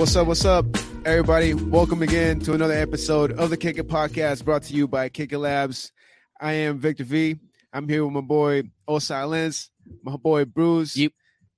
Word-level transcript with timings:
What's 0.00 0.16
up? 0.16 0.28
What's 0.28 0.46
up, 0.46 0.64
everybody? 1.04 1.52
Welcome 1.52 2.00
again 2.00 2.40
to 2.40 2.54
another 2.54 2.72
episode 2.72 3.32
of 3.32 3.50
the 3.50 3.58
Kick 3.58 3.76
It 3.76 3.86
Podcast 3.86 4.46
brought 4.46 4.62
to 4.62 4.72
you 4.72 4.88
by 4.88 5.10
Kick 5.10 5.30
It 5.34 5.38
Labs. 5.38 5.92
I 6.40 6.54
am 6.54 6.78
Victor 6.78 7.04
V. 7.04 7.36
I'm 7.70 7.86
here 7.86 8.02
with 8.02 8.14
my 8.14 8.22
boy 8.22 8.62
O 8.88 8.98
Silence, 8.98 9.68
my 10.02 10.16
boy 10.16 10.46
Bruce, 10.46 10.96
Yep. 10.96 11.12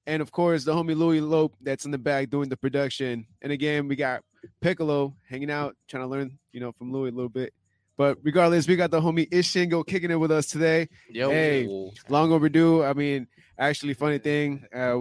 and 0.08 0.20
of 0.20 0.32
course 0.32 0.64
the 0.64 0.74
homie 0.74 0.96
Louis 0.96 1.20
Lope 1.20 1.54
that's 1.60 1.84
in 1.84 1.92
the 1.92 1.98
back 1.98 2.30
doing 2.30 2.48
the 2.48 2.56
production. 2.56 3.26
And 3.42 3.52
again, 3.52 3.86
we 3.86 3.94
got 3.94 4.24
Piccolo 4.60 5.14
hanging 5.28 5.50
out, 5.50 5.76
trying 5.88 6.02
to 6.02 6.08
learn, 6.08 6.36
you 6.52 6.58
know, 6.58 6.72
from 6.72 6.92
Louis 6.92 7.10
a 7.10 7.14
little 7.14 7.28
bit. 7.28 7.54
But 7.96 8.18
regardless, 8.24 8.66
we 8.66 8.74
got 8.74 8.90
the 8.90 9.00
homie 9.00 9.30
Isssshingo 9.30 9.86
kicking 9.86 10.10
it 10.10 10.18
with 10.18 10.32
us 10.32 10.46
today. 10.46 10.88
Yo. 11.08 11.30
Hey. 11.30 11.68
long 12.08 12.32
overdue. 12.32 12.82
I 12.82 12.92
mean, 12.92 13.28
actually, 13.56 13.94
funny 13.94 14.18
thing, 14.18 14.64
uh, 14.74 14.98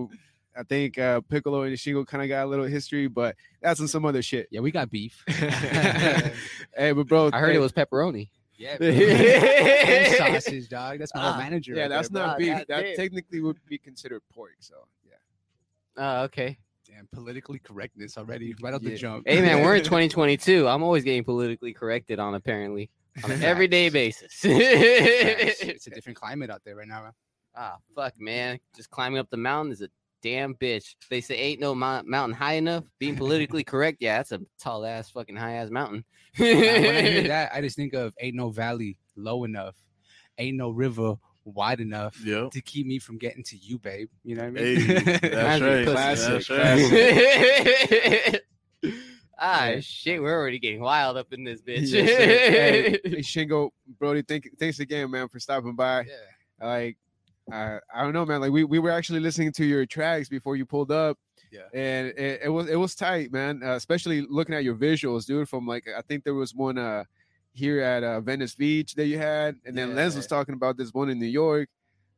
I 0.58 0.64
think 0.64 0.98
uh, 0.98 1.22
Piccolo 1.22 1.62
and 1.64 1.76
Shingo 1.78 2.06
kind 2.06 2.22
of 2.24 2.30
got 2.30 2.46
a 2.46 2.50
little 2.50 2.66
history, 2.66 3.08
but 3.08 3.36
that's 3.62 3.80
on 3.80 3.88
some 3.88 4.06
other 4.06 4.22
shit. 4.22 4.48
Yeah, 4.52 4.60
we 4.60 4.72
got 4.72 4.90
beef. 4.90 5.24
hey, 5.28 6.92
but 6.94 7.08
bro, 7.08 7.30
I 7.32 7.40
heard 7.40 7.52
hey, 7.52 7.56
it 7.58 7.60
was 7.60 7.72
pepperoni. 7.72 8.30
Yeah, 8.58 8.76
and 8.80 8.84
and 8.84 10.16
sausage, 10.44 10.70
dog. 10.70 11.00
That's 11.00 11.14
my 11.16 11.22
Ah, 11.22 11.38
manager. 11.38 11.74
Yeah, 11.74 11.84
right 11.84 11.88
that's 11.90 12.10
there, 12.10 12.26
not 12.28 12.38
bro. 12.38 12.46
beef. 12.46 12.54
God 12.58 12.66
That 12.70 12.82
damn. 12.84 12.96
technically 12.96 13.42
would 13.42 13.58
be 13.68 13.78
considered 13.78 14.22
pork. 14.34 14.52
So 14.60 14.76
yeah. 15.08 15.14
Oh, 15.98 16.24
okay. 16.26 16.58
Damn, 16.88 17.08
politically 17.12 17.58
correctness 17.60 18.18
already 18.18 18.54
right 18.62 18.74
off 18.74 18.82
Yeah. 18.84 18.90
the 18.92 18.98
jump. 18.98 19.28
Hey 19.28 19.42
man, 19.42 19.64
we're 19.64 19.76
in 19.78 19.84
2022. 19.84 20.68
I'm 20.68 20.84
always 20.84 21.04
getting 21.04 21.24
politically 21.24 21.74
corrected 21.74 22.20
on 22.20 22.36
apparently 22.36 22.90
on 23.24 23.32
an 23.32 23.42
everyday 23.42 23.90
basis. 23.90 24.42
It's 24.44 25.88
a 25.88 25.90
different 25.90 26.18
climate 26.20 26.50
out 26.52 26.62
there 26.66 26.76
right 26.76 26.88
now. 26.88 27.04
man. 27.04 27.12
ah, 27.56 27.78
fuck, 27.96 28.14
man. 28.20 28.60
Just 28.76 28.90
climbing 28.92 29.18
up 29.20 29.30
the 29.32 29.38
mountain 29.38 29.72
is 29.72 29.82
a 29.82 29.88
damn 30.22 30.56
bitch. 30.56 30.96
They 31.10 31.22
say 31.22 31.36
ain't 31.36 31.60
no 31.60 31.74
mountain 31.76 32.34
high 32.34 32.54
enough. 32.54 32.84
Being 33.00 33.16
politically 33.16 33.64
correct, 33.66 33.98
yeah, 34.00 34.18
that's 34.18 34.32
a 34.32 34.40
tall 34.60 34.86
ass 34.86 35.10
fucking 35.10 35.36
high 35.36 35.54
ass 35.54 35.70
mountain. 35.70 36.04
When 36.38 36.48
I 36.48 37.02
hear 37.02 37.24
that, 37.28 37.52
I 37.54 37.62
just 37.62 37.76
think 37.76 37.94
of 37.94 38.14
ain't 38.20 38.36
no 38.36 38.50
valley 38.50 38.98
low 39.16 39.44
enough, 39.44 39.76
ain't 40.38 40.58
no 40.58 40.70
river 40.70 41.16
wide 41.44 41.80
enough 41.80 42.16
Yep. 42.24 42.52
to 42.52 42.62
keep 42.62 42.86
me 42.86 43.00
from 43.00 43.18
getting 43.18 43.44
to 43.46 43.58
you, 43.58 43.80
babe. 43.80 44.10
You 44.24 44.36
know 44.36 44.44
what 44.50 44.58
I 44.62 44.64
Hey, 44.64 44.76
mean? 44.78 44.88
that's 45.22 45.62
right. 45.62 45.88
of 45.88 45.96
pussy. 45.96 46.50
That's 46.50 46.50
right. 46.50 48.40
ah, 49.40 49.72
shit, 49.82 50.22
we're 50.22 50.38
already 50.40 50.60
getting 50.60 50.82
wild 50.82 51.18
up 51.18 51.34
in 51.34 51.44
this 51.44 51.62
bitch. 51.62 51.88
Yes, 51.92 52.10
sir. 52.10 52.26
hey, 52.28 53.00
hey, 53.04 53.16
Shingo, 53.22 53.72
Brody, 54.00 54.22
thank, 54.22 54.50
thanks 54.60 54.80
again, 54.80 55.10
man, 55.10 55.28
for 55.28 55.40
stopping 55.40 55.76
by. 55.76 56.02
yeah. 56.02 56.66
Like, 56.68 56.98
uh, 57.52 57.80
I 57.94 58.04
don't 58.04 58.14
know, 58.14 58.26
man. 58.26 58.42
Like, 58.42 58.52
we, 58.52 58.64
we 58.64 58.80
were 58.80 58.92
actually 58.92 59.20
listening 59.20 59.52
to 59.54 59.66
your 59.66 59.86
tracks 59.86 60.30
before 60.30 60.56
you 60.56 60.66
pulled 60.66 60.92
up. 60.92 61.18
Yeah. 61.52 61.68
and 61.74 62.08
it, 62.18 62.42
it 62.46 62.50
was 62.50 62.70
it 62.70 62.78
was 62.78 62.96
tight, 62.96 63.34
man. 63.34 63.62
Uh, 63.62 63.76
especially 63.76 64.22
looking 64.22 64.56
at 64.56 64.64
your 64.64 64.76
visuals, 64.76 65.26
dude. 65.26 65.50
From 65.50 65.68
like, 65.68 65.86
I 65.98 66.02
think 66.02 66.24
there 66.24 66.34
was 66.34 66.56
one 66.56 66.78
uh 66.78 67.04
here 67.52 67.82
at 67.82 68.04
uh, 68.06 68.22
Venice 68.22 68.56
Beach 68.56 68.96
that 68.96 69.08
you 69.08 69.18
had, 69.18 69.58
and 69.66 69.78
then 69.78 69.94
Lens 69.94 70.16
was 70.16 70.28
talking 70.28 70.54
about 70.56 70.78
this 70.78 70.94
one 70.94 71.10
in 71.10 71.20
New 71.20 71.26
York. 71.26 71.68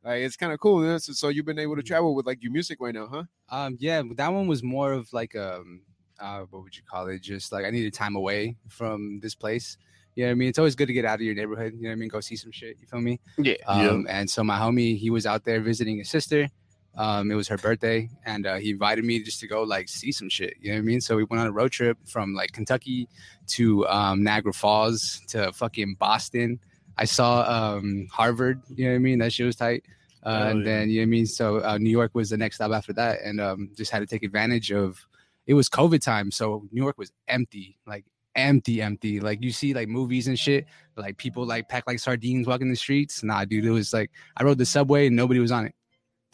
Like, 0.04 0.20
it's 0.20 0.36
kind 0.36 0.52
of 0.52 0.60
cool. 0.60 0.78
Man. 0.78 1.00
So, 1.00 1.12
so 1.14 1.28
you've 1.30 1.46
been 1.46 1.58
able 1.58 1.74
to 1.74 1.82
Mm. 1.82 1.86
travel 1.86 2.14
with 2.14 2.26
like 2.26 2.42
your 2.44 2.52
music 2.52 2.78
right 2.80 2.94
now, 2.94 3.08
huh? 3.08 3.24
Um, 3.48 3.76
yeah, 3.80 4.02
that 4.14 4.32
one 4.32 4.46
was 4.46 4.62
more 4.62 4.92
of 4.92 5.12
like 5.12 5.34
um, 5.34 5.82
uh, 6.20 6.42
what 6.50 6.62
would 6.62 6.76
you 6.76 6.82
call 6.88 7.08
it? 7.08 7.20
Just 7.20 7.50
like 7.50 7.64
I 7.64 7.70
needed 7.70 7.92
time 7.92 8.14
away 8.14 8.56
from 8.68 9.18
this 9.20 9.34
place. 9.34 9.78
You 10.14 10.24
know 10.24 10.28
what 10.28 10.32
I 10.32 10.34
mean? 10.34 10.48
It's 10.48 10.58
always 10.58 10.76
good 10.76 10.86
to 10.86 10.92
get 10.92 11.04
out 11.04 11.16
of 11.16 11.22
your 11.22 11.34
neighborhood. 11.34 11.74
You 11.76 11.82
know 11.82 11.88
what 11.88 11.94
I 11.94 11.96
mean? 11.96 12.08
Go 12.08 12.20
see 12.20 12.36
some 12.36 12.52
shit. 12.52 12.76
You 12.80 12.86
feel 12.86 13.00
me? 13.00 13.20
Yeah. 13.38 13.54
Um, 13.66 14.06
and 14.08 14.30
so 14.30 14.44
my 14.44 14.58
homie, 14.58 14.96
he 14.96 15.10
was 15.10 15.26
out 15.26 15.44
there 15.44 15.60
visiting 15.60 15.98
his 15.98 16.08
sister. 16.08 16.48
Um, 16.96 17.30
it 17.30 17.34
was 17.34 17.48
her 17.48 17.58
birthday, 17.58 18.08
and 18.24 18.46
uh, 18.46 18.54
he 18.56 18.70
invited 18.70 19.04
me 19.04 19.20
just 19.20 19.40
to 19.40 19.48
go 19.48 19.64
like 19.64 19.88
see 19.88 20.12
some 20.12 20.28
shit. 20.28 20.54
You 20.60 20.70
know 20.70 20.76
what 20.76 20.82
I 20.82 20.84
mean? 20.84 21.00
So 21.00 21.16
we 21.16 21.24
went 21.24 21.40
on 21.40 21.48
a 21.48 21.52
road 21.52 21.72
trip 21.72 21.98
from 22.06 22.34
like 22.34 22.52
Kentucky 22.52 23.08
to 23.48 23.86
um, 23.88 24.22
Niagara 24.22 24.52
Falls 24.52 25.20
to 25.28 25.52
fucking 25.52 25.96
Boston. 25.98 26.60
I 26.96 27.04
saw 27.04 27.42
um, 27.42 28.06
Harvard. 28.12 28.62
You 28.76 28.84
know 28.84 28.90
what 28.92 28.96
I 28.96 29.00
mean? 29.00 29.18
That 29.18 29.32
shit 29.32 29.46
was 29.46 29.56
tight. 29.56 29.84
Uh, 30.22 30.38
Hell 30.38 30.46
and 30.48 30.58
yeah. 30.60 30.64
then 30.64 30.90
you 30.90 31.00
know 31.00 31.02
what 31.02 31.06
I 31.06 31.10
mean. 31.10 31.26
So 31.26 31.64
uh, 31.64 31.78
New 31.78 31.90
York 31.90 32.12
was 32.14 32.30
the 32.30 32.36
next 32.36 32.56
stop 32.56 32.70
after 32.70 32.92
that, 32.92 33.20
and 33.22 33.40
um, 33.40 33.70
just 33.76 33.90
had 33.90 33.98
to 34.00 34.06
take 34.06 34.22
advantage 34.22 34.70
of. 34.72 35.04
It 35.46 35.52
was 35.52 35.68
COVID 35.68 36.00
time, 36.00 36.30
so 36.30 36.66
New 36.72 36.82
York 36.82 36.96
was 36.96 37.12
empty, 37.28 37.76
like 37.86 38.06
empty, 38.36 38.82
empty. 38.82 39.20
Like 39.20 39.42
you 39.42 39.52
see 39.52 39.74
like 39.74 39.88
movies 39.88 40.28
and 40.28 40.38
shit, 40.38 40.66
like 40.96 41.16
people 41.16 41.46
like 41.46 41.68
packed 41.68 41.86
like 41.86 41.98
sardines 41.98 42.46
walking 42.46 42.70
the 42.70 42.76
streets. 42.76 43.22
Nah, 43.22 43.44
dude, 43.44 43.64
it 43.64 43.70
was 43.70 43.92
like 43.92 44.10
I 44.36 44.44
rode 44.44 44.58
the 44.58 44.66
subway 44.66 45.06
and 45.06 45.16
nobody 45.16 45.40
was 45.40 45.52
on 45.52 45.66
it. 45.66 45.74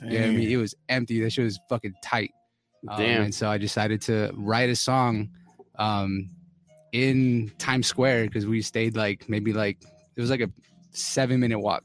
You 0.02 0.18
know 0.18 0.26
I 0.26 0.30
mean? 0.30 0.50
It 0.50 0.56
was 0.56 0.74
empty. 0.88 1.20
That 1.20 1.30
shit 1.30 1.44
was 1.44 1.60
fucking 1.68 1.94
tight. 2.02 2.32
Um, 2.88 2.98
Damn. 2.98 3.22
and 3.24 3.34
so 3.34 3.50
I 3.50 3.58
decided 3.58 4.00
to 4.02 4.32
write 4.34 4.70
a 4.70 4.76
song 4.76 5.30
um, 5.78 6.30
in 6.92 7.52
Times 7.58 7.86
Square 7.86 8.26
because 8.26 8.46
we 8.46 8.62
stayed 8.62 8.96
like 8.96 9.28
maybe 9.28 9.52
like 9.52 9.82
it 10.16 10.20
was 10.20 10.30
like 10.30 10.40
a 10.40 10.50
seven 10.92 11.40
minute 11.40 11.58
walk 11.58 11.84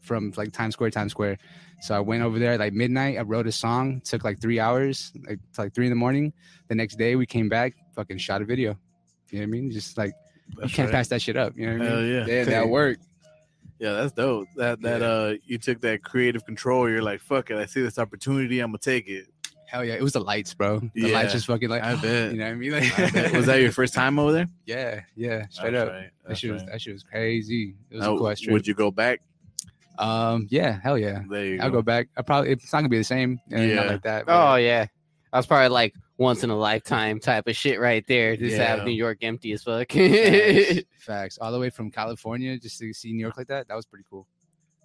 from 0.00 0.32
like 0.36 0.52
Times 0.52 0.74
Square, 0.74 0.90
Times 0.90 1.12
Square. 1.12 1.38
So 1.82 1.94
I 1.94 2.00
went 2.00 2.22
over 2.22 2.38
there 2.38 2.52
at 2.52 2.60
like 2.60 2.72
midnight. 2.72 3.18
I 3.18 3.22
wrote 3.22 3.46
a 3.46 3.52
song. 3.52 4.00
Took 4.04 4.24
like 4.24 4.40
three 4.40 4.60
hours, 4.60 5.12
like 5.26 5.38
like 5.58 5.74
three 5.74 5.86
in 5.86 5.90
the 5.90 5.96
morning. 5.96 6.32
The 6.68 6.74
next 6.74 6.96
day 6.96 7.16
we 7.16 7.26
came 7.26 7.48
back, 7.48 7.74
fucking 7.94 8.18
shot 8.18 8.42
a 8.42 8.44
video. 8.44 8.78
You 9.30 9.38
know 9.40 9.42
what 9.44 9.48
I 9.48 9.50
mean? 9.50 9.70
Just 9.70 9.96
like 9.98 10.12
you 10.62 10.68
can't 10.68 10.88
right. 10.88 10.90
pass 10.96 11.08
that 11.08 11.22
shit 11.22 11.36
up. 11.36 11.52
You 11.56 11.66
know 11.66 11.72
what 11.78 11.82
I 11.86 11.90
Hell 11.90 12.00
mean? 12.02 12.12
yeah. 12.12 12.26
Yeah, 12.26 12.44
that 12.44 12.68
worked. 12.68 13.02
Yeah, 13.78 13.92
that's 13.94 14.12
dope. 14.12 14.48
That 14.56 14.80
that 14.82 15.00
Yeah. 15.00 15.06
uh 15.06 15.34
you 15.46 15.58
took 15.58 15.80
that 15.80 16.02
creative 16.02 16.44
control. 16.44 16.88
You're 16.90 17.02
like, 17.02 17.20
fuck 17.20 17.50
it. 17.50 17.56
I 17.56 17.66
see 17.66 17.80
this 17.82 17.98
opportunity. 17.98 18.60
I'm 18.60 18.68
gonna 18.68 18.78
take 18.78 19.08
it. 19.08 19.26
Hell 19.66 19.84
yeah! 19.84 19.94
It 19.94 20.02
was 20.02 20.14
the 20.14 20.20
lights, 20.20 20.52
bro. 20.52 20.80
The 20.80 20.90
Yeah. 20.94 21.08
lights 21.14 21.32
just 21.32 21.46
fucking 21.46 21.68
like 21.68 21.82
I 21.84 21.94
bet. 21.94 22.32
You 22.32 22.38
know 22.38 22.44
what 22.46 22.50
I 22.50 22.54
mean? 22.56 22.72
Like, 22.72 22.98
I. 23.32 23.36
Was 23.36 23.46
that 23.46 23.60
your 23.60 23.70
first 23.70 23.94
time 23.94 24.18
over 24.18 24.32
there? 24.32 24.46
Yeah, 24.66 25.02
yeah, 25.14 25.46
straight 25.48 25.70
That's 25.74 25.88
up. 25.88 25.94
right. 25.94 26.02
That 26.02 26.28
That's 26.28 26.40
shit 26.40 26.52
was 26.52 26.64
that 26.64 26.80
shit 26.82 26.92
was 26.92 27.04
crazy. 27.04 27.76
It 27.88 27.94
was 27.96 28.04
Now, 28.04 28.14
a 28.14 28.18
cool 28.18 28.28
ass 28.28 28.40
trip. 28.40 28.52
Would 28.52 28.66
you 28.66 28.74
go 28.74 28.90
back? 28.90 29.20
Um, 29.98 30.46
yeah, 30.50 30.80
hell 30.82 30.98
yeah. 30.98 31.22
There 31.30 31.44
you 31.44 31.60
I'll 31.60 31.70
go 31.70 31.82
back. 31.82 32.08
I 32.16 32.22
probably 32.22 32.50
it's 32.50 32.72
not 32.72 32.80
gonna 32.80 32.88
be 32.88 32.98
the 32.98 33.04
same. 33.04 33.38
Yeah, 33.48 33.62
Yeah. 33.62 33.74
not 33.76 33.86
like 33.86 34.02
that. 34.02 34.26
but 34.26 34.52
Oh 34.52 34.56
yeah, 34.56 34.86
I 35.32 35.38
was 35.38 35.46
probably 35.46 35.68
like 35.68 35.94
once 36.18 36.42
in 36.42 36.50
a 36.50 36.56
lifetime 36.56 37.20
type 37.20 37.46
of 37.46 37.54
shit 37.56 37.78
right 37.80 38.04
there. 38.06 38.36
Just 38.36 38.56
Yeah. 38.56 38.76
have 38.76 38.84
New 38.84 38.92
York 38.92 39.18
empty 39.22 39.52
as 39.52 39.62
fuck. 39.62 39.92
facts, 39.92 40.80
facts. 40.98 41.38
All 41.40 41.52
the 41.52 41.58
way 41.58 41.70
from 41.70 41.90
California 41.90 42.58
just 42.58 42.78
to 42.80 42.92
see 42.92 43.12
New 43.12 43.20
York 43.20 43.36
like 43.36 43.46
that. 43.48 43.68
That 43.68 43.74
was 43.76 43.86
pretty 43.86 44.04
cool. 44.10 44.26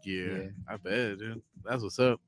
Yeah, 0.04 0.24
Yeah. 0.24 0.48
I 0.70 0.78
bet, 0.78 1.18
dude. 1.18 1.42
That's 1.64 1.82
what's 1.84 1.98
up. 2.00 2.22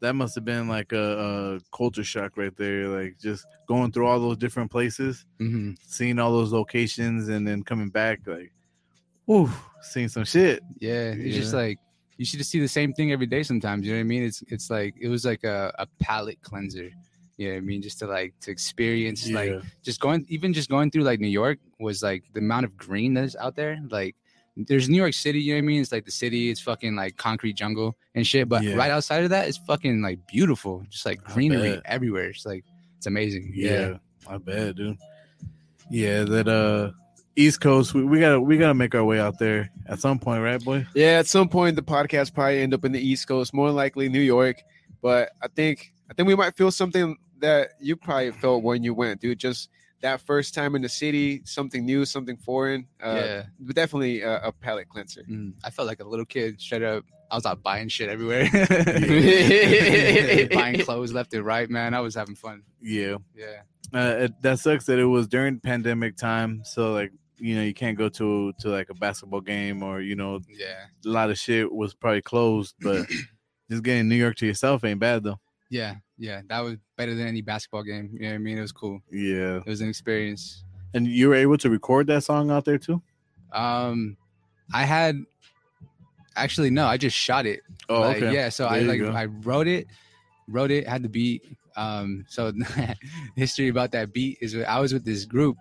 That 0.00 0.14
must 0.14 0.34
have 0.36 0.46
been 0.46 0.66
like 0.68 0.92
a, 0.92 1.58
a 1.58 1.76
culture 1.76 2.02
shock 2.02 2.38
right 2.38 2.56
there. 2.56 2.88
Like 2.88 3.18
just 3.20 3.44
going 3.68 3.92
through 3.92 4.06
all 4.06 4.18
those 4.18 4.38
different 4.38 4.70
places, 4.70 5.26
hmm 5.38 5.72
seeing 5.86 6.18
all 6.18 6.32
those 6.32 6.52
locations, 6.52 7.28
and 7.28 7.46
then 7.46 7.62
coming 7.62 7.90
back, 7.90 8.20
like, 8.26 8.50
whew, 9.26 9.50
seeing 9.82 10.08
some 10.08 10.24
shit. 10.24 10.62
Yeah, 10.78 11.12
it's 11.14 11.36
just 11.36 11.52
like 11.52 11.78
you 12.16 12.24
should 12.24 12.38
just 12.38 12.50
see 12.50 12.60
the 12.60 12.68
same 12.68 12.94
thing 12.94 13.12
every 13.12 13.26
day. 13.26 13.42
Sometimes 13.42 13.84
you 13.84 13.92
know 13.92 13.98
what 13.98 14.04
I 14.04 14.04
mean. 14.04 14.22
It's 14.22 14.42
it's 14.48 14.70
like 14.70 14.94
it 14.98 15.08
was 15.08 15.26
like 15.26 15.44
a, 15.44 15.70
a 15.78 15.86
palate 15.98 16.40
cleanser. 16.40 16.88
You 17.40 17.46
know 17.48 17.54
what 17.54 17.58
I 17.58 17.60
mean? 17.62 17.80
Just 17.80 17.98
to 18.00 18.06
like 18.06 18.34
to 18.40 18.50
experience 18.50 19.26
like 19.30 19.54
just 19.82 19.98
going 19.98 20.26
even 20.28 20.52
just 20.52 20.68
going 20.68 20.90
through 20.90 21.04
like 21.04 21.20
New 21.20 21.28
York 21.28 21.58
was 21.78 22.02
like 22.02 22.22
the 22.34 22.40
amount 22.40 22.66
of 22.66 22.76
green 22.76 23.14
that's 23.14 23.34
out 23.36 23.56
there. 23.56 23.78
Like 23.88 24.14
there's 24.58 24.90
New 24.90 24.98
York 24.98 25.14
City, 25.14 25.40
you 25.40 25.54
know 25.54 25.56
what 25.60 25.64
I 25.64 25.66
mean? 25.68 25.80
It's 25.80 25.90
like 25.90 26.04
the 26.04 26.10
city, 26.10 26.50
it's 26.50 26.60
fucking 26.60 26.94
like 26.96 27.16
concrete 27.16 27.54
jungle 27.54 27.96
and 28.14 28.26
shit. 28.26 28.46
But 28.46 28.62
Yeah. 28.62 28.74
right 28.74 28.90
outside 28.90 29.24
of 29.24 29.30
that, 29.30 29.48
it's 29.48 29.56
fucking 29.56 30.02
like 30.02 30.18
beautiful. 30.26 30.84
Just 30.90 31.06
like 31.06 31.24
greenery 31.24 31.80
everywhere. 31.86 32.28
It's 32.28 32.44
like 32.44 32.62
it's 32.98 33.06
amazing. 33.06 33.52
Yeah, 33.54 33.96
I 34.28 34.36
bet, 34.36 34.76
dude. 34.76 34.98
Yeah, 35.90 36.24
that 36.24 36.46
uh 36.46 36.90
East 37.36 37.62
Coast, 37.62 37.94
we, 37.94 38.04
we 38.04 38.20
gotta 38.20 38.38
we 38.38 38.58
gotta 38.58 38.74
make 38.74 38.94
our 38.94 39.02
way 39.04 39.18
out 39.18 39.38
there 39.38 39.70
at 39.86 39.98
some 39.98 40.18
point, 40.18 40.42
right, 40.42 40.62
boy? 40.62 40.86
Yeah, 40.94 41.20
at 41.20 41.26
some 41.26 41.48
point 41.48 41.74
the 41.76 41.82
podcast 41.82 42.34
probably 42.34 42.60
end 42.60 42.74
up 42.74 42.84
in 42.84 42.92
the 42.92 43.00
East 43.00 43.26
Coast, 43.26 43.54
more 43.54 43.70
likely 43.70 44.10
New 44.10 44.20
York. 44.20 44.56
But 45.00 45.30
I 45.40 45.48
think 45.48 45.94
I 46.10 46.12
think 46.12 46.28
we 46.28 46.34
might 46.34 46.54
feel 46.54 46.70
something 46.70 47.16
that 47.40 47.70
you 47.80 47.96
probably 47.96 48.32
felt 48.32 48.62
when 48.62 48.82
you 48.82 48.94
went, 48.94 49.20
dude. 49.20 49.38
Just 49.38 49.68
that 50.02 50.20
first 50.22 50.54
time 50.54 50.74
in 50.74 50.80
the 50.82 50.88
city, 50.88 51.42
something 51.44 51.84
new, 51.84 52.04
something 52.06 52.36
foreign. 52.36 52.86
Uh, 53.02 53.20
yeah. 53.22 53.42
definitely 53.74 54.22
a, 54.22 54.40
a 54.44 54.52
palate 54.52 54.88
cleanser. 54.88 55.22
Mm, 55.28 55.52
I 55.62 55.70
felt 55.70 55.86
like 55.88 56.00
a 56.00 56.04
little 56.04 56.24
kid 56.24 56.60
straight 56.60 56.82
up. 56.82 57.04
I 57.30 57.36
was 57.36 57.46
out 57.46 57.62
buying 57.62 57.88
shit 57.88 58.08
everywhere. 58.08 58.48
buying 60.52 60.80
clothes 60.80 61.12
left 61.12 61.32
and 61.34 61.44
right, 61.44 61.68
man. 61.68 61.94
I 61.94 62.00
was 62.00 62.14
having 62.14 62.34
fun. 62.34 62.62
Yeah, 62.80 63.16
Yeah. 63.36 63.62
uh, 63.94 64.24
it, 64.24 64.42
that 64.42 64.58
sucks 64.58 64.86
that 64.86 64.98
it 64.98 65.04
was 65.04 65.28
during 65.28 65.60
pandemic 65.60 66.16
time, 66.16 66.62
so 66.64 66.92
like 66.92 67.12
you 67.38 67.54
know 67.54 67.62
you 67.62 67.74
can't 67.74 67.96
go 67.96 68.08
to 68.08 68.52
to 68.60 68.68
like 68.68 68.90
a 68.90 68.94
basketball 68.94 69.40
game 69.40 69.82
or 69.82 70.00
you 70.00 70.14
know 70.16 70.40
Yeah. 70.48 70.84
a 71.06 71.08
lot 71.08 71.30
of 71.30 71.38
shit 71.38 71.70
was 71.72 71.94
probably 71.94 72.22
closed, 72.22 72.74
but 72.80 73.06
just 73.70 73.82
getting 73.82 74.08
New 74.08 74.16
York 74.16 74.36
to 74.36 74.46
yourself 74.46 74.84
ain't 74.84 75.00
bad 75.00 75.24
though. 75.24 75.38
Yeah. 75.70 75.96
Yeah. 76.20 76.42
That 76.48 76.60
was 76.60 76.76
better 76.96 77.14
than 77.14 77.26
any 77.26 77.40
basketball 77.40 77.82
game. 77.82 78.10
You 78.12 78.20
know 78.20 78.28
what 78.28 78.34
I 78.34 78.38
mean? 78.38 78.58
It 78.58 78.60
was 78.60 78.72
cool. 78.72 79.00
Yeah, 79.10 79.56
It 79.56 79.66
was 79.66 79.80
an 79.80 79.88
experience. 79.88 80.62
and 80.94 81.06
you 81.06 81.28
were 81.30 81.34
able 81.34 81.56
to 81.58 81.70
record 81.70 82.06
that 82.08 82.22
song 82.24 82.50
out 82.50 82.64
there 82.66 82.78
too. 82.78 83.00
Um 83.52 84.16
I 84.72 84.84
had 84.84 85.16
actually 86.36 86.70
no, 86.70 86.86
I 86.86 86.96
just 86.96 87.16
shot 87.16 87.46
it. 87.46 87.60
Oh, 87.88 88.00
Like, 88.00 88.18
okay. 88.18 88.32
Yeah, 88.34 88.48
so 88.50 88.64
There 88.64 88.72
I 88.72 88.80
like 88.82 89.00
go. 89.00 89.10
I 89.10 89.24
wrote 89.26 89.66
it, 89.66 89.86
wrote 90.48 90.70
it, 90.70 90.86
had 90.86 91.02
the 91.02 91.08
beat. 91.08 91.42
Um, 91.76 92.24
so 92.28 92.52
history 93.36 93.68
about 93.68 93.92
that 93.92 94.12
beat 94.12 94.38
is 94.40 94.54
I 94.56 94.78
was 94.80 94.92
with 94.92 95.04
this 95.04 95.24
group, 95.24 95.56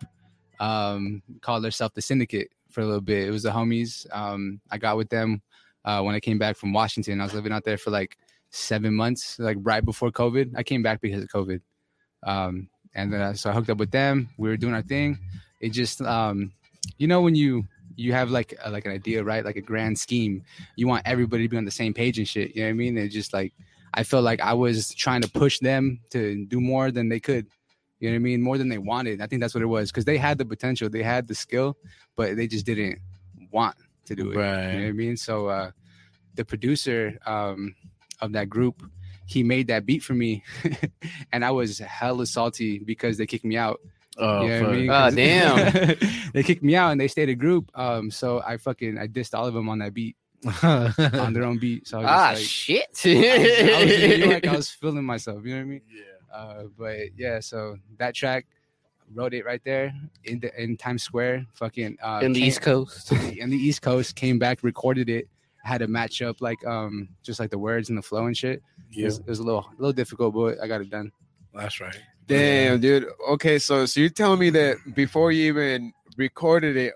um, 0.59 1.21
called 1.41 1.63
themselves 1.63 1.93
the 1.95 2.01
Syndicate 2.01 2.49
for 2.69 2.81
a 2.81 2.85
little 2.85 3.01
bit. 3.01 3.27
It 3.27 3.31
was 3.31 3.43
the 3.43 3.51
homies. 3.51 4.05
Um, 4.15 4.59
I 4.71 4.77
got 4.77 4.97
with 4.97 5.09
them 5.09 5.41
uh, 5.85 6.01
when 6.01 6.15
I 6.15 6.19
came 6.19 6.37
back 6.37 6.57
from 6.57 6.73
Washington. 6.73 7.21
I 7.21 7.23
was 7.23 7.33
living 7.33 7.51
out 7.51 7.63
there 7.63 7.77
for 7.77 7.91
like 7.91 8.17
seven 8.51 8.93
months, 8.93 9.37
like 9.39 9.57
right 9.61 9.83
before 9.83 10.11
COVID. 10.11 10.53
I 10.55 10.63
came 10.63 10.83
back 10.83 11.01
because 11.01 11.23
of 11.23 11.29
COVID. 11.29 11.61
Um, 12.23 12.69
and 12.95 13.13
then 13.13 13.21
I, 13.21 13.33
so 13.33 13.49
I 13.49 13.53
hooked 13.53 13.69
up 13.69 13.77
with 13.77 13.91
them. 13.91 14.29
We 14.37 14.49
were 14.49 14.57
doing 14.57 14.73
our 14.73 14.81
thing. 14.81 15.19
It 15.61 15.69
just, 15.69 16.01
um, 16.01 16.51
you 16.97 17.07
know, 17.07 17.21
when 17.21 17.35
you 17.35 17.65
you 17.95 18.13
have 18.13 18.31
like 18.31 18.57
a, 18.63 18.69
like 18.69 18.85
an 18.85 18.91
idea, 18.91 19.23
right? 19.23 19.43
Like 19.43 19.57
a 19.57 19.61
grand 19.61 19.99
scheme. 19.99 20.43
You 20.75 20.87
want 20.87 21.03
everybody 21.05 21.43
to 21.43 21.49
be 21.49 21.57
on 21.57 21.65
the 21.65 21.71
same 21.71 21.93
page 21.93 22.17
and 22.17 22.27
shit. 22.27 22.55
You 22.55 22.61
know 22.61 22.67
what 22.67 22.71
I 22.71 22.73
mean? 22.73 22.97
It 22.97 23.09
just 23.09 23.33
like 23.33 23.53
I 23.93 24.03
felt 24.03 24.23
like 24.23 24.39
I 24.39 24.53
was 24.53 24.93
trying 24.93 25.21
to 25.21 25.29
push 25.29 25.59
them 25.59 25.99
to 26.11 26.45
do 26.45 26.61
more 26.61 26.91
than 26.91 27.09
they 27.09 27.19
could. 27.19 27.47
You 27.99 28.09
know 28.09 28.13
what 28.13 28.19
I 28.19 28.19
mean? 28.19 28.41
More 28.41 28.57
than 28.57 28.69
they 28.69 28.77
wanted. 28.77 29.21
I 29.21 29.27
think 29.27 29.41
that's 29.41 29.53
what 29.53 29.63
it 29.63 29.67
was 29.67 29.91
because 29.91 30.05
they 30.05 30.17
had 30.17 30.37
the 30.37 30.45
potential, 30.45 30.89
they 30.89 31.03
had 31.03 31.27
the 31.27 31.35
skill, 31.35 31.77
but 32.15 32.37
they 32.37 32.47
just 32.47 32.65
didn't 32.65 32.99
want 33.51 33.75
to 34.05 34.15
do 34.15 34.31
it. 34.31 34.37
Right. 34.37 34.67
You 34.67 34.79
know 34.79 34.83
what 34.85 34.89
I 34.89 34.91
mean? 34.93 35.17
So 35.17 35.47
uh, 35.47 35.71
the 36.35 36.45
producer 36.45 37.19
um, 37.25 37.75
of 38.21 38.31
that 38.33 38.49
group, 38.49 38.83
he 39.25 39.43
made 39.43 39.67
that 39.67 39.85
beat 39.85 40.03
for 40.03 40.13
me, 40.13 40.43
and 41.31 41.45
I 41.45 41.51
was 41.51 41.79
hella 41.79 42.25
salty 42.25 42.79
because 42.79 43.17
they 43.17 43.25
kicked 43.27 43.45
me 43.45 43.57
out. 43.57 43.79
Oh, 44.17 44.41
You 44.43 44.49
know 44.61 44.69
I 44.69 44.71
mean? 44.71 44.89
Oh, 44.89 44.93
'Cause- 44.93 45.15
damn. 45.15 46.31
they 46.33 46.43
kicked 46.43 46.63
me 46.63 46.75
out 46.75 46.91
and 46.91 46.99
they 46.99 47.07
stayed 47.07 47.29
a 47.29 47.35
group. 47.35 47.71
Um, 47.75 48.11
so 48.11 48.41
I 48.45 48.57
fucking 48.57 48.97
I 48.97 49.07
dissed 49.07 49.33
all 49.37 49.45
of 49.47 49.53
them 49.53 49.69
on 49.69 49.79
that 49.79 49.93
beat, 49.93 50.17
on 50.63 51.33
their 51.33 51.43
own 51.45 51.57
beat. 51.57 51.87
So 51.87 51.99
I 51.99 52.01
was 52.01 52.09
ah, 52.11 52.29
like, 52.33 52.37
shit. 52.43 52.87
I 53.05 53.83
was 53.85 53.91
in 53.93 54.19
New 54.19 54.29
York, 54.31 54.47
I 54.47 54.55
was 54.55 54.69
feeling 54.69 55.05
myself. 55.05 55.43
You 55.45 55.51
know 55.51 55.57
what 55.57 55.61
I 55.61 55.65
mean? 55.65 55.81
yeah. 55.95 56.35
Uh, 56.35 56.63
but 56.77 56.97
yeah, 57.17 57.39
so 57.39 57.77
that 57.97 58.13
track 58.13 58.45
wrote 59.13 59.33
it 59.33 59.45
right 59.45 59.61
there 59.63 59.93
in 60.25 60.39
the 60.39 60.61
in 60.61 60.75
Times 60.77 61.01
Square. 61.03 61.45
Fucking 61.53 61.97
uh, 62.03 62.19
in 62.21 62.33
the 62.33 62.39
came- 62.41 62.47
East 62.49 62.61
Coast. 62.61 63.11
in 63.11 63.49
the 63.49 63.57
East 63.57 63.81
Coast. 63.81 64.15
Came 64.15 64.37
back, 64.37 64.63
recorded 64.63 65.09
it. 65.09 65.27
Had 65.63 65.79
to 65.79 65.87
match 65.87 66.21
up 66.21 66.41
like 66.41 66.65
um 66.65 67.09
just 67.23 67.39
like 67.39 67.49
the 67.49 67.59
words 67.59 67.89
and 67.89 67.97
the 67.97 68.01
flow 68.01 68.25
and 68.25 68.35
shit. 68.37 68.57
It, 68.57 68.63
Yeah, 68.91 69.05
was, 69.05 69.19
it 69.19 69.27
was 69.27 69.39
a 69.39 69.43
little 69.43 69.65
a 69.69 69.75
little 69.79 69.93
difficult, 69.93 70.33
but 70.33 70.57
I 70.61 70.67
got 70.67 70.81
it 70.81 70.89
done. 70.89 71.11
that's 71.53 71.79
right. 71.79 71.95
Damn, 72.27 72.79
dude. 72.79 73.07
Okay, 73.29 73.57
so 73.59 73.85
so 73.85 73.99
you're 73.99 74.09
telling 74.09 74.39
me 74.39 74.49
that 74.51 74.77
before 74.93 75.31
you 75.31 75.45
even 75.47 75.91
recorded 76.17 76.77
it, 76.77 76.93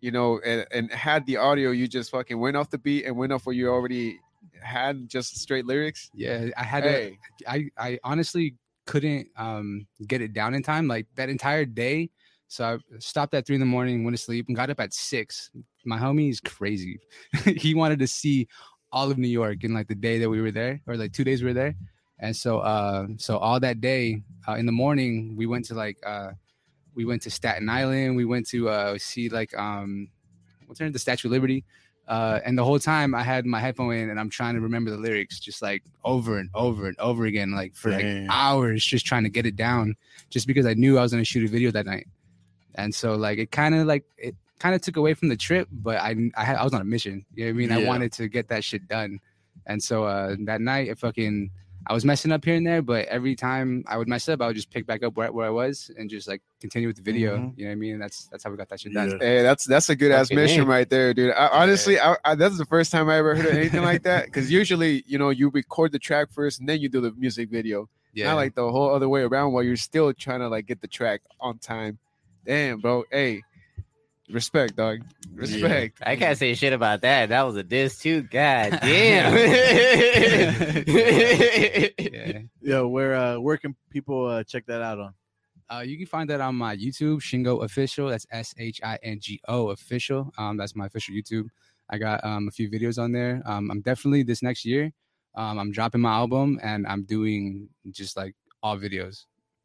you 0.00 0.10
know, 0.10 0.38
and, 0.44 0.66
and 0.70 0.90
had 0.92 1.24
the 1.26 1.38
audio, 1.38 1.70
you 1.70 1.88
just 1.88 2.10
fucking 2.10 2.38
went 2.38 2.56
off 2.56 2.68
the 2.70 2.78
beat 2.78 3.06
and 3.06 3.16
went 3.16 3.32
off 3.32 3.46
what 3.46 3.56
you 3.56 3.68
already 3.70 4.18
had, 4.60 5.08
just 5.08 5.38
straight 5.38 5.66
lyrics. 5.66 6.10
Yeah, 6.14 6.48
I 6.56 6.62
had 6.62 6.84
Hey, 6.84 7.18
to. 7.38 7.50
I 7.50 7.70
I 7.78 7.98
honestly 8.04 8.54
couldn't 8.86 9.28
um 9.36 9.86
get 10.06 10.20
it 10.20 10.32
down 10.32 10.54
in 10.54 10.62
time 10.62 10.86
like 10.88 11.06
that 11.16 11.28
entire 11.28 11.64
day. 11.64 12.10
So 12.48 12.64
I 12.64 12.98
stopped 12.98 13.34
at 13.34 13.46
three 13.46 13.56
in 13.56 13.60
the 13.60 13.66
morning, 13.66 14.04
went 14.04 14.16
to 14.16 14.22
sleep, 14.22 14.46
and 14.48 14.56
got 14.56 14.70
up 14.70 14.78
at 14.78 14.92
six. 14.94 15.50
My 15.86 15.98
homie 15.98 16.30
is 16.30 16.40
crazy. 16.40 17.00
he 17.44 17.74
wanted 17.74 17.98
to 18.00 18.06
see 18.06 18.48
all 18.92 19.10
of 19.10 19.18
New 19.18 19.28
York 19.28 19.64
in 19.64 19.74
like 19.74 19.88
the 19.88 19.94
day 19.94 20.18
that 20.18 20.28
we 20.28 20.40
were 20.40 20.50
there, 20.50 20.80
or 20.86 20.96
like 20.96 21.12
two 21.12 21.24
days 21.24 21.42
we 21.42 21.48
were 21.48 21.54
there. 21.54 21.74
And 22.18 22.34
so, 22.34 22.58
uh, 22.60 23.08
so 23.18 23.36
all 23.36 23.60
that 23.60 23.80
day 23.80 24.22
uh, 24.48 24.54
in 24.54 24.66
the 24.66 24.72
morning, 24.72 25.34
we 25.36 25.46
went 25.46 25.66
to 25.66 25.74
like, 25.74 25.98
uh, 26.04 26.30
we 26.94 27.04
went 27.04 27.22
to 27.22 27.30
Staten 27.30 27.68
Island. 27.68 28.16
We 28.16 28.24
went 28.24 28.48
to 28.48 28.68
uh, 28.68 28.98
see 28.98 29.28
like, 29.28 29.56
um, 29.58 30.08
what's 30.66 30.80
her 30.80 30.86
name? 30.86 30.92
The 30.92 30.98
Statue 30.98 31.28
of 31.28 31.32
Liberty. 31.32 31.64
Uh, 32.08 32.38
and 32.44 32.56
the 32.56 32.64
whole 32.64 32.78
time 32.78 33.14
I 33.14 33.22
had 33.22 33.46
my 33.46 33.58
headphone 33.58 33.92
in 33.92 34.10
and 34.10 34.20
I'm 34.20 34.30
trying 34.30 34.54
to 34.54 34.60
remember 34.60 34.92
the 34.92 34.96
lyrics 34.96 35.40
just 35.40 35.60
like 35.60 35.82
over 36.04 36.38
and 36.38 36.48
over 36.54 36.86
and 36.86 36.98
over 37.00 37.26
again, 37.26 37.52
like 37.52 37.74
for 37.74 37.90
like 37.90 38.02
Damn. 38.02 38.30
hours, 38.30 38.84
just 38.84 39.04
trying 39.04 39.24
to 39.24 39.28
get 39.28 39.44
it 39.44 39.56
down, 39.56 39.96
just 40.30 40.46
because 40.46 40.66
I 40.66 40.74
knew 40.74 40.98
I 40.98 41.02
was 41.02 41.10
gonna 41.10 41.24
shoot 41.24 41.44
a 41.44 41.50
video 41.50 41.72
that 41.72 41.84
night. 41.84 42.06
And 42.76 42.94
so 42.94 43.16
like 43.16 43.38
it 43.38 43.50
kind 43.50 43.74
of 43.74 43.88
like 43.88 44.04
it 44.16 44.36
kind 44.58 44.74
of 44.74 44.80
took 44.80 44.96
away 44.96 45.14
from 45.14 45.28
the 45.28 45.36
trip, 45.36 45.68
but 45.70 45.96
I 45.98 46.14
I 46.36 46.44
had 46.44 46.56
I 46.56 46.64
was 46.64 46.72
on 46.72 46.80
a 46.80 46.84
mission. 46.84 47.24
You 47.34 47.46
know 47.46 47.50
what 47.52 47.54
I 47.54 47.58
mean? 47.58 47.72
I 47.72 47.86
wanted 47.86 48.12
to 48.14 48.28
get 48.28 48.48
that 48.48 48.64
shit 48.64 48.88
done. 48.88 49.20
And 49.66 49.82
so 49.82 50.04
uh 50.04 50.36
that 50.46 50.60
night 50.60 50.88
it 50.88 50.98
fucking 50.98 51.50
I 51.88 51.92
was 51.92 52.04
messing 52.04 52.32
up 52.32 52.44
here 52.44 52.56
and 52.56 52.66
there, 52.66 52.82
but 52.82 53.06
every 53.06 53.36
time 53.36 53.84
I 53.86 53.96
would 53.96 54.08
mess 54.08 54.28
up, 54.28 54.42
I 54.42 54.48
would 54.48 54.56
just 54.56 54.72
pick 54.72 54.86
back 54.88 55.04
up 55.04 55.16
where, 55.16 55.30
where 55.30 55.46
I 55.46 55.50
was 55.50 55.88
and 55.96 56.10
just 56.10 56.26
like 56.26 56.42
continue 56.60 56.88
with 56.88 56.96
the 56.96 57.02
video. 57.02 57.36
Mhm. 57.36 57.56
You 57.56 57.64
know 57.64 57.70
what 57.70 57.72
I 57.72 57.76
mean? 57.76 57.92
And 57.94 58.02
that's 58.02 58.26
that's 58.26 58.42
how 58.42 58.50
we 58.50 58.56
got 58.56 58.68
that 58.70 58.80
shit 58.80 58.92
done. 58.92 59.10
Yeah. 59.10 59.18
hey, 59.20 59.42
that's 59.42 59.64
that's 59.64 59.88
a 59.88 59.94
good 59.94 60.10
ass 60.10 60.26
Fucking 60.28 60.36
mission 60.36 60.62
A. 60.62 60.66
right 60.66 60.88
there, 60.90 61.14
dude. 61.14 61.32
I, 61.32 61.46
honestly, 61.48 62.00
I, 62.00 62.16
I, 62.24 62.34
that's 62.34 62.58
the 62.58 62.64
first 62.64 62.90
time 62.90 63.08
I 63.08 63.18
ever 63.18 63.36
heard 63.36 63.46
of 63.46 63.52
anything 63.52 63.82
like 63.82 64.02
that. 64.02 64.24
Because 64.26 64.50
usually, 64.50 65.04
you 65.06 65.16
know, 65.16 65.30
you 65.30 65.48
record 65.50 65.92
the 65.92 66.00
track 66.00 66.32
first 66.32 66.58
and 66.58 66.68
then 66.68 66.80
you 66.80 66.88
do 66.88 67.00
the 67.00 67.12
music 67.12 67.50
video. 67.50 67.88
Yeah. 68.14 68.26
Not 68.26 68.36
like 68.36 68.54
the 68.56 68.68
whole 68.68 68.92
other 68.92 69.08
way 69.08 69.22
around 69.22 69.52
while 69.52 69.62
you're 69.62 69.76
still 69.76 70.12
trying 70.12 70.40
to 70.40 70.48
like 70.48 70.66
get 70.66 70.80
the 70.80 70.88
track 70.88 71.20
on 71.38 71.58
time. 71.58 71.98
Damn, 72.44 72.80
bro. 72.80 73.04
Hey, 73.12 73.42
respect, 74.30 74.76
dog. 74.76 75.00
Respect. 75.34 75.98
I 76.04 76.16
can't 76.16 76.38
say 76.38 76.54
shit 76.54 76.72
about 76.72 77.02
that. 77.02 77.28
That 77.28 77.42
was 77.42 77.56
a 77.56 77.62
diss 77.62 77.98
too. 77.98 78.22
God 78.22 78.70
damn. 78.82 79.34
yeah. 80.86 82.38
Yo, 82.60 82.88
where 82.88 83.14
uh 83.14 83.38
where 83.38 83.56
can 83.56 83.74
people 83.90 84.26
uh 84.26 84.44
check 84.44 84.66
that 84.66 84.82
out 84.82 84.98
on? 84.98 85.14
Uh, 85.68 85.80
you 85.80 85.96
can 85.96 86.06
find 86.06 86.30
that 86.30 86.40
on 86.40 86.54
my 86.54 86.76
YouTube, 86.76 87.20
Shingo 87.20 87.64
Official. 87.64 88.08
That's 88.08 88.26
S 88.30 88.54
H 88.56 88.80
I 88.84 88.98
N 89.02 89.18
G 89.20 89.40
O 89.48 89.70
Official. 89.70 90.32
Um, 90.38 90.56
that's 90.56 90.76
my 90.76 90.86
official 90.86 91.14
YouTube. 91.14 91.48
I 91.90 91.98
got 91.98 92.24
um, 92.24 92.48
a 92.48 92.50
few 92.50 92.70
videos 92.70 93.02
on 93.02 93.12
there. 93.12 93.42
Um, 93.46 93.70
I'm 93.70 93.80
definitely 93.80 94.22
this 94.22 94.42
next 94.42 94.64
year. 94.64 94.92
Um, 95.34 95.58
I'm 95.58 95.72
dropping 95.72 96.00
my 96.00 96.14
album 96.14 96.58
and 96.62 96.86
I'm 96.86 97.04
doing 97.04 97.68
just 97.90 98.16
like 98.16 98.34
all 98.62 98.78
videos, 98.78 99.24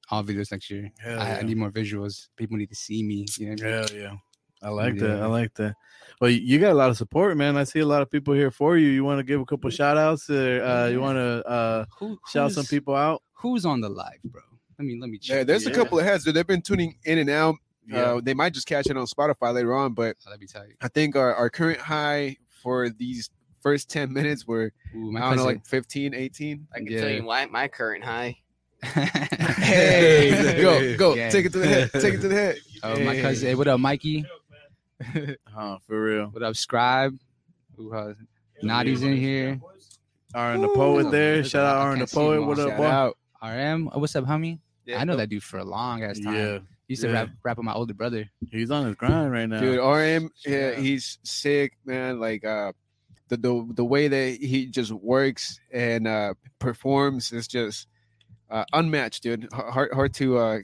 all 0.10 0.24
videos 0.24 0.51
next 0.51 0.70
year. 0.70 0.91
Hell 1.00 1.20
I, 1.20 1.38
I 1.38 1.41
need 1.44 1.58
more 1.58 1.72
visuals. 1.72 2.27
People 2.36 2.58
need 2.58 2.70
to 2.70 2.75
see 2.75 3.03
me. 3.03 3.25
You 3.38 3.48
know 3.48 3.51
what 3.51 3.62
I 3.62 3.63
mean? 3.63 3.74
Hell 3.74 4.12
yeah. 4.12 4.15
I 4.63 4.70
like 4.70 4.98
that. 4.98 5.22
I 5.22 5.25
like 5.25 5.53
that. 5.56 5.75
Well, 6.20 6.30
you- 6.30 6.41
you 6.41 6.60
got 6.60 6.72
a 6.72 6.75
lot 6.75 6.89
of 6.89 6.98
support, 6.98 7.36
man. 7.38 7.58
I 7.58 7.63
see 7.63 7.80
a 7.80 7.86
lot 7.86 8.01
of 8.01 8.10
people 8.12 8.34
here 8.34 8.51
for 8.51 8.77
you. 8.77 8.89
You 8.89 9.03
want 9.03 9.20
to 9.20 9.24
give 9.24 9.41
a 9.41 9.46
couple 9.46 9.70
shout 9.72 9.98
outs 9.98 10.30
or 10.30 10.63
uh, 10.63 10.88
you 10.88 11.01
want 11.01 11.18
to 11.18 11.44
uh, 11.48 11.86
Who, 11.98 12.20
shout 12.32 12.51
some 12.51 12.65
people 12.65 12.96
out? 12.96 13.24
Who's 13.34 13.65
on 13.65 13.82
the 13.82 13.89
live, 13.89 14.22
bro? 14.24 14.41
Let 14.77 14.86
me 14.86 14.98
let 15.00 15.10
me 15.10 15.18
check. 15.18 15.36
There- 15.38 15.46
there's 15.46 15.65
a 15.68 15.72
couple 15.72 15.98
of 16.00 16.06
heads. 16.06 16.24
Dude. 16.25 16.36
They've 16.36 16.46
been 16.46 16.62
tuning 16.62 16.96
in 17.06 17.18
and 17.18 17.30
out. 17.30 17.56
Uh, 17.91 18.22
they 18.24 18.34
might 18.34 18.53
just 18.53 18.68
catch 18.68 18.86
it 18.88 18.96
on 18.96 19.06
Spotify 19.08 19.53
later 19.53 19.74
on, 19.75 19.94
but 19.94 20.15
Oh, 20.25 20.30
that'd 20.30 20.39
be 20.39 20.48
tight. 20.48 20.75
I 20.82 20.88
think 20.88 21.15
our, 21.15 21.34
our 21.36 21.50
current 21.50 21.80
high 21.80 22.38
for 22.63 22.89
these 22.89 23.30
first 23.62 23.89
10 23.89 24.13
minutes 24.13 24.48
were, 24.48 24.72
Ooh, 24.96 25.18
I 25.18 25.22
don't 25.22 25.38
know, 25.38 25.44
like 25.46 25.65
15, 25.65 26.13
18. 26.13 26.68
I 26.74 26.77
can 26.77 26.88
Yeah. 26.88 27.01
tell 27.01 27.10
you 27.10 27.25
why 27.25 27.46
my 27.48 27.68
current 27.68 28.03
high. 28.03 28.38
Hey, 29.62 30.62
go, 30.62 30.96
go. 30.98 31.15
Yeah. 31.15 31.30
Take 31.30 31.46
it 31.48 31.51
to 31.53 31.60
the 31.60 31.68
head. 31.68 31.91
Take 31.94 32.13
it 32.15 32.22
to 32.22 32.27
the 32.27 32.36
head. 32.36 32.56
oh, 32.84 33.00
my 33.00 33.20
cousin. 33.20 33.48
Hey, 33.50 33.56
what 33.56 33.68
up, 33.68 33.80
Mikey? 33.80 34.25
Huh, 35.48 35.77
for 35.88 36.03
real. 36.03 36.27
What 36.27 36.43
up, 36.43 36.55
Scribe? 36.55 37.17
Who 37.77 37.93
uh, 37.93 38.13
Naughty's 38.62 39.03
in 39.03 39.15
here. 39.15 39.60
Aaron 40.36 40.62
the 40.62 40.70
poet 40.70 41.12
there. 41.12 41.43
Shout 41.43 41.65
out 41.65 41.77
I 41.77 41.84
Aaron 41.86 42.00
the 42.00 42.05
can't 42.05 42.10
see 42.10 42.20
him 42.20 42.25
poet. 42.25 42.39
all. 42.41 42.48
What 42.48 42.60
up, 42.60 42.67
Shout 42.70 42.77
boy? 42.77 42.86
out. 42.86 43.17
RM. 43.43 43.89
Oh, 43.93 44.00
what's 44.00 44.15
up, 44.15 44.25
homie? 44.25 44.60
I 44.96 45.03
know 45.03 45.15
that 45.17 45.29
dude 45.29 45.43
for 45.43 45.58
a 45.60 45.63
long 45.63 46.03
ass 46.03 46.20
time. 46.20 46.36
Yeah, 46.36 46.60
He 46.88 46.93
used 46.93 47.01
to 47.03 47.08
yeah. 47.10 47.13
rap, 47.13 47.29
rap 47.43 47.58
with 47.58 47.65
my 47.65 47.74
older 47.74 47.93
brother. 47.93 48.29
he's 48.51 48.72
on 48.72 48.86
his 48.86 48.96
grind 48.96 49.31
right 49.31 49.48
now. 49.48 49.60
Dude, 49.60 49.79
RM, 49.79 50.29
yeah, 50.46 50.72
Yeah. 50.72 50.75
he's 50.75 51.17
sick, 51.24 51.77
man. 51.86 52.20
Like 52.20 52.43
uh 52.46 52.74
the 53.29 53.38
the, 53.38 53.67
the 53.75 53.86
way 53.86 54.08
that 54.10 54.38
he 54.41 54.67
just 54.67 54.91
works 54.91 55.60
and 55.72 56.08
uh 56.08 56.34
performs 56.60 57.31
is 57.31 57.48
just 57.48 57.88
uh 58.50 58.65
unmatched, 58.74 59.24
dude. 59.24 59.48
Hard 59.53 59.93
hard 59.93 60.13
to 60.15 60.38
uh 60.38 60.60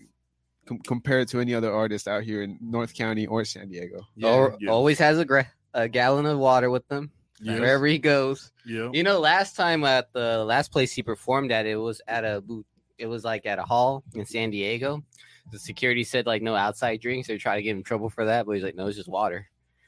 com- 0.67 0.79
compare 0.79 1.19
it 1.21 1.29
to 1.29 1.39
any 1.39 1.53
other 1.55 1.73
artist 1.73 2.07
out 2.07 2.23
here 2.23 2.43
in 2.43 2.57
North 2.61 2.93
County 2.93 3.25
or 3.27 3.45
San 3.45 3.69
Diego. 3.69 4.01
Or- 4.23 4.57
yeah. 4.59 4.69
Always 4.69 4.99
has 4.99 5.17
a, 5.19 5.25
gra- 5.25 5.51
a 5.73 5.87
gallon 5.87 6.25
of 6.25 6.37
water 6.37 6.69
with 6.69 6.87
them 6.87 7.11
yeah, 7.41 7.59
wherever 7.59 7.85
he 7.85 7.99
goes. 7.99 8.51
yeah. 8.65 8.89
You 8.91 9.03
know, 9.03 9.19
last 9.19 9.55
time 9.55 9.83
at 9.83 10.11
the 10.13 10.43
last 10.43 10.71
place 10.71 10.93
he 10.93 11.03
performed 11.03 11.51
at, 11.51 11.65
it 11.65 11.75
was 11.75 12.01
at 12.07 12.25
a 12.25 12.41
boot. 12.41 12.65
It 12.97 13.07
was 13.07 13.23
like 13.23 13.45
at 13.45 13.59
a 13.59 13.63
hall 13.63 14.03
in 14.15 14.25
San 14.25 14.49
Diego. 14.49 15.03
The 15.51 15.59
security 15.59 16.03
said 16.03 16.25
like 16.25 16.41
no 16.41 16.55
outside 16.55 16.99
drinks. 16.99 17.27
They 17.27 17.37
tried 17.37 17.57
to 17.57 17.61
get 17.61 17.75
him 17.75 17.83
trouble 17.83 18.09
for 18.09 18.25
that, 18.25 18.45
but 18.45 18.53
he's 18.53 18.63
like, 18.63 18.75
no, 18.75 18.87
it's 18.87 18.97
just 18.97 19.07
water. 19.07 19.47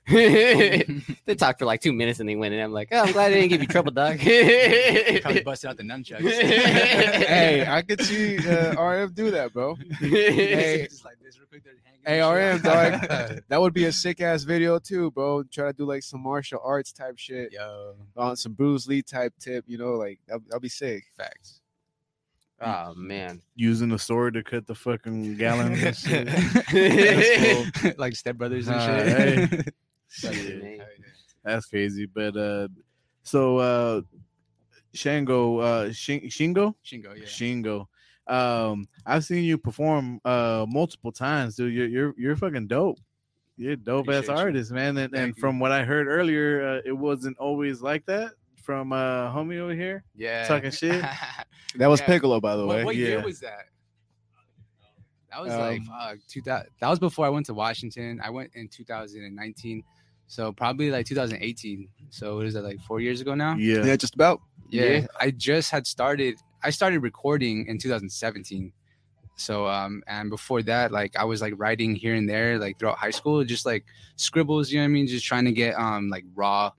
they 1.26 1.36
talked 1.38 1.60
for 1.60 1.66
like 1.66 1.82
two 1.82 1.94
minutes 1.94 2.20
and 2.20 2.28
they 2.28 2.36
went 2.36 2.54
in. 2.56 2.60
I'm 2.60 2.74
like, 2.74 2.90
oh, 2.92 3.04
I'm 3.04 3.12
glad 3.12 3.30
they 3.30 3.36
didn't 3.42 3.50
give 3.50 3.62
you 3.62 3.68
trouble, 3.68 3.92
dog. 3.92 4.18
Probably 5.22 5.42
busted 5.46 5.70
out 5.70 5.78
the 5.78 5.84
nunchucks. 5.84 6.22
hey, 6.42 7.68
I 7.68 7.84
could 7.84 8.02
see 8.02 8.38
uh, 8.40 8.82
RM 8.82 9.14
do 9.14 9.30
that, 9.30 9.54
bro. 9.54 9.76
Hey, 10.00 10.88
Just 10.90 11.06
like 11.06 11.18
this 11.24 11.38
real 11.38 11.48
quick, 11.48 11.64
Hey, 12.04 12.22
RM, 12.22 12.62
dog. 12.62 13.42
That 13.50 13.62
would 13.62 13.74
be 13.74 13.86
a 13.86 13.92
sick 13.92 14.20
ass 14.20 14.44
video 14.44 14.80
too, 14.80 15.12
bro. 15.12 15.44
Try 15.44 15.68
to 15.68 15.74
do 15.74 15.86
like 15.86 16.02
some 16.02 16.22
martial 16.24 16.60
arts 16.64 16.92
type 16.92 17.20
shit 17.20 17.52
Yo, 17.52 17.94
on 18.18 18.36
some 18.36 18.54
Bruce 18.54 18.88
Lee 18.88 19.04
type 19.04 19.34
tip, 19.40 19.66
you 19.68 19.78
know, 19.78 19.92
like 19.94 20.20
that'll, 20.28 20.42
that'll 20.48 20.60
be 20.60 20.70
sick. 20.70 21.04
facts. 21.16 21.62
oh 22.62 22.96
man, 22.96 23.44
Using 23.56 23.90
the 23.90 24.00
sword 24.00 24.34
to 24.34 24.44
cut 24.44 24.66
the 24.66 24.74
fucking 24.74 25.38
gallons 25.38 25.84
and 25.84 25.96
shit. 25.96 26.26
That's 26.28 27.98
like 28.00 28.14
stepbrothers 28.14 28.68
and 28.70 28.82
shit. 28.82 29.50
Fucking 29.50 29.74
A. 30.26 30.80
That's 31.44 31.66
crazy. 31.68 32.06
But 32.06 32.36
uh 32.38 32.68
so 33.24 33.58
uh 33.58 34.02
Shango, 34.94 35.60
uh, 35.60 35.92
Shin- 35.92 36.22
Shingo, 36.30 36.74
Shingo, 36.84 37.16
yeah. 37.16 37.26
Shingo. 37.26 37.86
Um, 38.26 38.88
I've 39.06 39.24
seen 39.24 39.44
you 39.44 39.58
perform 39.58 40.20
uh 40.26 40.66
multiple 40.68 41.12
times, 41.12 41.56
dude. 41.56 41.74
You're 41.74 41.88
you're 41.88 42.14
you're 42.18 42.36
fucking 42.36 42.68
dope. 42.68 42.98
You're 43.58 43.74
a 43.74 43.78
dope 43.78 44.08
ass 44.10 44.16
Appreciate 44.24 44.34
you. 44.36 44.40
artist, 44.42 44.72
man. 44.72 44.88
And, 44.98 45.00
and 45.00 45.12
Thank 45.14 45.36
you. 45.38 45.42
from 45.42 45.60
what 45.60 45.72
I 45.72 45.84
heard 45.84 46.08
earlier, 46.08 46.68
uh, 46.68 46.82
it 46.86 46.94
wasn't 46.94 47.38
always 47.38 47.82
like 47.82 48.06
that 48.08 48.32
from 48.64 48.92
uh 48.94 49.32
homie 49.32 49.60
over 49.60 49.74
here. 49.76 50.04
yeah. 50.16 50.48
Talking 50.48 50.72
shit? 50.72 51.04
That 51.76 51.86
was 51.88 52.00
Yeah. 52.00 52.08
Piccolo, 52.08 52.40
by 52.40 52.56
the 52.56 52.66
way. 52.66 52.84
what 52.84 52.96
year 52.96 53.20
Yeah. 53.20 53.24
was 53.26 53.40
that? 53.42 53.66
That 55.32 55.42
was 55.42 55.54
like 55.54 55.82
Um, 55.82 55.86
fuck, 55.86 56.18
2000. 56.28 56.68
That 56.82 56.90
was 56.90 56.98
before 57.00 57.26
I 57.26 57.30
went 57.30 57.46
to 57.48 57.54
Washington. 57.54 58.20
I 58.24 58.32
went 58.32 58.52
in 58.56 58.68
2019, 58.68 59.84
so 60.30 60.54
probably 60.54 60.92
like 60.92 61.06
2018. 61.08 61.90
So 62.12 62.38
what 62.38 62.46
is 62.46 62.54
that 62.54 62.64
like 62.64 62.80
four 62.82 63.02
years 63.02 63.20
ago 63.20 63.34
now? 63.36 63.56
Yeah. 63.56 63.84
Yeah, 63.84 63.96
just 63.98 64.14
about. 64.16 64.40
Yeah, 64.70 64.84
Yeah. 64.86 65.08
I 65.20 65.32
just 65.32 65.72
had 65.72 65.86
started. 65.88 66.36
I 66.64 66.70
started 66.70 67.00
recording 67.00 67.66
in 67.68 67.78
2017. 67.80 68.72
So 69.36 69.68
um, 69.68 70.04
and 70.08 70.30
before 70.30 70.62
that, 70.64 70.92
like 70.92 71.16
I 71.18 71.24
was 71.24 71.42
like 71.42 71.54
writing 71.58 71.96
here 71.96 72.14
and 72.14 72.30
there, 72.30 72.60
like 72.60 72.78
throughout 72.78 72.98
high 72.98 73.10
school, 73.10 73.44
just 73.44 73.66
like 73.66 73.86
scribbles. 74.18 74.72
You 74.72 74.78
know 74.80 74.84
what 74.84 74.90
I 74.90 74.98
mean? 74.98 75.08
Just 75.08 75.26
trying 75.26 75.46
to 75.46 75.52
get 75.52 75.74
um 75.80 76.10
like 76.10 76.26
raw 76.36 76.72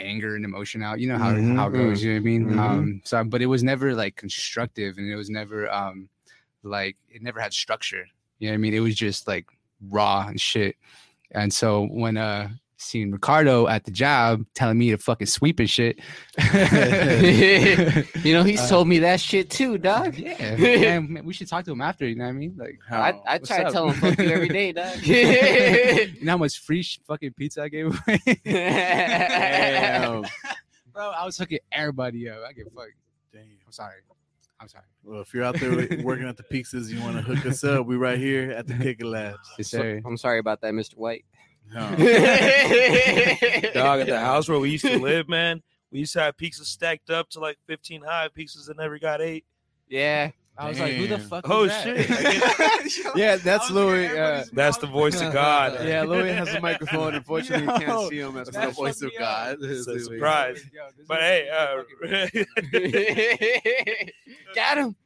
anger 0.00 0.36
and 0.36 0.44
emotion 0.44 0.82
out. 0.82 1.00
You 1.00 1.08
know 1.08 1.18
how 1.18 1.32
Mhm. 1.34 1.56
how 1.56 1.68
it 1.68 1.72
goes. 1.72 2.02
You 2.02 2.10
know 2.10 2.16
what 2.16 2.20
I 2.20 2.24
mean? 2.24 2.46
Mhm. 2.46 2.58
Um, 2.58 3.00
so 3.04 3.24
but 3.24 3.42
it 3.42 3.46
was 3.46 3.62
never 3.64 3.94
like 3.94 4.16
constructive, 4.16 4.98
and 4.98 5.10
it 5.10 5.16
was 5.16 5.30
never 5.30 5.70
um 5.72 6.08
like 6.62 6.96
it 7.08 7.22
never 7.22 7.40
had 7.40 7.52
structure. 7.52 8.06
You 8.38 8.48
know 8.48 8.52
what 8.52 8.58
I 8.58 8.58
mean? 8.58 8.74
It 8.74 8.80
was 8.80 8.94
just 8.94 9.26
like 9.26 9.46
raw 9.88 10.26
and 10.28 10.40
shit. 10.40 10.76
And 11.30 11.52
so 11.52 11.86
when 11.86 12.16
uh 12.18 12.50
seeing 12.76 13.10
Ricardo 13.12 13.66
at 13.68 13.84
the 13.84 13.90
job 13.90 14.44
telling 14.54 14.76
me 14.78 14.90
to 14.90 14.98
fucking 14.98 15.26
sweep 15.26 15.58
and 15.60 15.70
shit. 15.70 15.98
you 18.24 18.32
know, 18.34 18.42
he's 18.42 18.60
Uh, 18.60 18.68
told 18.68 18.88
me 18.88 18.98
that 19.00 19.20
shit 19.20 19.48
too, 19.50 19.78
dog. 19.78 20.16
Yeah, 20.16 20.56
man, 20.56 21.12
man, 21.12 21.24
we 21.24 21.32
should 21.32 21.48
talk 21.48 21.64
to 21.66 21.72
him 21.72 21.80
after. 21.80 22.06
You 22.06 22.16
know 22.16 22.24
what 22.24 22.30
I 22.30 22.32
mean? 22.32 22.54
Like, 22.56 22.78
I, 22.90 22.96
I 22.96 23.12
What's 23.36 23.48
try 23.48 23.64
to 23.64 23.70
tell 23.70 23.88
him 23.90 23.94
fuck 23.94 24.18
you 24.18 24.30
every 24.30 24.48
day, 24.48 24.72
dog. 24.72 24.98
you 25.06 26.24
know 26.24 26.32
how 26.32 26.38
much 26.38 26.58
free 26.60 26.82
fucking 27.06 27.32
pizza 27.34 27.62
I 27.62 27.68
gave 27.68 27.86
away, 27.86 28.20
Damn. 28.44 30.22
bro? 30.92 31.10
I 31.10 31.24
was 31.24 31.36
hooking 31.38 31.58
everybody 31.72 32.28
up. 32.28 32.38
I 32.48 32.52
get 32.52 32.66
fucked. 32.74 32.92
Damn. 33.32 33.42
I'm 33.66 33.72
sorry. 33.72 33.94
I'm 34.60 34.68
sorry. 34.68 34.84
Well, 35.02 35.20
if 35.20 35.34
you're 35.34 35.44
out 35.44 35.58
there 35.60 35.70
working 36.02 36.26
at 36.26 36.36
the 36.36 36.42
pizzas, 36.44 36.88
you 36.88 37.00
want 37.00 37.16
to 37.16 37.22
hook 37.22 37.44
us 37.44 37.64
up, 37.64 37.86
we 37.86 37.96
right 37.96 38.18
here 38.18 38.50
at 38.52 38.66
the 38.66 38.74
Kick 38.74 39.00
It 39.00 39.06
Labs. 39.06 39.38
Yes, 39.58 39.68
So- 39.70 39.78
sir. 39.78 40.00
I'm 40.06 40.16
sorry 40.16 40.38
about 40.38 40.60
that, 40.62 40.72
Mr. 40.72 40.96
White. 40.96 41.24
No. 41.72 41.80
Dog 43.74 44.00
at 44.00 44.06
the 44.06 44.18
house 44.20 44.48
where 44.48 44.58
we 44.58 44.70
used 44.70 44.84
to 44.86 44.98
live, 45.02 45.28
man. 45.28 45.62
We 45.90 46.00
used 46.00 46.12
to 46.14 46.20
have 46.20 46.36
pizzas 46.36 46.66
stacked 46.66 47.10
up 47.10 47.30
to 47.30 47.40
like 47.40 47.56
15 47.66 48.02
high 48.02 48.28
pizzas 48.36 48.66
that 48.66 48.76
never 48.76 48.98
got 48.98 49.20
ate. 49.20 49.44
Yeah. 49.88 50.30
I 50.56 50.68
was 50.68 50.78
like, 50.78 50.92
who 50.94 51.08
the 51.08 51.18
fuck? 51.18 51.48
Oh, 51.50 51.62
was 51.62 51.70
that? 51.70 52.88
shit. 52.88 53.06
Yeah, 53.16 53.36
that's 53.36 53.70
I 53.70 53.72
was 53.74 53.82
looking 53.82 54.04
at 54.04 54.14
Louis. 54.14 54.18
Uh, 54.20 54.44
That's 54.52 54.76
the 54.78 54.86
voice 54.86 55.20
of 55.20 55.32
God. 55.32 55.84
yeah, 55.84 56.02
Louis 56.04 56.32
has 56.32 56.48
a 56.54 56.60
microphone. 56.60 57.14
Unfortunately, 57.14 57.64
you 57.66 57.80
can't 57.86 58.08
see 58.08 58.18
him. 58.20 58.34
That's 58.34 58.50
That's 58.50 58.66
the 58.66 58.70
the 58.70 58.72
voice 58.72 59.00
voice 59.00 59.02
of 59.02 59.06
of 59.08 59.18
God. 59.18 59.58
God. 59.60 59.68
It's 59.70 59.86
a 59.88 59.90
Louis. 59.90 60.04
surprise. 60.04 60.64
Yo, 60.72 60.82
But 61.08 61.20
hey, 61.20 61.48
fucking- 62.00 62.46
uh, 62.72 62.74
Got 64.54 64.78
him. 64.78 64.96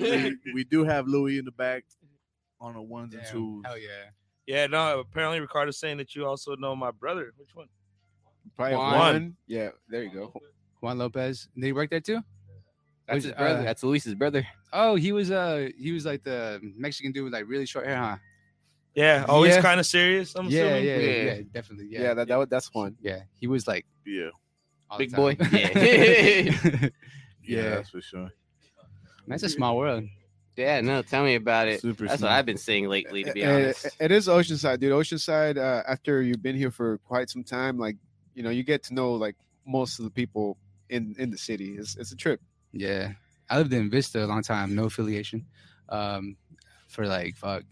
We, 0.00 0.36
we 0.54 0.64
do 0.64 0.82
have 0.84 1.06
Louis 1.06 1.38
in 1.38 1.44
the 1.44 1.52
back 1.52 1.84
on 2.60 2.74
the 2.74 2.82
ones 2.82 3.14
and 3.14 3.22
twos. 3.30 3.64
Hell 3.66 3.78
yeah. 3.78 3.88
Yeah, 4.48 4.66
no. 4.66 4.98
Apparently, 5.00 5.38
Ricardo's 5.40 5.78
saying 5.78 5.98
that 5.98 6.14
you 6.16 6.26
also 6.26 6.56
know 6.56 6.74
my 6.74 6.90
brother. 6.90 7.32
Which 7.36 7.50
one? 7.54 7.68
Probably 8.56 8.76
Juan. 8.76 8.98
one. 8.98 9.36
Yeah, 9.46 9.68
there 9.88 10.02
you 10.02 10.10
go. 10.10 10.32
Juan 10.80 10.98
Lopez. 10.98 11.48
Did 11.54 11.64
he 11.64 11.72
work 11.72 11.90
there 11.90 12.00
too? 12.00 12.20
That's 13.06 13.16
Was- 13.16 13.24
his 13.26 13.34
brother. 13.34 13.58
uh, 13.60 13.62
That's 13.62 13.82
Luis's 13.84 14.14
brother. 14.14 14.46
Oh, 14.72 14.94
he 14.96 15.12
was 15.12 15.30
uh 15.30 15.68
he 15.78 15.92
was 15.92 16.04
like 16.04 16.24
the 16.24 16.60
Mexican 16.76 17.12
dude 17.12 17.24
with 17.24 17.32
like 17.32 17.46
really 17.46 17.66
short 17.66 17.86
hair, 17.86 17.96
huh? 17.96 18.16
Yeah, 18.94 19.24
always 19.28 19.54
Yeah. 19.54 19.62
kind 19.62 19.78
of 19.80 19.86
serious. 19.86 20.34
I'm 20.34 20.46
yeah, 20.48 20.62
assuming. 20.62 20.84
yeah, 20.88 20.96
yeah, 20.96 21.22
Yeah. 21.36 21.40
definitely. 21.52 21.86
Yeah, 21.90 22.02
Yeah, 22.02 22.14
that, 22.14 22.28
that 22.28 22.36
was- 22.36 22.48
that's 22.48 22.72
one. 22.74 22.96
yeah. 23.00 23.20
He 23.40 23.46
was 23.46 23.66
like 23.68 23.86
Yeah. 24.04 24.30
Big 24.98 25.12
boy. 25.12 25.36
Yeah. 25.52 25.68
Yeah, 27.42 27.62
Yeah. 27.62 27.68
that's 27.76 27.90
for 27.90 28.00
sure. 28.02 28.30
That's 29.26 29.42
a 29.42 29.48
small 29.48 29.76
world. 29.78 30.04
Yeah, 30.58 30.80
no, 30.80 31.02
tell 31.02 31.22
me 31.24 31.36
about 31.36 31.68
it. 31.68 31.80
Super 31.80 32.06
That's 32.08 32.18
small. 32.18 32.30
what 32.30 32.36
I've 32.36 32.44
been 32.46 32.58
seeing 32.58 32.88
lately, 32.88 33.22
to 33.22 33.32
be 33.32 33.44
Uh, 33.44 33.54
honest. 33.54 33.86
it 34.00 34.10
is 34.10 34.26
Oceanside, 34.26 34.80
dude. 34.80 34.90
Oceanside. 34.92 35.56
Uh, 35.56 35.84
after 35.86 36.20
you've 36.20 36.42
been 36.42 36.56
here 36.56 36.72
for 36.72 36.98
quite 36.98 37.30
some 37.30 37.44
time, 37.44 37.78
like 37.78 37.96
you 38.34 38.42
know, 38.42 38.50
you 38.50 38.64
get 38.64 38.82
to 38.84 38.94
know 38.94 39.12
like 39.14 39.36
most 39.64 40.00
of 40.00 40.04
the 40.04 40.10
people 40.10 40.58
in 40.90 41.14
in 41.16 41.30
the 41.30 41.38
city. 41.38 41.76
It's 41.78 41.96
it's 41.96 42.10
a 42.10 42.16
trip. 42.16 42.40
Yeah, 42.72 43.12
I 43.48 43.58
lived 43.58 43.72
in 43.72 43.88
Vista 43.88 44.24
a 44.24 44.26
long 44.26 44.42
time, 44.42 44.74
no 44.74 44.84
affiliation, 44.86 45.46
um, 45.90 46.36
for 46.88 47.06
like 47.06 47.36
fuck 47.36 47.62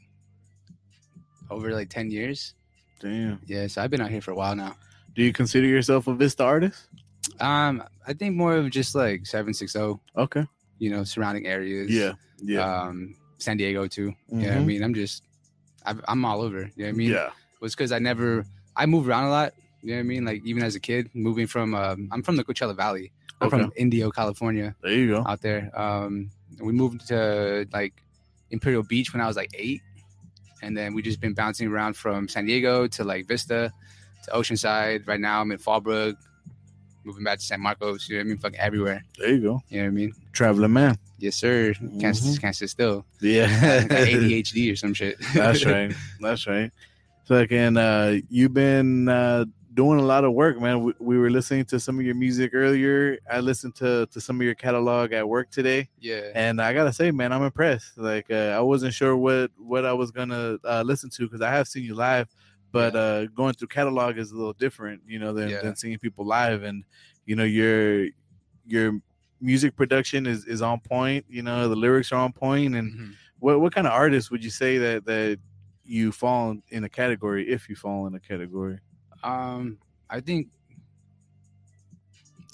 over 1.51 1.73
like 1.75 1.89
ten 1.91 2.11
years. 2.11 2.55
Damn. 3.01 3.41
Yeah, 3.47 3.67
so 3.67 3.83
I've 3.83 3.91
been 3.91 4.01
out 4.01 4.11
here 4.11 4.21
for 4.21 4.31
a 4.31 4.35
while 4.37 4.55
now. 4.57 4.77
Do 5.15 5.23
you 5.25 5.33
consider 5.33 5.67
yourself 5.67 6.07
a 6.07 6.15
Vista 6.15 6.45
artist? 6.45 6.89
Um, 7.41 7.83
I 8.07 8.13
think 8.13 8.37
more 8.37 8.55
of 8.57 8.71
just 8.71 8.95
like 8.95 9.27
seven 9.27 9.53
six 9.55 9.73
zero, 9.73 10.01
Okay. 10.17 10.47
you 10.79 10.91
know, 10.91 11.05
surrounding 11.05 11.47
areas. 11.47 11.91
Yeah. 11.91 12.13
Yeah. 12.43 12.61
Um, 12.83 13.15
San 13.39 13.57
Diego 13.57 13.87
too. 13.87 14.15
Yeah, 14.29 14.55
I 14.55 14.59
Mhm. 14.59 14.67
mean, 14.67 14.83
I'm 14.83 14.95
just, 14.95 15.23
I've, 15.85 16.01
I'm 16.09 16.25
all 16.25 16.41
over. 16.43 16.61
You 16.61 16.85
know 16.85 16.85
what 16.85 16.89
I 16.89 16.93
mean? 16.93 17.11
yeah. 17.11 17.31
was 17.61 17.75
because 17.75 17.91
I 17.93 17.99
never 17.99 18.45
I 18.77 18.85
moved 18.87 19.09
around 19.09 19.25
a 19.25 19.31
lot. 19.31 19.55
You 19.83 19.91
know 19.91 19.97
what 19.97 20.01
I 20.01 20.03
mean? 20.05 20.25
Like 20.25 20.45
even 20.45 20.63
as 20.63 20.75
a 20.75 20.81
kid, 20.81 21.09
moving 21.15 21.47
from 21.47 21.75
um, 21.75 22.09
I'm 22.13 22.23
from 22.23 22.37
the 22.37 22.45
Coachella 22.45 22.77
Valley. 22.77 23.13
I'm 23.41 23.51
from 23.51 23.73
Indio, 23.77 24.11
California, 24.11 24.75
There 24.83 24.93
you 24.93 25.09
go. 25.09 25.25
out 25.27 25.43
there. 25.43 25.71
Um, 25.79 26.31
we 26.61 26.73
moved 26.73 27.07
to 27.09 27.67
like 27.73 27.93
Imperial 28.51 28.83
Beach 28.83 29.13
when 29.13 29.21
I 29.21 29.27
was 29.27 29.37
like 29.37 29.51
eight, 29.55 29.83
and 30.63 30.77
then 30.77 30.95
we 30.95 31.03
just 31.03 31.21
been 31.21 31.35
bouncing 31.35 31.69
around 31.69 31.97
from 31.97 32.29
San 32.29 32.47
Diego 32.47 32.87
to 32.89 33.05
like 33.05 33.27
Vista 33.29 33.71
to 34.25 34.31
Oceanside. 34.31 35.07
Right 35.07 35.21
now 35.21 35.41
I'm 35.43 35.51
in 35.53 35.59
Fallbrook, 35.59 36.15
moving 37.05 37.25
back 37.25 37.39
to 37.39 37.45
San 37.45 37.61
Marcos. 37.61 38.09
You 38.09 38.17
know 38.17 38.21
what 38.21 38.25
I 38.25 38.29
mean? 38.29 38.39
Fucking 38.39 38.59
everywhere. 38.61 39.05
There 39.19 39.31
you 39.35 39.41
go. 39.41 39.63
You 39.69 39.79
know 39.79 39.85
what 39.85 39.89
I 39.89 39.91
mean? 39.91 40.13
Traveling 40.33 40.73
man. 40.73 40.99
Yes, 41.19 41.37
sir. 41.37 41.73
Can't 41.75 42.17
Mhm. 42.17 42.41
can't 42.41 42.55
sit 42.57 42.71
still. 42.71 43.07
Yeah. 43.21 43.49
ADHD 43.89 44.71
or 44.73 44.77
some 44.77 44.95
shit. 44.95 45.17
That's 45.35 45.65
right. 45.65 45.95
That's 46.21 46.47
right. 46.47 46.71
So 47.25 47.35
uh, 47.37 48.17
you've 48.29 48.55
been 48.55 49.09
uh, 49.09 49.47
doing 49.75 49.99
a 49.99 50.03
lot 50.03 50.25
of 50.25 50.33
work, 50.33 50.61
man. 50.61 50.83
We, 50.85 50.93
we 51.01 51.19
were 51.19 51.31
listening 51.31 51.65
to 51.67 51.81
some 51.81 51.99
of 51.99 52.05
your 52.05 52.15
music 52.15 52.53
earlier. 52.55 53.19
I 53.31 53.41
listened 53.41 53.75
to 53.77 54.07
to 54.13 54.21
some 54.21 54.37
of 54.41 54.45
your 54.45 54.55
catalog 54.55 55.13
at 55.13 55.29
work 55.29 55.51
today, 55.51 55.89
yeah. 56.01 56.31
and 56.35 56.61
I 56.61 56.73
gotta 56.73 56.93
say, 56.93 57.11
man, 57.11 57.33
I'm 57.33 57.43
impressed. 57.43 57.99
Like 57.99 58.31
uh, 58.31 58.55
I 58.57 58.61
wasn't 58.61 58.95
sure 58.95 59.17
what 59.17 59.51
what 59.59 59.85
I 59.85 59.93
was 59.93 60.11
gonna 60.11 60.59
uh, 60.65 60.83
listen 60.87 61.11
to 61.11 61.23
because 61.23 61.41
I 61.43 61.51
have 61.51 61.67
seen 61.67 61.83
you 61.83 61.95
live, 61.95 62.29
but 62.73 62.95
uh, 62.95 63.27
going 63.27 63.55
through 63.55 63.69
catalog 63.69 64.19
is 64.19 64.31
a 64.31 64.37
little 64.37 64.53
different, 64.55 65.03
you 65.07 65.19
know, 65.19 65.33
than, 65.33 65.49
Yeah. 65.49 65.63
than 65.63 65.75
seeing 65.77 65.99
people 65.99 66.25
live. 66.25 66.63
And 66.63 66.85
you 67.25 67.35
know, 67.37 67.45
your 67.45 68.07
your 68.67 69.01
music 69.41 69.77
production 69.77 70.27
is 70.27 70.45
is 70.47 70.63
on 70.63 70.81
point. 70.81 71.25
You 71.29 71.43
know, 71.43 71.69
the 71.69 71.77
lyrics 71.77 72.13
are 72.13 72.21
on 72.21 72.33
point. 72.33 72.75
and 72.75 72.93
Mhm. 72.93 73.13
what 73.39 73.61
what 73.61 73.75
kind 73.75 73.87
of 73.87 73.93
artist 73.93 74.31
would 74.31 74.43
you 74.43 74.51
say 74.51 74.79
that 74.79 75.05
that 75.07 75.39
you 75.85 76.11
fall 76.13 76.57
in 76.71 76.85
a 76.85 76.89
category 76.89 77.49
if 77.49 77.69
you 77.69 77.77
fall 77.77 78.07
in 78.07 78.15
a 78.15 78.21
category? 78.21 78.79
Um, 79.23 79.79
I 80.11 80.21
think, 80.21 80.49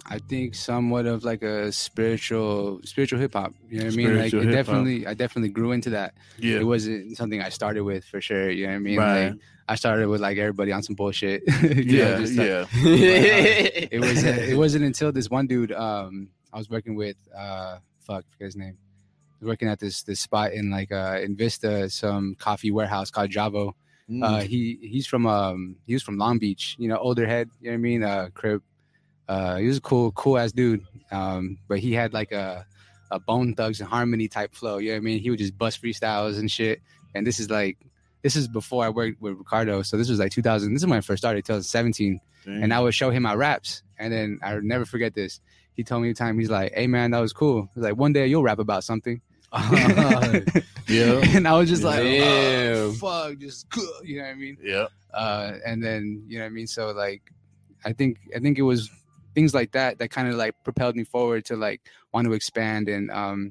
I 0.07 0.19
think 0.19 0.55
somewhat 0.55 1.07
of 1.07 1.23
like 1.25 1.43
a 1.43 1.71
spiritual, 1.71 2.81
spiritual 2.85 3.21
hip 3.21 3.35
hop. 3.35 3.55
You 3.71 3.79
know 3.79 3.85
what 3.87 3.93
I 3.93 3.97
mean? 3.97 4.19
Like 4.19 4.33
it 4.35 4.37
hip-hop. 4.39 4.53
definitely, 4.53 5.07
I 5.07 5.15
definitely 5.15 5.51
grew 5.51 5.73
into 5.73 5.91
that. 5.91 6.15
Yeah, 6.39 6.59
It 6.61 6.65
wasn't 6.65 7.17
something 7.17 7.41
I 7.41 7.51
started 7.51 7.83
with 7.83 8.05
for 8.05 8.21
sure. 8.21 8.51
You 8.51 8.67
know 8.67 8.73
what 8.73 8.77
I 8.77 8.81
mean? 8.81 8.99
Right. 8.99 9.29
Like 9.31 9.39
I 9.69 9.75
started 9.77 10.09
with 10.09 10.21
like 10.21 10.39
everybody 10.39 10.73
on 10.73 10.83
some 10.83 10.97
bullshit. 10.97 11.43
you 11.63 11.75
know, 11.99 12.09
yeah, 12.09 12.19
just, 12.19 12.37
like, 12.37 12.49
yeah. 12.49 12.65
it 13.93 14.01
was 14.01 14.25
it 14.25 14.59
wasn't 14.59 14.85
until 14.85 15.13
this 15.13 15.31
one 15.31 15.47
dude 15.47 15.73
um 15.73 16.29
I 16.53 16.59
was 16.59 16.69
working 16.69 16.95
with 16.95 17.17
uh 17.37 17.79
fuck 18.01 18.25
I 18.29 18.33
forget 18.33 18.47
his 18.47 18.57
name. 18.57 18.77
I 18.79 19.45
was 19.45 19.49
working 19.49 19.69
at 19.69 19.81
this 19.81 20.03
this 20.03 20.21
spot 20.21 20.53
in 20.53 20.71
like 20.71 20.93
uh 20.93 21.19
in 21.23 21.37
Vista, 21.37 21.89
some 21.91 22.35
coffee 22.39 22.71
warehouse 22.71 23.11
called 23.11 23.31
Javo. 23.31 23.73
Mm. 24.11 24.25
Uh 24.25 24.41
he 24.41 24.79
he's 24.83 25.07
from 25.07 25.27
um 25.27 25.77
he 25.87 25.95
was 25.95 26.03
from 26.03 26.19
Long 26.19 26.39
Beach, 26.39 26.77
you 26.79 26.89
know, 26.89 26.97
older 26.97 27.27
head, 27.27 27.49
you 27.61 27.71
know 27.71 27.73
what 27.73 27.79
I 27.79 27.79
mean? 27.79 28.03
Uh 28.05 28.29
crib. 28.35 28.63
Uh 29.29 29.57
he 29.57 29.67
was 29.67 29.79
a 29.79 29.81
cool, 29.81 30.13
cool 30.13 30.39
ass 30.39 30.53
dude. 30.53 30.85
Um, 31.11 31.59
but 31.69 31.79
he 31.79 31.93
had 31.93 32.13
like 32.13 32.33
a 32.33 32.67
a 33.11 33.21
Bone 33.21 33.55
Thugs-n-Harmony 33.55 34.27
type 34.29 34.55
flow, 34.55 34.79
you 34.79 34.89
know 34.89 34.95
what 34.95 34.99
I 34.99 35.01
mean? 35.01 35.21
He 35.21 35.29
would 35.29 35.39
just 35.39 35.57
bust 35.57 35.83
freestyles 35.83 36.39
and 36.39 36.51
shit. 36.51 36.81
And 37.15 37.27
this 37.27 37.39
is 37.39 37.51
like 37.51 37.77
this 38.23 38.37
is 38.37 38.49
before 38.49 38.85
I 38.85 38.89
worked 38.89 39.21
with 39.21 39.37
Ricardo. 39.37 39.83
So 39.83 39.97
this 39.97 40.09
was 40.09 40.19
like 40.19 40.33
2000. 40.33 40.73
This 40.73 40.83
is 40.83 40.87
when 40.87 40.97
I 40.97 41.03
first 41.03 41.21
started, 41.23 41.45
2017 41.45 42.21
Dang. 42.45 42.63
and 42.63 42.73
I 42.73 42.81
would 42.81 42.95
show 42.95 43.11
him 43.11 43.25
my 43.25 43.35
raps. 43.35 43.83
And 43.99 44.13
then 44.13 44.39
I 44.43 44.55
would 44.55 44.65
never 44.65 44.85
forget 44.85 45.15
this. 45.15 45.41
He 45.77 45.83
told 45.85 46.03
me 46.03 46.11
a 46.11 46.15
time, 46.15 46.39
he's 46.39 46.51
like, 46.51 46.73
"Hey 46.75 46.87
man, 46.87 47.11
that 47.13 47.21
was 47.21 47.33
cool." 47.33 47.69
He's 47.75 47.83
like, 47.85 47.97
"One 47.97 48.13
day 48.13 48.27
you'll 48.27 48.43
rap 48.43 48.59
about 48.59 48.85
something." 48.85 49.21
yeah, 50.89 51.21
and 51.37 51.47
I 51.47 51.53
was 51.59 51.69
just 51.69 51.83
like, 51.83 52.03
Damn. 52.03 52.77
oh, 52.77 52.93
"Fuck, 52.93 53.39
just 53.39 53.69
cool," 53.71 53.93
you 54.05 54.19
know 54.19 54.25
what 54.25 54.31
I 54.31 54.35
mean? 54.35 54.57
yeah, 54.63 54.87
Uh, 55.13 55.55
and 55.67 55.83
then 55.83 56.25
you 56.27 56.39
know 56.39 56.45
what 56.45 56.51
I 56.51 56.51
mean. 56.51 56.67
So 56.67 56.91
like, 56.93 57.23
I 57.85 57.93
think 57.93 58.19
I 58.35 58.39
think 58.39 58.59
it 58.59 58.63
was 58.63 58.91
things 59.35 59.55
like 59.55 59.73
that 59.73 59.99
that 59.99 60.11
kind 60.11 60.29
of 60.29 60.35
like 60.35 60.55
propelled 60.63 60.95
me 60.97 61.05
forward 61.05 61.45
to 61.47 61.57
like 61.57 61.81
want 62.13 62.27
to 62.27 62.33
expand 62.35 62.87
and 62.89 63.11
um 63.11 63.51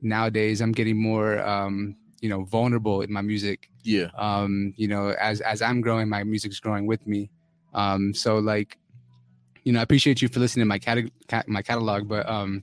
nowadays 0.00 0.60
i'm 0.60 0.72
getting 0.72 1.00
more 1.00 1.38
um 1.46 1.94
you 2.20 2.28
know 2.28 2.42
vulnerable 2.42 3.02
in 3.02 3.12
my 3.12 3.20
music 3.20 3.70
Yeah. 3.84 4.08
um 4.16 4.74
you 4.76 4.88
know 4.88 5.10
as 5.20 5.40
as 5.42 5.62
i'm 5.62 5.80
growing 5.80 6.08
my 6.08 6.24
music's 6.24 6.58
growing 6.58 6.86
with 6.86 7.06
me 7.06 7.30
um 7.72 8.12
so 8.12 8.38
like 8.38 8.78
you 9.64 9.72
know 9.72 9.80
i 9.80 9.82
appreciate 9.82 10.20
you 10.20 10.28
for 10.28 10.40
listening 10.40 10.62
to 10.62 10.68
my 10.68 10.78
cat, 10.78 10.98
cat 11.28 11.48
my 11.48 11.62
catalog 11.62 12.08
but 12.08 12.28
um 12.28 12.62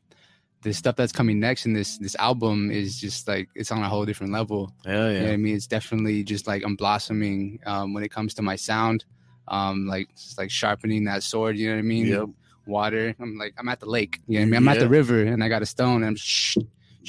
the 0.61 0.73
stuff 0.73 0.95
that's 0.95 1.11
coming 1.11 1.39
next 1.39 1.65
in 1.65 1.73
this 1.73 1.97
this 1.99 2.15
album 2.15 2.69
is 2.69 2.99
just 2.99 3.27
like 3.27 3.49
it's 3.55 3.71
on 3.71 3.81
a 3.81 3.89
whole 3.89 4.05
different 4.05 4.33
level 4.33 4.73
Hell 4.85 4.93
you 4.93 4.99
know 4.99 5.21
what 5.21 5.27
yeah. 5.27 5.33
I 5.33 5.37
mean? 5.37 5.55
It's 5.55 5.67
definitely 5.67 6.23
just 6.23 6.47
like 6.47 6.63
I'm 6.65 6.75
blossoming 6.75 7.59
um, 7.65 7.93
when 7.93 8.03
it 8.03 8.09
comes 8.09 8.33
to 8.35 8.41
my 8.41 8.55
sound, 8.55 9.05
um, 9.47 9.87
like 9.87 10.09
like 10.37 10.51
sharpening 10.51 11.05
that 11.05 11.23
sword. 11.23 11.57
You 11.57 11.69
know 11.69 11.75
what 11.75 11.79
I 11.79 11.83
mean? 11.83 12.07
Yep. 12.07 12.29
Water. 12.65 13.15
I'm 13.19 13.37
like 13.37 13.53
I'm 13.57 13.69
at 13.69 13.79
the 13.79 13.85
lake. 13.85 14.19
You 14.27 14.39
know 14.39 14.41
what 14.41 14.47
I 14.57 14.59
mean? 14.59 14.69
I'm 14.69 14.75
at 14.75 14.79
the 14.79 14.89
river 14.89 15.23
and 15.23 15.43
I 15.43 15.47
got 15.47 15.61
a 15.61 15.65
stone. 15.65 15.97
And 15.97 16.05
I'm 16.05 16.15
shh. 16.15 16.57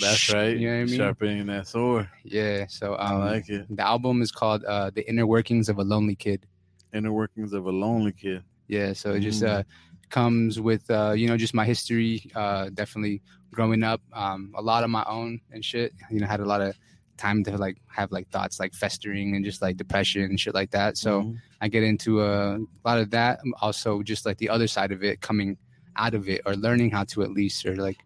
That's 0.01 0.17
shh, 0.17 0.33
right. 0.33 0.57
You 0.57 0.69
know 0.69 0.77
what 0.77 0.83
I 0.83 0.85
mean? 0.85 0.97
Sharpening 0.97 1.47
that 1.47 1.67
sword. 1.67 2.09
Yeah. 2.25 2.67
So 2.69 2.95
I 2.95 3.13
um, 3.13 3.21
like 3.21 3.49
it. 3.49 3.67
the 3.69 3.83
album 3.83 4.23
is 4.23 4.31
called 4.31 4.65
uh, 4.65 4.91
"The 4.91 5.07
Inner 5.09 5.27
Workings 5.27 5.69
of 5.69 5.79
a 5.79 5.83
Lonely 5.83 6.15
Kid." 6.15 6.47
Inner 6.93 7.13
workings 7.13 7.53
of 7.53 7.67
a 7.67 7.71
lonely 7.71 8.11
kid. 8.11 8.43
Yeah. 8.77 8.93
So 8.95 9.07
it 9.17 9.21
just 9.21 9.43
Mm. 9.43 9.49
uh, 9.49 9.63
comes 10.19 10.53
with 10.69 10.85
uh, 10.91 11.13
you 11.21 11.27
know 11.29 11.37
just 11.45 11.55
my 11.61 11.67
history. 11.67 12.13
Uh, 12.35 12.71
definitely 12.81 13.17
growing 13.57 13.83
up, 13.83 14.01
um, 14.13 14.53
a 14.57 14.63
lot 14.71 14.85
of 14.85 14.91
my 14.91 15.05
own 15.17 15.41
and 15.53 15.65
shit. 15.65 15.93
You 16.11 16.21
know, 16.21 16.27
had 16.35 16.41
a 16.41 16.51
lot 16.55 16.61
of 16.63 16.73
time 17.17 17.45
to 17.45 17.53
like 17.59 17.77
have 17.99 18.11
like 18.17 18.27
thoughts 18.31 18.59
like 18.63 18.73
festering 18.73 19.35
and 19.37 19.45
just 19.45 19.61
like 19.61 19.77
depression 19.77 20.23
and 20.23 20.39
shit 20.41 20.55
like 20.55 20.71
that. 20.79 20.97
So. 20.97 21.11
Mhm. 21.23 21.37
I 21.63 21.69
get 21.69 21.83
into 21.83 22.23
a 22.25 22.57
lot 22.89 22.99
of 23.03 23.11
that. 23.11 23.41
Um, 23.45 23.53
Also, 23.61 24.03
just 24.03 24.25
like 24.25 24.39
the 24.39 24.49
other 24.49 24.67
side 24.67 24.93
of 24.93 25.05
it, 25.05 25.21
coming 25.21 25.59
out 25.95 26.15
of 26.15 26.27
it 26.27 26.41
or 26.47 26.55
learning 26.57 26.91
how 26.91 27.05
to 27.13 27.23
at 27.23 27.33
least, 27.33 27.67
or 27.67 27.77
like 27.77 27.99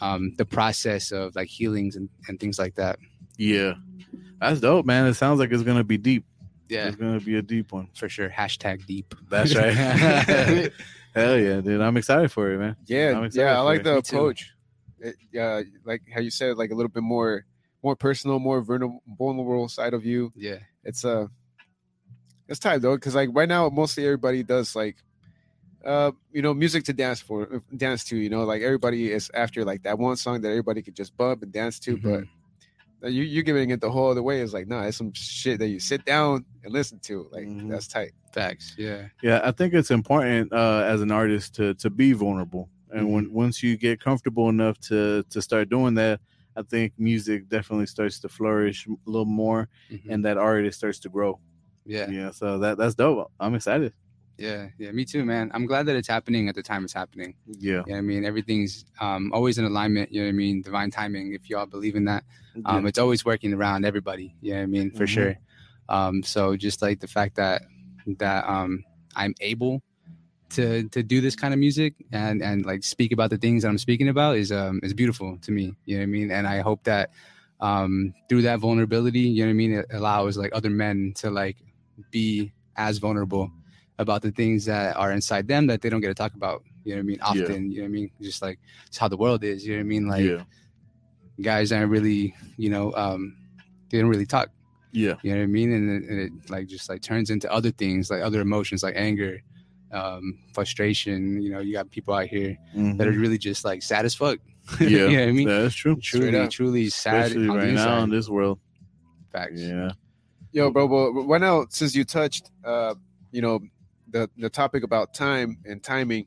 um, 0.00 0.32
the 0.38 0.46
process 0.46 1.12
of 1.12 1.36
like 1.36 1.48
healings 1.48 1.96
and, 1.96 2.08
and 2.28 2.40
things 2.40 2.58
like 2.58 2.74
that. 2.76 2.96
yeah, 3.36 3.74
that's 4.40 4.60
dope, 4.60 4.86
man. 4.86 5.04
It 5.06 5.14
sounds 5.20 5.38
like 5.38 5.50
it's 5.52 5.62
gonna 5.64 5.84
be 5.84 5.98
deep. 5.98 6.24
Yeah, 6.68 6.88
It's 6.88 6.96
gonna 6.96 7.20
be 7.20 7.36
a 7.36 7.42
deep 7.42 7.72
one. 7.72 7.88
for 7.94 8.08
sure. 8.08 8.28
Hashtag 8.28 8.84
deep. 8.86 9.14
That's 9.30 9.54
right. 9.54 9.72
Hell 11.14 11.38
yeah, 11.38 11.60
dude. 11.60 11.80
I'm 11.80 11.96
excited 11.96 12.30
for 12.30 12.50
it, 12.52 12.58
man. 12.58 12.76
Yeah, 12.86 13.26
yeah, 13.32 13.58
I 13.58 13.60
like 13.62 13.80
it. 13.80 13.84
the 13.84 13.96
approach. 13.98 14.52
It, 15.00 15.14
uh, 15.40 15.62
like 15.84 16.02
how 16.12 16.20
you 16.20 16.30
said, 16.30 16.56
like 16.56 16.70
a 16.70 16.74
little 16.74 16.90
bit 16.90 17.02
more, 17.02 17.44
more 17.82 17.96
personal, 17.96 18.38
more 18.38 18.60
vulnerable, 18.60 19.02
vulnerable 19.18 19.68
side 19.68 19.94
of 19.94 20.04
you. 20.04 20.32
yeah, 20.36 20.58
It's 20.84 21.04
uh, 21.04 21.26
it's 22.48 22.58
time 22.60 22.80
though, 22.80 22.96
because 22.96 23.14
like 23.14 23.30
right 23.32 23.48
now, 23.48 23.68
mostly 23.68 24.04
everybody 24.04 24.42
does 24.42 24.74
like, 24.76 24.96
uh, 25.84 26.12
you 26.32 26.42
know, 26.42 26.52
music 26.54 26.84
to 26.84 26.92
dance 26.92 27.20
for, 27.20 27.62
dance 27.76 28.04
to. 28.04 28.16
You 28.16 28.28
know, 28.30 28.44
like 28.44 28.62
everybody 28.62 29.10
is 29.12 29.30
after 29.34 29.64
like 29.64 29.82
that 29.84 29.98
one 29.98 30.16
song 30.16 30.40
that 30.42 30.48
everybody 30.48 30.82
could 30.82 30.94
just 30.96 31.16
bump 31.16 31.42
and 31.42 31.52
dance 31.52 31.78
to, 31.80 31.96
but. 31.96 32.24
You 33.02 33.22
you 33.22 33.42
giving 33.42 33.70
it 33.70 33.80
the 33.80 33.90
whole 33.90 34.10
other 34.10 34.22
way 34.22 34.40
is 34.40 34.52
like 34.52 34.66
no, 34.66 34.80
nah, 34.80 34.86
it's 34.86 34.96
some 34.96 35.12
shit 35.14 35.58
that 35.60 35.68
you 35.68 35.78
sit 35.78 36.04
down 36.04 36.44
and 36.64 36.72
listen 36.72 36.98
to. 37.00 37.28
Like 37.30 37.46
Mhm. 37.46 37.70
that's 37.70 37.86
tight. 37.88 38.12
facts. 38.34 38.74
Yeah, 38.76 39.08
Yeah, 39.22 39.40
I 39.42 39.52
think 39.52 39.72
it's 39.74 39.90
important 39.90 40.52
uh, 40.52 40.82
as 40.86 41.00
an 41.00 41.10
artist 41.10 41.54
to 41.56 41.74
to 41.74 41.90
be 41.90 42.12
vulnerable, 42.12 42.68
and 42.90 43.10
when 43.12 43.32
once 43.32 43.62
you 43.62 43.76
get 43.76 44.00
comfortable 44.00 44.48
enough 44.48 44.78
to 44.88 45.22
to 45.30 45.40
start 45.40 45.68
doing 45.70 45.94
that, 45.94 46.20
I 46.56 46.62
think 46.62 46.92
music 46.98 47.48
definitely 47.48 47.86
starts 47.86 48.18
to 48.20 48.28
flourish 48.28 48.86
a 48.86 49.10
little 49.10 49.24
more, 49.44 49.68
Mhm. 49.90 50.10
and 50.12 50.24
that 50.24 50.36
artist 50.36 50.78
starts 50.78 50.98
to 51.00 51.08
grow. 51.08 51.38
yeah, 51.86 52.10
Yeah, 52.10 52.30
so 52.32 52.58
that 52.58 52.76
that's 52.78 52.94
dope. 52.96 53.30
I'm 53.40 53.54
excited. 53.54 53.92
Yeah, 54.38 54.68
yeah. 54.78 54.90
Me 54.92 55.04
too, 55.04 55.24
man. 55.24 55.50
I'm 55.54 55.66
glad 55.66 55.86
that 55.86 55.96
it's 55.96 56.08
happening 56.08 56.48
at 56.48 56.54
the 56.54 56.62
time 56.62 56.84
it's 56.84 56.92
happening. 56.92 57.34
Yeah, 57.46 57.82
Yeah, 57.86 57.96
I 57.96 58.00
mean 58.00 58.24
everything's 58.24 58.84
um, 59.00 59.32
always 59.32 59.58
in 59.58 59.64
alignment. 59.64 60.12
You 60.12 60.20
know 60.20 60.26
what 60.28 60.34
I 60.34 60.44
mean? 60.44 60.62
Divine 60.62 60.90
timing. 60.90 61.34
If 61.34 61.50
y'all 61.50 61.66
believe 61.66 61.96
in 61.96 62.04
that. 62.06 62.24
um, 62.64 62.86
it's 62.86 62.98
always 62.98 63.24
working 63.24 63.52
around 63.54 63.84
everybody 63.84 64.34
you 64.40 64.50
know 64.52 64.58
what 64.58 64.62
i 64.64 64.66
mean 64.66 64.90
for 64.90 65.04
Mhm. 65.04 65.08
sure 65.08 65.34
um, 65.88 66.22
so 66.24 66.56
just 66.56 66.82
like 66.82 66.98
the 67.00 67.06
fact 67.06 67.36
that 67.36 67.62
that 68.18 68.42
um, 68.48 68.84
i'm 69.14 69.32
able 69.40 69.80
to 70.50 70.88
to 70.88 71.02
do 71.02 71.20
this 71.20 71.36
kind 71.36 71.52
of 71.54 71.60
music 71.60 71.94
and 72.12 72.42
and 72.42 72.64
like 72.66 72.82
speak 72.82 73.12
about 73.12 73.30
the 73.30 73.38
things 73.38 73.62
that 73.62 73.68
i'm 73.68 73.78
speaking 73.78 74.08
about 74.08 74.36
is 74.36 74.50
um 74.50 74.80
is 74.82 74.92
beautiful 74.92 75.38
to 75.46 75.50
me 75.52 75.64
you 75.84 75.94
know 75.96 76.00
what 76.00 76.04
i 76.04 76.06
mean 76.06 76.30
and 76.32 76.46
i 76.48 76.58
hope 76.60 76.82
that 76.84 77.10
um 77.60 78.12
through 78.28 78.42
that 78.42 78.58
vulnerability 78.58 79.20
you 79.20 79.42
know 79.42 79.48
what 79.48 79.50
i 79.50 79.62
mean 79.62 79.72
it 79.74 79.86
allows 79.92 80.36
like 80.36 80.50
other 80.58 80.70
men 80.70 81.12
to 81.14 81.30
like 81.30 81.56
be 82.10 82.52
as 82.76 82.98
vulnerable 82.98 83.50
about 83.98 84.22
the 84.22 84.30
things 84.32 84.64
that 84.64 84.96
are 84.96 85.12
inside 85.12 85.46
them 85.48 85.66
that 85.66 85.80
they 85.82 85.90
don't 85.90 86.00
get 86.00 86.08
to 86.08 86.14
talk 86.14 86.34
about 86.34 86.62
you 86.84 86.92
know 86.94 86.98
what 86.98 87.00
i 87.00 87.04
mean 87.04 87.18
Yeah. 87.18 87.28
often 87.30 87.70
you 87.70 87.78
know 87.78 87.82
what 87.84 87.88
i 87.88 87.92
mean 87.92 88.10
just 88.20 88.40
like 88.42 88.58
it's 88.86 88.96
how 88.96 89.08
the 89.08 89.16
world 89.16 89.42
is 89.44 89.66
you 89.66 89.72
know 89.72 89.78
what 89.78 89.80
i 89.80 89.84
mean 89.84 90.06
like 90.08 90.24
yeah, 90.24 90.42
guys 91.40 91.70
aren't 91.72 91.90
really, 91.90 92.34
you 92.56 92.68
know, 92.68 92.92
um, 92.94 93.36
they 93.90 94.00
don't 94.00 94.08
really 94.10 94.26
talk. 94.26 94.48
yeah, 94.92 95.14
You 95.22 95.30
know 95.32 95.38
what 95.38 95.44
I 95.44 95.46
mean? 95.46 95.72
And 95.72 95.84
it, 96.04 96.10
and 96.10 96.20
it 96.20 96.50
like 96.50 96.66
just 96.66 96.88
like 96.88 97.00
turns 97.00 97.30
into 97.30 97.50
other 97.52 97.70
things, 97.70 98.10
like 98.10 98.22
other 98.22 98.40
emotions, 98.40 98.82
like 98.82 98.94
anger, 98.96 99.40
um, 99.92 100.38
frustration. 100.52 101.40
You 101.40 101.52
know, 101.52 101.60
you 101.60 101.72
got 101.74 101.90
people 101.90 102.12
out 102.14 102.26
here 102.26 102.56
that 102.74 103.06
are 103.06 103.12
Mhm. 103.12 103.20
really 103.20 103.38
just 103.38 103.64
like 103.64 103.82
sad 103.84 104.04
as 104.04 104.14
fuck. 104.16 104.38
yeah. 104.80 104.88
you 104.88 104.98
know 105.06 105.20
what 105.20 105.28
I 105.28 105.32
mean? 105.32 105.48
that's 105.48 105.74
true. 105.76 105.96
Truly, 106.02 106.36
up. 106.36 106.50
truly 106.50 106.88
sad. 106.88 107.26
Especially 107.26 107.48
on 107.50 107.56
right 107.56 107.72
now 107.72 108.02
in 108.02 108.10
this 108.10 108.28
world. 108.28 108.58
Facts. 109.32 109.60
Yeah, 109.60 109.90
Yo, 110.50 110.70
bro, 110.72 110.88
but 110.88 111.12
right 111.22 111.40
now, 111.40 111.66
since 111.70 111.94
you 111.94 112.04
touched, 112.04 112.50
uh, 112.64 112.94
you 113.30 113.42
know, 113.42 113.60
the 114.10 114.28
the 114.38 114.50
topic 114.50 114.82
about 114.82 115.14
time 115.14 115.58
and 115.64 115.82
timing, 115.82 116.26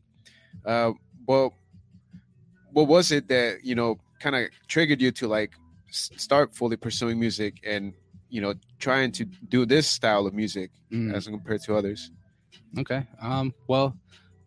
uh, 0.66 0.92
well, 1.28 1.54
what 2.72 2.88
was 2.88 3.12
it 3.12 3.28
that 3.28 3.64
you 3.64 3.76
know 3.76 4.00
kind 4.20 4.36
of 4.36 4.48
triggered 4.68 5.02
you 5.02 5.12
to 5.12 5.28
like 5.28 5.52
start 5.90 6.54
fully 6.56 6.78
pursuing 6.78 7.20
music 7.20 7.60
and 7.66 7.94
you 8.30 8.40
know 8.42 8.54
trying 8.80 9.12
to 9.12 9.26
do 9.26 9.66
this 9.66 9.88
style 9.88 10.26
of 10.26 10.34
music 10.34 10.72
Mm. 10.92 11.14
as 11.14 11.26
compared 11.28 11.62
to 11.64 11.76
others? 11.76 12.12
Okay. 12.78 13.08
Um, 13.22 13.54
well, 13.68 13.96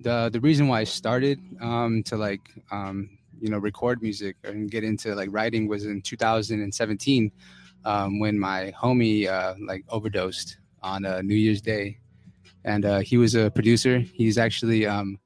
the 0.00 0.28
the 0.30 0.40
reason 0.40 0.68
why 0.68 0.80
I 0.80 0.84
started 0.84 1.38
um, 1.60 2.02
to 2.04 2.16
like 2.16 2.42
um, 2.70 3.08
you 3.40 3.48
know 3.48 3.58
record 3.58 4.02
music 4.02 4.36
and 4.44 4.70
get 4.70 4.84
into 4.84 5.14
like 5.14 5.28
writing 5.32 5.68
was 5.68 5.86
in 5.86 6.02
2017 6.02 7.32
um, 7.84 8.18
when 8.18 8.38
my 8.38 8.72
homie 8.78 9.26
uh, 9.26 9.54
like 9.66 9.84
overdosed 9.88 10.58
on 10.82 11.04
a 11.04 11.22
New 11.22 11.34
Year's 11.34 11.62
Day, 11.62 11.98
and 12.64 12.84
uh, 12.84 12.98
he 13.00 13.16
was 13.16 13.34
a 13.34 13.50
producer. 13.50 13.98
He's 13.98 14.38
actually 14.38 14.86
um, 14.86 15.18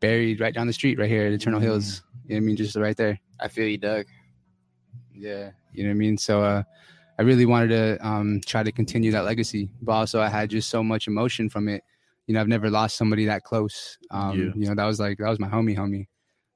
buried 0.00 0.40
right 0.40 0.54
down 0.54 0.66
the 0.66 0.72
street, 0.72 0.98
right 0.98 1.08
here 1.08 1.26
at 1.26 1.32
Eternal 1.32 1.60
Mm. 1.60 1.64
Hills. 1.64 2.02
You 2.26 2.34
know 2.34 2.36
what 2.36 2.42
I 2.42 2.46
mean? 2.46 2.56
Just 2.56 2.76
right 2.76 2.96
there. 2.96 3.18
I 3.40 3.48
feel 3.48 3.66
you, 3.66 3.78
Doug. 3.78 4.06
Yeah, 5.14 5.50
you 5.72 5.84
know 5.84 5.90
what 5.90 5.94
I 5.94 5.98
mean. 5.98 6.16
So 6.18 6.42
uh, 6.42 6.62
I 7.18 7.22
really 7.22 7.46
wanted 7.46 7.68
to 7.68 8.06
um, 8.06 8.40
try 8.46 8.62
to 8.62 8.72
continue 8.72 9.10
that 9.12 9.24
legacy, 9.24 9.70
but 9.82 9.92
also 9.92 10.20
I 10.20 10.28
had 10.28 10.50
just 10.50 10.70
so 10.70 10.82
much 10.82 11.06
emotion 11.08 11.48
from 11.50 11.68
it. 11.68 11.82
You 12.26 12.34
know, 12.34 12.40
I've 12.40 12.48
never 12.48 12.70
lost 12.70 12.96
somebody 12.96 13.26
that 13.26 13.42
close. 13.42 13.98
Um, 14.10 14.38
Yeah. 14.38 14.52
You 14.56 14.68
know, 14.68 14.74
that 14.76 14.84
was 14.86 15.00
like 15.00 15.18
that 15.18 15.28
was 15.28 15.38
my 15.40 15.48
homie, 15.48 15.76
homie. 15.76 16.06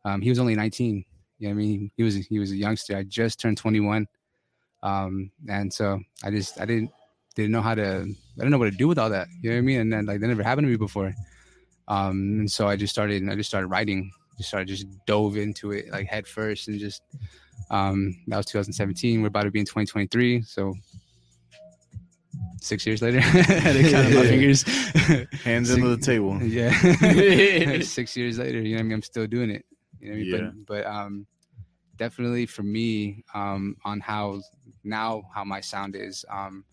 Um, 0.05 0.21
he 0.21 0.29
was 0.29 0.39
only 0.39 0.55
19. 0.55 1.05
You 1.39 1.49
know 1.49 1.55
what 1.55 1.61
I 1.61 1.65
mean? 1.65 1.91
He 1.97 2.03
was 2.03 2.15
he 2.15 2.39
was 2.39 2.53
a 2.53 2.57
youngster. 2.57 2.97
I 2.97 3.03
just 3.03 3.39
turned 3.41 3.59
21, 3.59 4.07
um, 4.83 5.31
and 5.49 5.73
so 5.73 6.01
I 6.25 6.31
just 6.31 6.59
I 6.61 6.65
didn't 6.65 6.91
didn't 7.37 7.53
know 7.53 7.63
how 7.63 7.75
to 7.77 7.83
I 8.03 8.39
didn't 8.41 8.51
know 8.51 8.59
what 8.59 8.71
to 8.71 8.77
do 8.77 8.89
with 8.89 8.99
all 8.99 9.11
that. 9.11 9.29
You 9.41 9.51
know 9.51 9.57
what 9.57 9.61
I 9.61 9.63
mean? 9.63 9.81
And 9.81 9.93
then 9.93 10.07
like 10.07 10.21
that 10.21 10.27
never 10.27 10.43
happened 10.43 10.67
to 10.67 10.71
me 10.71 10.77
before. 10.77 11.15
Um, 11.89 12.41
and 12.41 12.51
so 12.51 12.67
I 12.67 12.75
just 12.77 12.93
started 12.93 13.29
I 13.29 13.35
just 13.37 13.49
started 13.49 13.69
writing. 13.69 14.11
Just 14.37 14.49
started 14.49 14.69
just 14.69 14.87
dove 15.07 15.37
into 15.37 15.71
it 15.73 15.89
like 15.91 16.07
head 16.09 16.27
first 16.27 16.69
and 16.69 16.79
just 16.81 17.03
um, 17.71 18.15
that 18.27 18.37
was 18.37 18.47
2017. 18.47 19.23
We're 19.23 19.29
about 19.29 19.45
to 19.45 19.51
be 19.51 19.61
in 19.61 19.65
2023, 19.65 20.43
so 20.43 20.75
six 22.61 22.87
years 22.87 23.03
later. 23.03 23.19
I 23.19 23.23
had 23.23 23.73
to 23.75 23.91
count 23.91 24.15
my 24.15 24.23
fingers. 24.27 24.63
hands 25.43 25.69
Six- 25.69 25.71
under 25.81 25.89
the 25.97 25.99
table. 26.03 26.39
Yeah, 26.43 27.81
six 27.83 28.17
years 28.17 28.39
later, 28.39 28.61
you 28.61 28.71
know 28.73 28.77
what 28.77 28.81
I 28.81 28.83
mean. 28.85 28.93
I'm 28.93 29.03
still 29.03 29.27
doing 29.27 29.51
it. 29.51 29.65
You 30.01 30.09
know 30.09 30.13
what 30.13 30.19
I 30.19 30.23
mean? 30.23 30.33
Yeah. 30.33 30.51
But 30.67 30.85
but 30.85 30.87
um, 30.87 31.27
definitely 31.97 32.47
for 32.47 32.63
me, 32.63 33.25
um, 33.35 33.77
on 33.85 34.01
how 34.01 34.43
now 34.85 35.23
how 35.35 35.45
my 35.45 35.61
sound 35.61 35.97
is, 35.97 36.25
um, 36.31 36.65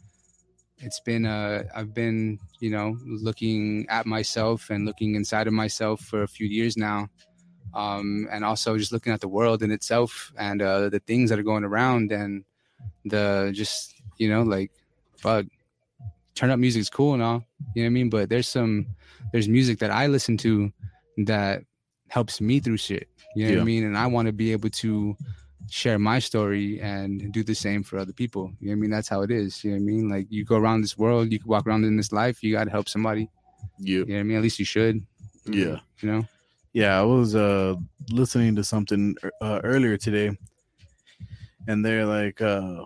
it's 0.83 0.99
been 0.99 1.25
uh 1.25 1.63
I've 1.75 1.93
been 1.93 2.39
you 2.59 2.69
know 2.69 2.97
looking 3.05 3.85
at 3.89 4.05
myself 4.05 4.69
and 4.69 4.85
looking 4.85 5.15
inside 5.15 5.47
of 5.47 5.53
myself 5.53 6.01
for 6.01 6.23
a 6.23 6.27
few 6.27 6.47
years 6.47 6.77
now. 6.77 7.09
Um, 7.73 8.27
and 8.31 8.45
also 8.45 8.77
just 8.77 8.91
looking 8.91 9.13
at 9.13 9.21
the 9.21 9.27
world 9.27 9.63
in 9.63 9.71
itself 9.71 10.31
and 10.37 10.61
uh, 10.61 10.89
the 10.89 10.99
things 10.99 11.31
that 11.31 11.39
are 11.39 11.43
going 11.43 11.63
around 11.63 12.11
and 12.11 12.43
the 13.05 13.51
just 13.51 13.95
you 14.19 14.29
know 14.29 14.43
like 14.43 14.69
fuck 15.17 15.45
turn 16.35 16.51
up 16.51 16.59
music 16.59 16.81
is 16.81 16.89
cool 16.91 17.15
and 17.15 17.23
all 17.23 17.43
you 17.73 17.81
know 17.81 17.87
what 17.87 17.93
I 17.93 17.97
mean? 17.97 18.09
But 18.11 18.29
there's 18.29 18.47
some 18.47 18.85
there's 19.31 19.49
music 19.49 19.79
that 19.79 19.89
I 19.89 20.05
listen 20.05 20.37
to 20.37 20.71
that 21.25 21.63
helps 22.09 22.39
me 22.39 22.59
through 22.59 22.77
shit 22.77 23.07
you 23.35 23.47
know 23.47 23.55
what 23.55 23.61
I 23.61 23.65
mean? 23.65 23.83
And 23.85 23.97
I 23.97 24.07
want 24.07 24.27
to 24.27 24.33
be 24.33 24.51
able 24.51 24.69
to 24.69 25.17
share 25.69 25.99
my 25.99 26.19
story 26.19 26.80
and 26.82 27.32
do 27.32 27.43
the 27.43 27.56
same 27.56 27.84
for 27.84 27.97
other 27.97 28.13
people. 28.13 28.52
You 28.60 28.67
know 28.67 28.73
what 28.73 28.78
I 28.78 28.82
mean? 28.82 28.89
That's 28.91 29.08
how 29.10 29.21
it 29.21 29.32
is. 29.32 29.63
You 29.63 29.71
know 29.71 29.78
what 29.78 29.82
I 29.82 29.86
mean? 29.86 30.10
Like 30.10 30.28
you 30.30 30.45
go 30.45 30.58
around 30.58 30.82
this 30.82 30.97
world 30.97 31.32
you 31.32 31.39
can 31.39 31.47
walk 31.49 31.67
around 31.67 31.86
in 31.86 31.97
this 31.97 32.12
life 32.12 32.43
you 32.43 32.54
got 32.54 32.65
to 32.65 32.71
help 32.71 32.89
somebody. 32.89 33.30
Yeah, 33.80 33.99
you 33.99 34.06
know 34.06 34.13
what 34.15 34.19
I 34.19 34.23
mean? 34.23 34.38
At 34.38 34.43
least 34.43 34.60
you 34.60 34.65
should. 34.65 35.06
Yeah. 35.45 35.80
you 35.99 36.12
know? 36.12 36.26
Yeah, 36.73 36.99
I 36.99 37.04
was 37.04 37.36
uh 37.36 37.76
listening 38.10 38.56
to 38.56 38.63
something 38.63 39.15
uh, 39.41 39.62
earlier 39.63 39.95
today, 39.97 40.36
and 41.67 41.86
they're 41.86 42.06
like 42.06 42.41
uh 42.41 42.86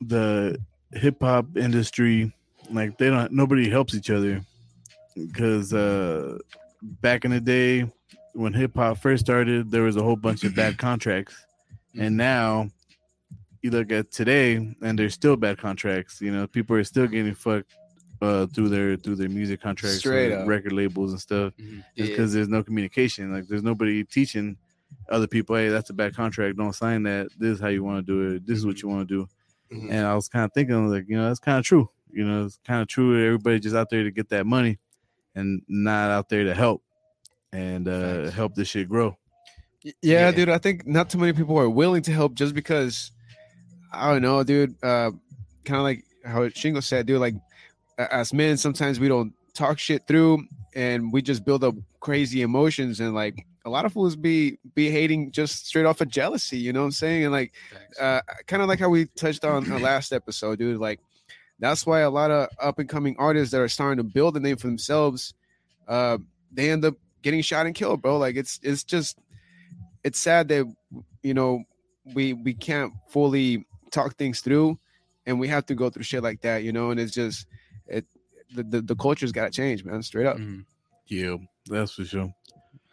the 0.00 0.58
hip 0.92 1.22
hop 1.22 1.56
industry, 1.56 2.32
like 2.70 2.98
they 2.98 3.08
don't 3.08 3.32
nobody 3.32 3.70
helps 3.70 3.94
each 3.94 4.10
other. 4.10 4.42
Because 5.16 5.72
uh 5.72 6.38
back 6.82 7.24
in 7.24 7.30
the 7.30 7.40
day 7.40 7.90
when 8.34 8.52
hip 8.52 8.74
hop 8.76 8.98
first 8.98 9.24
started, 9.24 9.70
there 9.70 9.82
was 9.82 9.96
a 9.96 10.02
whole 10.02 10.16
bunch 10.16 10.44
of 10.44 10.54
bad 10.54 10.76
contracts, 10.76 11.34
and 11.98 12.16
now 12.16 12.70
you 13.62 13.70
look 13.70 13.90
at 13.92 14.10
today, 14.10 14.56
and 14.82 14.98
there's 14.98 15.14
still 15.14 15.36
bad 15.36 15.58
contracts. 15.58 16.20
You 16.20 16.32
know, 16.32 16.46
people 16.46 16.76
are 16.76 16.84
still 16.84 17.06
getting 17.06 17.34
fucked 17.34 17.74
uh, 18.20 18.46
through 18.46 18.68
their 18.68 18.96
through 18.96 19.16
their 19.16 19.28
music 19.28 19.60
contracts, 19.60 19.98
record 20.46 20.72
labels 20.72 21.12
and 21.12 21.20
stuff, 21.20 21.52
Mhm. 21.58 21.76
just 21.76 21.84
Yeah. 21.96 22.06
because 22.06 22.32
there's 22.32 22.48
no 22.48 22.62
communication. 22.62 23.32
Like, 23.32 23.46
there's 23.48 23.62
nobody 23.62 24.04
teaching 24.04 24.56
other 25.10 25.26
people, 25.26 25.56
hey, 25.56 25.68
that's 25.68 25.90
a 25.90 25.92
bad 25.92 26.14
contract. 26.14 26.56
Don't 26.56 26.74
sign 26.74 27.02
that. 27.02 27.28
This 27.38 27.56
is 27.56 27.60
how 27.60 27.68
you 27.68 27.82
want 27.82 28.06
to 28.06 28.12
do 28.12 28.36
it. 28.36 28.46
This 28.46 28.56
is 28.58 28.64
what 28.64 28.80
you 28.80 28.88
want 28.88 29.08
to 29.08 29.14
do. 29.14 29.28
Mhm. 29.76 29.90
And 29.90 30.06
I 30.06 30.14
was 30.14 30.28
kind 30.28 30.44
of 30.44 30.52
thinking, 30.54 30.88
like, 30.88 31.04
you 31.08 31.16
know, 31.16 31.26
that's 31.28 31.40
kind 31.40 31.58
of 31.58 31.64
true. 31.64 31.90
You 32.12 32.24
know, 32.24 32.44
it's 32.44 32.60
kind 32.64 32.80
of 32.80 32.88
true. 32.88 33.22
Everybody 33.22 33.58
just 33.60 33.74
out 33.74 33.90
there 33.90 34.04
to 34.04 34.10
get 34.10 34.28
that 34.30 34.46
money, 34.46 34.78
and 35.34 35.62
not 35.68 36.10
out 36.10 36.28
there 36.28 36.44
to 36.44 36.54
help 36.54 36.82
and 37.52 37.88
uh, 37.88 38.30
help 38.30 38.54
this 38.54 38.68
shit 38.68 38.88
grow. 38.88 39.18
Yeah, 39.84 39.92
Yeah. 40.02 40.30
dude. 40.32 40.48
I 40.48 40.58
think 40.58 40.86
not 40.86 41.10
too 41.10 41.18
many 41.18 41.32
people 41.32 41.58
are 41.58 41.68
willing 41.70 42.02
to 42.02 42.12
help 42.12 42.34
just 42.34 42.54
because 42.54 43.10
I 43.92 44.12
don't 44.12 44.22
know, 44.22 44.42
dude. 44.42 44.74
Uh, 44.82 45.12
kind 45.64 45.76
of 45.78 45.82
like 45.84 46.04
how 46.24 46.40
Shingo 46.48 46.82
said, 46.82 47.06
dude. 47.06 47.20
Like 47.20 47.34
as 47.98 48.32
men, 48.32 48.56
sometimes 48.56 48.98
we 48.98 49.08
don't 49.08 49.32
talk 49.52 49.78
shit 49.78 50.06
through, 50.08 50.44
and 50.74 51.12
we 51.12 51.22
just 51.22 51.44
build 51.44 51.62
up 51.62 51.74
crazy 52.00 52.42
emotions, 52.42 52.98
and 53.00 53.14
like 53.14 53.46
a 53.66 53.70
lot 53.70 53.84
of 53.84 53.92
fools 53.92 54.16
be 54.16 54.58
be 54.74 54.90
hating 54.90 55.30
just 55.32 55.66
straight 55.66 55.86
off 55.86 56.00
of 56.00 56.08
jealousy. 56.08 56.58
You 56.58 56.72
know 56.72 56.80
what 56.80 56.86
I'm 56.86 56.92
saying? 56.92 57.24
And 57.24 57.32
like 57.32 57.52
uh, 58.00 58.20
kind 58.46 58.62
of 58.62 58.68
like 58.68 58.80
how 58.80 58.88
we 58.88 59.06
touched 59.16 59.44
on 59.44 59.64
the 59.64 59.78
last 59.78 60.12
episode, 60.12 60.58
dude. 60.58 60.80
Like 60.80 61.00
that's 61.60 61.86
why 61.86 62.00
a 62.00 62.10
lot 62.10 62.30
of 62.30 62.48
up 62.60 62.78
and 62.78 62.88
coming 62.88 63.14
artists 63.18 63.52
that 63.52 63.60
are 63.60 63.68
starting 63.68 63.98
to 63.98 64.02
build 64.02 64.36
a 64.36 64.40
name 64.40 64.56
for 64.56 64.66
themselves, 64.66 65.34
uh, 65.86 66.18
they 66.50 66.70
end 66.70 66.84
up 66.84 66.94
getting 67.22 67.42
shot 67.42 67.64
and 67.66 67.74
killed, 67.74 68.02
bro. 68.02 68.18
Like 68.18 68.34
it's 68.36 68.58
it's 68.62 68.82
just 68.82 69.16
it's 70.04 70.20
sad 70.20 70.48
that 70.48 70.72
you 71.22 71.34
know 71.34 71.64
we 72.14 72.34
we 72.34 72.54
can't 72.54 72.92
fully 73.08 73.66
talk 73.90 74.16
things 74.16 74.40
through, 74.40 74.78
and 75.26 75.40
we 75.40 75.48
have 75.48 75.66
to 75.66 75.74
go 75.74 75.90
through 75.90 76.02
shit 76.04 76.22
like 76.22 76.42
that, 76.42 76.62
you 76.62 76.72
know. 76.72 76.90
And 76.90 77.00
it's 77.00 77.12
just 77.12 77.46
it 77.86 78.04
the 78.54 78.62
the, 78.62 78.82
the 78.82 78.96
culture's 78.96 79.32
got 79.32 79.46
to 79.46 79.50
change, 79.50 79.84
man. 79.84 80.02
Straight 80.02 80.26
up. 80.26 80.36
Mhm. 80.36 80.64
Yeah, 81.06 81.36
that's 81.66 81.92
for 81.92 82.04
sure. 82.04 82.34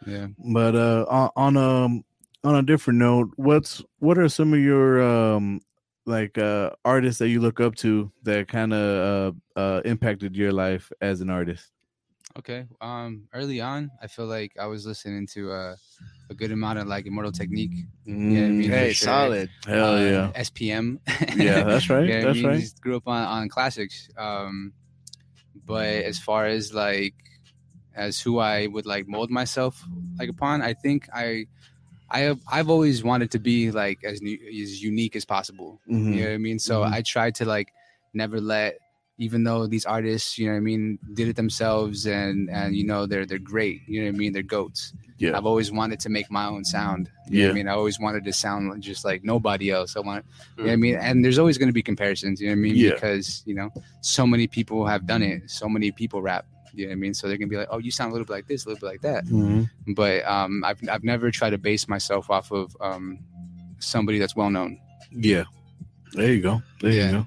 Yeah. 0.06 0.28
But 0.38 0.74
uh 0.74 1.04
on, 1.08 1.30
on 1.36 1.56
um 1.56 2.04
on 2.44 2.56
a 2.56 2.62
different 2.62 2.98
note, 2.98 3.30
what's 3.36 3.82
what 3.98 4.18
are 4.18 4.28
some 4.28 4.52
of 4.52 4.60
your 4.60 5.02
um 5.02 5.60
like 6.06 6.36
uh 6.38 6.70
artists 6.84 7.18
that 7.20 7.28
you 7.28 7.40
look 7.40 7.60
up 7.60 7.76
to 7.76 8.10
that 8.24 8.48
kind 8.48 8.72
of 8.72 9.36
uh 9.56 9.58
uh 9.60 9.80
impacted 9.84 10.36
your 10.36 10.52
life 10.52 10.90
as 11.00 11.20
an 11.20 11.30
artist? 11.30 11.70
Okay. 12.38 12.66
Um, 12.80 13.28
early 13.34 13.60
on, 13.60 13.90
I 14.00 14.06
feel 14.06 14.26
like 14.26 14.52
I 14.58 14.66
was 14.66 14.86
listening 14.86 15.26
to 15.34 15.52
uh, 15.52 15.76
a 16.30 16.34
good 16.34 16.50
amount 16.52 16.78
of 16.78 16.86
like 16.88 17.06
Immortal 17.06 17.32
Technique. 17.32 17.72
Yeah, 18.06 18.46
I 18.46 18.50
mean, 18.50 18.70
Mm, 18.70 18.88
for 18.88 18.94
sure. 18.94 19.06
solid. 19.06 19.50
hell 19.66 20.00
yeah. 20.00 20.32
SPM. 20.34 20.98
Yeah, 21.36 21.64
that's 21.64 21.88
right. 21.90 22.08
Yeah, 22.08 22.18
I 22.20 22.24
that's 22.24 22.36
mean, 22.38 22.46
right. 22.46 22.60
just 22.60 22.80
grew 22.80 22.96
up 22.96 23.06
on, 23.06 23.22
on 23.24 23.48
classics. 23.48 24.08
Um, 24.16 24.72
but 25.66 25.86
as 25.86 26.18
far 26.18 26.46
as 26.46 26.72
like 26.72 27.14
as 27.94 28.18
who 28.20 28.38
I 28.38 28.66
would 28.66 28.86
like 28.86 29.06
mold 29.06 29.30
myself 29.30 29.84
like 30.18 30.30
upon, 30.30 30.62
I 30.62 30.72
think 30.72 31.08
I 31.14 31.46
I 32.10 32.20
have 32.20 32.40
I've 32.50 32.70
always 32.70 33.04
wanted 33.04 33.30
to 33.32 33.38
be 33.38 33.70
like 33.70 34.04
as 34.04 34.22
new, 34.22 34.38
as 34.62 34.82
unique 34.82 35.16
as 35.16 35.24
possible. 35.24 35.80
Mhm. 35.88 36.14
You 36.14 36.20
know 36.22 36.28
what 36.28 36.34
I 36.34 36.38
mean? 36.38 36.58
So 36.58 36.82
Mhm. 36.82 36.92
I 36.92 37.02
tried 37.02 37.34
to 37.36 37.44
like 37.44 37.72
never 38.14 38.40
let 38.40 38.78
even 39.26 39.44
though 39.46 39.66
these 39.74 39.86
artists, 39.86 40.38
you 40.38 40.46
know 40.46 40.52
what 40.52 40.64
I 40.64 40.70
mean, 40.70 40.98
did 41.18 41.26
it 41.28 41.36
themselves 41.36 42.06
and 42.06 42.50
and 42.58 42.68
you 42.78 42.84
know 42.90 43.00
they're 43.06 43.26
they're 43.28 43.38
great, 43.54 43.78
you 43.86 44.00
know 44.00 44.06
what 44.08 44.16
I 44.16 44.18
mean, 44.22 44.32
they're 44.34 44.50
goats. 44.58 44.92
Yeah. 45.18 45.36
I've 45.36 45.46
always 45.46 45.70
wanted 45.70 46.00
to 46.00 46.08
make 46.08 46.28
my 46.38 46.46
own 46.46 46.64
sound. 46.64 47.02
You 47.06 47.12
know 47.12 47.38
what 47.38 47.44
Yeah. 47.46 47.50
I 47.50 47.54
mean? 47.58 47.68
I 47.68 47.74
always 47.80 47.98
wanted 48.00 48.24
to 48.24 48.32
sound 48.32 48.64
just 48.82 49.04
like 49.04 49.20
nobody 49.22 49.70
else. 49.70 49.94
I 49.96 50.00
want 50.00 50.24
you 50.56 50.64
know 50.64 50.70
what 50.70 50.72
I 50.72 50.76
mean? 50.86 50.96
And 50.96 51.24
there's 51.24 51.38
always 51.38 51.56
going 51.58 51.68
to 51.68 51.78
be 51.80 51.82
comparisons, 51.92 52.40
you 52.40 52.48
know 52.48 52.54
what 52.54 52.66
I 52.66 52.66
mean? 52.66 52.74
Yeah. 52.74 52.94
Because, 52.94 53.44
you 53.46 53.54
know, 53.54 53.70
so 54.00 54.26
many 54.26 54.46
people 54.48 54.84
have 54.92 55.06
done 55.06 55.22
it. 55.22 55.48
So 55.48 55.68
many 55.68 55.92
people 55.92 56.22
rap, 56.22 56.44
you 56.74 56.86
know 56.86 56.90
what 56.90 56.92
I 56.94 57.04
mean? 57.04 57.14
So 57.14 57.28
they're 57.28 57.36
going 57.38 57.48
to 57.50 57.54
be 57.56 57.60
like, 57.62 57.68
oh, 57.70 57.78
you 57.78 57.92
sound 57.92 58.10
a 58.10 58.14
little 58.14 58.26
bit 58.26 58.32
like 58.38 58.48
this, 58.48 58.64
a 58.64 58.68
little 58.70 58.80
bit 58.84 58.90
like 58.94 59.02
that. 59.02 59.22
Mhm. 59.26 59.70
But 59.94 60.26
um, 60.26 60.64
I've, 60.64 60.80
I've 60.90 61.04
never 61.04 61.30
tried 61.30 61.50
to 61.50 61.58
base 61.58 61.86
myself 61.86 62.28
off 62.28 62.50
of 62.50 62.76
um, 62.80 63.20
somebody 63.78 64.18
that's 64.18 64.34
well 64.34 64.50
known. 64.50 64.80
Yeah. 65.12 65.44
There 66.14 66.32
you 66.32 66.40
go. 66.42 66.62
There 66.80 66.90
Yeah. 66.90 67.06
you 67.06 67.12
go. 67.18 67.26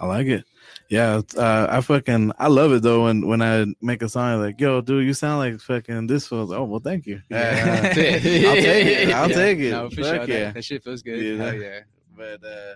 I 0.00 0.06
like 0.06 0.26
it. 0.26 0.44
Yeah, 0.88 1.20
uh, 1.36 1.66
I 1.68 1.80
fucking 1.82 2.32
I 2.38 2.48
love 2.48 2.72
it 2.72 2.82
though 2.82 3.04
when 3.04 3.26
when 3.26 3.42
I 3.42 3.66
make 3.82 4.00
a 4.02 4.08
song 4.08 4.40
like, 4.40 4.58
yo, 4.58 4.80
dude, 4.80 5.04
you 5.04 5.12
sound 5.12 5.38
like 5.38 5.60
fucking 5.60 6.06
this 6.06 6.30
was 6.30 6.50
oh 6.50 6.64
well 6.64 6.80
thank 6.80 7.06
you. 7.06 7.20
Yeah. 7.28 7.82
Uh, 7.84 7.86
I'll 7.88 7.94
take 7.94 8.24
it. 8.24 9.10
I'll 9.12 9.28
Yeah. 9.30 9.34
take 9.36 9.58
it. 9.58 9.70
No, 9.70 9.90
for 9.90 9.96
Fuck 9.96 10.04
sure. 10.04 10.14
yeah. 10.24 10.44
That, 10.44 10.54
that 10.54 10.64
shit 10.64 10.82
feels 10.84 11.02
good. 11.02 11.20
Yeah. 11.20 11.44
Hell 11.44 11.54
yeah. 11.54 11.80
but 12.16 12.42
uh 12.44 12.74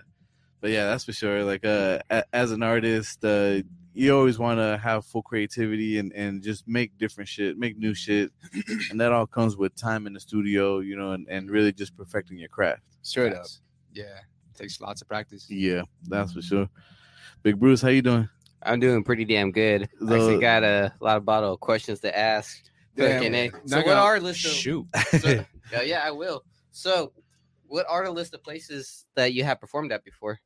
but 0.61 0.69
yeah 0.71 0.85
that's 0.85 1.03
for 1.05 1.11
sure 1.13 1.43
like 1.43 1.65
uh 1.65 1.99
a- 2.11 2.23
as 2.35 2.51
an 2.51 2.61
artist 2.61 3.25
uh 3.25 3.61
you 3.95 4.15
always 4.15 4.39
want 4.39 4.59
to 4.59 4.77
have 4.81 5.05
full 5.05 5.21
creativity 5.23 5.97
and 5.97 6.13
and 6.13 6.41
just 6.43 6.67
make 6.67 6.95
different 6.99 7.27
shit 7.27 7.57
make 7.57 7.77
new 7.77 7.93
shit 7.95 8.31
and 8.91 8.99
that 9.01 9.11
all 9.11 9.25
comes 9.27 9.57
with 9.57 9.75
time 9.75 10.05
in 10.07 10.13
the 10.13 10.19
studio 10.19 10.79
you 10.79 10.95
know 10.95 11.11
and, 11.13 11.27
and 11.29 11.49
really 11.49 11.73
just 11.73 11.97
perfecting 11.97 12.37
your 12.37 12.47
craft 12.49 12.81
Straight 13.01 13.33
up. 13.33 13.39
Facts. 13.39 13.61
Yeah. 13.91 14.19
Takes 14.55 14.79
lots 14.79 15.01
of 15.01 15.07
practice. 15.07 15.47
yeah 15.49 15.81
that's 16.07 16.31
for 16.33 16.41
sure 16.43 16.69
big 17.43 17.59
bruce 17.59 17.81
how 17.81 17.89
you 17.89 18.01
doing 18.01 18.27
I'm 18.65 18.79
doing 18.79 19.03
pretty 19.03 19.25
damn 19.25 19.51
good. 19.51 19.89
I 20.01 20.13
actually 20.13 20.39
got 20.39 20.63
a 20.63 20.93
lot 21.01 21.17
of 21.17 21.25
bottle 21.25 21.53
of 21.53 21.59
questions 21.59 21.99
to 21.99 22.17
ask. 22.17 22.63
Damn, 22.95 23.17
Fucking 23.17 23.35
A. 23.35 23.49
not 23.49 23.69
So 23.69 23.75
what 23.77 23.85
gonna- 23.87 23.99
are 23.99 24.15
a 24.15 24.19
list 24.21 24.45
of 24.45 24.51
Shoot. 24.51 24.87
so, 25.19 25.43
yeah, 25.69 25.81
yeah, 25.81 26.01
I 26.05 26.11
will. 26.11 26.43
So 26.71 27.11
what 27.67 27.85
are 27.89 28.05
the 28.05 28.11
list 28.11 28.33
of 28.33 28.41
places 28.41 29.05
that 29.15 29.33
you 29.33 29.43
have 29.43 29.59
performed 29.59 29.91
at 29.91 30.05
before? 30.05 30.39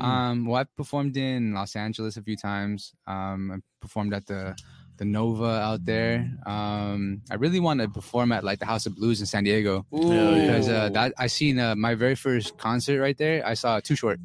Mm. 0.00 0.04
Um, 0.04 0.46
well, 0.46 0.60
I've 0.60 0.76
performed 0.76 1.16
in 1.16 1.52
Los 1.52 1.74
Angeles 1.74 2.16
a 2.16 2.22
few 2.22 2.36
times. 2.36 2.92
Um, 3.06 3.50
I 3.52 3.56
performed 3.80 4.14
at 4.14 4.26
the 4.26 4.56
the 4.98 5.04
Nova 5.06 5.46
out 5.46 5.84
there. 5.84 6.30
Um, 6.46 7.22
I 7.30 7.34
really 7.36 7.58
want 7.58 7.80
to 7.80 7.88
perform 7.88 8.30
at 8.32 8.44
like 8.44 8.58
the 8.60 8.66
House 8.66 8.84
of 8.86 8.94
Blues 8.94 9.18
in 9.20 9.26
San 9.26 9.42
Diego 9.44 9.86
Hell 9.90 10.12
yeah. 10.12 10.46
because 10.46 10.68
uh, 10.68 10.90
that 10.90 11.14
I 11.18 11.26
seen 11.26 11.58
uh, 11.58 11.74
my 11.74 11.94
very 11.94 12.14
first 12.14 12.58
concert 12.58 13.00
right 13.00 13.16
there. 13.16 13.44
I 13.44 13.54
saw 13.54 13.80
Too 13.80 13.96
Short. 13.96 14.20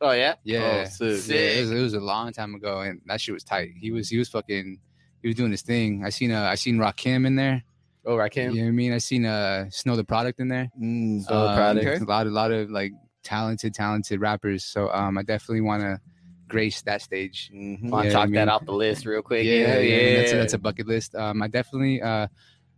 Oh 0.00 0.12
yeah. 0.12 0.34
Yeah, 0.44 0.58
Oh, 0.60 0.62
yeah 0.62 0.82
it, 0.82 1.60
was, 1.60 1.70
it 1.72 1.82
was 1.82 1.94
a 1.94 2.00
long 2.00 2.32
time 2.32 2.54
ago, 2.54 2.80
and 2.80 3.00
that 3.06 3.20
shit 3.20 3.34
was 3.34 3.44
tight. 3.44 3.70
He 3.76 3.90
was 3.90 4.08
he 4.08 4.18
was 4.18 4.28
fucking 4.28 4.78
he 5.22 5.28
was 5.28 5.34
doing 5.36 5.50
his 5.50 5.62
thing. 5.62 6.04
I 6.04 6.10
seen 6.10 6.30
uh, 6.30 6.42
I 6.44 6.54
seen 6.54 6.76
Rakim 6.76 7.26
in 7.26 7.34
there. 7.36 7.64
Oh, 8.06 8.16
Rakim, 8.16 8.54
You 8.54 8.60
know 8.60 8.62
what 8.62 8.68
I 8.68 8.70
mean? 8.72 8.92
I 8.92 8.98
seen 8.98 9.24
uh 9.26 9.68
Snow 9.70 9.96
Tha 9.96 10.04
Product 10.04 10.38
in 10.40 10.48
there. 10.48 10.70
Mm, 10.80 11.22
Snow 11.24 11.48
Tha 11.48 11.54
Product. 11.56 11.96
Um, 12.02 12.08
A 12.08 12.10
lot, 12.10 12.26
a 12.26 12.30
lot 12.30 12.52
of 12.52 12.70
like 12.70 12.92
talented, 13.24 13.74
talented 13.74 14.20
rappers. 14.20 14.64
So 14.64 14.88
um, 14.92 15.18
I 15.18 15.22
definitely 15.22 15.60
want 15.62 15.82
to 15.82 16.00
grace 16.46 16.80
that 16.82 17.02
stage. 17.02 17.50
mhm. 17.52 17.90
Want 17.90 18.04
to 18.04 18.08
Yeah, 18.08 18.12
chalk 18.14 18.22
I 18.22 18.26
mean- 18.26 18.34
that 18.34 18.48
off 18.48 18.64
the 18.64 18.72
list 18.72 19.04
real 19.04 19.20
quick? 19.20 19.44
Yeah, 19.44 19.78
yeah, 19.78 19.78
yeah. 19.80 20.16
That's 20.20 20.32
a, 20.32 20.36
that's 20.36 20.54
a 20.54 20.58
bucket 20.58 20.86
list. 20.86 21.14
Um, 21.14 21.42
I 21.42 21.48
definitely 21.48 22.00
uh, 22.00 22.28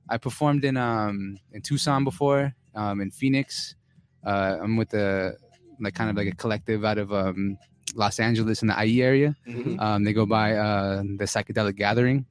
I 0.09 0.17
performed 0.17 0.65
in 0.65 0.77
um 0.79 1.37
in 1.53 1.61
Tucson 1.63 2.03
before, 2.03 2.53
um 2.75 3.01
in 3.03 3.11
Phoenix. 3.11 3.77
Uh, 4.27 4.57
I'm 4.63 4.77
with 4.77 4.89
the 4.89 5.37
like 5.81 5.95
kind 5.95 6.11
of 6.11 6.17
like 6.17 6.29
a 6.29 6.37
collective 6.37 6.85
out 6.85 6.99
of 6.99 7.13
um 7.13 7.57
Los 7.95 8.21
Angeles 8.21 8.63
in 8.63 8.69
the 8.69 8.85
IE 8.85 9.03
area. 9.03 9.35
Mhm. 9.47 9.81
Um, 9.81 10.05
they 10.05 10.13
go 10.13 10.27
by 10.27 10.55
uh 10.57 11.03
the 11.21 11.25
psychedelic 11.25 11.77
gathering. 11.77 12.25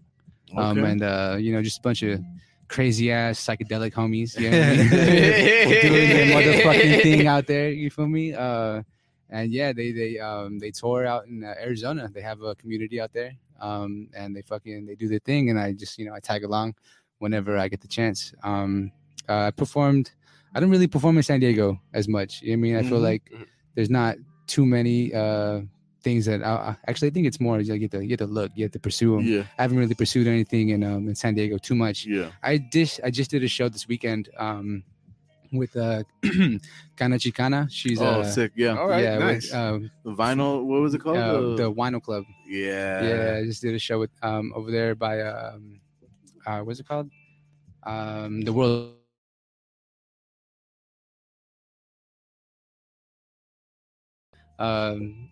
Um, 0.55 0.79
Okay. 0.79 0.91
and 0.91 1.03
uh, 1.03 1.37
you 1.39 1.51
know, 1.53 1.61
just 1.61 1.79
a 1.79 1.81
bunch 1.81 2.01
of 2.03 2.21
crazy 2.67 3.11
ass 3.11 3.39
psychedelic 3.45 3.93
homies. 3.93 4.39
You 4.39 4.49
know 4.49 4.57
I 4.61 4.77
mean? 4.77 4.89
doing 4.89 6.09
their 6.09 6.25
motherfucking 6.35 7.01
thing 7.03 7.27
out 7.27 7.45
there. 7.47 7.69
You 7.69 7.89
feel 7.89 8.07
me? 8.07 8.33
Uh, 8.33 8.81
and 9.29 9.51
yeah, 9.51 9.73
they 9.73 9.91
they 9.91 10.17
um 10.19 10.57
they 10.59 10.71
tour 10.71 11.05
out 11.05 11.27
in 11.27 11.43
uh, 11.43 11.53
Arizona. 11.61 12.09
They 12.11 12.21
have 12.21 12.41
a 12.41 12.55
community 12.55 12.99
out 13.01 13.13
there. 13.13 13.33
Um, 13.61 14.07
and 14.15 14.33
they 14.35 14.41
fucking 14.41 14.85
they 14.85 14.95
do 14.95 15.07
their 15.09 15.19
thing, 15.19 15.49
and 15.49 15.59
I 15.59 15.73
just 15.73 15.99
you 15.99 16.05
know 16.05 16.13
I 16.15 16.19
tag 16.19 16.43
along 16.45 16.75
whenever 17.19 17.57
I 17.57 17.67
get 17.67 17.81
the 17.81 17.87
chance. 17.89 18.33
Um, 18.43 18.91
uh, 19.27 19.47
I 19.47 19.51
performed. 19.51 20.11
I 20.53 20.59
don't 20.59 20.69
really 20.69 20.87
perform 20.87 21.17
in 21.17 21.23
San 21.23 21.39
Diego 21.39 21.79
as 21.93 22.07
much. 22.07 22.41
You 22.41 22.47
know 22.49 22.51
what 22.51 22.57
I 22.57 22.61
mean? 22.61 22.75
I 22.77 22.83
feel 22.89 22.99
Mhm. 22.99 23.03
like 23.11 23.23
Mhm. 23.31 23.45
there's 23.75 23.89
not 23.89 24.17
too 24.47 24.65
many 24.65 25.13
uh 25.13 25.61
things 26.01 26.25
that 26.25 26.41
I, 26.43 26.75
actually 26.87 27.09
I 27.09 27.11
think 27.11 27.27
it's 27.27 27.39
more 27.41 27.59
you 27.59 27.77
get 27.77 27.91
to 27.91 28.01
you 28.01 28.07
get 28.07 28.19
to 28.19 28.25
look, 28.25 28.51
you 28.55 28.63
have 28.63 28.71
to 28.71 28.79
pursue 28.79 29.11
them. 29.17 29.25
yeah 29.27 29.43
I 29.57 29.61
haven't 29.63 29.77
really 29.77 29.95
pursued 29.95 30.27
anything 30.27 30.69
in 30.69 30.83
um 30.83 31.07
in 31.09 31.15
San 31.15 31.35
Diego 31.35 31.57
too 31.57 31.75
much. 31.75 32.05
yeah 32.05 32.31
I 32.41 32.57
just 32.57 32.99
I 33.03 33.11
just 33.11 33.29
did 33.29 33.43
a 33.43 33.47
show 33.47 33.67
this 33.69 33.87
weekend 33.87 34.29
um 34.37 34.83
with 35.51 35.75
uh 35.75 36.03
Kana 36.97 37.17
Chicana. 37.17 37.67
She's 37.69 37.99
oh 38.01 38.21
uh 38.21 38.23
sick 38.23 38.51
yeah 38.55 38.77
All 38.79 38.87
right, 38.87 39.03
yeah 39.03 39.17
nice. 39.19 39.51
with 39.51 39.53
um 39.53 39.91
the 40.05 40.11
vinyl 40.15 40.63
what 40.65 40.81
was 40.81 40.93
it 40.93 41.01
called 41.01 41.17
uh, 41.17 41.55
The- 41.57 41.71
Wino 41.73 42.01
Club. 42.01 42.25
yeah 42.47 43.03
yeah, 43.03 43.37
I 43.39 43.43
just 43.45 43.61
did 43.61 43.75
a 43.75 43.79
show 43.79 43.99
with 43.99 44.11
um 44.23 44.51
over 44.55 44.71
there 44.71 44.95
by 44.95 45.21
um 45.21 45.79
uh 46.47 46.61
what's 46.61 46.79
it 46.79 46.87
called? 46.87 47.09
um, 47.83 48.41
the 48.41 48.53
world. 48.53 48.95
Um, 54.59 55.29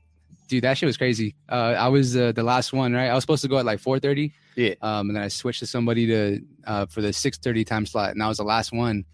dude, 0.48 0.64
that 0.64 0.78
shit 0.78 0.88
was 0.88 0.98
crazy. 0.98 1.36
Uh, 1.50 1.76
I 1.78 1.88
was 1.90 2.16
uh, 2.16 2.32
the 2.32 2.44
last 2.44 2.74
one, 2.74 2.94
right? 2.94 3.08
I 3.10 3.14
was 3.14 3.24
supposed 3.24 3.42
to 3.44 3.48
go 3.48 3.58
at 3.60 3.66
like 3.66 3.80
4:30. 3.80 4.32
Yeah. 4.56 4.74
Um, 4.82 5.10
and 5.10 5.16
then 5.18 5.24
I 5.24 5.28
switched 5.28 5.60
to 5.60 5.68
somebody 5.68 6.08
to 6.08 6.42
uh, 6.66 6.86
for 6.88 7.02
the 7.02 7.10
6:30 7.10 7.66
time 7.66 7.86
slot, 7.86 8.12
and 8.12 8.24
I 8.24 8.28
was 8.28 8.38
the 8.38 8.44
last 8.44 8.72
one. 8.72 9.06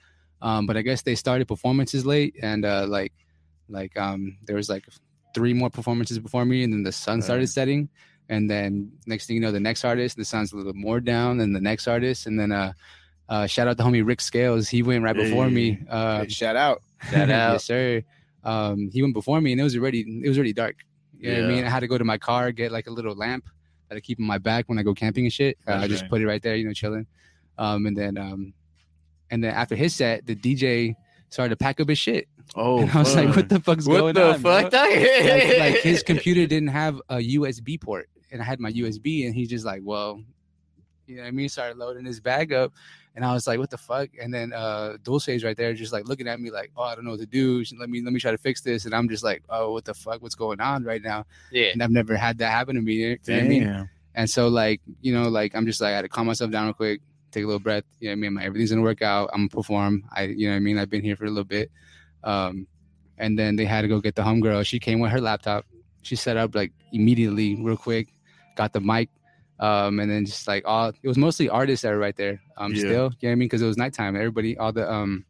Um, 0.41 0.65
but 0.67 0.77
I 0.77 0.81
guess 0.81 1.01
they 1.01 1.15
started 1.15 1.47
performances 1.47 2.05
late, 2.05 2.35
and 2.41 2.65
uh, 2.65 2.85
like, 2.87 3.13
like 3.69 3.97
um, 3.97 4.37
there 4.45 4.55
was 4.57 4.69
like 4.69 4.85
three 5.33 5.53
more 5.53 5.69
performances 5.69 6.19
before 6.19 6.45
me, 6.45 6.63
and 6.63 6.71
then 6.73 6.83
the 6.83 6.91
sun 6.91 7.21
started 7.21 7.43
Right. 7.43 7.49
setting, 7.49 7.89
and 8.29 8.49
then 8.49 8.91
next 9.07 9.25
thing 9.27 9.35
you 9.37 9.41
know, 9.41 9.51
the 9.53 9.59
next 9.61 9.83
artist, 9.85 10.17
the 10.17 10.25
sun's 10.25 10.51
a 10.51 10.57
little 10.57 10.73
more 10.73 10.99
down 10.99 11.37
than 11.37 11.53
the 11.53 11.61
next 11.61 11.87
artist, 11.87 12.27
and 12.27 12.37
then 12.39 12.51
uh, 12.51 12.73
uh, 13.29 13.47
shout 13.47 13.67
out 13.69 13.77
to 13.77 13.83
homie 13.83 14.05
Rick 14.05 14.19
Scales, 14.19 14.67
he 14.67 14.83
went 14.83 15.01
right 15.03 15.15
before 15.15 15.49
me. 15.49 15.79
Uh, 15.89 16.23
Hey, 16.23 16.27
shout 16.29 16.57
out. 16.57 16.81
Shout 17.09 17.29
out. 17.29 17.53
yes, 17.53 17.63
sir. 17.65 18.03
Um, 18.43 18.89
he 18.91 19.01
went 19.01 19.13
before 19.13 19.39
me, 19.41 19.51
and 19.51 19.61
it 19.61 19.63
was 19.63 19.75
already 19.75 20.01
it 20.23 20.27
was 20.27 20.37
already 20.37 20.53
dark. 20.53 20.77
You 21.17 21.31
know 21.31 21.41
what 21.41 21.51
I 21.51 21.53
mean? 21.55 21.63
I 21.65 21.69
had 21.69 21.79
to 21.81 21.87
go 21.87 21.97
to 21.97 22.03
my 22.03 22.17
car, 22.17 22.51
get 22.51 22.71
like 22.71 22.87
a 22.87 22.91
little 22.91 23.15
lamp 23.15 23.45
that 23.89 23.95
I 23.95 24.01
keep 24.01 24.19
in 24.19 24.25
my 24.25 24.37
back 24.37 24.67
when 24.67 24.77
I 24.77 24.83
go 24.83 24.93
camping 24.93 25.25
and 25.25 25.31
shit. 25.33 25.57
Uh, 25.67 25.75
I 25.75 25.87
just 25.87 26.09
put 26.09 26.21
it 26.21 26.27
right 26.27 26.41
there, 26.41 26.55
you 26.55 26.65
know, 26.65 26.73
chilling. 26.73 27.07
Um, 27.57 27.85
and 27.85 27.95
then 27.95 28.17
um, 28.17 28.53
and 29.31 29.43
then 29.43 29.53
after 29.53 29.75
his 29.75 29.93
set, 29.95 30.25
the 30.25 30.35
DJ 30.35 30.95
started 31.29 31.49
to 31.49 31.55
pack 31.55 31.79
up 31.79 31.89
his 31.89 31.97
shit. 31.97 32.27
Oh, 32.55 32.79
and 32.79 32.91
I 32.93 32.99
was 32.99 33.15
like, 33.15 33.35
"What 33.35 33.49
the 33.49 33.59
fuck's 33.59 33.87
What 33.87 33.99
going 33.99 34.15
the 34.15 34.33
on?" 34.33 34.39
fuck? 34.39 34.73
like, 34.73 35.59
like 35.59 35.75
his 35.81 36.03
computer 36.03 36.45
didn't 36.45 36.69
have 36.69 37.01
a 37.09 37.17
USB 37.17 37.79
port, 37.79 38.09
and 38.31 38.41
I 38.41 38.45
had 38.45 38.59
my 38.59 38.71
USB, 38.71 39.25
and 39.25 39.33
he's 39.33 39.49
just 39.49 39.65
like, 39.65 39.81
"Well, 39.83 40.21
you 41.07 41.15
know 41.15 41.21
what 41.21 41.27
I 41.29 41.31
mean?" 41.31 41.47
Started 41.49 41.77
loading 41.77 42.05
his 42.05 42.19
bag 42.19 42.51
up, 42.53 42.73
and 43.15 43.23
I 43.23 43.33
was 43.33 43.45
like, 43.45 43.59
"What 43.59 43.69
the 43.69 43.77
fuck?" 43.77 44.09
And 44.19 44.33
then 44.33 44.53
uh, 44.53 44.97
Dulce's 45.03 45.43
right 45.43 45.55
there, 45.55 45.73
just 45.73 45.93
like 45.93 46.07
looking 46.07 46.27
at 46.27 46.39
me, 46.39 46.49
like, 46.49 46.71
"Oh, 46.75 46.83
I 46.83 46.95
don't 46.95 47.05
know 47.05 47.11
what 47.11 47.19
to 47.19 47.25
do. 47.25 47.63
Let 47.79 47.89
me 47.89 48.01
let 48.01 48.13
me 48.13 48.19
try 48.19 48.31
to 48.31 48.37
fix 48.37 48.61
this." 48.61 48.85
And 48.85 48.93
I'm 48.93 49.09
just 49.09 49.23
like, 49.23 49.43
"Oh, 49.49 49.71
what 49.73 49.85
the 49.85 49.93
fuck? 49.93 50.21
What's 50.21 50.35
going 50.35 50.59
on 50.59 50.83
right 50.83 51.01
now?" 51.01 51.25
Yeah. 51.51 51.67
And 51.73 51.83
I've 51.83 51.91
never 51.91 52.15
had 52.15 52.39
that 52.39 52.51
happen 52.51 52.75
to 52.75 52.81
me. 52.81 52.93
You 52.93 53.09
know 53.09 53.17
what 53.25 53.43
I 53.43 53.47
mean? 53.47 53.63
And 54.15 54.29
so 54.29 54.47
like, 54.47 54.81
you 55.01 55.13
know, 55.13 55.29
like 55.29 55.55
I'm 55.55 55.65
just 55.65 55.81
like 55.81 55.91
I 55.91 55.95
had 55.97 56.01
to 56.03 56.09
calm 56.09 56.27
myself 56.27 56.51
down 56.51 56.65
real 56.65 56.73
quick, 56.73 57.01
take 57.31 57.43
a 57.43 57.47
little 57.47 57.59
breath. 57.59 57.83
You 57.99 58.09
know 58.09 58.11
what 58.11 58.17
I 58.17 58.21
mean? 58.21 58.33
My, 58.33 58.43
everything's 58.43 58.71
gonna 58.71 58.83
work 58.83 59.01
out. 59.01 59.29
I'm 59.33 59.41
gonna 59.41 59.49
perform. 59.49 60.03
I 60.11 60.23
you 60.23 60.47
know 60.47 60.53
what 60.53 60.57
I 60.57 60.59
mean? 60.59 60.77
I've 60.77 60.89
been 60.89 61.03
here 61.03 61.15
for 61.15 61.25
a 61.25 61.29
little 61.29 61.43
bit. 61.43 61.71
Um 62.23 62.67
and 63.17 63.37
then 63.37 63.55
they 63.55 63.65
had 63.65 63.81
to 63.81 63.87
go 63.87 63.99
get 63.99 64.15
the 64.15 64.23
homegirl. 64.23 64.65
She 64.65 64.79
came 64.79 64.99
with 64.99 65.11
her 65.11 65.21
laptop. 65.21 65.65
She 66.01 66.15
set 66.15 66.35
up 66.35 66.55
like 66.55 66.71
immediately, 66.91 67.55
real 67.61 67.77
quick, 67.77 68.13
got 68.55 68.73
the 68.73 68.81
mic. 68.81 69.09
Um, 69.59 69.99
and 69.99 70.09
then 70.11 70.25
just 70.25 70.47
like 70.47 70.63
all 70.65 70.89
it 70.89 71.07
was 71.07 71.17
mostly 71.17 71.47
artists 71.49 71.83
that 71.83 71.91
were 71.91 71.99
right 71.99 72.15
there. 72.15 72.41
Um 72.57 72.73
Yeah. 72.73 72.79
still, 72.79 72.89
you 72.89 72.93
know 72.95 73.09
what 73.09 73.31
I 73.31 73.35
mean? 73.35 73.45
Because 73.47 73.61
it 73.61 73.67
was 73.67 73.77
nighttime. 73.77 74.15
Everybody, 74.15 74.57
all 74.57 74.71
the 74.73 74.91
um 74.91 75.25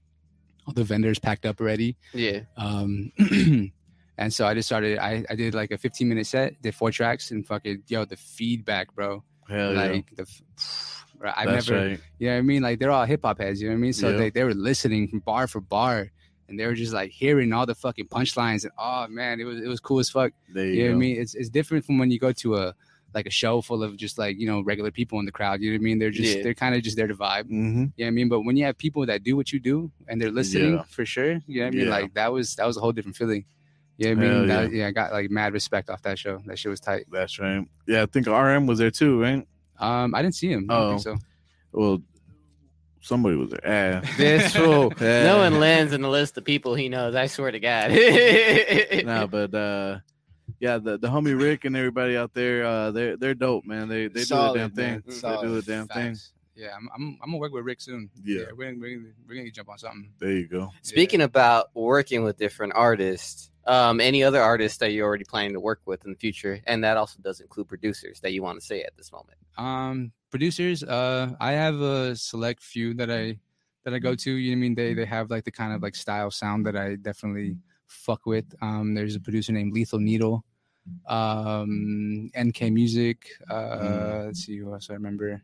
all 0.65 0.73
the 0.73 0.83
vendors 0.83 1.19
packed 1.19 1.45
up 1.45 1.59
already. 1.59 1.97
Yeah. 2.13 2.41
Um, 2.57 3.11
and 4.17 4.33
so 4.33 4.45
I 4.47 4.53
just 4.53 4.67
started. 4.67 4.97
I, 4.97 5.25
I 5.29 5.35
did 5.35 5.53
like 5.53 5.71
a 5.71 5.77
15 5.77 6.07
minute 6.07 6.25
set, 6.25 6.61
did 6.61 6.73
four 6.73 6.89
tracks, 6.91 7.31
and 7.31 7.45
fucking 7.45 7.83
yo, 7.87 8.05
the 8.05 8.15
feedback, 8.15 8.93
bro. 8.95 9.23
Hell 9.49 9.73
yeah. 9.73 9.81
like 9.87 10.15
the, 10.15 10.21
f- 10.23 11.05
I've 11.35 11.47
That's 11.47 11.69
never, 11.69 11.87
right. 11.89 11.99
you 12.17 12.27
know 12.27 12.33
what 12.33 12.39
I 12.39 12.41
mean? 12.41 12.61
Like 12.61 12.79
they're 12.79 12.91
all 12.91 13.05
hip 13.05 13.21
hop 13.23 13.39
heads, 13.39 13.61
you 13.61 13.67
know 13.67 13.73
what 13.73 13.79
I 13.79 13.81
mean? 13.81 13.93
So 13.93 14.09
Yeah. 14.09 14.17
they 14.17 14.29
they 14.29 14.43
were 14.45 14.53
listening 14.53 15.07
from 15.09 15.19
bar 15.19 15.47
for 15.47 15.59
bar, 15.61 16.11
and 16.47 16.57
they 16.59 16.65
were 16.65 16.73
just 16.75 16.93
like 16.93 17.11
hearing 17.11 17.51
all 17.53 17.65
the 17.65 17.75
fucking 17.75 18.07
punchlines, 18.07 18.63
and 18.63 18.71
oh 18.77 19.07
man, 19.09 19.39
it 19.41 19.43
was 19.45 19.59
it 19.61 19.67
was 19.67 19.79
cool 19.81 19.99
as 19.99 20.09
fuck. 20.09 20.31
There 20.53 20.65
You 20.65 20.71
you 20.73 20.81
know 20.83 20.87
go. 20.87 20.91
what 20.91 20.95
I 20.95 20.99
mean? 20.99 21.21
It's 21.21 21.35
it's 21.35 21.49
different 21.49 21.85
from 21.85 21.97
when 21.97 22.09
you 22.09 22.19
go 22.19 22.31
to 22.31 22.55
a 22.55 22.75
like 23.13 23.25
a 23.27 23.29
show 23.31 23.61
full 23.61 23.83
of 23.83 23.95
just 23.97 24.17
like 24.17 24.37
you 24.39 24.47
know 24.47 24.61
regular 24.61 24.91
people 24.91 25.19
in 25.19 25.25
the 25.25 25.31
crowd. 25.31 25.61
You 25.61 25.71
know 25.71 25.75
what 25.75 25.81
I 25.81 25.83
mean? 25.83 25.99
They're 25.99 26.09
just 26.11 26.37
Yeah. 26.37 26.43
they're 26.43 26.53
kind 26.53 26.75
of 26.75 26.81
just 26.81 26.97
there 26.97 27.07
to 27.07 27.13
vibe. 27.15 27.43
Mm-hmm. 27.43 27.53
You 27.55 27.83
know 27.83 27.91
what 27.97 28.07
I 28.07 28.09
mean? 28.11 28.29
But 28.29 28.41
when 28.41 28.57
you 28.57 28.65
have 28.65 28.77
people 28.77 29.05
that 29.05 29.23
do 29.23 29.35
what 29.35 29.51
you 29.53 29.59
do 29.59 29.91
and 30.07 30.21
they're 30.21 30.31
listening 30.31 30.73
Yeah. 30.75 30.83
for 30.89 31.05
sure, 31.05 31.41
you 31.47 31.59
know 31.59 31.65
what 31.65 31.67
I 31.67 31.77
mean? 31.77 31.85
Yeah. 31.87 31.91
Like 31.91 32.13
that 32.15 32.31
was 32.33 32.55
that 32.55 32.65
was 32.65 32.77
a 32.77 32.79
whole 32.79 32.91
different 32.91 33.15
feeling. 33.17 33.45
You 33.97 34.15
know 34.15 34.21
what 34.21 34.25
I 34.25 34.29
mean? 34.39 34.47
yeah. 34.47 34.61
That, 34.61 34.71
yeah, 34.73 34.87
I 34.87 34.91
got 34.91 35.11
like 35.11 35.29
mad 35.29 35.53
respect 35.53 35.89
off 35.89 36.01
that 36.01 36.17
show. 36.17 36.41
That 36.47 36.57
shit 36.57 36.69
was 36.71 36.79
tight. 36.79 37.05
That's 37.11 37.37
right. 37.39 37.63
Yeah, 37.87 38.01
I 38.03 38.05
think 38.07 38.25
RM 38.27 38.65
was 38.65 38.79
there 38.79 38.89
too, 38.91 39.21
right? 39.21 39.47
Um, 39.79 40.15
I 40.15 40.21
didn't 40.23 40.35
see 40.35 40.49
him. 40.51 40.65
I 40.69 40.97
so. 40.97 41.15
Well, 41.71 42.01
somebody 43.01 43.35
was 43.35 43.51
there. 43.51 44.01
Ah. 44.03 44.09
This 44.17 44.55
fool. 44.55 44.91
Yeah. 45.01 45.23
No 45.25 45.37
one 45.39 45.59
lands 45.59 45.93
in 45.93 46.01
the 46.01 46.09
list 46.09 46.37
of 46.37 46.43
people 46.45 46.73
he 46.75 46.89
knows. 46.89 47.13
I 47.15 47.27
swear 47.27 47.51
to 47.51 47.59
God. 47.59 47.91
no, 49.05 49.27
but 49.27 49.53
uh, 49.53 49.99
yeah, 50.59 50.77
the, 50.77 50.97
the 50.97 51.07
homie 51.07 51.39
Rick 51.39 51.65
and 51.65 51.75
everybody 51.75 52.15
out 52.15 52.33
there, 52.33 52.65
uh, 52.65 52.91
they're 52.91 53.17
they're 53.17 53.33
dope, 53.33 53.65
man. 53.65 53.87
They 53.87 54.07
they 54.07 54.23
Solid, 54.23 54.53
do 54.53 54.59
the 54.59 54.67
damn 54.67 54.75
thing. 54.75 54.91
man. 55.21 55.41
They 55.41 55.47
do 55.47 55.61
the 55.61 55.61
damn 55.61 55.87
thing. 55.87 56.13
Facts. 56.13 56.31
Yeah, 56.55 56.75
I'm, 56.75 56.87
I'm 56.95 57.17
I'm 57.23 57.29
gonna 57.29 57.37
work 57.39 57.51
with 57.51 57.65
Rick 57.65 57.81
soon. 57.81 58.09
Yeah. 58.23 58.43
we're 58.55 58.65
gonna, 58.65 58.79
we're 58.79 58.95
gonna, 58.95 59.09
we're 59.27 59.35
gonna 59.35 59.51
jump 59.51 59.69
on 59.69 59.77
something. 59.77 60.11
There 60.19 60.31
you 60.31 60.47
go. 60.47 60.69
Speaking 60.83 61.21
about 61.21 61.71
working 61.73 62.23
with 62.23 62.37
different 62.37 62.73
artists, 62.75 63.49
um, 63.65 63.99
any 63.99 64.23
other 64.23 64.41
artists 64.41 64.77
that 64.77 64.91
you're 64.91 65.07
already 65.07 65.23
planning 65.23 65.53
to 65.53 65.59
work 65.59 65.81
with 65.85 66.05
in 66.05 66.11
the 66.11 66.17
future, 66.17 66.61
and 66.67 66.83
that 66.83 66.95
also 66.95 67.19
does 67.23 67.39
include 67.39 67.67
producers 67.67 68.19
that 68.19 68.33
you 68.33 68.43
want 68.43 68.59
to 68.59 68.65
say 68.65 68.83
at 68.83 68.95
this 68.95 69.11
moment. 69.11 69.37
Um, 69.57 70.11
producers, 70.29 70.83
uh, 70.83 71.31
I 71.39 71.53
have 71.53 71.81
a 71.81 72.15
select 72.15 72.61
few 72.61 72.93
that 72.95 73.09
I 73.09 73.39
that 73.83 73.93
I 73.95 73.99
go 73.99 74.13
to. 74.13 74.31
You 74.31 74.51
know 74.51 74.55
what 74.55 74.59
I 74.59 74.61
mean? 74.61 74.75
They 74.75 74.93
they 74.93 75.05
have 75.05 75.31
like 75.31 75.45
the 75.45 75.51
kind 75.51 75.73
of 75.73 75.81
like 75.81 75.95
style 75.95 76.29
sound 76.29 76.67
that 76.67 76.77
I 76.77 76.95
definitely 76.95 77.57
fuck 77.93 78.25
with. 78.25 78.45
Um, 78.61 78.93
there's 78.93 79.15
a 79.15 79.19
producer 79.19 79.51
named 79.53 79.73
Lethal 79.73 79.99
Needle, 79.99 80.43
um, 81.07 82.29
NK 82.39 82.71
Music. 82.71 83.27
Uh, 83.49 84.23
let's 84.25 84.45
see 84.45 84.57
who 84.57 84.73
else 84.73 84.89
I 84.89 84.93
remember. 84.93 85.41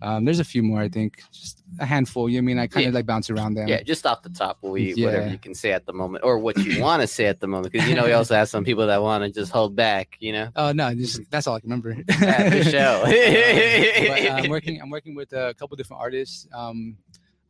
Um, 0.00 0.24
there's 0.24 0.38
a 0.38 0.44
few 0.44 0.62
more, 0.62 0.78
I 0.80 0.88
think, 0.88 1.20
just 1.32 1.64
a 1.80 1.84
handful. 1.84 2.28
You 2.28 2.36
know 2.40 2.44
I 2.44 2.46
mean? 2.46 2.58
I 2.60 2.68
kind 2.68 2.86
of 2.86 2.92
Yeah. 2.92 2.98
like 2.98 3.06
bounce 3.06 3.30
around 3.30 3.54
them. 3.54 3.66
Yeah, 3.66 3.82
just 3.82 4.06
off 4.06 4.22
the 4.22 4.28
top, 4.28 4.58
we 4.62 4.92
whatever 4.94 5.28
you 5.28 5.38
can 5.38 5.54
say 5.56 5.72
at 5.72 5.86
the 5.86 5.92
moment, 5.92 6.22
or 6.24 6.38
what 6.38 6.56
you 6.56 6.80
want 6.80 7.02
to 7.02 7.08
say 7.08 7.24
at 7.26 7.40
the 7.40 7.48
moment, 7.48 7.72
because 7.72 7.88
you 7.88 7.96
know 7.96 8.04
we 8.04 8.12
also 8.12 8.36
have 8.36 8.48
some 8.48 8.62
people 8.62 8.86
that 8.86 9.02
want 9.02 9.24
to 9.24 9.30
just 9.32 9.50
hold 9.50 9.74
back. 9.74 10.16
You 10.20 10.32
know, 10.32 10.48
Oh 10.54 10.70
no, 10.70 10.94
just 10.94 11.28
that's 11.32 11.48
all 11.48 11.56
I 11.56 11.60
can 11.60 11.70
remember. 11.70 11.96
yeah, 12.08 12.48
for 12.50 12.62
show. 12.70 13.02
but 13.04 14.30
uh, 14.30 14.34
I'm 14.34 14.50
working. 14.56 14.80
I'm 14.80 14.90
working 14.90 15.16
with 15.16 15.32
a 15.32 15.52
couple 15.58 15.76
different 15.76 16.00
artists. 16.00 16.46
Um, 16.54 16.96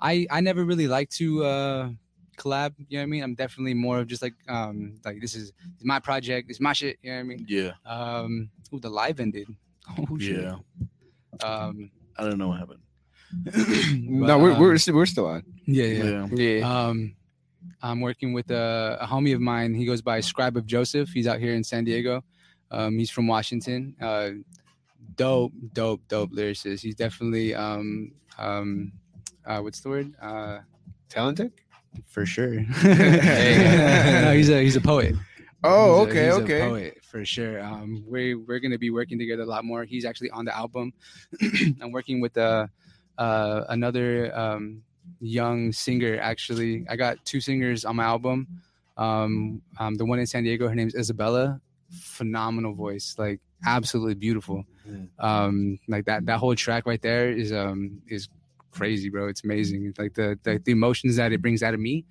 I 0.00 0.26
I 0.30 0.40
never 0.40 0.64
really 0.64 0.88
like 0.88 1.10
to 1.20 1.44
uh, 1.44 1.90
collab. 2.38 2.72
You 2.88 2.98
know 2.98 3.02
what 3.02 3.02
I 3.02 3.06
mean? 3.06 3.22
I'm 3.24 3.34
definitely 3.34 3.74
more 3.74 3.98
of 3.98 4.06
just 4.06 4.22
like 4.22 4.34
um, 4.48 4.94
like 5.04 5.20
this 5.20 5.34
is 5.34 5.52
my 5.82 5.98
project. 5.98 6.48
It's 6.50 6.60
my 6.60 6.72
shit. 6.72 6.96
You 7.02 7.10
know 7.10 7.16
what 7.16 7.20
I 7.20 7.24
mean? 7.24 7.46
Yeah, 7.48 7.72
Um, 7.84 8.50
ooh, 8.72 8.80
the 8.80 8.90
live 8.90 9.20
ended. 9.20 9.48
Oh 9.98 10.18
shit. 10.18 10.42
yeah. 10.42 10.56
Um, 11.42 11.90
I 12.18 12.24
don't 12.24 12.38
know 12.38 12.48
what 12.48 12.58
happened. 12.58 12.80
No, 14.28 14.38
we're, 14.38 14.52
um, 14.52 14.60
we're 14.60 14.78
still 14.78 14.94
we're 14.94 15.06
still 15.06 15.26
on. 15.26 15.42
yeah 15.66 15.84
yeah. 15.84 16.26
Yeah. 16.32 16.58
yeah. 16.58 16.86
Um, 16.88 17.14
I'm 17.82 18.00
working 18.00 18.32
with 18.32 18.50
a, 18.50 18.98
a 19.00 19.06
homie 19.06 19.34
of 19.34 19.40
mine. 19.40 19.74
He 19.74 19.84
goes 19.86 20.02
by 20.02 20.20
Scribe 20.20 20.56
of 20.56 20.66
Joseph. 20.66 21.08
He's 21.10 21.26
out 21.26 21.38
here 21.38 21.54
in 21.54 21.62
San 21.64 21.84
Diego. 21.84 22.22
Um, 22.70 22.98
he's 22.98 23.10
from 23.10 23.26
Washington. 23.26 23.94
Uh, 24.00 24.30
dope, 25.16 25.52
dope, 25.72 26.00
dope 26.08 26.32
lyricist. 26.32 26.80
He's 26.80 26.94
definitely 26.94 27.54
um, 27.54 28.12
um, 28.38 28.92
uh, 29.46 29.60
what's 29.60 29.80
the 29.80 29.88
word? 29.88 30.12
Uh, 30.20 30.58
Talented? 31.08 31.52
For 32.06 32.26
sure. 32.26 32.54
No, 32.82 34.32
he's 34.34 34.50
a 34.50 34.62
he's 34.62 34.76
a 34.76 34.80
poet. 34.80 35.14
Oh, 35.64 36.06
He's 36.06 36.14
a- 36.14 36.18
okay, 36.18 36.28
a 36.28 36.34
okay. 36.34 36.60
poet 36.68 36.98
for 37.04 37.24
sure. 37.24 37.60
Um, 37.62 38.04
we 38.06 38.34
we're 38.34 38.60
gonna 38.60 38.78
be 38.78 38.90
working 38.90 39.18
together 39.18 39.42
a 39.42 39.46
lot 39.46 39.64
more. 39.64 39.84
He's 39.84 40.04
actually 40.04 40.30
on 40.30 40.44
the 40.44 40.56
album. 40.56 40.92
I'm 41.80 41.90
working 41.92 42.20
with 42.20 42.36
uh, 42.36 42.66
uh, 43.16 43.64
another 43.68 44.36
um, 44.38 44.82
young 45.20 45.72
singer. 45.72 46.18
Actually, 46.20 46.86
I 46.88 46.96
got 46.96 47.24
two 47.24 47.40
singers 47.40 47.84
on 47.84 47.96
my 47.96 48.04
album. 48.04 48.46
Um, 48.96 49.62
um, 49.78 49.94
the 49.96 50.04
one 50.04 50.18
in 50.18 50.26
San 50.26 50.44
Diego, 50.44 50.68
her 50.68 50.74
name's 50.74 50.94
Isabella. 50.94 51.60
Phenomenal 51.90 52.74
voice, 52.74 53.16
like 53.18 53.40
absolutely 53.66 54.14
beautiful. 54.14 54.64
Um, 55.18 55.78
like 55.88 56.04
that 56.06 56.26
that 56.26 56.38
whole 56.38 56.54
track 56.54 56.86
right 56.86 57.00
there 57.02 57.30
is 57.30 57.52
um 57.52 58.00
is 58.08 58.28
crazy, 58.70 59.08
bro. 59.10 59.28
It's 59.28 59.44
amazing. 59.44 59.86
It's 59.86 59.98
like 59.98 60.14
the, 60.14 60.38
the 60.42 60.60
the 60.64 60.72
emotions 60.72 61.16
that 61.16 61.32
it 61.32 61.40
brings 61.42 61.62
out 61.62 61.74
of 61.74 61.80
me. 61.80 62.04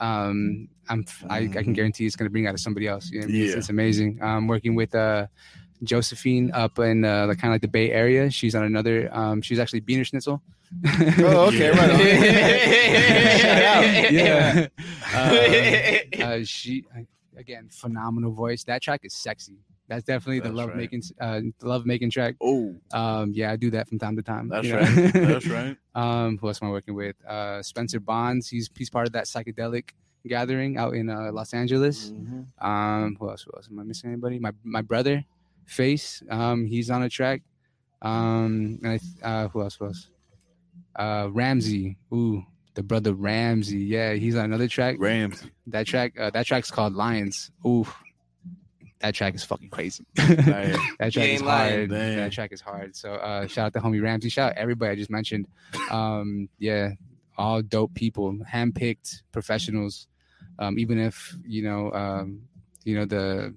Um, 0.00 0.68
I'm 0.88 1.04
I, 1.28 1.38
I 1.38 1.46
can 1.48 1.64
Mhm. 1.66 1.74
guarantee 1.74 2.06
it's 2.06 2.16
gonna 2.16 2.30
bring 2.30 2.46
out 2.46 2.54
of 2.54 2.60
somebody 2.60 2.86
else. 2.86 3.10
You 3.10 3.20
know 3.20 3.26
I 3.26 3.30
mean? 3.30 3.42
It's, 3.42 3.50
Yeah. 3.52 3.58
it's 3.58 3.68
amazing. 3.68 4.18
I'm 4.22 4.46
working 4.46 4.74
with 4.74 4.94
uh 4.94 5.26
Josephine 5.82 6.50
up 6.52 6.78
in 6.80 7.04
uh, 7.04 7.26
like 7.28 7.38
kind 7.38 7.50
of 7.52 7.54
like 7.54 7.62
the 7.62 7.68
Bay 7.68 7.92
Area. 7.92 8.30
She's 8.30 8.54
on 8.56 8.64
another. 8.64 9.08
Um, 9.14 9.40
she's 9.42 9.58
actually 9.60 9.80
Beaner 9.82 10.04
Schnitzel. 10.04 10.42
Oh, 11.18 11.46
okay, 11.48 11.70
right 11.70 11.90
on. 11.90 11.98
Shout 13.38 13.62
out. 13.62 14.12
yeah. 14.12 14.66
Uh, 15.14 16.22
uh, 16.22 16.40
she 16.44 16.84
again 17.36 17.68
phenomenal 17.70 18.32
voice. 18.32 18.64
That 18.64 18.82
track 18.82 19.00
is 19.04 19.14
sexy. 19.14 19.58
That's 19.88 20.04
definitely 20.04 20.40
the 20.40 20.52
love 20.52 20.68
right. 20.68 20.76
making 20.76 21.02
uh 21.20 21.40
love 21.62 21.86
making 21.86 22.10
track. 22.10 22.34
Oh, 22.42 22.74
Um 22.92 23.32
yeah, 23.34 23.50
I 23.52 23.56
do 23.56 23.70
that 23.70 23.88
from 23.88 23.98
time 23.98 24.16
to 24.16 24.22
time. 24.22 24.48
that's 24.48 24.66
you 24.66 24.74
know? 24.74 24.80
right. 24.80 25.12
That's 25.12 25.46
right. 25.58 25.76
um 25.94 26.36
who 26.38 26.46
else 26.48 26.60
am 26.62 26.68
I 26.68 26.70
working 26.70 26.94
with? 26.94 27.16
Uh 27.26 27.62
Spencer 27.62 27.98
Bonds. 28.00 28.48
He's 28.48 28.68
he's 28.76 28.90
part 28.90 29.06
of 29.06 29.12
that 29.14 29.24
psychedelic 29.24 29.90
gathering 30.26 30.76
out 30.76 30.94
in 30.94 31.08
uh, 31.08 31.32
Los 31.32 31.54
Angeles. 31.54 32.10
Mhm. 32.12 32.46
Um 32.60 33.16
who 33.18 33.30
else? 33.30 33.42
Who 33.44 33.52
else? 33.56 33.68
Am 33.70 33.78
I 33.78 33.82
missing 33.84 34.10
anybody? 34.10 34.38
My 34.38 34.52
my 34.62 34.82
brother, 34.82 35.24
Face. 35.64 36.22
Um 36.28 36.66
he's 36.66 36.90
on 36.90 37.02
a 37.02 37.08
track. 37.08 37.40
Um 38.02 38.78
and 38.82 39.00
I 39.00 39.26
uh 39.26 39.48
who 39.48 39.62
else? 39.62 39.76
Who 39.76 39.86
else? 39.86 40.10
Uh, 40.96 41.28
Ramsey. 41.30 41.96
Ooh, 42.12 42.44
the 42.74 42.82
brother 42.82 43.12
Ramsey. 43.14 43.78
Yeah, 43.78 44.14
he's 44.14 44.34
on 44.34 44.46
another 44.46 44.66
track. 44.66 44.96
Rams. 44.98 45.44
That 45.68 45.86
track. 45.86 46.18
Uh, 46.18 46.30
that 46.30 46.44
track's 46.46 46.70
called 46.72 46.94
Lions. 46.94 47.52
Ooh, 47.64 47.86
that 49.00 49.14
track 49.14 49.34
is 49.34 49.44
fucking 49.44 49.70
crazy. 49.70 50.04
That 50.16 51.12
track 51.12 51.16
is 51.16 51.16
ain't 51.16 51.44
lying. 51.44 51.76
hard. 51.76 51.90
Damn. 51.90 52.16
That 52.16 52.32
track 52.32 52.52
is 52.52 52.60
hard. 52.60 52.96
So 52.96 53.14
uh, 53.14 53.46
shout 53.46 53.66
out 53.66 53.72
to 53.74 53.80
homie 53.80 54.02
Ramsey. 54.02 54.28
Shout 54.28 54.52
out 54.52 54.58
everybody 54.58 54.92
I 54.92 54.94
just 54.96 55.10
mentioned. 55.10 55.46
Um, 55.90 56.48
yeah, 56.58 56.92
all 57.36 57.62
dope 57.62 57.94
people, 57.94 58.34
handpicked 58.52 59.22
professionals. 59.32 60.08
Um, 60.58 60.78
even 60.78 60.98
if 60.98 61.36
you 61.46 61.62
know, 61.62 61.92
um, 61.92 62.42
you 62.84 62.96
know 62.96 63.04
the, 63.04 63.54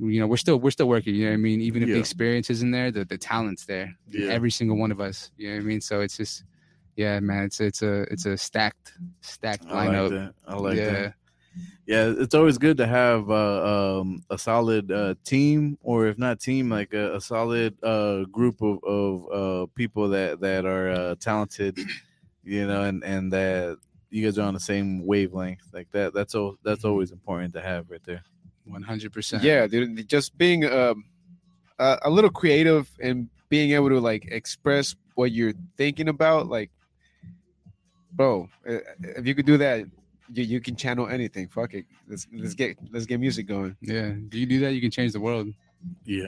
you 0.00 0.18
know, 0.20 0.26
we're 0.26 0.36
still 0.36 0.56
we're 0.58 0.72
still 0.72 0.88
working. 0.88 1.14
You 1.14 1.26
know 1.26 1.30
what 1.30 1.34
I 1.34 1.38
mean? 1.38 1.60
Even 1.60 1.82
if 1.82 1.88
the 1.88 1.98
experience 1.98 2.50
isn't 2.50 2.72
there, 2.72 2.90
the 2.90 3.04
the 3.04 3.16
talent's 3.16 3.64
there. 3.66 3.94
Yeah. 4.10 4.30
Every 4.30 4.50
single 4.50 4.76
one 4.76 4.90
of 4.90 5.00
us. 5.00 5.30
You 5.36 5.50
know 5.50 5.56
what 5.56 5.62
I 5.62 5.66
mean? 5.66 5.80
So 5.80 6.00
it's 6.00 6.16
just, 6.16 6.42
yeah, 6.96 7.20
man. 7.20 7.44
It's 7.44 7.60
it's 7.60 7.82
a 7.82 8.02
it's 8.12 8.26
a 8.26 8.36
stacked 8.36 8.94
stacked 9.20 9.66
I 9.68 9.86
like 9.86 9.88
lineup. 9.90 10.10
that. 10.10 10.34
I 10.48 10.54
like 10.56 10.76
yeah. 10.76 10.90
that. 10.90 11.14
Yeah, 11.86 12.12
it's 12.18 12.34
always 12.34 12.58
good 12.58 12.76
to 12.78 12.86
have 12.86 13.30
uh, 13.30 14.00
um, 14.00 14.24
a 14.28 14.36
solid 14.36 14.90
uh, 14.90 15.14
team, 15.24 15.78
or 15.82 16.08
if 16.08 16.18
not 16.18 16.40
team, 16.40 16.68
like 16.68 16.92
a, 16.92 17.16
a 17.16 17.20
solid 17.20 17.76
uh, 17.84 18.24
group 18.24 18.60
of, 18.60 18.82
of 18.82 19.32
uh, 19.32 19.66
people 19.74 20.08
that 20.08 20.40
that 20.40 20.66
are 20.66 20.90
uh, 20.90 21.14
talented, 21.20 21.78
you 22.42 22.66
know, 22.66 22.82
and 22.82 23.04
and 23.04 23.32
that 23.32 23.78
you 24.10 24.24
guys 24.24 24.36
are 24.36 24.48
on 24.48 24.54
the 24.54 24.60
same 24.60 25.06
wavelength. 25.06 25.62
Like 25.72 25.88
that. 25.92 26.12
That's 26.12 26.34
all. 26.34 26.56
That's 26.64 26.84
always 26.84 27.12
important 27.12 27.54
to 27.54 27.60
have 27.60 27.88
right 27.88 28.02
there. 28.04 28.24
One 28.64 28.82
hundred 28.82 29.12
percent. 29.12 29.44
Yeah, 29.44 29.68
dude. 29.68 30.08
Just 30.08 30.36
being 30.36 30.64
um, 30.64 31.04
a, 31.78 31.98
a 32.02 32.10
little 32.10 32.30
creative 32.30 32.90
and 33.00 33.28
being 33.48 33.70
able 33.72 33.90
to 33.90 34.00
like 34.00 34.26
express 34.32 34.96
what 35.14 35.30
you're 35.30 35.54
thinking 35.76 36.08
about, 36.08 36.48
like, 36.48 36.70
bro, 38.10 38.48
uh, 38.68 38.78
if 38.98 39.24
you 39.24 39.36
could 39.36 39.46
do 39.46 39.56
that, 39.56 39.86
you, 40.32 40.44
you 40.44 40.60
can 40.60 40.76
channel 40.76 41.08
anything. 41.08 41.48
Fuck 41.48 41.74
it. 41.74 41.86
Let's 42.08 42.26
let's 42.32 42.54
get 42.54 42.76
let's 42.92 43.06
get 43.06 43.20
music 43.20 43.46
going. 43.46 43.76
Yeah. 43.80 44.12
Do 44.28 44.38
you 44.38 44.46
do 44.46 44.60
that? 44.60 44.72
You 44.72 44.80
can 44.80 44.90
change 44.90 45.12
the 45.12 45.20
world. 45.20 45.48
Yeah, 46.04 46.26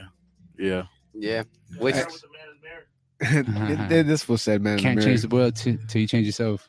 yeah. 0.58 0.84
Yeah. 1.14 1.42
Which 1.78 1.94
Start 1.96 2.12
with 2.12 2.22
the 2.22 2.28
man 2.28 2.48
is 2.50 3.48
married. 3.48 3.88
Th- 3.88 4.06
this 4.06 4.28
was 4.28 4.42
said, 4.42 4.62
man. 4.62 4.78
Can't 4.78 5.02
change 5.02 5.22
the 5.22 5.28
world 5.28 5.56
till 5.56 5.76
till 5.88 6.00
you 6.00 6.06
change 6.06 6.26
yourself. 6.26 6.68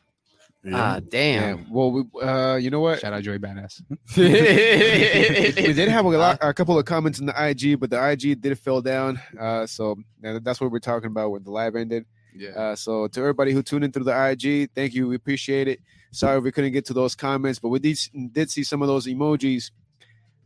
yeah. 0.64 0.72
ah 0.74 0.94
Yeah. 0.94 1.00
damn. 1.08 1.70
Well, 1.72 1.92
we, 1.92 2.02
uh, 2.20 2.56
you 2.56 2.70
know 2.70 2.80
what? 2.80 3.00
Shout 3.00 3.12
out 3.12 3.22
Joey 3.22 3.38
Badass. 3.38 3.80
we 4.16 5.72
did 5.72 5.88
have 5.88 6.04
a, 6.04 6.08
lot, 6.08 6.38
a 6.40 6.52
couple 6.52 6.78
of 6.78 6.84
comments 6.84 7.18
in 7.20 7.26
the 7.26 7.34
IG, 7.48 7.78
but 7.78 7.90
the 7.90 8.10
IG 8.10 8.40
did 8.40 8.58
fell 8.58 8.80
down. 8.82 9.20
Uh, 9.38 9.66
so 9.66 9.96
that's 10.20 10.60
what 10.60 10.70
we're 10.70 10.78
talking 10.80 11.08
about 11.10 11.30
when 11.30 11.42
the 11.44 11.50
live 11.50 11.76
ended. 11.76 12.04
Yeah. 12.34 12.50
Uh, 12.50 12.76
so 12.76 13.06
to 13.08 13.20
everybody 13.20 13.52
who 13.52 13.62
tuned 13.62 13.84
in 13.84 13.92
through 13.92 14.04
the 14.04 14.30
IG, 14.30 14.70
thank 14.74 14.94
you. 14.94 15.08
We 15.08 15.16
appreciate 15.16 15.68
it. 15.68 15.80
Sorry 16.12 16.38
we 16.40 16.50
couldn't 16.52 16.72
get 16.72 16.86
to 16.86 16.92
those 16.92 17.14
comments, 17.14 17.58
but 17.58 17.68
we 17.68 17.78
did, 17.78 17.98
did 18.32 18.50
see 18.50 18.64
some 18.64 18.82
of 18.82 18.88
those 18.88 19.06
emojis. 19.06 19.70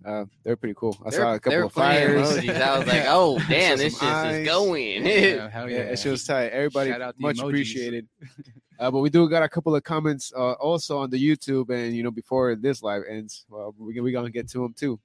Uh, 0.05 0.27
they're 0.43 0.57
pretty 0.57 0.75
cool. 0.77 0.95
I 1.07 1.09
saw 1.11 1.33
a 1.33 1.41
couple 1.41 1.65
of 1.65 1.73
plenty 1.73 2.07
fires. 2.15 2.37
emojis. 2.39 2.61
I 2.61 2.79
was 2.79 2.87
like, 2.87 3.05
oh 3.07 3.39
damn, 3.49 3.79
Saw 3.79 3.83
this 3.85 3.93
shit 3.95 4.01
some 4.01 4.29
is 4.31 4.47
going. 4.47 5.07
yeah, 5.07 5.49
hell 5.49 5.71
Yeah, 5.71 5.77
yeah. 5.79 5.83
it 5.95 6.05
was 6.07 6.27
tight. 6.27 6.49
Everybody 6.51 6.93
out 6.93 6.99
the 7.17 7.23
much 7.23 7.39
emojis. 7.39 7.45
appreciated. 7.49 8.09
Uh, 8.77 8.91
but 8.91 8.99
we 8.99 9.09
do 9.09 9.29
got 9.31 9.45
a 9.45 9.49
couple 9.49 9.73
of 9.77 9.85
comments 9.85 10.33
uh, 10.37 10.55
also 10.55 10.99
on 10.99 11.09
the 11.09 11.17
YouTube, 11.17 11.71
and 11.71 11.95
you 11.95 12.03
know 12.03 12.11
before 12.11 12.57
this 12.57 12.83
live 12.83 13.03
ends, 13.09 13.47
well, 13.49 13.73
we 13.79 14.01
we 14.01 14.11
gonna 14.11 14.29
get 14.29 14.49
to 14.49 14.59
them 14.59 14.75
too. 14.77 14.99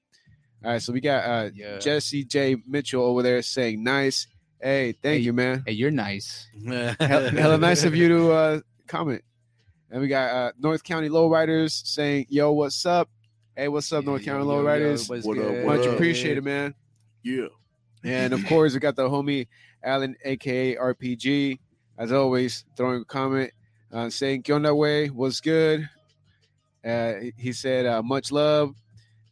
All 0.66 0.72
right, 0.72 0.82
so 0.82 0.92
we 0.92 1.00
got 1.00 1.24
uh, 1.24 1.50
Yeah. 1.54 1.78
Jesse 1.78 2.26
J 2.26 2.56
Mitchell 2.68 3.04
over 3.04 3.22
there 3.22 3.44
saying 3.44 3.84
nice. 3.84 4.26
Hey, 4.60 4.94
thank 4.94 5.20
Hey. 5.20 5.20
you, 5.20 5.34
man. 5.34 5.62
Hey, 5.68 5.74
you're 5.74 5.92
nice. 5.92 6.48
Hell, 6.66 6.96
hella 7.30 7.60
nice 7.60 7.84
of 7.84 7.96
you 7.96 8.08
to 8.08 8.32
uh, 8.32 8.60
comment. 8.88 9.22
And 9.92 10.02
we 10.02 10.08
got 10.08 10.30
uh, 10.32 10.52
North 10.60 10.84
County 10.84 11.10
Lowriders 11.10 11.86
saying, 11.86 12.28
"Yo, 12.30 12.52
what's 12.52 12.86
up? 12.86 13.10
Hey, 13.56 13.68
what's 13.68 13.92
up, 13.92 14.06
North 14.06 14.24
County 14.24 14.44
Lowriders? 14.46 15.10
what's 15.10 15.26
What 15.26 15.38
up, 15.40 15.46
what 15.66 15.78
Much 15.78 15.88
up? 15.88 15.94
appreciated, 15.96 16.44
man." 16.44 16.76
Yeah. 17.24 17.48
And 18.04 18.34
of 18.34 18.46
course, 18.46 18.74
we 18.74 18.80
got 18.80 18.96
the 18.96 19.10
homie 19.10 19.48
Alan, 19.84 20.16
aka 20.24 20.76
RPG, 20.76 21.60
as 21.98 22.12
always, 22.12 22.66
throwing 22.78 23.02
a 23.02 23.06
comment 23.06 23.52
uh, 23.92 24.10
saying, 24.10 24.44
"¿Qué 24.44 24.54
onda, 24.54 24.76
way? 24.76 25.08
What's 25.08 25.42
good?" 25.42 25.90
Uh, 26.86 27.14
he- 27.16 27.34
he 27.38 27.52
said, 27.54 27.86
uh, 27.86 28.02
"Much 28.04 28.32
love." 28.32 28.76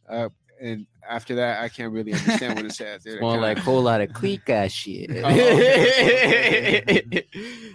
Uh, 0.08 0.28
and 0.60 0.86
after 1.08 1.36
that, 1.36 1.62
I 1.62 1.68
can't 1.68 1.92
really 1.92 2.12
understand 2.12 2.56
what 2.56 2.64
it 2.66 2.72
says. 2.72 3.04
dude. 3.04 3.18
I 3.18 3.20
More 3.20 3.32
kinda- 3.32 3.46
like 3.46 3.58
whole 3.58 3.82
lot 3.82 4.00
of 4.00 4.12
clique 4.12 4.48
ass 4.50 4.72
shit. 4.72 5.10
Oh. 5.24 5.28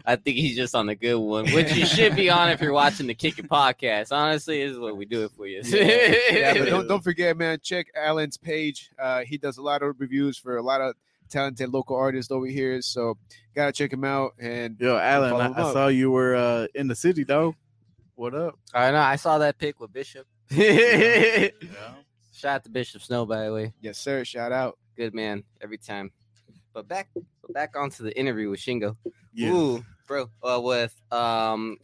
I 0.05 0.15
think 0.17 0.37
he's 0.37 0.55
just 0.55 0.75
on 0.75 0.85
the 0.87 0.95
good 0.95 1.15
one, 1.17 1.49
which 1.51 1.73
you 1.75 1.85
should 1.85 2.15
be 2.15 2.29
on 2.29 2.49
if 2.49 2.61
you're 2.61 2.73
watching 2.73 3.07
the 3.07 3.13
Kick 3.13 3.39
It 3.39 3.49
podcast. 3.49 4.11
Honestly, 4.11 4.63
this 4.63 4.73
is 4.73 4.79
what 4.79 4.97
we 4.97 5.05
do 5.05 5.23
it 5.23 5.31
for 5.31 5.47
you. 5.47 5.61
yeah, 5.63 6.53
but 6.53 6.65
don't 6.69 6.87
don't 6.87 7.03
forget, 7.03 7.37
man. 7.37 7.59
Check 7.63 7.87
Alan's 7.95 8.37
page. 8.37 8.89
Uh, 8.99 9.21
he 9.21 9.37
does 9.37 9.57
a 9.57 9.61
lot 9.61 9.81
of 9.81 9.95
reviews 9.99 10.37
for 10.37 10.57
a 10.57 10.61
lot 10.61 10.81
of 10.81 10.95
talented 11.29 11.69
local 11.69 11.95
artists 11.95 12.31
over 12.31 12.45
here. 12.47 12.81
So 12.81 13.17
gotta 13.55 13.71
check 13.71 13.93
him 13.93 14.03
out. 14.03 14.33
And 14.39 14.77
Yo, 14.79 14.97
Alan, 14.97 15.33
I, 15.33 15.69
I 15.69 15.73
saw 15.73 15.87
you 15.87 16.11
were 16.11 16.35
uh, 16.35 16.67
in 16.75 16.87
the 16.87 16.95
city, 16.95 17.23
though. 17.23 17.55
What 18.15 18.35
up? 18.35 18.59
I 18.73 18.91
know. 18.91 18.99
I 18.99 19.15
saw 19.15 19.37
that 19.39 19.57
pic 19.57 19.79
with 19.79 19.91
Bishop. 19.93 20.27
Yeah. 20.51 21.47
Shout 22.43 22.55
out 22.55 22.63
to 22.65 22.69
Bishop 22.69 23.01
Snow, 23.01 23.25
by 23.25 23.45
the 23.45 23.53
way. 23.53 23.73
yes, 23.79 23.97
sir. 23.97 24.25
Shout 24.25 24.51
out. 24.51 24.77
Good 24.97 25.13
man 25.13 25.45
every 25.61 25.77
time. 25.77 26.11
But 26.73 26.89
back, 26.89 27.07
but 27.13 27.53
back 27.53 27.77
onto 27.77 28.03
the 28.03 28.19
interview 28.19 28.49
with 28.49 28.59
Shingo. 28.59 28.97
Yeah. 29.33 29.53
Ooh, 29.53 29.85
bro. 30.05 30.29
Uh, 30.43 30.59
with 30.61 30.93
um, 31.09 31.77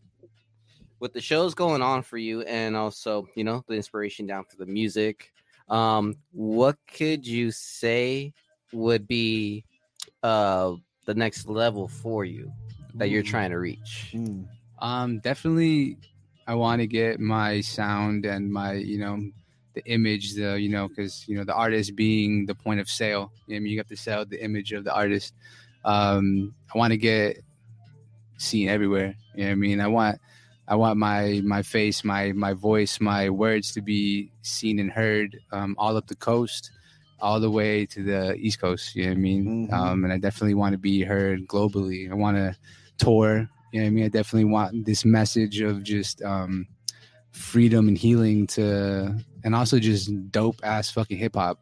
with 1.00 1.14
the 1.14 1.22
shows 1.22 1.54
going 1.54 1.82
on 1.82 2.02
for 2.02 2.18
you, 2.18 2.42
and 2.42 2.76
also 2.76 3.26
you 3.36 3.46
know 3.46 3.64
the 3.70 3.76
inspiration 3.76 4.26
down 4.26 4.44
for 4.44 4.58
the 4.58 4.66
music. 4.66 5.32
Um, 5.70 6.18
what 6.34 6.76
could 6.94 7.26
you 7.26 7.52
say 7.52 8.34
would 8.74 9.08
be 9.08 9.64
uh 10.24 10.74
the 11.06 11.14
next 11.14 11.48
level 11.48 11.88
for 11.88 12.26
you 12.26 12.52
that 12.96 13.10
you're 13.10 13.24
trying 13.24 13.52
to 13.52 13.60
reach? 13.60 14.12
Mm. 14.14 14.46
Um, 14.80 15.20
definitely, 15.20 16.00
I 16.48 16.56
want 16.56 16.82
to 16.82 16.88
get 16.88 17.22
my 17.22 17.62
sound 17.62 18.26
and 18.26 18.52
my, 18.52 18.74
you 18.74 18.98
know, 18.98 19.22
the 19.84 19.92
image, 19.92 20.34
the, 20.36 20.60
you 20.60 20.70
know, 20.70 20.88
because 20.88 21.28
you 21.28 21.36
know 21.38 21.44
the 21.44 21.54
artist 21.54 21.96
being 21.96 22.46
the 22.46 22.56
point 22.56 22.80
of 22.80 22.90
sale. 22.90 23.32
You 23.48 23.56
I 23.58 23.60
mean, 23.60 23.72
you 23.72 23.78
have 23.80 23.88
to 23.88 23.98
sell 23.98 24.26
the 24.26 24.44
image 24.44 24.72
of 24.74 24.84
the 24.84 24.94
artist. 24.94 25.34
Um, 25.86 26.54
I 26.74 26.78
want 26.78 26.92
to 26.92 26.98
get 26.98 27.42
seen 28.38 28.70
everywhere. 28.70 29.16
You 29.36 29.44
know, 29.44 29.50
what 29.50 29.52
I 29.52 29.56
mean, 29.56 29.82
I 29.82 29.88
want, 29.88 30.20
I 30.68 30.76
want 30.76 30.98
my 30.98 31.42
my 31.44 31.62
face, 31.62 32.04
my 32.04 32.32
my 32.34 32.54
voice, 32.54 33.00
my 33.00 33.30
words 33.30 33.72
to 33.74 33.82
be 33.82 34.32
seen 34.42 34.80
and 34.80 34.92
heard 34.92 35.40
um, 35.52 35.76
all 35.78 35.98
up 35.98 36.08
the 36.08 36.16
coast, 36.16 36.72
all 37.20 37.40
the 37.40 37.52
way 37.52 37.86
to 37.88 38.04
the 38.04 38.36
East 38.36 38.60
Coast. 38.60 38.96
You 38.96 39.04
know 39.04 39.10
what 39.12 39.18
I 39.18 39.22
mean? 39.22 39.68
Mhm. 39.68 39.74
Um, 39.74 40.04
and 40.04 40.14
I 40.14 40.18
definitely 40.18 40.56
want 40.56 40.74
to 40.74 40.78
be 40.78 41.04
heard 41.04 41.48
globally. 41.48 42.10
I 42.10 42.14
want 42.14 42.38
to 42.38 42.56
tour. 42.98 43.50
You 43.72 43.82
know 43.82 43.86
what 43.86 43.88
I 43.88 43.92
mean? 43.92 44.06
I 44.06 44.10
definitely 44.10 44.52
want 44.52 44.86
this 44.86 45.06
message 45.06 45.62
of 45.62 45.84
just 45.84 46.22
um, 46.24 46.68
freedom 47.32 47.88
and 47.88 47.98
healing 47.98 48.48
to, 48.48 49.16
and 49.44 49.56
also 49.56 49.80
just 49.80 50.32
dope 50.32 50.60
ass 50.64 50.90
fucking 50.92 51.18
hip 51.18 51.36
hop 51.36 51.60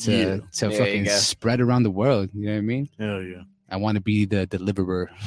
to 0.00 0.12
Yeah. 0.12 0.36
to 0.36 0.68
There 0.68 0.70
you 0.72 0.78
fucking 0.78 1.08
spread 1.08 1.60
around 1.60 1.82
the 1.84 1.90
world. 1.90 2.30
You 2.34 2.46
know 2.46 2.52
what 2.52 2.58
I 2.58 2.62
mean? 2.62 2.88
Hell 2.98 3.22
yeah. 3.22 3.42
I 3.70 3.76
want 3.76 3.96
to 3.96 4.00
be 4.00 4.24
the 4.24 4.46
deliverer. 4.46 5.10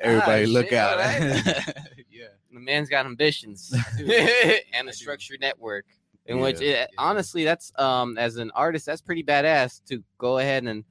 Everybody 0.00 0.44
Ah, 0.44 0.48
look 0.48 0.66
shit, 0.68 0.74
out. 0.78 0.98
alright. 0.98 1.20
yeah. 2.10 2.26
the 2.52 2.60
man's 2.60 2.88
got 2.88 3.06
ambitions 3.06 3.72
and 3.98 4.10
I 4.10 4.60
a 4.80 4.84
do. 4.84 4.92
structured 4.92 5.40
network 5.40 5.86
in 6.26 6.40
which 6.40 6.60
Yeah. 6.60 6.84
it, 6.84 6.90
honestly 6.98 7.44
that's 7.44 7.72
um 7.78 8.16
as 8.18 8.36
an 8.36 8.50
artist 8.54 8.86
that's 8.86 9.00
pretty 9.02 9.22
badass 9.22 9.82
to 9.86 10.02
go 10.18 10.38
ahead 10.38 10.64
and 10.64 10.84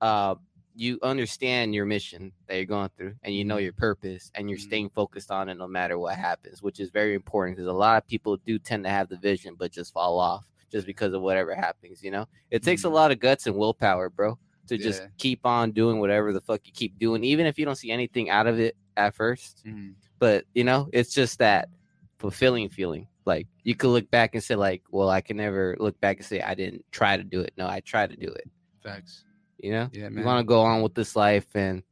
uh 0.00 0.34
you 0.74 0.98
understand 1.02 1.74
your 1.74 1.84
mission 1.84 2.32
that 2.46 2.56
you're 2.56 2.64
going 2.64 2.88
through 2.96 3.14
and 3.22 3.34
you 3.34 3.44
know 3.44 3.58
your 3.58 3.72
purpose 3.72 4.30
and 4.34 4.48
you're 4.48 4.58
Mhm. 4.58 4.62
staying 4.62 4.90
focused 4.90 5.30
on 5.30 5.48
it 5.48 5.54
no 5.56 5.68
matter 5.68 5.98
what 5.98 6.16
happens 6.16 6.62
which 6.62 6.80
is 6.80 6.90
very 6.90 7.14
important 7.14 7.56
because 7.56 7.68
a 7.68 7.72
lot 7.72 8.02
of 8.02 8.06
people 8.08 8.36
do 8.38 8.58
tend 8.58 8.84
to 8.84 8.90
have 8.90 9.08
the 9.08 9.16
vision 9.18 9.54
but 9.58 9.70
just 9.70 9.92
fall 9.92 10.18
off 10.18 10.44
just 10.70 10.86
because 10.86 11.12
of 11.12 11.20
whatever 11.20 11.54
happens 11.54 12.02
you 12.02 12.10
know 12.10 12.26
it 12.50 12.62
takes 12.62 12.84
a 12.84 12.88
Mhm. 12.88 12.92
lot 12.92 13.10
of 13.12 13.18
guts 13.20 13.46
and 13.46 13.56
willpower 13.56 14.08
bro 14.08 14.38
to 14.66 14.78
just 14.78 15.02
keep 15.18 15.44
on 15.44 15.72
doing 15.72 15.98
whatever 16.00 16.32
the 16.32 16.40
fuck 16.40 16.60
you 16.66 16.72
keep 16.72 16.98
doing 16.98 17.22
even 17.22 17.44
if 17.46 17.58
you 17.58 17.64
don't 17.66 17.76
see 17.76 17.90
anything 17.90 18.30
out 18.30 18.46
of 18.46 18.58
it 18.58 18.74
at 18.96 19.14
first 19.14 19.62
Mhm. 19.66 19.94
but 20.18 20.46
you 20.54 20.64
know 20.64 20.88
it's 20.92 21.12
just 21.12 21.38
that 21.38 21.68
fulfilling 22.18 22.68
feeling 22.70 23.08
like 23.26 23.46
you 23.64 23.74
could 23.74 23.90
look 23.90 24.10
back 24.10 24.34
and 24.34 24.42
say 24.42 24.54
like 24.54 24.82
well 24.90 25.10
i 25.10 25.20
can 25.20 25.36
never 25.36 25.76
look 25.80 26.00
back 26.00 26.16
and 26.18 26.24
say 26.26 26.40
i 26.40 26.54
didn't 26.54 26.84
try 26.92 27.16
to 27.16 27.24
do 27.24 27.40
it 27.40 27.52
no 27.58 27.66
i 27.68 27.80
tried 27.80 28.10
to 28.10 28.16
do 28.16 28.28
it 28.28 28.48
Facts. 28.82 29.24
You 29.62 29.70
know 29.72 29.88
Yeah, 29.92 30.08
you 30.10 30.22
want 30.24 30.40
to 30.40 30.44
go 30.44 30.60
on 30.60 30.82
with 30.82 30.94
this 30.94 31.16
life 31.16 31.46
and 31.54 31.82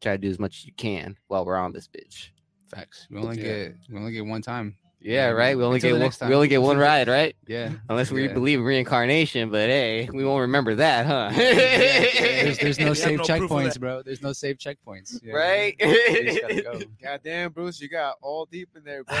try 0.00 0.12
to 0.12 0.18
do 0.18 0.28
as 0.28 0.38
much 0.38 0.58
as 0.58 0.66
you 0.66 0.72
can 0.76 1.16
while 1.28 1.44
we're 1.44 1.56
on 1.56 1.72
this 1.72 1.88
bitch 1.88 2.30
Facts. 2.68 3.06
We 3.10 3.18
only 3.20 3.36
Yeah. 3.36 3.42
get 3.44 3.76
we 3.90 3.98
only 3.98 4.12
get 4.12 4.26
one 4.26 4.42
time. 4.42 4.76
Yeah, 4.98 5.28
right. 5.28 5.56
We 5.56 5.62
only 5.62 5.76
Until 5.76 5.98
get 5.98 6.02
one, 6.02 6.10
time. 6.10 6.28
we 6.30 6.34
only 6.34 6.48
get 6.48 6.60
one 6.62 6.78
ride, 6.78 7.06
right? 7.06 7.36
Yeah. 7.46 7.70
Unless 7.88 8.10
we 8.10 8.26
Yeah. 8.26 8.32
believe 8.32 8.58
in 8.58 8.64
reincarnation, 8.64 9.50
but 9.50 9.68
hey, 9.68 10.08
we 10.12 10.24
won't 10.24 10.40
remember 10.40 10.74
that, 10.76 11.06
huh? 11.06 11.30
There's, 11.32 12.58
there's 12.58 12.78
no 12.80 12.88
We 12.90 12.94
safe 12.96 13.18
no 13.18 13.24
checkpoints, 13.24 13.78
bro. 13.78 14.02
There's 14.02 14.20
no 14.22 14.32
safe 14.32 14.56
checkpoints. 14.58 15.20
Yeah. 15.22 15.34
right? 15.34 15.76
You 15.80 16.24
just 16.24 16.40
gotta 16.40 16.62
go. 16.62 16.80
Goddamn, 17.00 17.52
Bruce, 17.52 17.80
you 17.80 17.88
got 17.88 18.16
all 18.20 18.46
deep 18.46 18.70
in 18.74 18.82
there, 18.82 19.04
bro. 19.04 19.16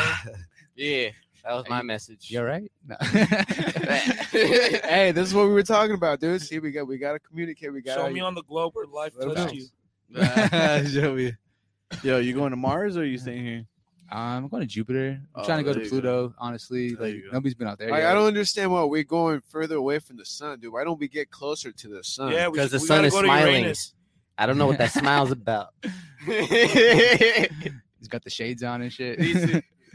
yeah, 0.74 1.10
that 1.44 1.54
was 1.54 1.68
my 1.68 1.80
You- 1.80 1.86
message. 1.86 2.30
You 2.30 2.40
all 2.40 2.44
right? 2.46 2.70
No. 2.86 2.96
hey, 4.30 5.12
this 5.12 5.28
is 5.28 5.34
what 5.34 5.46
we 5.46 5.52
were 5.52 5.62
talking 5.62 5.94
about, 5.94 6.20
dude. 6.20 6.42
See, 6.42 6.58
we 6.58 6.70
got 6.70 6.86
we 6.86 6.98
gotta 6.98 7.18
communicate. 7.18 7.72
We 7.72 7.82
gotta 7.82 8.00
Show 8.02 8.10
me 8.10 8.20
on 8.20 8.34
the 8.34 8.42
globe 8.42 8.74
where 8.74 8.86
life 8.86 9.12
Let 9.16 9.28
'em 9.28 9.34
touched 9.34 9.54
know. 10.10 10.82
you. 10.82 10.88
Joey. 10.90 11.36
Yo, 12.02 12.18
you 12.18 12.34
going 12.34 12.50
to 12.50 12.56
Mars 12.56 12.96
or 12.96 13.02
are 13.02 13.04
you 13.04 13.18
staying 13.18 13.44
here? 13.44 13.64
Um, 14.10 14.20
I'm 14.44 14.48
going 14.48 14.60
to 14.60 14.66
Jupiter. 14.68 15.20
I'm 15.34 15.42
Oh, 15.42 15.44
trying 15.44 15.58
to 15.58 15.64
go 15.64 15.72
to 15.72 15.80
you 15.80 15.84
go. 15.86 15.90
Pluto. 15.90 16.34
Honestly, 16.38 16.94
There 16.94 17.08
like 17.08 17.22
nobody's 17.32 17.54
been 17.54 17.66
out 17.66 17.78
there. 17.78 17.90
Like, 17.90 18.02
yet. 18.02 18.12
I 18.12 18.14
don't 18.14 18.26
understand 18.26 18.70
why 18.70 18.84
we're 18.84 19.02
going 19.02 19.40
further 19.48 19.76
away 19.76 19.98
from 19.98 20.16
the 20.16 20.24
sun, 20.24 20.60
dude. 20.60 20.72
Why 20.72 20.84
don't 20.84 20.98
we 20.98 21.08
get 21.08 21.30
closer 21.30 21.72
to 21.72 21.88
the 21.88 22.04
sun? 22.04 22.32
Yeah, 22.32 22.48
we, 22.48 22.58
'Cause 22.58 22.70
the 22.70 22.78
we 22.78 22.86
sun 22.86 23.04
is 23.04 23.14
smiling. 23.14 23.74
I 24.38 24.46
don't 24.46 24.58
know 24.58 24.66
what 24.66 24.78
that 24.78 24.92
smile's 24.92 25.32
about. 25.32 25.70
He's 26.24 28.08
got 28.08 28.22
the 28.22 28.30
shades 28.30 28.62
on 28.62 28.82
and 28.82 28.92
shit. 28.92 29.18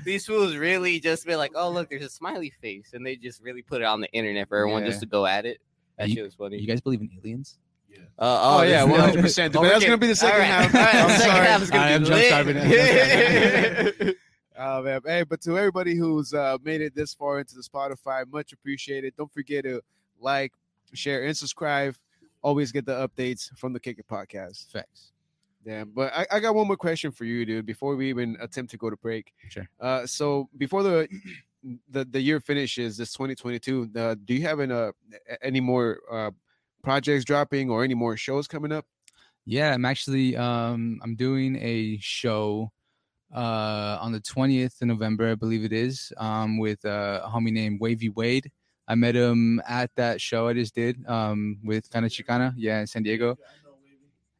These, 0.04 0.06
these 0.06 0.26
fools 0.26 0.56
really 0.56 1.00
just 1.00 1.26
be 1.26 1.36
like, 1.36 1.52
"Oh, 1.56 1.70
look, 1.70 1.90
there's 1.90 2.04
a 2.06 2.10
smiley 2.10 2.50
face," 2.62 2.92
and 2.94 3.06
they 3.06 3.16
just 3.16 3.42
really 3.42 3.62
put 3.62 3.82
it 3.82 3.86
on 3.86 4.02
the 4.02 4.10
internet 4.12 4.48
for 4.50 4.58
everyone 4.58 4.84
Yeah. 4.84 4.90
just 4.90 5.02
to 5.02 5.06
go 5.06 5.26
at 5.26 5.46
it. 5.46 5.60
That 5.98 6.10
You- 6.10 6.16
shit 6.16 6.24
was 6.24 6.36
funny. 6.36 6.58
you 6.60 6.68
guys 6.68 6.82
believe 6.82 7.02
in 7.02 7.10
aliens? 7.18 7.58
Uh, 8.18 8.58
Oh, 8.60 8.62
yeah, 8.64 8.84
one 8.84 9.00
hundred 9.00 9.22
percent. 9.22 9.54
But 9.54 9.64
that's 9.64 9.84
gonna 9.84 9.98
be 9.98 10.08
the 10.08 10.16
second 10.16 10.34
All 10.36 10.40
right, 10.40 10.46
half. 10.48 10.76
all 10.76 10.82
right, 10.82 10.96
I'm 10.96 11.10
second 11.10 11.32
sorry. 11.34 11.46
half 11.48 11.62
is 11.62 11.70
gonna 11.70 11.84
I 11.84 11.88
be 11.88 11.94
am 11.94 12.04
jump 12.06 12.16
lit. 12.16 12.28
starving. 13.96 14.16
Oh 14.64 14.84
man, 14.84 15.02
hey, 15.06 15.24
but 15.24 15.42
to 15.42 15.58
everybody 15.58 15.96
who's 15.96 16.34
uh, 16.36 16.58
made 16.64 16.82
it 16.82 16.94
this 16.94 17.14
far 17.16 17.40
into 17.40 17.56
the 17.56 17.64
Spotify, 17.64 18.24
much 18.32 18.54
appreciated. 18.54 19.14
Don't 19.18 19.32
forget 19.34 19.64
to 19.64 19.82
like, 20.20 20.52
share, 20.94 21.24
and 21.26 21.36
subscribe. 21.36 21.96
Always 22.44 22.72
get 22.72 22.86
the 22.86 23.08
updates 23.08 23.50
from 23.58 23.74
the 23.74 23.80
Kick 23.80 23.98
It 23.98 24.08
podcast. 24.08 24.70
Facts. 24.72 25.14
Yeah, 25.64 25.84
but 25.84 26.12
I, 26.14 26.26
I 26.32 26.40
got 26.40 26.56
one 26.56 26.68
more 26.68 26.78
question 26.78 27.12
for 27.12 27.26
you, 27.26 27.46
dude. 27.46 27.66
Before 27.66 27.96
we 27.96 28.10
even 28.10 28.36
attempt 28.42 28.72
to 28.72 28.78
go 28.78 28.90
to 28.90 28.98
break, 28.98 29.34
Sure. 29.50 29.68
Uh, 29.80 30.06
so 30.08 30.50
before 30.58 30.82
the 30.84 31.08
the 31.90 32.06
the 32.06 32.20
year 32.20 32.40
finishes, 32.40 32.98
this 32.98 33.14
2022, 33.14 33.92
uh, 33.96 34.16
do 34.26 34.34
you 34.34 34.42
have 34.42 34.60
an, 34.60 34.72
uh, 34.72 34.92
any 35.42 35.60
more 35.60 36.00
uh, 36.12 36.32
projects 36.84 37.24
dropping 37.26 37.70
or 37.70 37.84
any 37.84 37.94
more 37.94 38.18
shows 38.18 38.48
coming 38.48 38.72
up? 38.72 38.86
Yeah, 39.46 39.74
I'm 39.74 39.86
actually 39.86 40.36
um 40.38 41.00
I'm 41.04 41.16
doing 41.16 41.58
a 41.58 41.98
show 42.00 42.72
uh 43.36 43.98
on 44.02 44.12
the 44.12 44.20
20th 44.20 44.82
of 44.82 44.88
November, 44.88 45.32
I 45.32 45.36
believe 45.36 45.64
it 45.64 45.74
is, 45.74 46.12
um 46.18 46.58
with 46.58 46.84
uh, 46.86 47.22
a 47.24 47.30
homie 47.30 47.52
named 47.52 47.80
Wavy 47.80 48.10
Wade. 48.10 48.52
I 48.88 48.96
met 48.96 49.16
him 49.16 49.62
at 49.68 49.90
that 49.96 50.20
show 50.20 50.48
I 50.48 50.54
just 50.54 50.76
did 50.76 50.98
um 51.08 51.58
with 51.64 51.90
Kana 51.90 52.08
Chicana, 52.08 52.54
yeah, 52.58 52.82
in 52.82 52.88
San 52.88 53.04
Diego. 53.04 53.38
Yeah, 53.40 53.71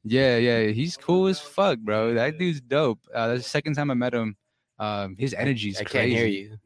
yeah, 0.04 0.38
yeah, 0.38 0.68
he's 0.68 0.98
cool 0.98 1.28
as 1.28 1.40
fuck, 1.40 1.80
bro. 1.80 2.14
That 2.14 2.38
dude's 2.38 2.62
dope. 2.62 3.00
Uh, 3.14 3.28
that's 3.28 3.44
the 3.44 3.50
second 3.50 3.76
time 3.76 3.92
I 3.92 3.94
met 3.96 4.14
him. 4.14 4.36
Um, 4.80 5.16
his 5.18 5.34
energy's 5.34 5.80
I 5.80 5.84
can't 5.84 6.10
hear 6.10 6.26
you. 6.26 6.58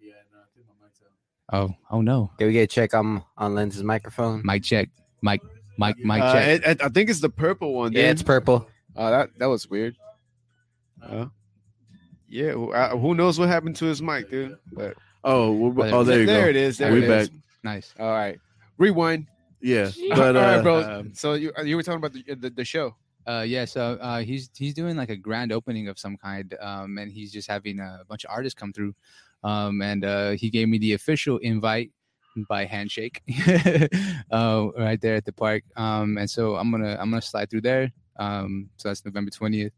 Oh, 1.51 1.73
oh 1.91 2.01
no. 2.01 2.31
Can 2.37 2.47
we 2.47 2.53
get 2.53 2.63
a 2.63 2.67
check 2.67 2.93
on 2.93 3.23
on 3.37 3.53
Lens's 3.53 3.83
microphone? 3.83 4.41
Mic 4.43 4.63
check. 4.63 4.89
Mic, 5.21 5.41
mic, 5.77 5.97
mic 5.99 6.21
Uh, 6.21 6.33
check. 6.33 6.47
it- 6.47 6.63
it- 6.65 6.81
I 6.81 6.89
think 6.89 7.09
it's 7.09 7.19
the 7.19 7.29
purple 7.29 7.73
one. 7.73 7.91
Yeah, 7.93 8.03
dude. 8.03 8.11
it's 8.11 8.23
purple. 8.23 8.67
Oh, 8.95 9.11
that 9.11 9.29
that 9.37 9.45
was 9.47 9.69
weird. 9.69 9.95
Uh, 11.03 11.27
yeah, 12.27 12.51
who, 12.51 12.71
uh, 12.71 12.97
who 12.97 13.13
knows 13.13 13.37
what 13.37 13.47
happened 13.49 13.75
to 13.77 13.85
his 13.85 14.01
mic, 14.01 14.29
dude? 14.31 14.57
But 14.73 14.95
Oh, 15.23 15.51
we're, 15.53 15.93
Oh, 15.93 16.03
there 16.03 16.19
you 16.21 16.25
there 16.25 16.43
go. 16.45 16.49
it 16.49 16.55
is. 16.55 16.77
There 16.77 16.91
We 16.91 17.03
it 17.03 17.09
is. 17.09 17.29
back. 17.29 17.37
nice. 17.63 17.93
All 17.99 18.09
right, 18.11 18.39
rewind. 18.77 19.27
Yeah, 19.61 19.89
All 20.11 20.17
but 20.17 20.35
right, 20.35 20.55
uh, 20.57 20.61
bro. 20.63 20.83
um, 20.99 21.13
so 21.13 21.33
you 21.33 21.51
you 21.63 21.75
were 21.75 21.83
talking 21.83 21.97
about 22.03 22.13
the 22.13 22.23
the, 22.35 22.49
the 22.49 22.65
show. 22.65 22.95
Uh, 23.27 23.41
yeah, 23.45 23.65
so 23.65 23.97
uh, 24.01 24.19
he's 24.19 24.49
he's 24.55 24.73
doing 24.73 24.95
like 24.95 25.09
a 25.09 25.15
grand 25.15 25.51
opening 25.51 25.87
of 25.87 25.97
some 25.97 26.15
kind, 26.17 26.55
um, 26.61 26.97
and 26.97 27.11
he's 27.11 27.31
just 27.31 27.49
having 27.49 27.79
a 27.79 28.01
bunch 28.07 28.23
of 28.23 28.29
artists 28.29 28.57
come 28.57 28.71
through, 28.71 28.93
um, 29.43 29.81
and 29.81 30.05
uh, 30.05 30.31
he 30.31 30.49
gave 30.49 30.67
me 30.69 30.77
the 30.77 30.93
official 30.93 31.37
invite 31.39 31.91
by 32.47 32.65
handshake, 32.65 33.21
uh, 34.31 34.67
right 34.77 35.01
there 35.01 35.15
at 35.15 35.25
the 35.25 35.33
park, 35.33 35.63
um, 35.75 36.17
and 36.17 36.29
so 36.29 36.55
I'm 36.55 36.69
gonna 36.69 36.97
I'm 36.99 37.09
gonna 37.09 37.21
slide 37.21 37.49
through 37.49 37.61
there. 37.61 37.91
Um, 38.17 38.69
so 38.77 38.89
that's 38.89 39.03
November 39.03 39.31
twentieth. 39.31 39.73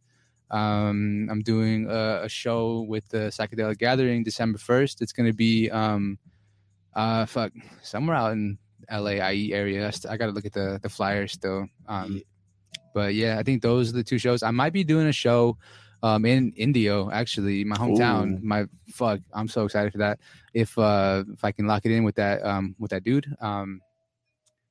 Um, 0.52 1.28
I'm 1.30 1.42
doing 1.42 1.88
a, 1.90 2.22
a 2.24 2.30
show 2.30 2.82
with 2.88 3.08
the 3.10 3.30
Psychedelic 3.30 3.78
Gathering 3.78 4.24
December 4.24 4.58
first. 4.58 5.02
It's 5.02 5.14
gonna 5.14 5.34
be 5.34 5.70
um, 5.72 6.20
uh, 6.96 7.26
fuck, 7.26 7.54
somewhere 7.82 8.16
out 8.16 8.34
in 8.34 8.58
LA 8.92 9.30
IE 9.30 9.54
area. 9.54 9.88
I, 9.88 9.92
st- 9.92 10.12
I 10.12 10.18
gotta 10.18 10.32
look 10.34 10.46
at 10.46 10.54
the 10.54 10.80
the 10.84 10.90
flyer 10.90 11.28
still. 11.28 11.68
Um, 11.88 12.22
but 12.98 13.14
yeah, 13.14 13.38
I 13.38 13.44
think 13.44 13.62
those 13.62 13.90
are 13.90 13.98
the 13.98 14.04
two 14.04 14.18
shows. 14.18 14.42
I 14.42 14.50
might 14.50 14.74
be 14.74 14.84
doing 14.84 15.06
a 15.06 15.12
show 15.14 15.56
um 16.02 16.26
in 16.26 16.52
Indio, 16.56 17.12
actually, 17.12 17.64
my 17.64 17.76
hometown. 17.76 18.26
Ooh. 18.34 18.40
My 18.42 18.66
fuck, 18.92 19.20
I'm 19.34 19.48
so 19.48 19.66
excited 19.66 19.92
for 19.92 20.00
that. 20.00 20.20
If 20.56 20.76
uh 20.80 21.24
if 21.32 21.44
I 21.44 21.52
can 21.52 21.68
lock 21.68 21.86
it 21.86 21.92
in 21.92 22.04
with 22.04 22.16
that 22.16 22.44
um 22.44 22.76
with 22.80 22.90
that 22.90 23.04
dude. 23.04 23.28
Um 23.40 23.82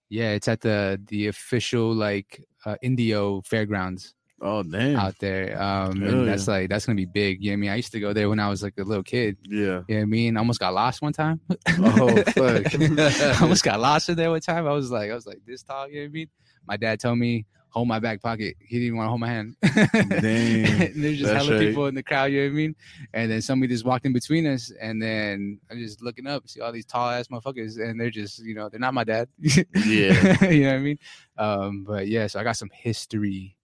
yeah, 0.09 0.31
it's 0.33 0.49
at 0.49 0.61
the 0.61 1.01
the 1.07 1.29
official 1.29 1.95
like 1.95 2.45
uh 2.65 2.75
Indio 2.83 3.43
fairgrounds 3.43 4.15
oh 4.43 4.65
damn, 4.65 4.97
out 4.97 5.15
there. 5.21 5.55
Um 5.63 6.01
Hell 6.01 6.11
and 6.11 6.29
that's 6.29 6.49
like 6.49 6.69
that's 6.69 6.85
gonna 6.85 6.97
be 6.97 7.07
big. 7.07 7.41
You 7.41 7.51
know 7.51 7.53
what 7.53 7.59
I 7.59 7.61
mean? 7.61 7.71
I 7.71 7.77
used 7.77 7.93
to 7.93 8.01
go 8.01 8.13
there 8.13 8.29
when 8.29 8.41
I 8.41 8.49
was 8.49 8.65
like 8.65 8.75
a 8.79 8.83
little 8.83 9.05
kid. 9.05 9.37
yeah. 9.45 9.59
You 9.61 9.67
know 9.67 9.85
what 9.87 10.03
I 10.03 10.05
mean? 10.05 10.37
I 10.37 10.41
almost 10.41 10.59
got 10.59 10.75
lost 10.75 11.01
one 11.01 11.13
time. 11.13 11.41
Oh 11.79 12.23
fuck. 12.39 12.75
I 12.75 13.39
almost 13.41 13.63
got 13.63 13.79
lost 13.79 14.09
in 14.09 14.17
there 14.17 14.33
one 14.33 14.41
time. 14.41 14.67
I 14.67 14.73
was 14.73 14.91
like, 14.91 15.13
I 15.13 15.15
was 15.15 15.29
like 15.29 15.43
this 15.47 15.63
tall, 15.63 15.89
you 15.89 15.95
know 15.95 16.01
what 16.01 16.07
I 16.07 16.19
mean? 16.19 16.29
My 16.67 16.77
dad 16.77 16.99
told 16.99 17.19
me, 17.19 17.47
hold 17.77 17.87
my 17.87 17.99
back 17.99 18.23
pocket. 18.23 18.57
He 18.59 18.81
didn't 18.81 18.97
want 18.97 19.05
to 19.05 19.11
hold 19.11 19.21
my 19.21 19.29
hand. 19.29 19.55
Dang, 19.63 20.65
and 20.81 21.05
there's 21.05 21.19
just 21.19 21.31
hella 21.31 21.51
right. 21.51 21.61
people 21.61 21.89
in 21.89 21.95
the 21.95 22.03
crowd, 22.03 22.33
you 22.33 22.41
know 22.41 22.47
what 22.47 22.53
I 22.53 22.55
mean? 22.55 22.77
And 23.13 23.31
then 23.31 23.43
somebody 23.43 23.71
just 23.71 23.85
walked 23.85 24.07
in 24.07 24.15
between 24.15 24.47
us, 24.47 24.73
and 24.81 25.01
then 25.01 25.61
I'm 25.71 25.79
just 25.79 26.01
looking 26.01 26.27
up, 26.27 26.49
see 26.49 26.63
all 26.63 26.73
these 26.73 26.87
tall 26.87 27.11
ass 27.11 27.29
motherfuckers, 27.29 27.79
and 27.79 28.01
they're 28.01 28.09
just, 28.09 28.39
you 28.39 28.55
know, 28.55 28.71
they're 28.71 28.81
not 28.81 28.95
my 28.95 29.05
dad. 29.05 29.29
Yeah. 29.85 30.45
you 30.51 30.63
know 30.63 30.71
what 30.71 30.77
I 30.77 30.79
mean? 30.79 30.99
Um, 31.37 31.85
but 31.85 32.09
yeah, 32.09 32.27
so 32.29 32.41
I 32.41 32.45
got 32.45 32.57
some 32.57 32.71
history 32.73 33.55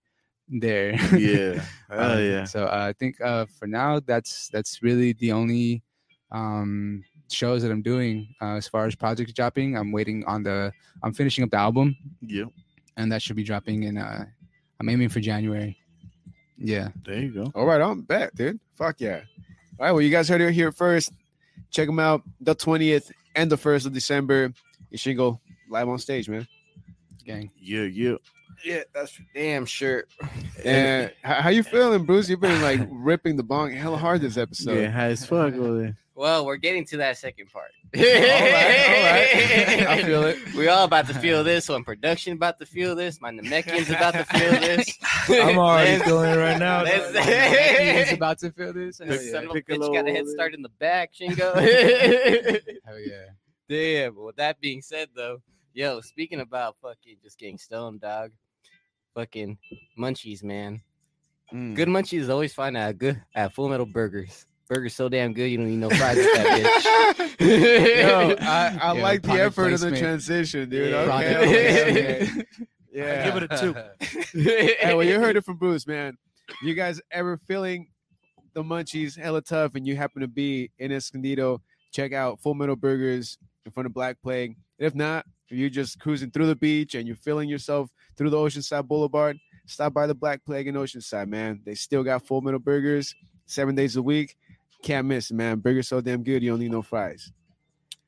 there. 0.47 0.93
Yeah, 1.17 1.65
oh 1.89 2.13
Um, 2.13 2.23
yeah. 2.23 2.43
So 2.43 2.65
uh, 2.65 2.85
I 2.89 2.93
think 2.93 3.19
uh, 3.19 3.47
for 3.57 3.65
now, 3.65 3.99
that's 3.99 4.47
that's 4.49 4.83
really 4.83 5.13
the 5.13 5.31
only 5.31 5.81
um, 6.31 7.03
shows 7.31 7.63
that 7.63 7.71
I'm 7.71 7.81
doing 7.81 8.27
uh, 8.41 8.57
as 8.57 8.67
far 8.67 8.85
as 8.85 8.93
project 8.93 9.35
dropping. 9.35 9.75
I'm 9.75 9.91
waiting 9.91 10.23
on 10.25 10.43
the. 10.43 10.71
I'm 11.01 11.13
finishing 11.13 11.43
up 11.43 11.49
the 11.49 11.57
album, 11.57 11.97
Yep, 12.21 12.49
and 12.97 13.11
that 13.11 13.21
should 13.21 13.35
be 13.35 13.43
dropping 13.43 13.83
in. 13.83 13.97
Uh, 13.97 14.25
I'm 14.79 14.89
aiming 14.89 15.09
for 15.09 15.19
January. 15.19 15.77
Yeah. 16.57 16.89
there 17.05 17.19
you 17.19 17.31
go. 17.31 17.51
All 17.55 17.65
right, 17.65 17.81
I'm 17.81 18.01
back, 18.01 18.33
dude. 18.35 18.59
Fuck 18.73 19.01
yeah. 19.01 19.21
All 19.79 19.85
right, 19.85 19.91
well, 19.91 20.01
you 20.01 20.09
guys 20.11 20.29
heard 20.29 20.41
it 20.41 20.53
here 20.53 20.71
first. 20.71 21.11
Check 21.71 21.87
them 21.87 21.99
out 21.99 22.21
the 22.41 22.55
20th 22.55 23.11
and 23.35 23.51
the 23.51 23.57
1st 23.57 23.87
of 23.87 23.93
December. 23.93 24.53
You 24.89 24.97
should 24.97 25.17
go 25.17 25.39
live 25.69 25.89
on 25.89 25.97
stage, 25.97 26.29
man. 26.29 26.47
Gang. 27.25 27.49
Yeah, 27.57 27.83
yeah. 27.83 28.15
Yeah, 28.63 28.83
that's 28.93 29.11
for 29.11 29.23
damn 29.33 29.65
sure. 29.65 30.05
And 30.63 31.11
how, 31.23 31.41
how 31.41 31.49
you 31.49 31.61
feeling, 31.63 32.05
Bruce? 32.05 32.29
You've 32.29 32.39
been 32.39 32.61
like 32.61 32.79
ripping 32.89 33.35
the 33.35 33.43
bong 33.43 33.71
hella 33.71 33.97
hard 33.97 34.21
this 34.21 34.37
episode. 34.37 34.79
yeah, 34.79 34.89
high 34.89 35.07
as 35.07 35.25
fuck 35.25 35.53
over 35.55 35.77
there. 35.81 35.97
Well, 36.15 36.45
we're 36.45 36.57
getting 36.57 36.85
to 36.87 36.97
that 36.97 37.17
second 37.17 37.49
part. 37.51 37.71
all 37.95 38.01
right, 38.03 38.11
all 38.11 38.19
right. 38.21 39.87
I 39.87 40.03
feel 40.03 40.23
it. 40.23 40.37
We 40.55 40.67
all 40.67 40.83
about 40.85 41.07
to 41.07 41.13
feel 41.15 41.43
this 41.51 41.67
one. 41.67 41.83
Production 41.83 42.33
about 42.33 42.59
to 42.59 42.65
feel 42.67 42.95
this. 42.95 43.19
My 43.19 43.31
Namekian's 43.31 43.89
about 43.89 44.13
to 44.13 44.23
feel 44.25 44.51
this. 44.51 44.95
I'm 45.27 45.57
already 45.57 45.93
Let's- 45.93 46.03
feeling 46.05 46.29
it 46.29 46.35
right 46.37 46.59
now. 46.59 46.83
let's- 46.83 47.13
dog. 47.13 48.05
He's 48.07 48.13
about 48.13 48.37
to 48.39 48.51
feel 48.51 48.73
this. 48.73 48.99
Hell 48.99 49.07
This 49.07 49.25
yeah. 49.25 49.31
son 49.31 49.45
of 49.45 49.49
a 49.51 49.53
Piccolo 49.55 49.89
bitch 49.89 49.93
got 49.95 50.07
a 50.07 50.11
head 50.11 50.27
start 50.27 50.53
in 50.53 50.61
the 50.61 50.69
back, 50.69 51.13
Shingo. 51.13 51.55
Hell 52.85 52.99
yeah. 52.99 53.25
Damn. 53.67 54.13
But 54.15 54.23
with 54.23 54.35
that 54.35 54.59
being 54.61 54.81
said, 54.83 55.09
though, 55.15 55.41
yo, 55.73 55.99
speaking 56.01 56.41
about 56.41 56.75
fucking 56.81 57.17
just 57.23 57.39
getting 57.39 57.57
stoned, 57.57 58.01
dog. 58.01 58.31
Fucking 59.15 59.57
munchies, 59.97 60.43
man. 60.43 60.81
Mm. 61.51 61.75
Good 61.75 61.87
munchies 61.87 62.19
is 62.21 62.29
always 62.29 62.53
fine 62.53 62.75
at 62.75 62.97
good 62.97 63.21
at 63.35 63.53
Full 63.53 63.69
Metal 63.69 63.85
Burgers. 63.85 64.45
Burgers 64.73 64.95
so 64.95 65.09
damn 65.09 65.33
good 65.33 65.47
you 65.47 65.57
don't 65.57 65.69
need 65.69 65.77
no 65.77 65.89
fries 65.89 66.17
with 66.17 66.33
that 66.33 67.37
bitch. 67.39 67.39
Yo, 67.39 68.35
I, 68.41 68.77
I 68.81 68.93
Yeah, 68.95 69.03
like 69.03 69.21
the 69.21 69.27
product 69.29 69.45
effort 69.45 69.73
of 69.73 69.79
the 69.81 69.97
transition, 69.97 70.69
dude. 70.69 70.91
Yeah. 70.91 70.97
Okay, 70.97 71.37
okay, 71.37 71.91
okay. 71.91 72.43
Yeah. 72.91 73.21
I 73.21 73.31
give 73.31 73.43
it 73.43 73.51
a 73.51 73.57
two. 73.57 74.39
hey, 74.39 74.93
well, 74.93 75.03
you 75.03 75.19
heard 75.19 75.35
it 75.35 75.43
from 75.43 75.57
Bruce, 75.57 75.87
man. 75.87 76.17
You 76.61 76.73
guys 76.73 77.01
ever 77.11 77.37
feeling 77.37 77.87
the 78.53 78.63
munchies 78.63 79.17
hella 79.17 79.41
tough 79.41 79.75
and 79.75 79.87
you 79.87 79.95
happen 79.95 80.21
to 80.21 80.27
be 80.27 80.71
in 80.77 80.91
Escondido, 80.91 81.61
check 81.91 82.13
out 82.13 82.39
Full 82.39 82.53
Metal 82.53 82.75
Burgers 82.75 83.37
in 83.65 83.71
front 83.71 83.87
of 83.87 83.93
Black 83.93 84.17
Plague. 84.21 84.55
If 84.77 84.95
not, 84.95 85.25
if 85.49 85.57
you're 85.57 85.69
just 85.69 85.99
cruising 85.99 86.31
through 86.31 86.47
the 86.47 86.55
beach 86.55 86.95
and 86.95 87.07
you're 87.07 87.15
feeling 87.15 87.49
yourself 87.49 87.89
through 88.15 88.29
the 88.29 88.37
Oceanside 88.37 88.87
Boulevard, 88.87 89.37
stop 89.65 89.93
by 89.93 90.07
the 90.07 90.15
Black 90.15 90.43
Plague 90.45 90.67
in 90.67 90.75
Oceanside, 90.75 91.27
man. 91.27 91.61
They 91.65 91.75
still 91.75 92.03
got 92.03 92.25
Full 92.25 92.41
Metal 92.41 92.59
Burgers 92.59 93.15
seven 93.45 93.75
days 93.75 93.95
a 93.95 94.01
week. 94.01 94.35
Can't 94.83 95.07
miss, 95.07 95.31
it, 95.31 95.33
man. 95.35 95.59
Burger 95.59 95.81
so 95.83 96.01
damn 96.01 96.23
good, 96.23 96.43
you 96.43 96.51
don't 96.51 96.59
need 96.59 96.71
no 96.71 96.81
fries. 96.81 97.31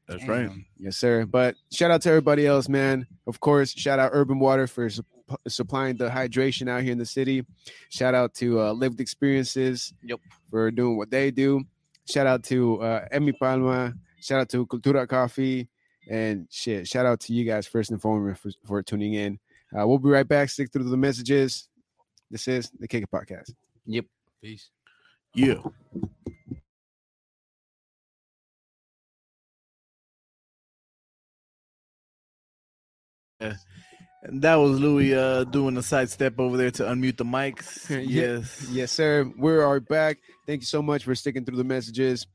That's 0.07 0.27
right. 0.27 0.51
Yes, 0.77 0.97
sir. 0.97 1.25
But 1.25 1.55
shout 1.71 1.89
out 1.89 2.01
to 2.03 2.09
everybody 2.09 2.45
else, 2.45 2.69
man. 2.69 3.07
Of 3.25 3.39
course, 3.39 3.71
shout 3.73 3.97
out 3.97 4.11
Urban 4.13 4.37
Water 4.37 4.67
for 4.67 4.87
sup- 4.87 5.05
supplying 5.47 5.97
the 5.97 6.09
hydration 6.09 6.69
out 6.69 6.83
here 6.83 6.91
in 6.91 6.99
the 6.99 7.05
city. 7.07 7.43
Shout 7.89 8.13
out 8.13 8.35
to 8.35 8.61
uh, 8.61 8.71
Lived 8.73 8.99
Experiences 8.99 9.93
Yep. 10.03 10.19
for 10.51 10.69
doing 10.69 10.95
what 10.97 11.09
they 11.09 11.31
do. 11.31 11.63
Shout 12.07 12.27
out 12.27 12.43
to 12.43 12.79
uh, 12.83 13.07
Emi 13.11 13.33
Palma. 13.39 13.95
Shout 14.21 14.41
out 14.41 14.49
to 14.49 14.67
Cultura 14.67 15.07
Coffee. 15.07 15.67
And 16.07 16.47
shit, 16.51 16.87
shout 16.87 17.07
out 17.07 17.19
to 17.21 17.33
you 17.33 17.43
guys 17.43 17.65
first 17.65 17.89
and 17.89 17.99
foremost 17.99 18.41
for, 18.43 18.51
for 18.63 18.83
tuning 18.83 19.15
in. 19.15 19.39
Uh, 19.75 19.87
we'll 19.87 19.97
be 19.97 20.09
right 20.09 20.27
back. 20.27 20.49
Stick 20.49 20.71
through 20.71 20.83
the 20.83 20.95
messages. 20.97 21.67
This 22.29 22.47
is 22.47 22.69
the 22.79 22.87
Kick 22.87 23.01
It 23.03 23.09
Podcast. 23.11 23.53
Yep. 23.87 24.05
Peace. 24.39 24.69
Yeah. 25.33 25.61
And 33.39 34.41
that 34.41 34.55
was 34.55 34.79
Louis 34.79 35.13
uh 35.13 35.43
doing 35.45 35.77
a 35.77 35.83
sidestep 35.83 36.39
over 36.39 36.57
there 36.57 36.71
to 36.71 36.83
unmute 36.83 37.17
the 37.17 37.25
mics. 37.25 37.89
Yes. 38.09 38.67
Yes, 38.71 38.91
sir. 38.91 39.31
We 39.37 39.51
are 39.51 39.79
back. 39.79 40.17
Thank 40.47 40.61
you 40.61 40.65
so 40.65 40.81
much 40.81 41.03
for 41.03 41.13
sticking 41.15 41.45
through 41.45 41.57
the 41.57 41.63
messages. 41.63 42.25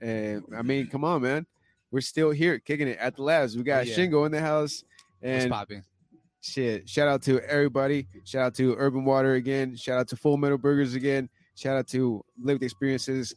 And 0.00 0.42
I 0.56 0.62
mean, 0.62 0.88
come 0.88 1.04
on, 1.04 1.22
man. 1.22 1.46
We're 1.90 2.00
still 2.02 2.30
here 2.30 2.58
kicking 2.58 2.88
it 2.88 2.98
at 2.98 3.16
the 3.16 3.22
labs. 3.22 3.56
We 3.56 3.62
got 3.62 3.86
yeah. 3.86 3.96
Shingo 3.96 4.24
in 4.26 4.32
the 4.32 4.40
house. 4.40 4.84
What's 5.20 5.44
And 5.44 5.50
popping? 5.52 5.82
shit, 6.42 6.88
shout 6.88 7.08
out 7.08 7.22
to 7.22 7.40
everybody. 7.40 8.06
Shout 8.24 8.42
out 8.42 8.54
to 8.56 8.74
Urban 8.78 9.04
Water 9.04 9.34
again. 9.34 9.76
Shout 9.76 9.98
out 9.98 10.08
to 10.08 10.16
Full 10.16 10.36
Metal 10.36 10.56
Burgers 10.58 10.94
again. 10.94 11.28
Shout 11.56 11.76
out 11.76 11.88
to 11.88 12.22
Lived 12.42 12.62
Experiences, 12.62 13.34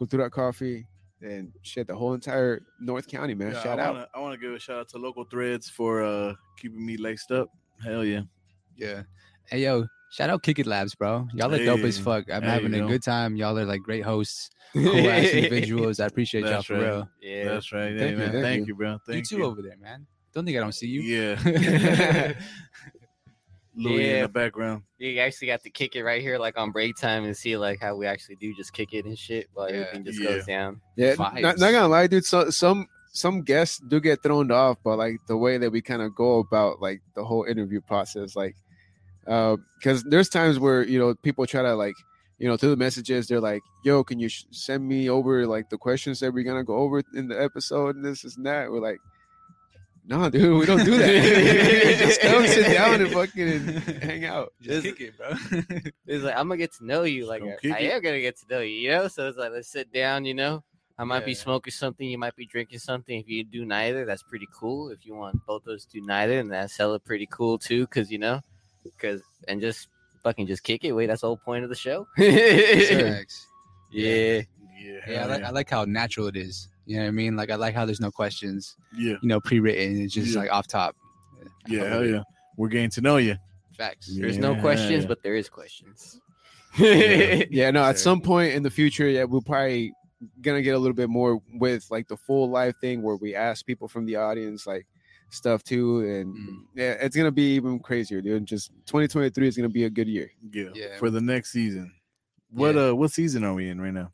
Cultura 0.00 0.30
Coffee, 0.30 0.86
and 1.26 1.52
shit, 1.62 1.86
the 1.88 1.94
whole 1.94 2.14
entire 2.14 2.62
North 2.80 3.06
County, 3.08 3.34
man. 3.34 3.52
Yeah, 3.52 3.62
shout 3.62 3.80
I 3.80 3.84
out. 3.84 3.94
wanna, 3.94 4.08
I 4.14 4.20
want 4.20 4.34
to 4.34 4.40
give 4.40 4.54
a 4.54 4.58
shout 4.58 4.78
out 4.78 4.88
to 4.90 4.98
local 4.98 5.24
threads 5.24 5.68
for 5.68 6.02
uh 6.02 6.34
keeping 6.58 6.84
me 6.84 6.96
laced 6.96 7.30
up. 7.32 7.48
Hell 7.84 8.04
yeah. 8.04 8.22
Yeah. 8.76 9.02
Hey 9.50 9.62
yo, 9.62 9.86
shout 10.10 10.30
out 10.30 10.42
Kick 10.42 10.58
It 10.58 10.66
Labs, 10.66 10.94
bro. 10.94 11.26
Y'all 11.34 11.52
are 11.54 11.64
dope 11.64 11.80
as 11.80 11.98
fuck. 11.98 12.24
I'm 12.32 12.42
there 12.42 12.50
having 12.50 12.74
a 12.74 12.78
go. 12.80 12.88
good 12.88 13.02
time. 13.02 13.36
Y'all 13.36 13.58
are 13.58 13.64
like 13.64 13.82
great 13.82 14.04
hosts, 14.04 14.50
cool 14.72 15.08
ass 15.10 15.30
individuals. 15.30 16.00
I 16.00 16.06
appreciate 16.06 16.44
y'all 16.44 16.62
for 16.62 16.74
right. 16.74 16.82
real. 16.82 17.08
Yeah. 17.20 17.44
That's 17.44 17.72
right. 17.72 17.96
Thank 17.96 18.00
Hey, 18.00 18.10
you, 18.10 18.16
man. 18.16 18.32
thank 18.32 18.44
Thank, 18.44 18.60
you. 18.60 18.66
you. 18.66 18.74
bro. 18.76 18.98
Thank 19.06 19.30
you 19.30 19.38
too 19.38 19.44
over 19.44 19.62
there, 19.62 19.76
man. 19.80 20.06
Don't 20.34 20.44
think 20.44 20.56
I 20.56 20.60
don't 20.60 20.72
see 20.74 20.88
you. 20.88 21.00
Yeah. 21.00 22.32
Louis 23.76 24.04
in 24.04 24.16
Yeah. 24.16 24.22
the 24.22 24.28
background. 24.28 24.82
You 24.98 25.18
actually 25.20 25.48
got 25.48 25.62
to 25.62 25.70
kick 25.70 25.96
it 25.96 26.02
right 26.04 26.22
here, 26.22 26.38
like 26.38 26.56
on 26.58 26.70
break 26.72 26.96
time, 26.96 27.24
and 27.24 27.36
see 27.36 27.56
like 27.56 27.80
how 27.80 27.94
we 27.96 28.06
actually 28.06 28.36
do 28.36 28.54
just 28.54 28.72
kick 28.72 28.94
it 28.94 29.04
and 29.04 29.18
shit 29.18 29.48
while 29.52 29.68
Yeah. 29.70 29.80
everything 29.80 30.04
just 30.04 30.20
Yeah. 30.20 30.28
goes 30.30 30.46
down. 30.46 30.80
Yeah, 30.96 31.14
not, 31.18 31.58
not 31.58 31.70
gonna 31.72 31.88
lie, 31.88 32.06
dude. 32.06 32.24
So 32.24 32.50
some 32.50 32.86
some 33.12 33.42
guests 33.42 33.80
do 33.88 33.98
get 34.00 34.22
thrown 34.22 34.50
off, 34.50 34.78
but 34.84 34.96
like 34.98 35.16
the 35.26 35.36
way 35.36 35.56
that 35.58 35.70
we 35.70 35.80
kind 35.82 36.02
of 36.02 36.14
go 36.14 36.38
about 36.38 36.80
like 36.80 37.00
the 37.14 37.24
whole 37.24 37.44
interview 37.44 37.80
process, 37.80 38.34
like 38.36 38.56
uh, 39.26 39.56
because 39.78 40.02
there's 40.04 40.28
times 40.28 40.58
where 40.58 40.82
you 40.86 40.98
know 40.98 41.14
people 41.14 41.46
try 41.46 41.62
to 41.62 41.74
like 41.74 41.94
you 42.38 42.46
know 42.48 42.56
through 42.56 42.70
the 42.70 42.76
messages 42.76 43.26
they're 43.26 43.40
like, 43.40 43.62
"Yo, 43.84 44.04
can 44.04 44.18
you 44.18 44.28
sh- 44.28 44.44
send 44.50 44.86
me 44.86 45.08
over 45.10 45.46
like 45.46 45.68
the 45.70 45.78
questions 45.78 46.20
that 46.20 46.32
we're 46.32 46.44
gonna 46.44 46.64
go 46.64 46.76
over 46.76 47.02
in 47.14 47.28
the 47.28 47.42
episode 47.42 47.96
and 47.96 48.04
this 48.04 48.24
is 48.24 48.36
that?" 48.42 48.70
We're 48.70 48.80
like, 48.80 48.98
"No, 50.06 50.30
dude, 50.30 50.58
we 50.60 50.66
don't 50.66 50.84
do 50.84 50.96
that. 50.98 51.96
Just 51.98 52.20
come 52.20 52.46
sit 52.46 52.72
down 52.72 53.00
and 53.00 53.10
fucking 53.12 53.60
hang 54.00 54.24
out." 54.24 54.52
Just 54.62 54.82
This- 54.84 54.94
kick 54.94 55.00
it, 55.08 55.16
bro. 55.16 55.30
It's 56.06 56.24
like 56.24 56.36
I'm 56.36 56.48
gonna 56.48 56.56
get 56.58 56.72
to 56.74 56.86
know 56.86 57.02
you, 57.02 57.26
like 57.26 57.42
I, 57.42 57.46
I 57.46 57.78
it. 57.78 57.90
am 57.92 58.02
gonna 58.02 58.20
get 58.20 58.36
to 58.38 58.46
know 58.48 58.60
you, 58.60 58.74
you 58.76 58.90
know. 58.90 59.08
So 59.08 59.28
it's 59.28 59.36
like 59.38 59.52
let's 59.52 59.68
sit 59.68 59.92
down, 59.92 60.24
you 60.24 60.34
know. 60.34 60.62
I 60.98 61.04
might 61.04 61.26
be 61.26 61.34
smoking 61.34 61.72
something, 61.72 62.08
you 62.08 62.16
might 62.16 62.34
be 62.36 62.46
drinking 62.46 62.78
something. 62.78 63.20
If 63.20 63.28
you 63.28 63.44
do 63.44 63.66
neither, 63.66 64.06
that's 64.06 64.22
pretty 64.22 64.46
cool. 64.58 64.88
If 64.88 65.04
you 65.04 65.14
want 65.14 65.44
both 65.46 65.66
of 65.66 65.74
us 65.74 65.84
to 65.84 66.00
do 66.00 66.06
neither, 66.06 66.38
and 66.38 66.50
that's 66.50 66.74
hella 66.76 66.98
pretty 66.98 67.26
cool 67.30 67.58
too, 67.58 67.82
because 67.86 68.10
you 68.10 68.18
know, 68.18 68.40
because 68.82 69.20
and 69.46 69.60
just 69.60 69.88
fucking 70.24 70.46
just 70.46 70.62
kick 70.62 70.84
it. 70.84 70.92
Wait, 70.92 71.06
that's 71.06 71.20
the 71.20 71.26
whole 71.26 71.36
point 71.36 71.64
of 71.64 71.68
the 71.70 71.76
show. 71.76 72.06
Facts. 72.16 73.46
yeah. 73.90 74.40
Yeah. 74.78 75.00
Yeah, 75.08 75.24
I 75.24 75.26
like, 75.26 75.40
yeah. 75.40 75.48
I 75.48 75.50
like 75.50 75.68
how 75.70 75.84
natural 75.84 76.28
it 76.28 76.36
is. 76.36 76.68
You 76.86 76.96
know 76.96 77.02
what 77.02 77.08
I 77.08 77.12
mean? 77.12 77.36
Like 77.36 77.50
I 77.50 77.56
like 77.56 77.74
how 77.74 77.84
there's 77.84 78.00
no 78.00 78.10
questions, 78.10 78.76
yeah. 78.96 79.16
you 79.20 79.28
know, 79.28 79.40
pre-written. 79.40 80.00
It's 80.00 80.14
just 80.14 80.32
Yeah. 80.34 80.40
like 80.40 80.52
off 80.52 80.66
top. 80.68 80.94
Yeah. 81.66 81.88
Hell 81.88 82.06
yeah. 82.06 82.22
We're 82.56 82.68
getting 82.68 82.90
to 82.90 83.00
know 83.00 83.16
you. 83.16 83.36
Facts. 83.76 84.08
There's 84.16 84.38
no 84.38 84.52
Yeah. 84.52 84.60
questions, 84.60 85.04
but 85.04 85.22
there 85.22 85.34
is 85.34 85.48
questions. 85.48 86.20
yeah 86.78 87.70
no 87.70 87.82
at 87.82 87.98
some 87.98 88.20
point 88.20 88.52
in 88.52 88.62
the 88.62 88.68
future 88.70 89.08
yeah 89.08 89.24
we're 89.24 89.40
probably 89.40 89.94
gonna 90.42 90.60
get 90.60 90.74
a 90.74 90.78
little 90.78 90.94
bit 90.94 91.08
more 91.08 91.40
with 91.54 91.86
like 91.90 92.06
the 92.06 92.18
full 92.18 92.50
live 92.50 92.74
thing 92.82 93.00
where 93.00 93.16
we 93.16 93.34
ask 93.34 93.64
people 93.64 93.88
from 93.88 94.04
the 94.04 94.14
audience 94.16 94.66
like 94.66 94.86
stuff 95.30 95.62
too 95.64 96.00
and 96.00 96.34
Mm. 96.36 96.56
yeah 96.74 96.92
it's 97.00 97.16
gonna 97.16 97.30
be 97.32 97.54
even 97.54 97.78
crazier 97.78 98.20
dude 98.20 98.44
just 98.44 98.70
2023 98.84 99.48
is 99.48 99.56
gonna 99.56 99.70
be 99.70 99.84
a 99.84 99.90
good 99.90 100.06
year 100.06 100.30
Yeah. 100.52 100.68
Yeah. 100.74 100.96
For 100.98 101.08
the 101.08 101.20
next 101.22 101.50
season. 101.50 101.92
What 102.50 102.74
Yeah. 102.74 102.88
uh 102.90 102.94
what 102.94 103.10
season 103.10 103.42
are 103.44 103.54
we 103.54 103.70
in 103.70 103.80
right 103.80 103.94
now? 103.94 104.12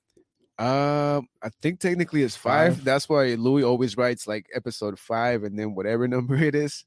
Um 0.59 1.26
i 1.42 1.48
think 1.62 1.80
technically 1.80 2.22
it's 2.22 2.36
five. 2.36 2.74
Five? 2.76 2.84
that's 2.84 3.09
why 3.09 3.34
louis 3.34 3.62
always 3.64 3.96
writes 3.96 4.26
like 4.26 4.46
episode 4.55 4.98
five 4.98 5.44
and 5.44 5.59
then 5.59 5.74
whatever 5.74 6.07
number 6.16 6.36
it 6.36 6.55
is 6.55 6.84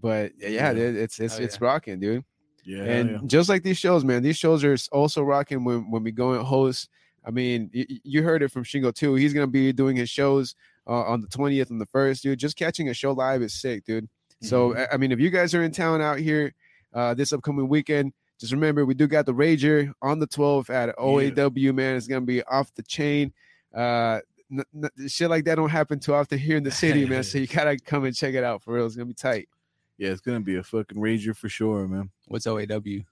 but 0.00 0.32
yeah, 0.38 0.48
yeah 0.48 0.70
Yeah. 0.72 0.82
it's 1.02 1.18
it's 1.20 1.38
Oh, 1.38 1.42
it's 1.42 1.58
yeah. 1.60 1.66
rocking 1.66 2.00
dude 2.00 2.24
Yeah. 2.64 2.84
and 2.84 3.10
hell 3.10 3.20
just 3.26 3.48
like 3.48 3.62
these 3.64 3.76
shows, 3.78 4.04
man, 4.04 4.22
these 4.22 4.38
shows 4.38 4.62
are 4.64 4.76
also 4.92 5.22
rocking 5.22 5.64
when 5.64 5.90
when 5.90 6.02
we 6.04 6.12
go 6.12 6.32
and 6.32 6.44
host. 6.46 6.88
I 7.26 7.30
mean, 7.30 7.70
y- 7.74 7.86
y- 7.88 7.98
you 8.04 8.22
heard 8.22 8.42
it 8.42 8.50
from 8.52 8.64
Shingo 8.64 8.92
too. 8.94 9.14
He's 9.16 9.32
gonna 9.34 9.46
be 9.48 9.72
doing 9.72 9.96
his 9.96 10.08
shows 10.10 10.54
uh, 10.86 11.02
on 11.12 11.20
the 11.20 11.26
twentieth 11.28 11.70
and 11.70 11.80
the 11.80 11.86
first, 11.86 12.22
dude. 12.22 12.38
Just 12.38 12.56
catching 12.56 12.88
a 12.88 12.94
show 12.94 13.12
live 13.12 13.42
is 13.42 13.52
sick, 13.60 13.84
dude. 13.84 14.08
So 14.40 14.74
I- 14.76 14.94
I 14.94 14.96
mean, 14.96 15.12
if 15.12 15.20
you 15.20 15.28
guys 15.30 15.54
are 15.54 15.62
in 15.62 15.72
town 15.72 16.00
out 16.00 16.18
here 16.18 16.54
uh, 16.94 17.14
this 17.14 17.32
upcoming 17.32 17.68
weekend, 17.68 18.12
just 18.42 18.52
remember 18.52 18.84
we 18.84 18.94
do 18.94 19.06
got 19.06 19.24
the 19.24 19.32
Rager 19.32 19.92
on 20.02 20.18
the 20.18 20.26
twelfth 20.26 20.68
at 20.68 20.94
OAW. 20.96 21.72
Man, 21.74 21.96
it's 21.96 22.06
gonna 22.08 22.20
be 22.22 22.42
off 22.42 22.74
the 22.74 22.82
chain. 22.82 23.32
Uh, 23.74 24.18
n- 24.50 24.64
n- 24.74 25.08
shit 25.08 25.30
like 25.30 25.44
that 25.44 25.54
don't 25.54 25.70
happen 25.70 25.98
too 26.00 26.12
often 26.12 26.38
here 26.38 26.56
in 26.56 26.62
the 26.64 26.70
city, 26.72 27.06
man. 27.08 27.22
So 27.22 27.38
you 27.38 27.46
gotta 27.46 27.78
come 27.78 28.04
and 28.04 28.14
check 28.14 28.34
it 28.34 28.42
out 28.44 28.62
for 28.62 28.74
real. 28.74 28.84
It's 28.86 28.96
gonna 28.96 29.06
be 29.06 29.14
tight. 29.14 29.48
yeah, 29.96 30.10
it's 30.10 30.20
gonna 30.20 30.40
be 30.40 30.56
a 30.56 30.62
fucking 30.62 30.98
rager 30.98 31.36
for 31.36 31.48
sure, 31.48 31.86
man. 31.86 32.10
What's 32.26 32.46
OAW? 32.46 33.04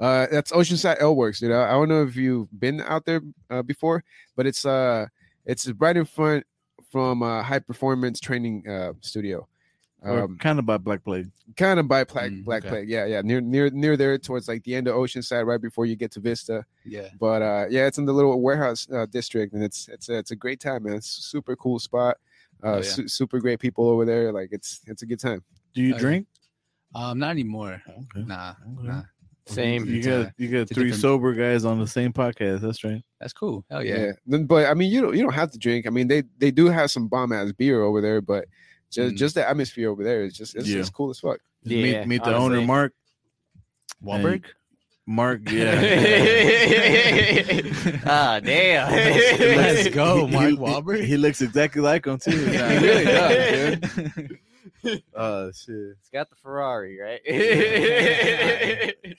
Uh, 0.00 0.26
that's 0.30 0.50
Oceanside 0.52 1.02
Ale 1.02 1.14
Works, 1.14 1.40
dude. 1.40 1.52
I, 1.52 1.68
I 1.68 1.72
don't 1.72 1.90
know 1.90 2.02
if 2.04 2.16
you've 2.16 2.48
been 2.58 2.80
out 2.80 3.04
there 3.04 3.20
uh, 3.50 3.60
before, 3.62 4.02
but 4.34 4.46
it's 4.46 4.64
uh, 4.64 5.06
it's 5.44 5.68
right 5.78 5.96
in 5.96 6.06
front 6.06 6.46
from 6.90 7.22
uh, 7.22 7.42
High 7.42 7.58
Performance 7.58 8.18
Training 8.18 8.66
uh, 8.66 8.94
Studio. 9.02 9.46
Or 10.02 10.22
Um, 10.22 10.38
kind 10.38 10.58
of 10.58 10.64
by 10.64 10.78
Black 10.78 11.04
Plague. 11.04 11.30
kind 11.58 11.78
of 11.78 11.86
by 11.86 12.04
Black 12.04 12.30
Mm, 12.30 12.44
Black 12.44 12.62
okay. 12.64 12.70
Plague, 12.70 12.88
yeah, 12.88 13.04
yeah, 13.04 13.20
near 13.20 13.40
near 13.42 13.68
near 13.70 13.96
there 13.98 14.16
towards 14.16 14.48
like 14.48 14.62
the 14.64 14.74
end 14.74 14.88
of 14.88 14.94
Oceanside, 14.94 15.44
right 15.44 15.60
before 15.60 15.84
you 15.84 15.94
get 15.94 16.10
to 16.12 16.20
Vista. 16.20 16.64
Yeah. 16.86 17.08
But 17.18 17.42
uh, 17.42 17.66
yeah, 17.68 17.86
it's 17.86 17.98
in 17.98 18.06
the 18.06 18.12
little 18.14 18.40
warehouse 18.40 18.88
uh, 18.90 19.04
district, 19.06 19.52
and 19.52 19.62
it's 19.62 19.88
it's 19.88 20.08
a, 20.08 20.16
it's 20.16 20.30
a 20.30 20.36
great 20.36 20.58
time, 20.58 20.84
man. 20.84 20.94
It's 20.94 21.18
a 21.18 21.22
super 21.22 21.54
cool 21.56 21.78
spot. 21.78 22.16
Uh, 22.62 22.66
Oh, 22.68 22.76
yeah. 22.76 22.82
su- 22.82 23.08
super 23.08 23.40
great 23.40 23.58
people 23.58 23.88
over 23.88 24.04
there. 24.06 24.32
Like 24.32 24.48
it's 24.52 24.80
it's 24.86 25.02
a 25.02 25.06
good 25.06 25.20
time. 25.20 25.42
Do 25.74 25.82
you 25.82 25.92
Oh, 25.92 25.96
yeah. 25.96 26.00
drink? 26.00 26.26
Um, 26.94 27.18
not 27.18 27.30
anymore. 27.30 27.82
Okay. 27.88 28.24
Nah, 28.26 28.54
Okay. 28.78 28.88
nah. 28.88 29.02
Same. 29.46 29.84
You 29.86 30.02
got 30.02 30.26
uh, 30.26 30.30
you 30.38 30.48
got 30.48 30.68
three 30.68 30.84
different- 30.84 30.94
sober 31.02 31.32
guys 31.34 31.64
on 31.64 31.78
the 31.78 31.86
same 31.86 32.12
podcast. 32.12 32.60
That's 32.60 32.84
right. 32.84 33.02
That's 33.20 33.32
cool. 33.32 33.64
Hell 33.70 33.84
yeah. 33.84 33.98
yeah. 33.98 34.12
Then- 34.26 34.46
But 34.46 34.66
I 34.66 34.74
mean, 34.74 34.90
you 34.92 35.00
don't 35.02 35.14
you 35.16 35.22
don't 35.22 35.34
have 35.34 35.50
to 35.52 35.58
drink. 35.58 35.86
I 35.86 35.90
mean, 35.90 36.08
they 36.08 36.22
they 36.38 36.50
do 36.50 36.66
have 36.66 36.90
some 36.90 37.08
bomb 37.08 37.32
ass 37.32 37.52
beer 37.52 37.82
over 37.82 38.00
there, 38.00 38.20
but 38.20 38.46
just 38.90 39.14
Mm. 39.14 39.18
just 39.18 39.34
the 39.36 39.48
atmosphere 39.48 39.88
over 39.90 40.02
there 40.04 40.22
is 40.24 40.34
just 40.34 40.54
it's, 40.56 40.68
Yeah. 40.68 40.80
it's 40.80 40.90
cool 40.90 41.10
as 41.10 41.20
fuck. 41.20 41.38
Yeah, 41.62 42.00
meet, 42.00 42.06
meet 42.08 42.24
the 42.24 42.34
owner. 42.34 42.60
Mark. 42.62 42.92
Wahlberg? 44.02 44.44
Mark, 45.06 45.50
yeah. 45.50 45.74
ah, 48.06 48.38
damn. 48.40 48.90
Let's 48.92 49.88
go, 49.88 50.26
Mark 50.28 50.50
he- 50.50 50.56
Wahlberg. 50.56 51.04
He 51.04 51.16
looks 51.16 51.42
exactly 51.42 51.82
like 51.82 52.06
him 52.06 52.18
too. 52.18 52.30
He 52.30 52.58
really 52.58 53.04
does, 53.04 53.78
dude. 54.14 54.38
Oh 55.14 55.50
shit. 55.52 55.96
It's 55.98 56.08
got 56.10 56.30
the 56.30 56.36
Ferrari, 56.36 56.98
right? 56.98 57.20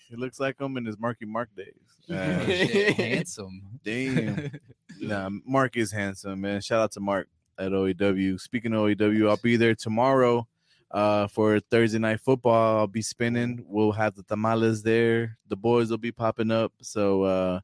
He 0.10 0.16
looks 0.16 0.40
like 0.40 0.60
him 0.60 0.78
in 0.78 0.86
his 0.86 0.98
Marky 1.00 1.26
Mark 1.26 1.50
days. 1.56 1.74
Oh, 2.10 2.16
Uh, 2.16 2.46
shit, 2.46 2.94
handsome. 2.96 3.62
damn. 3.84 4.52
nah, 5.00 5.30
Mark 5.46 5.78
is 5.78 5.92
handsome, 5.92 6.42
man. 6.42 6.62
Shout 6.62 6.82
out 6.82 6.92
to 6.94 7.00
Mark 7.00 7.28
at 7.62 7.72
OEW. 7.72 8.40
Speaking 8.40 8.74
of 8.74 8.82
OEW, 8.82 9.30
I'll 9.30 9.38
be 9.38 9.56
there 9.56 9.76
tomorrow 9.76 10.48
uh, 10.90 11.28
for 11.28 11.60
Thursday 11.60 12.00
night 12.00 12.20
football. 12.20 12.80
I'll 12.80 12.88
be 12.88 13.02
spinning. 13.02 13.64
We'll 13.68 13.92
have 13.92 14.16
the 14.16 14.24
tamales 14.24 14.82
there. 14.84 15.38
The 15.48 15.56
boys 15.56 15.92
will 15.92 15.98
be 15.98 16.12
popping 16.12 16.52
up. 16.52 16.74
So, 16.82 17.24
uh, 17.24 17.60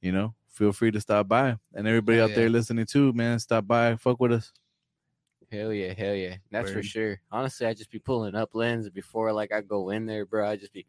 you 0.00 0.12
know, 0.12 0.34
feel 0.48 0.72
free 0.72 0.90
to 0.92 1.00
stop 1.00 1.28
by. 1.28 1.56
And 1.74 1.88
everybody 1.88 2.18
Hell 2.18 2.28
out 2.28 2.34
there 2.34 2.48
listening 2.48 2.86
too, 2.86 3.12
man, 3.12 3.38
stop 3.40 3.66
by. 3.66 3.96
Fuck 3.96 4.20
with 4.20 4.32
us. 4.32 4.52
Hell 5.50 5.72
yeah, 5.72 5.92
hell 5.94 6.14
yeah. 6.14 6.36
That's 6.52 6.70
for 6.70 6.82
sure. 6.82 7.20
Honestly, 7.32 7.66
I 7.66 7.74
just 7.74 7.90
be 7.90 7.98
pulling 7.98 8.36
up 8.36 8.50
lens 8.54 8.88
before 8.88 9.32
like 9.32 9.52
I 9.52 9.62
go 9.62 9.90
in 9.90 10.06
there, 10.06 10.24
bro. 10.24 10.48
I 10.48 10.54
just 10.54 10.72
be 10.72 10.86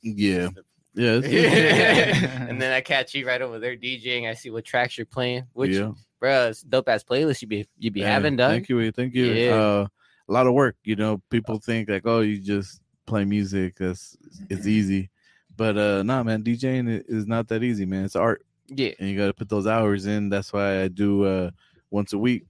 Yeah. 0.00 0.50
Yeah, 0.96 1.16
it's- 1.18 1.30
and 2.48 2.60
then 2.60 2.72
I 2.72 2.80
catch 2.80 3.14
you 3.14 3.26
right 3.26 3.40
over 3.42 3.58
there 3.58 3.76
DJing. 3.76 4.28
I 4.28 4.34
see 4.34 4.50
what 4.50 4.64
tracks 4.64 4.96
you're 4.98 5.04
playing. 5.06 5.44
Which, 5.52 5.72
yeah. 5.72 5.92
bro, 6.20 6.48
it's 6.48 6.62
dope 6.62 6.88
ass 6.88 7.04
playlist 7.04 7.42
you 7.42 7.48
be 7.48 7.66
you 7.78 7.90
be 7.90 8.00
Hey, 8.00 8.06
having 8.06 8.36
done. 8.36 8.50
Thank 8.50 8.68
you, 8.68 8.90
thank 8.92 9.14
you. 9.14 9.26
Yeah. 9.26 9.54
Uh, 9.54 9.86
a 10.28 10.32
lot 10.32 10.46
of 10.46 10.54
work. 10.54 10.76
You 10.84 10.96
know, 10.96 11.22
people 11.30 11.58
think 11.58 11.88
like, 11.88 12.02
oh, 12.06 12.20
you 12.20 12.38
just 12.40 12.80
play 13.06 13.24
music. 13.24 13.76
That's 13.76 14.16
it's 14.50 14.66
easy, 14.66 15.10
but 15.56 15.76
uh, 15.78 16.02
nah, 16.02 16.22
man, 16.22 16.42
DJing 16.42 17.04
is 17.06 17.26
not 17.26 17.46
that 17.48 17.62
easy, 17.62 17.84
man. 17.86 18.04
It's 18.06 18.16
art, 18.16 18.44
Yeah, 18.68 18.90
and 18.98 19.08
you 19.08 19.16
got 19.18 19.26
to 19.26 19.34
put 19.34 19.48
those 19.48 19.66
hours 19.66 20.06
in. 20.06 20.28
That's 20.30 20.52
why 20.52 20.82
I 20.82 20.88
do 20.88 21.24
uh 21.24 21.50
once 21.90 22.12
a 22.14 22.18
week 22.18 22.46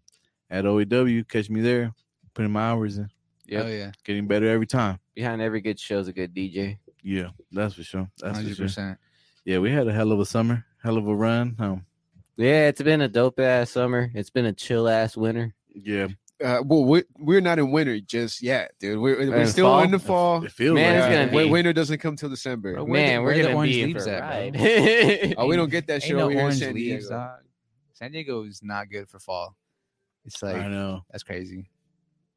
at 0.50 0.64
OEW. 0.64 1.28
Catch 1.28 1.50
me 1.50 1.60
there, 1.60 1.92
putting 2.32 2.52
my 2.52 2.70
hours 2.70 2.96
in, 2.96 3.10
Yep. 3.46 3.64
Oh 3.64 3.68
yeah, 3.68 3.90
getting 4.04 4.26
better 4.26 4.48
every 4.48 4.66
time. 4.66 4.98
behind 5.14 5.42
every 5.42 5.60
good 5.60 5.78
show 5.80 5.98
is 5.98 6.08
a 6.08 6.12
good 6.12 6.32
DJ. 6.34 6.78
Yeah, 7.08 7.28
that's 7.52 7.74
for 7.74 7.84
sure. 7.84 8.10
That's 8.18 8.36
for 8.38 8.42
hundred 8.42 8.56
sure. 8.56 8.66
percent. 8.66 8.98
Yeah, 9.44 9.58
we 9.58 9.70
had 9.70 9.86
a 9.86 9.92
hell 9.92 10.10
of 10.10 10.18
a 10.18 10.26
summer, 10.26 10.64
hell 10.82 10.96
of 10.96 11.06
a 11.06 11.14
run. 11.14 11.54
Um, 11.60 11.86
Yeah, 12.36 12.66
it's 12.66 12.82
been 12.82 13.00
a 13.00 13.06
dope 13.08 13.38
ass 13.38 13.70
summer. 13.70 14.10
It's 14.12 14.28
been 14.30 14.46
a 14.46 14.52
chill 14.52 14.88
ass 14.88 15.16
winter. 15.16 15.54
yeah, 15.72 16.08
Uh, 16.44 16.62
well, 16.64 16.84
we're, 16.84 17.04
we're 17.16 17.40
not 17.40 17.60
in 17.60 17.70
winter 17.70 18.00
just 18.00 18.42
yet, 18.42 18.72
dude. 18.80 18.98
We're, 18.98 19.18
we're 19.30 19.36
In 19.36 19.46
still 19.46 19.66
fall? 19.68 19.82
in 19.84 19.92
the 19.92 19.98
fall. 20.00 20.44
it 20.44 20.50
feels 20.50 20.74
Man, 20.74 20.98
like 21.00 21.10
it's 21.12 21.32
gonna 21.32 21.44
be- 21.44 21.50
Winter 21.50 21.72
doesn't 21.72 21.98
come 21.98 22.16
till 22.16 22.28
December. 22.28 22.74
Bro, 22.74 22.84
Where 22.86 23.00
the- 23.00 23.06
Man, 23.12 23.22
we're 23.22 23.40
gonna 23.42 23.54
orange 23.54 23.72
be 23.72 23.86
leaves 23.86 24.04
for 24.04 24.10
at, 24.10 24.52
bro? 24.52 25.32
Oh, 25.44 25.46
we 25.46 25.54
don't 25.54 25.70
get 25.70 25.86
that 25.86 25.94
Ain't 25.94 26.02
shit 26.02 26.16
no 26.16 26.22
over 26.24 26.30
here 26.32 26.40
in 26.40 26.44
orange 26.46 26.58
San 26.58 26.74
leaves, 26.74 27.04
Diego. 27.06 27.16
dog. 27.22 27.38
San 27.92 28.10
Diego 28.12 28.42
is 28.44 28.60
not 28.64 28.90
good 28.90 29.08
for 29.08 29.20
fall. 29.20 29.56
It's 30.24 30.42
like 30.42 30.56
I 30.56 30.66
know. 30.66 31.04
that's 31.12 31.22
crazy. 31.22 31.70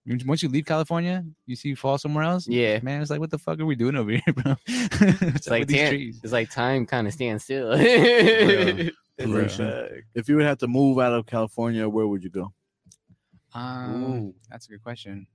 Once- 0.09 0.25
Once 0.25 0.43
you 0.43 0.49
leave 0.49 0.65
California, 0.65 1.23
you 1.45 1.55
see 1.55 1.75
fall 1.75 1.97
somewhere 1.97 2.23
else. 2.23 2.47
yeah, 2.47 2.79
man, 2.81 3.01
it's 3.01 3.11
like 3.11 3.19
what 3.19 3.29
the 3.31 3.37
fuck 3.37 3.59
are 3.59 3.65
we 3.65 3.75
doing 3.75 3.95
over 3.95 4.09
here, 4.19 4.21
bro? 4.35 4.55
it's 4.67 5.21
it's 5.21 5.47
like 5.47 5.67
these 5.67 5.77
tan- 5.77 5.89
trees. 5.91 6.19
it's 6.23 6.33
like 6.33 6.49
time 6.49 6.85
kind 6.85 7.07
of 7.07 7.13
stands 7.13 7.43
still. 7.43 7.71
Pollution. 9.17 10.03
If 10.15 10.27
you 10.29 10.35
would 10.37 10.45
have 10.45 10.57
to 10.59 10.67
move 10.67 10.99
out 10.99 11.13
of 11.13 11.25
California, 11.25 11.87
where 11.87 12.07
would 12.07 12.23
you 12.23 12.29
go? 12.29 12.51
Um, 13.53 14.33
that's 14.49 14.65
a 14.67 14.69
good 14.69 14.83
question. 14.83 15.27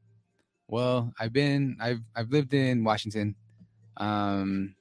Well, 0.68 1.12
I've 1.20 1.32
been 1.32 1.76
I've 1.80 2.00
I've 2.16 2.30
lived 2.30 2.54
in 2.54 2.82
Washington. 2.84 3.34
Um, 3.96 4.74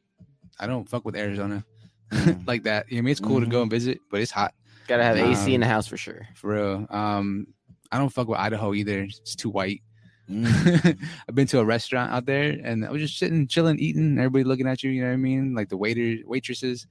I 0.60 0.68
don't 0.68 0.88
fuck 0.90 1.06
with 1.06 1.16
Arizona 1.16 1.64
Mm. 2.12 2.46
like 2.48 2.64
that. 2.64 2.90
You 2.90 2.96
know, 2.98 3.00
I 3.00 3.02
mean, 3.02 3.12
it's 3.12 3.20
cool 3.20 3.40
to 3.40 3.48
go 3.48 3.64
and 3.64 3.72
visit, 3.72 4.00
but 4.12 4.22
it's 4.22 4.30
hot 4.32 4.54
Gotta 4.88 5.04
have 5.04 5.18
AC 5.18 5.54
in 5.56 5.62
the 5.62 5.66
Um, 5.66 5.72
house 5.72 5.88
for 5.88 5.98
sure. 5.98 6.28
for 6.36 6.54
real. 6.54 6.86
Um, 6.92 7.48
I 7.94 8.00
don't 8.00 8.10
fuck 8.10 8.28
with 8.28 8.40
Idaho 8.40 8.74
either. 8.74 9.02
It's 9.02 9.36
too 9.36 9.52
white. 9.52 9.84
Mm. 10.30 10.98
I've 11.30 11.36
been 11.36 11.48
to 11.48 11.60
a 11.60 11.66
restaurant 11.66 12.12
out 12.12 12.26
there 12.26 12.58
and 12.64 12.84
I 12.84 12.92
was 12.92 13.02
just 13.02 13.20
sitting, 13.20 13.48
chilling, 13.48 13.78
eating, 13.78 14.18
everybody 14.18 14.44
looking 14.46 14.68
at 14.68 14.82
you, 14.82 14.90
you 14.90 15.04
know 15.04 15.10
what 15.10 15.14
I 15.14 15.18
mean? 15.18 15.54
Like 15.54 15.70
the 15.70 15.78
waiter, 15.78 16.24
waitresses, 16.26 16.88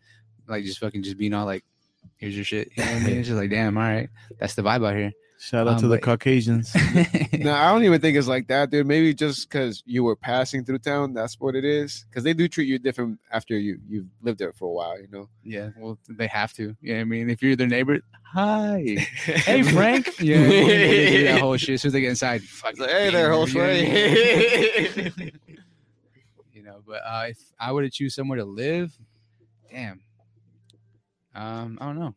like 0.46 0.64
just 0.64 0.78
fucking 0.78 1.02
just 1.02 1.18
being 1.18 1.34
all 1.34 1.44
like, 1.44 1.64
here's 2.18 2.36
your 2.36 2.44
shit. 2.44 2.70
You 2.76 2.84
know 2.84 2.92
what 2.92 3.02
I 3.02 3.06
mean? 3.06 3.16
It's 3.18 3.28
just 3.28 3.38
like, 3.38 3.50
damn, 3.50 3.76
all 3.76 3.82
right. 3.82 4.08
That's 4.38 4.54
the 4.54 4.62
vibe 4.62 4.86
out 4.86 4.96
here. 4.96 5.12
Shout 5.44 5.66
out 5.66 5.74
Um, 5.74 5.80
to 5.80 5.88
the 5.88 5.96
but- 5.96 6.02
Caucasians. 6.02 6.72
No, 7.32 7.52
I 7.52 7.72
don't 7.72 7.82
even 7.82 8.00
think 8.00 8.16
it's 8.16 8.28
like 8.28 8.46
that, 8.46 8.70
dude. 8.70 8.86
Maybe 8.86 9.12
just 9.12 9.48
because 9.48 9.82
you 9.84 10.04
were 10.04 10.14
passing 10.14 10.64
through 10.64 10.78
town, 10.78 11.12
that's 11.14 11.40
what 11.40 11.56
it 11.56 11.64
is. 11.64 12.04
Because 12.08 12.22
they 12.22 12.32
do 12.32 12.46
treat 12.46 12.68
you 12.68 12.78
different 12.78 13.18
after 13.32 13.58
you 13.58 13.80
you've 13.88 14.06
lived 14.22 14.38
there 14.38 14.52
for 14.52 14.66
a 14.66 14.72
while, 14.72 15.00
you 15.00 15.08
know. 15.10 15.28
yeah, 15.42 15.70
well, 15.76 15.98
they 16.08 16.28
have 16.28 16.52
to. 16.54 16.76
You 16.80 16.92
know 16.92 16.98
what 16.98 17.00
I 17.00 17.04
mean? 17.04 17.28
If 17.30 17.42
you're 17.42 17.56
their 17.56 17.66
neighbor, 17.66 17.98
hi. 18.22 18.96
Hey, 19.24 19.62
Frank. 19.64 20.20
Yeah, 20.20 20.36
you 20.36 20.42
know, 20.44 20.48
they 20.68 21.10
do 21.10 21.24
that 21.24 21.40
whole 21.40 21.56
shit. 21.56 21.70
As 21.74 21.82
soon 21.82 21.88
as 21.88 21.92
they 21.94 22.00
get 22.02 22.10
inside, 22.10 22.42
fuck, 22.42 22.78
Like, 22.78 22.90
hey 22.90 23.10
there, 23.10 23.32
whole 23.32 23.48
you 23.48 23.54
know 23.54 23.60
what 23.62 23.70
I 23.70 23.72
mean? 23.82 25.02
sway. 25.02 25.32
you 26.52 26.62
know, 26.62 26.82
but 26.86 27.00
uh, 27.04 27.24
if 27.30 27.38
I 27.58 27.72
were 27.72 27.82
to 27.82 27.90
choose 27.90 28.14
somewhere 28.14 28.38
to 28.38 28.44
live, 28.44 28.96
damn, 29.68 30.00
um, 31.34 31.78
I 31.80 31.86
don't 31.86 31.98
know. 31.98 32.14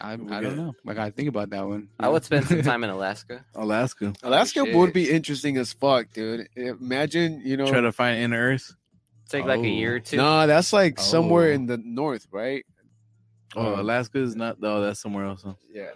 I, 0.00 0.12
I 0.12 0.16
don't 0.16 0.26
got- 0.28 0.56
know. 0.56 0.74
I 0.88 0.94
gotta 0.94 1.10
think 1.12 1.28
about 1.28 1.50
that 1.50 1.66
one. 1.66 1.88
I 1.98 2.08
would 2.08 2.24
spend 2.24 2.46
some 2.46 2.62
time 2.62 2.84
in 2.84 2.90
Alaska. 2.90 3.44
Alaska. 3.54 4.12
Alaska 4.22 4.64
shit. 4.64 4.74
would 4.74 4.92
be 4.92 5.10
interesting 5.10 5.56
as 5.58 5.72
fuck, 5.72 6.12
dude. 6.12 6.48
Imagine, 6.56 7.42
you 7.44 7.56
know. 7.56 7.66
Try 7.66 7.80
to 7.82 7.92
find 7.92 8.18
inner 8.20 8.38
Earth. 8.52 8.74
Take 9.28 9.44
like 9.44 9.60
Oh. 9.60 9.64
a 9.64 9.68
year 9.68 9.96
or 9.96 10.00
two. 10.00 10.16
no, 10.16 10.46
that's 10.46 10.72
like 10.72 10.98
somewhere 10.98 11.50
Oh. 11.50 11.54
in 11.54 11.66
the 11.66 11.76
north, 11.78 12.26
right? 12.32 12.64
Oh, 13.54 13.74
Um, 13.74 13.80
Alaska 13.80 14.18
is 14.18 14.34
not. 14.34 14.56
Oh, 14.62 14.80
that's 14.80 15.00
somewhere 15.00 15.26
else. 15.26 15.42
Huh? 15.42 15.54
Yeah. 15.72 15.90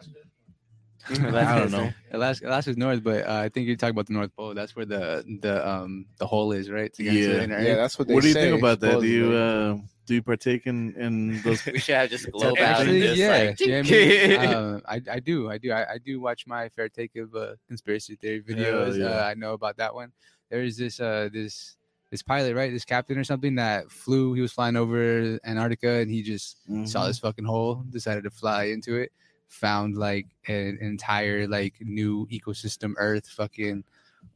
I 1.11 1.59
don't 1.59 1.71
know. 1.71 1.91
Alaska, 2.13 2.47
Alaska's 2.49 2.77
north, 2.79 3.03
but 3.05 3.27
uh, 3.29 3.33
I 3.45 3.49
think 3.51 3.67
you're 3.67 3.77
talking 3.77 3.91
about 3.91 4.07
the 4.07 4.15
North 4.15 4.35
Pole. 4.35 4.55
That's 4.55 4.75
where 4.75 4.87
the 4.87 5.23
the 5.43 5.69
um 5.69 6.07
the 6.19 6.27
hole 6.27 6.53
is, 6.53 6.71
right? 6.71 6.93
To 6.95 7.03
get 7.03 7.15
into 7.15 7.29
Yeah. 7.29 7.37
the 7.37 7.43
inner 7.45 7.61
Yeah, 7.61 7.75
that's 7.75 7.99
what 7.99 8.09
they 8.09 8.13
say. 8.13 8.15
What 8.15 8.23
do 8.23 8.29
you 8.29 8.35
say, 8.35 8.51
think 8.51 8.59
about 8.59 8.81
that? 8.81 9.01
Do 9.01 9.07
you 9.07 9.33
uh, 9.33 9.77
do 10.07 10.15
you 10.15 10.23
partake 10.23 10.67
in 10.67 10.95
in 10.97 11.41
those? 11.43 11.65
we 11.67 11.79
should 11.79 11.95
have 11.95 12.11
just 12.11 12.27
a 12.27 12.31
globe 12.31 12.59
out 12.59 12.83
and 12.87 13.03
just 13.03 13.17
yeah, 13.17 13.29
like, 13.29 13.61
yeah, 13.61 13.79
I, 13.79 13.83
mean, 13.83 14.55
uh, 14.55 14.81
I, 14.89 15.01
I 15.11 15.21
do, 15.21 15.51
I 15.51 15.59
do, 15.59 15.73
I, 15.73 15.93
I 15.95 15.99
do 15.99 16.21
watch 16.21 16.47
my 16.47 16.69
fair 16.69 16.89
take 16.89 17.17
of 17.17 17.35
uh, 17.35 17.55
conspiracy 17.69 18.17
theory 18.17 18.43
videos. 18.43 18.99
yeah. 18.99 19.07
Uh, 19.07 19.25
I 19.25 19.35
know 19.35 19.53
about 19.55 19.77
that 19.79 19.95
one. 19.95 20.13
There's 20.51 20.77
this, 20.77 21.01
uh, 21.01 21.29
this, 21.33 21.77
this 22.11 22.23
pilot, 22.23 22.55
right? 22.55 22.71
This 22.71 22.85
captain 22.85 23.19
or 23.19 23.25
something 23.25 23.55
that 23.57 23.91
flew. 23.91 24.35
He 24.35 24.41
was 24.41 24.53
flying 24.53 24.77
over 24.77 25.39
Antarctica, 25.45 25.91
and 26.01 26.11
he 26.11 26.23
just 26.23 26.59
Mm-hmm. 26.69 26.85
saw 26.87 27.07
this 27.07 27.19
fucking 27.19 27.45
hole, 27.45 27.85
decided 27.91 28.25
to 28.25 28.31
fly 28.31 28.65
into 28.65 28.97
it, 28.97 29.11
found 29.49 29.97
like 29.97 30.27
an 30.49 30.79
entire 30.81 31.47
like 31.49 31.75
new 31.81 32.27
ecosystem, 32.31 32.95
Earth, 32.99 33.27
fucking 33.29 33.85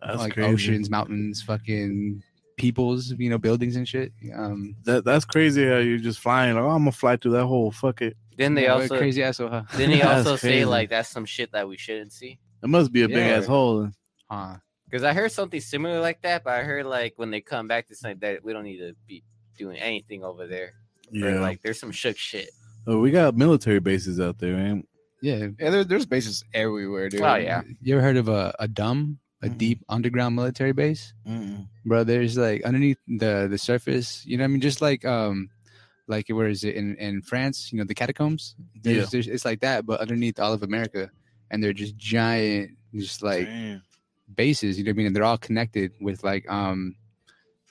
That's 0.04 0.18
like 0.18 0.32
crazy. 0.34 0.52
oceans, 0.52 0.90
mountains, 0.90 1.40
fucking 1.42 2.22
peoples, 2.58 3.12
you 3.16 3.30
know, 3.30 3.38
buildings 3.38 3.76
and 3.76 3.88
shit. 3.88 4.12
Um, 4.34 4.76
That 4.84 5.04
that's 5.04 5.24
crazy. 5.24 5.66
How 5.66 5.78
you're 5.78 5.98
just 5.98 6.18
flying? 6.20 6.54
Like, 6.54 6.64
oh, 6.64 6.68
I'm 6.70 6.80
gonna 6.82 6.92
fly 6.92 7.16
through 7.16 7.32
that 7.32 7.46
whole 7.46 7.70
fuck 7.70 8.02
it. 8.02 8.16
Then 8.36 8.54
they 8.54 8.64
yeah, 8.64 8.74
what 8.74 8.80
a 8.80 8.82
also 8.82 8.98
crazy 8.98 9.22
asshole, 9.22 9.48
huh? 9.48 9.62
then 9.76 9.90
he 9.90 10.02
also 10.10 10.36
say 10.36 10.48
crazy. 10.48 10.64
like 10.64 10.90
that's 10.90 11.08
some 11.08 11.24
shit 11.24 11.50
that 11.52 11.68
we 11.68 11.76
shouldn't 11.76 12.12
see. 12.12 12.38
It 12.62 12.68
must 12.68 12.92
be 12.92 13.02
a 13.02 13.08
big 13.08 13.16
Yeah. 13.26 13.36
ass 13.38 13.46
hole. 13.46 13.90
huh. 14.30 14.56
Because 14.84 15.02
I 15.04 15.12
heard 15.12 15.32
something 15.32 15.60
similar 15.60 16.00
like 16.00 16.22
that, 16.22 16.44
but 16.44 16.54
I 16.54 16.62
heard 16.62 16.86
like 16.86 17.14
when 17.16 17.30
they 17.30 17.40
come 17.40 17.68
back 17.68 17.88
to 17.88 17.94
say 17.94 18.14
that 18.14 18.44
we 18.44 18.52
don't 18.52 18.64
need 18.64 18.78
to 18.78 18.94
be 19.06 19.22
doing 19.56 19.76
anything 19.78 20.24
over 20.24 20.46
there. 20.46 20.72
Or, 21.12 21.30
Yeah. 21.30 21.40
like 21.40 21.62
there's 21.62 21.78
some 21.80 21.92
shook 21.92 22.16
shit. 22.16 22.50
oh, 22.86 22.98
we 23.00 23.10
got 23.10 23.36
military 23.36 23.80
bases 23.80 24.18
out 24.20 24.38
there, 24.38 24.54
man. 24.56 24.84
Yeah, 25.20 25.48
Yeah, 25.58 25.70
there, 25.70 25.84
there's 25.84 26.06
bases 26.06 26.44
everywhere, 26.54 27.08
dude. 27.08 27.20
Oh, 27.22 27.34
yeah. 27.34 27.62
You 27.82 27.94
ever 27.96 28.02
heard 28.02 28.16
of 28.16 28.28
a, 28.28 28.54
a 28.60 28.68
dumb, 28.68 29.18
a 29.42 29.48
Mhm. 29.48 29.58
deep 29.58 29.84
underground 29.88 30.34
military 30.36 30.72
base? 30.72 31.12
Mm-mm. 31.26 31.66
Bro, 31.84 32.04
there's 32.04 32.36
like 32.36 32.62
underneath 32.64 32.98
the 33.06 33.46
the 33.50 33.58
surface, 33.58 34.24
you 34.26 34.36
know 34.36 34.42
what 34.44 34.48
I 34.48 34.52
mean? 34.52 34.60
Just 34.60 34.80
like 34.80 35.04
um 35.04 35.50
like 36.06 36.28
where 36.28 36.48
is 36.48 36.64
it 36.64 36.74
in, 36.74 36.96
in 36.96 37.22
France, 37.22 37.70
you 37.72 37.78
know, 37.78 37.84
the 37.84 37.94
catacombs? 37.94 38.56
There's, 38.82 38.96
Yeah. 38.96 39.06
there's 39.12 39.28
it's 39.28 39.44
like 39.44 39.60
that, 39.60 39.84
but 39.86 40.00
underneath 40.00 40.38
all 40.40 40.52
of 40.52 40.62
America. 40.62 41.10
And 41.50 41.62
they're 41.62 41.72
just 41.72 41.96
giant, 41.96 42.72
just 42.94 43.22
like 43.22 43.46
Damn. 43.46 43.82
bases, 44.34 44.78
you 44.78 44.84
know 44.84 44.90
what 44.90 44.94
I 44.94 44.96
mean? 44.98 45.06
And 45.08 45.16
they're 45.16 45.24
all 45.24 45.38
connected 45.38 45.92
with 46.00 46.24
like 46.24 46.48
um 46.50 46.96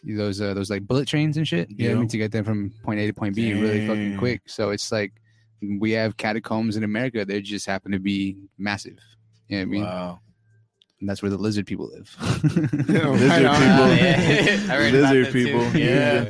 those 0.03 0.39
uh, 0.39 0.53
those 0.53 0.69
like 0.69 0.87
bullet 0.87 1.07
trains 1.07 1.35
and 1.37 1.47
shit. 1.47 1.69
You 1.69 1.75
know 1.77 1.83
what 1.83 1.89
I 1.89 1.93
Yeah. 1.95 1.99
mean? 1.99 2.07
To 2.09 2.17
get 2.17 2.31
them 2.31 2.45
from 2.45 2.73
point 2.83 2.99
A 2.99 3.07
to 3.07 3.13
point 3.13 3.35
B 3.35 3.53
really 3.53 3.81
fucking 3.85 4.11
Damn. 4.11 4.17
quick. 4.19 4.41
So 4.45 4.69
it's 4.69 4.91
like 4.91 5.13
we 5.61 5.91
have 5.91 6.15
catacombs 6.17 6.77
in 6.77 6.83
America, 6.83 7.25
they 7.25 7.41
just 7.41 7.65
happen 7.65 7.91
to 7.91 7.99
be 7.99 8.37
massive. 8.57 8.99
You 9.49 9.57
know 9.57 9.61
what 9.61 9.61
I 9.61 9.65
mean? 9.65 9.83
wow. 9.83 10.19
And 10.99 11.07
that's 11.07 11.21
where 11.21 11.29
the 11.29 11.37
lizard 11.37 11.67
people 11.67 11.89
live. 11.89 12.15
Yeah, 12.89 13.09
Lizard 13.09 13.43
right 13.43 13.59
people. 13.59 13.83
Oh, 13.83 13.93
yeah. 13.93 14.67
I 14.69 14.77
read 14.77 14.95
about 14.95 15.13
Lizard 15.13 15.25
that 15.25 15.31
too. 15.31 15.45
people. 15.45 15.79
Yeah. 15.79 16.29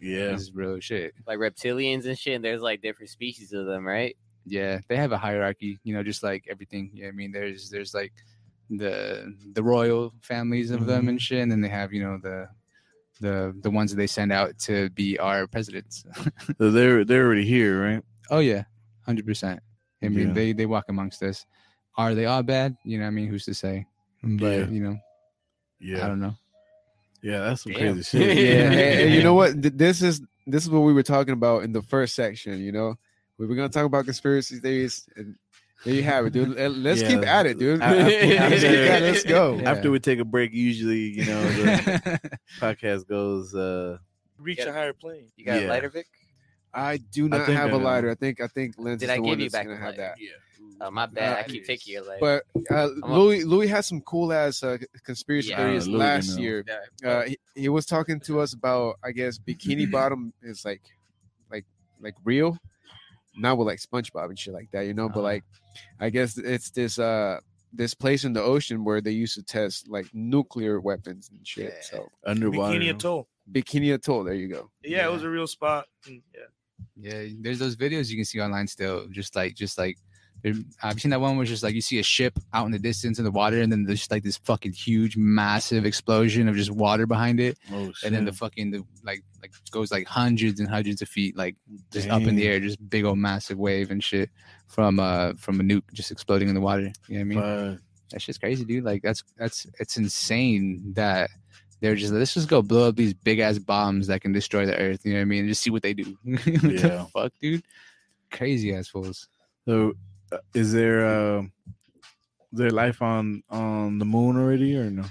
Yeah. 0.00 0.32
This 0.32 0.42
is 0.42 0.52
real 0.54 0.80
shit. 0.80 1.14
Like 1.26 1.38
reptilians 1.38 2.06
and 2.06 2.18
shit. 2.18 2.36
And 2.36 2.44
there's 2.44 2.62
like 2.62 2.80
different 2.80 3.10
species 3.10 3.52
of 3.52 3.66
them, 3.66 3.86
right? 3.86 4.16
Yeah, 4.46 4.78
they 4.88 4.96
have 4.96 5.10
a 5.12 5.18
hierarchy, 5.18 5.78
you 5.82 5.92
know, 5.92 6.04
just 6.04 6.22
like 6.22 6.44
everything. 6.48 6.90
Yeah, 6.94 7.08
I 7.08 7.10
mean, 7.10 7.32
there's 7.32 7.68
there's 7.68 7.92
like 7.92 8.12
the 8.70 9.34
the 9.52 9.62
royal 9.62 10.12
families 10.22 10.70
of 10.70 10.86
them 10.86 11.00
mm-hmm. 11.00 11.08
and 11.10 11.22
shit, 11.22 11.40
and 11.42 11.50
then 11.50 11.60
they 11.60 11.68
have 11.68 11.92
you 11.92 12.02
know 12.02 12.18
the 12.22 12.48
the 13.20 13.58
the 13.62 13.70
ones 13.70 13.90
that 13.90 13.96
they 13.96 14.06
send 14.06 14.30
out 14.30 14.56
to 14.60 14.88
be 14.90 15.18
our 15.18 15.48
presidents. 15.48 16.04
So 16.58 16.70
they're 16.70 17.04
they're 17.04 17.26
already 17.26 17.44
here, 17.44 17.82
right? 17.82 18.02
oh 18.30 18.38
yeah, 18.38 18.64
hundred 19.04 19.26
percent. 19.26 19.60
I 20.02 20.08
mean, 20.08 20.28
Yeah. 20.28 20.34
they 20.34 20.52
they 20.52 20.66
walk 20.66 20.84
amongst 20.88 21.22
us. 21.22 21.44
Are 21.96 22.14
they 22.14 22.26
all 22.26 22.42
bad? 22.42 22.76
You 22.84 22.98
know, 22.98 23.04
what 23.04 23.08
I 23.08 23.12
mean, 23.12 23.28
who's 23.28 23.46
to 23.46 23.54
say? 23.54 23.86
But 24.22 24.44
Yeah. 24.58 24.66
you 24.68 24.80
know, 24.82 24.98
yeah, 25.80 26.04
I 26.04 26.08
don't 26.08 26.20
know. 26.20 26.34
Yeah, 27.22 27.40
that's 27.40 27.62
some 27.62 27.72
Damn. 27.72 27.94
crazy 27.94 28.02
shit. 28.18 28.36
yeah, 28.38 28.52
and, 28.64 28.74
and 29.00 29.14
you 29.14 29.22
know 29.22 29.34
what? 29.34 29.52
This 29.56 30.02
is 30.02 30.20
this 30.46 30.62
is 30.64 30.70
what 30.70 30.80
we 30.80 30.92
were 30.92 31.02
talking 31.02 31.32
about 31.32 31.64
in 31.64 31.72
the 31.72 31.82
first 31.82 32.14
section. 32.14 32.58
You 32.60 32.72
know, 32.72 32.94
we 33.38 33.46
were 33.46 33.54
gonna 33.54 33.68
talk 33.68 33.84
about 33.84 34.04
conspiracy 34.04 34.58
theories, 34.58 35.08
and 35.16 35.36
there 35.84 35.94
you 35.94 36.02
have 36.02 36.26
it, 36.26 36.32
dude. 36.32 36.56
Let- 36.56 36.72
Let's 36.76 37.02
keep 37.02 37.26
at 37.26 37.46
it, 37.46 37.58
dude. 37.58 37.80
I- 37.82 37.90
I- 37.90 37.96
let's, 38.02 38.64
after- 38.64 38.66
at 38.66 39.02
it. 39.02 39.12
Let's 39.12 39.24
go. 39.24 39.58
Yeah. 39.58 39.70
After 39.70 39.90
we 39.90 39.98
take 39.98 40.18
a 40.18 40.24
break, 40.24 40.52
usually, 40.52 41.18
you 41.18 41.26
know, 41.26 41.42
the 41.42 42.38
podcast 42.60 43.06
goes 43.08 43.54
uh 43.54 43.98
Reach 44.38 44.58
Yeah. 44.58 44.66
a 44.66 44.72
higher 44.72 44.92
plane. 44.92 45.30
You 45.36 45.44
got 45.46 45.60
Yeah. 45.60 45.66
a 45.66 45.70
lighter, 45.70 45.88
Vic? 45.88 46.06
I 46.76 46.98
do 46.98 47.28
not 47.28 47.46
think 47.46 47.58
have 47.58 47.68
I 47.72 47.76
a 47.76 47.78
know. 47.78 47.84
lighter. 47.84 48.10
I 48.10 48.14
think 48.14 48.40
I 48.40 48.46
think 48.48 48.74
Lens 48.78 49.00
Did 49.00 49.06
is 49.06 49.10
I 49.10 49.16
the 49.16 49.22
give 49.22 49.28
one 49.28 49.38
you 49.40 49.44
that's 49.46 49.52
back 49.54 49.64
gonna 49.66 49.76
have 49.78 49.96
lighter? 49.96 50.14
that. 50.18 50.18
Oh 50.78 50.90
my 50.90 51.06
bad. 51.06 51.36
Uh, 51.36 51.40
I 51.40 51.42
keep 51.44 51.64
taking 51.66 51.94
your 51.94 52.04
leg. 52.04 52.20
But 52.20 52.42
uh, 52.70 52.88
I'm 53.02 53.02
a- 53.10 53.18
Louis 53.18 53.44
Louis 53.44 53.66
has 53.68 53.86
some 53.86 54.02
cool 54.02 54.30
ass 54.32 54.62
uh, 54.62 54.76
conspiracy 55.04 55.48
Yeah. 55.50 55.56
theories 55.56 55.88
Uh, 55.88 55.90
Louis 55.92 55.98
last 55.98 56.26
didn't 56.26 56.36
know. 56.36 56.42
year. 56.42 56.64
Yeah. 57.02 57.08
Uh, 57.10 57.22
he, 57.24 57.38
he 57.54 57.68
was 57.70 57.86
talking 57.86 58.20
to 58.20 58.40
us 58.40 58.52
about 58.52 58.96
I 59.02 59.12
guess. 59.12 59.38
Bikini 59.38 59.90
Bottom 59.98 60.32
is 60.42 60.64
like 60.66 60.82
like 61.50 61.64
like 62.00 62.14
real, 62.24 62.58
not 63.36 63.56
with 63.56 63.66
like 63.68 63.80
SpongeBob 63.80 64.26
and 64.28 64.38
shit 64.38 64.52
like 64.52 64.70
that, 64.72 64.82
you 64.86 64.92
know. 64.92 65.08
But 65.08 65.20
Uh-huh. 65.20 65.22
like 65.22 65.44
I 65.98 66.10
guess 66.10 66.36
it's 66.36 66.70
this 66.70 66.98
uh 66.98 67.40
this 67.72 67.94
place 67.94 68.24
in 68.24 68.32
the 68.34 68.42
ocean 68.42 68.84
where 68.84 69.00
they 69.00 69.10
used 69.12 69.34
to 69.36 69.42
test 69.42 69.88
like 69.88 70.06
nuclear 70.12 70.78
weapons 70.80 71.30
and 71.30 71.46
shit. 71.46 71.72
Yeah. 71.74 71.82
So 71.98 72.08
Underwater. 72.26 72.78
Bikini 72.78 72.90
Atoll. 72.94 73.28
Bikini 73.50 73.94
Atoll, 73.94 74.24
there 74.24 74.34
you 74.34 74.48
go. 74.48 74.70
Yeah, 74.82 75.06
it 75.06 75.12
was 75.12 75.22
a 75.22 75.30
real 75.30 75.46
spot. 75.46 75.86
Mm, 76.08 76.20
Yeah. 76.34 76.40
Yeah, 76.96 77.24
there's 77.40 77.58
those 77.58 77.76
videos 77.76 78.10
you 78.10 78.16
can 78.16 78.24
see 78.24 78.40
online 78.40 78.66
still. 78.66 79.06
Just 79.08 79.36
like, 79.36 79.54
just 79.54 79.78
like, 79.78 79.98
I've 80.82 81.00
seen 81.00 81.10
that 81.10 81.20
one 81.20 81.36
where 81.36 81.46
just 81.46 81.62
like 81.62 81.74
you 81.74 81.80
see 81.80 81.98
a 81.98 82.02
ship 82.02 82.38
out 82.52 82.66
in 82.66 82.72
the 82.72 82.78
distance 82.78 83.18
in 83.18 83.24
the 83.24 83.30
water, 83.30 83.60
and 83.60 83.72
then 83.72 83.84
there's 83.84 84.00
just 84.00 84.10
like 84.10 84.22
this 84.22 84.36
fucking 84.38 84.72
huge, 84.72 85.16
massive 85.16 85.84
explosion 85.86 86.48
of 86.48 86.54
just 86.56 86.70
water 86.70 87.06
behind 87.06 87.40
it, 87.40 87.58
Oh, 87.72 87.90
and 88.04 88.14
then 88.14 88.24
the 88.24 88.32
fucking 88.32 88.70
the 88.70 88.84
like 89.02 89.24
like 89.42 89.52
goes 89.70 89.90
like 89.90 90.06
hundreds 90.06 90.60
and 90.60 90.68
hundreds 90.68 91.02
of 91.02 91.08
feet, 91.08 91.36
like 91.36 91.56
just 91.92 92.08
up 92.08 92.22
in 92.22 92.36
the 92.36 92.46
air, 92.46 92.60
just 92.60 92.88
big 92.88 93.04
old 93.04 93.18
massive 93.18 93.58
wave 93.58 93.90
and 93.90 94.04
shit 94.04 94.30
from 94.68 95.00
uh 95.00 95.32
from 95.38 95.58
a 95.60 95.62
nuke 95.64 95.82
just 95.92 96.10
exploding 96.10 96.48
in 96.48 96.54
the 96.54 96.60
water. 96.60 96.92
You 97.08 97.18
know 97.24 97.36
what 97.36 97.44
I 97.44 97.56
mean? 97.64 97.72
Fuck. 97.74 97.82
That's 98.12 98.24
just 98.26 98.40
crazy, 98.40 98.64
dude. 98.64 98.84
Like 98.84 99.02
that's 99.02 99.24
that's 99.36 99.66
it's 99.80 99.96
insane 99.96 100.92
that 100.94 101.28
they're 101.80 101.94
just 101.94 102.12
let's 102.12 102.34
just 102.34 102.48
go 102.48 102.62
blow 102.62 102.88
up 102.88 102.96
these 102.96 103.14
big 103.14 103.38
ass 103.38 103.58
bombs 103.58 104.06
that 104.06 104.20
can 104.22 104.32
destroy 104.32 104.66
the 104.66 104.76
earth. 104.78 105.04
You 105.04 105.12
know 105.12 105.18
what 105.18 105.22
I 105.22 105.26
mean? 105.26 105.40
And 105.40 105.48
just 105.48 105.62
see 105.62 105.70
what 105.70 105.82
they 105.82 105.94
do. 105.94 106.16
what 106.24 106.46
Yeah. 106.46 106.58
the 106.62 107.08
fuck, 107.12 107.32
dude? 107.40 107.62
Crazy 108.30 108.74
ass 108.74 108.88
fools. 108.88 109.28
So, 109.66 109.94
uh, 110.32 110.38
is 110.54 110.72
there 110.72 111.06
uh, 111.06 111.42
is 111.42 112.58
there 112.58 112.70
life 112.70 113.02
on 113.02 113.42
on 113.50 113.98
the 113.98 114.04
moon 114.04 114.36
already 114.36 114.76
or 114.76 114.90
no? 114.90 115.04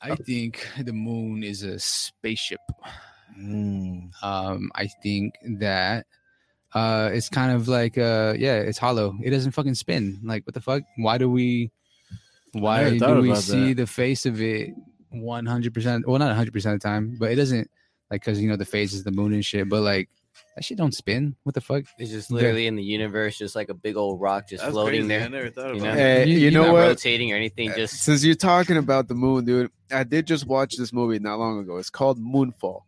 I 0.00 0.14
think 0.14 0.66
the 0.80 0.92
moon 0.92 1.42
is 1.42 1.62
a 1.64 1.78
spaceship. 1.78 2.60
Mm. 3.38 4.10
Um, 4.22 4.70
I 4.74 4.86
think 4.86 5.34
that 5.58 6.06
uh 6.74 7.10
it's 7.12 7.28
kind 7.28 7.52
of 7.52 7.66
like 7.68 7.98
uh 7.98 8.34
yeah, 8.36 8.56
it's 8.56 8.78
hollow. 8.78 9.16
It 9.22 9.30
doesn't 9.30 9.52
fucking 9.52 9.74
spin. 9.74 10.20
Like 10.22 10.46
what 10.46 10.54
the 10.54 10.60
fuck? 10.60 10.82
Why 10.96 11.18
do 11.18 11.30
we 11.30 11.70
why 12.52 12.96
do 12.98 13.20
we 13.20 13.34
see 13.34 13.68
that. 13.68 13.82
the 13.82 13.86
face 13.86 14.24
of 14.26 14.40
it 14.40 14.70
100% 15.14 16.02
well 16.06 16.18
not 16.18 16.36
100% 16.36 16.46
of 16.56 16.62
the 16.62 16.78
time, 16.78 17.16
but 17.18 17.30
it 17.30 17.36
doesn't 17.36 17.70
like 18.10 18.22
cuz 18.22 18.40
you 18.40 18.48
know 18.48 18.56
the 18.56 18.64
phase 18.64 18.94
is 18.94 19.04
the 19.04 19.10
moon 19.10 19.32
and 19.32 19.44
shit, 19.44 19.68
but 19.68 19.82
like 19.82 20.08
that 20.54 20.64
shit 20.64 20.78
don't 20.78 20.94
spin. 20.94 21.34
What 21.42 21.54
the 21.54 21.60
fuck? 21.60 21.84
It's 21.98 22.10
just 22.10 22.30
literally 22.30 22.66
in 22.66 22.76
the 22.76 22.82
universe, 22.82 23.36
just 23.38 23.54
like 23.56 23.68
a 23.68 23.74
big 23.74 23.96
old 23.96 24.20
rock 24.20 24.48
just 24.48 24.64
floating 24.64 25.08
there. 25.08 25.28
never 25.28 25.50
thought 25.50 25.74
You 25.74 25.80
know? 25.82 25.92
Hey, 25.92 26.26
You- 26.26 26.32
you, 26.34 26.38
you're 26.40 26.50
know 26.52 26.64
not 26.66 26.72
what? 26.72 26.80
rotating 26.88 27.32
or 27.32 27.36
anything. 27.36 27.70
Uh, 27.70 27.76
Just 27.76 27.96
since 28.02 28.24
you're 28.24 28.34
talking 28.34 28.76
about 28.76 29.08
the 29.08 29.14
moon, 29.14 29.44
dude, 29.44 29.70
I 29.92 30.04
did 30.04 30.26
just 30.26 30.46
watch 30.46 30.76
this 30.76 30.92
movie 30.92 31.18
not 31.18 31.38
long 31.38 31.58
ago. 31.60 31.76
It's 31.76 31.90
called 31.90 32.18
Moonfall. 32.20 32.82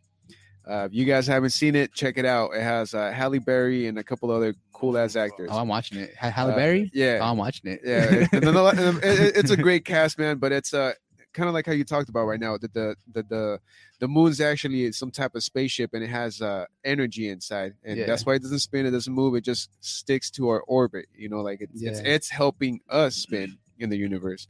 Uh, 0.69 0.85
if 0.89 0.93
you 0.93 1.05
guys 1.05 1.27
haven't 1.27 1.49
seen 1.49 1.75
it, 1.75 1.91
check 1.93 2.17
it 2.17 2.25
out. 2.25 2.51
It 2.53 2.61
has 2.61 2.93
uh, 2.93 3.11
Halle 3.11 3.39
Berry 3.39 3.87
and 3.87 3.97
a 3.97 4.03
couple 4.03 4.31
other 4.31 4.53
cool 4.73 4.97
ass 4.97 5.15
actors. 5.15 5.49
Oh, 5.51 5.57
I'm 5.57 5.67
watching 5.67 5.97
it. 5.99 6.15
Ha- 6.19 6.29
Halle 6.29 6.51
Uh, 6.51 6.55
Berry? 6.55 6.91
yeah, 6.93 7.19
Oh, 7.21 7.25
I'm 7.31 7.37
watching 7.37 7.71
it. 7.71 7.81
yeah. 7.83 8.27
it- 8.31 8.43
no, 8.43 8.51
no, 8.51 8.67
it- 8.67 9.03
it- 9.03 9.35
it's 9.37 9.51
a 9.51 9.57
great 9.57 9.85
cast, 9.85 10.17
man. 10.19 10.37
But 10.37 10.51
it's 10.51 10.73
uh, 10.73 10.93
kind 11.33 11.47
of 11.47 11.53
like 11.53 11.65
how 11.65 11.71
you 11.71 11.83
talked 11.83 12.09
about 12.09 12.25
right 12.25 12.39
now. 12.39 12.57
That 12.57 12.73
the 12.73 12.95
the 13.13 13.23
the 13.23 13.59
the 13.99 14.07
moon's 14.07 14.41
actually 14.41 14.91
some 14.91 15.11
type 15.11 15.35
of 15.35 15.43
spaceship, 15.43 15.93
and 15.93 16.03
it 16.03 16.09
has 16.09 16.41
uh 16.41 16.65
energy 16.83 17.29
inside, 17.29 17.73
and 17.83 17.97
Yeah. 17.97 18.05
that's 18.05 18.25
why 18.25 18.35
it 18.35 18.41
doesn't 18.41 18.59
spin. 18.59 18.85
It 18.85 18.91
doesn't 18.91 19.13
move. 19.13 19.35
It 19.35 19.43
just 19.43 19.69
sticks 19.83 20.29
to 20.31 20.49
our 20.49 20.61
orbit. 20.61 21.05
You 21.15 21.29
know, 21.29 21.41
like 21.41 21.61
it's 21.61 21.81
it's, 21.81 22.01
Yeah. 22.01 22.07
it's 22.13 22.29
helping 22.29 22.81
us 22.89 23.15
spin 23.15 23.57
in 23.79 23.89
the 23.89 23.97
universe. 23.97 24.47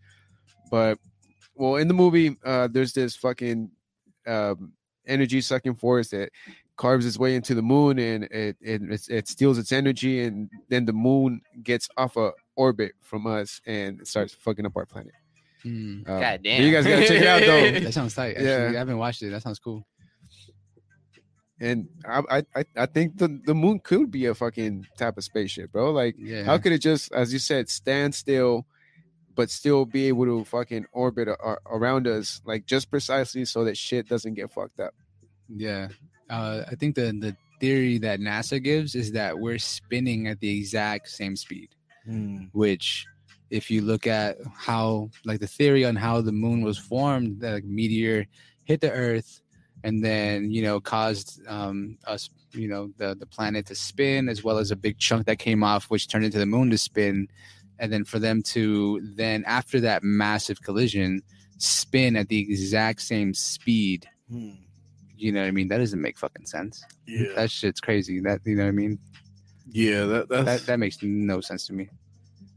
But 0.70 1.00
well, 1.56 1.76
in 1.76 1.88
the 1.88 1.94
movie, 1.94 2.38
uh, 2.46 2.68
there's 2.72 2.94
this 2.94 3.16
fucking 3.16 3.72
um, 4.28 4.74
energy 5.06 5.42
sucking 5.42 5.76
force 5.76 6.10
that 6.10 6.30
carves 6.78 7.06
its 7.06 7.18
way 7.20 7.36
into 7.36 7.54
the 7.54 7.62
moon 7.62 8.00
and 8.00 8.24
it 8.26 8.56
it, 8.62 8.82
it 8.82 9.10
it 9.10 9.28
steals 9.28 9.58
its 9.60 9.72
energy 9.72 10.24
and 10.24 10.50
then 10.70 10.86
the 10.86 10.94
moon 10.94 11.42
gets 11.64 11.88
off 11.98 12.18
a 12.18 12.32
orbit 12.56 12.94
from 13.02 13.28
us 13.28 13.62
and 13.68 14.06
starts 14.08 14.34
fucking 14.34 14.66
up 14.66 14.76
our 14.76 14.86
planet. 14.86 15.14
Hmm. 15.64 16.02
Uh, 16.08 16.20
God 16.20 16.40
damn. 16.44 16.64
You 16.64 16.72
guys 16.72 16.86
gotta 16.86 17.08
check 17.08 17.22
it 17.22 17.28
out 17.28 17.42
though. 17.42 17.80
That 17.86 17.94
sounds 17.94 18.16
tight. 18.16 18.32
Actually. 18.38 18.46
Yeah. 18.48 18.70
I 18.70 18.74
haven't 18.80 18.98
watched 18.98 19.22
it. 19.22 19.30
That 19.30 19.42
sounds 19.44 19.60
cool. 19.60 19.86
And 21.60 21.88
I, 22.08 22.22
I 22.30 22.44
I 22.56 22.66
I 22.76 22.86
think 22.88 23.18
the 23.18 23.40
the 23.46 23.54
moon 23.54 23.80
could 23.80 24.10
be 24.10 24.26
a 24.26 24.34
fucking 24.34 24.88
type 24.98 25.18
of 25.18 25.24
spaceship, 25.24 25.72
bro. 25.72 25.92
Like 25.92 26.16
Yeah. 26.18 26.44
how 26.44 26.58
could 26.58 26.72
it 26.72 26.80
just, 26.80 27.12
as 27.14 27.32
you 27.32 27.38
said, 27.40 27.70
stand 27.70 28.16
still, 28.16 28.66
but 29.36 29.52
still 29.52 29.86
be 29.86 30.08
able 30.08 30.26
to 30.26 30.44
fucking 30.46 30.86
orbit 30.92 31.28
a, 31.28 31.38
a- 31.40 31.58
around 31.68 32.08
us, 32.08 32.42
like 32.46 32.66
just 32.66 32.90
precisely 32.90 33.46
so 33.46 33.64
that 33.66 33.78
shit 33.78 34.10
doesn't 34.10 34.34
get 34.34 34.52
fucked 34.52 34.80
up. 34.80 34.96
Yeah. 35.48 35.90
Uh, 36.30 36.64
I 36.72 36.76
think 36.76 36.96
the 36.96 37.12
the 37.12 37.36
theory 37.60 38.00
that 38.00 38.20
NASA 38.20 38.62
gives 38.64 38.96
is 38.96 39.12
that 39.12 39.38
we're 39.38 39.60
spinning 39.60 40.28
at 40.28 40.40
the 40.40 40.58
exact 40.58 41.10
same 41.10 41.36
speed, 41.36 41.70
Mm. 42.10 42.50
which 42.54 43.06
if 43.52 43.70
you 43.70 43.82
look 43.82 44.08
at 44.08 44.38
how 44.56 45.10
like 45.26 45.40
the 45.40 45.48
theory 45.58 45.84
on 45.86 45.96
how 45.96 46.22
the 46.22 46.32
moon 46.32 46.62
was 46.64 46.78
formed 46.78 47.40
that 47.42 47.54
like, 47.54 47.64
meteor 47.66 48.26
hit 48.64 48.80
the 48.82 48.92
earth 48.92 49.42
and 49.84 50.04
then, 50.04 50.52
you 50.52 50.62
know, 50.64 50.80
caused 50.80 51.42
um 51.48 51.98
us, 52.08 52.30
you 52.54 52.68
know, 52.68 52.84
the 52.98 53.16
the 53.20 53.26
planet 53.36 53.66
to 53.68 53.76
spin 53.76 54.30
as 54.30 54.44
well 54.44 54.58
as 54.58 54.72
a 54.72 54.76
big 54.76 54.98
chunk 54.98 55.26
that 55.28 55.40
came 55.40 55.64
off 55.64 55.84
which 55.92 56.08
turned 56.08 56.26
into 56.26 56.40
the 56.40 56.46
moon 56.56 56.70
to 56.72 56.78
spin 56.78 57.28
and 57.80 57.92
then 57.94 58.04
for 58.06 58.20
them 58.20 58.42
to 58.54 59.02
then 59.16 59.44
after 59.46 59.80
that 59.82 60.02
massive 60.04 60.62
collision 60.62 61.22
spin 61.58 62.16
at 62.16 62.28
the 62.30 62.40
exact 62.40 63.02
same 63.02 63.34
speed 63.34 64.08
Mm. 64.32 64.58
you 65.18 65.32
know 65.34 65.42
what 65.42 65.48
I 65.48 65.52
mean? 65.52 65.68
That 65.68 65.80
doesn't 65.80 66.00
make 66.02 66.18
fucking 66.18 66.46
sense. 66.46 66.82
Yeah, 67.06 67.34
That 67.36 67.52
shit's 67.52 67.82
crazy. 67.82 68.22
That 68.22 68.40
you 68.46 68.56
know 68.56 68.64
what 68.64 68.70
I 68.70 68.82
mean? 68.84 68.98
yeah, 69.74 70.06
that 70.06 70.30
That 70.30 70.62
that 70.68 70.80
makes 70.80 70.98
no 71.04 71.42
sense 71.42 71.68
to 71.68 71.74
me. 71.74 71.90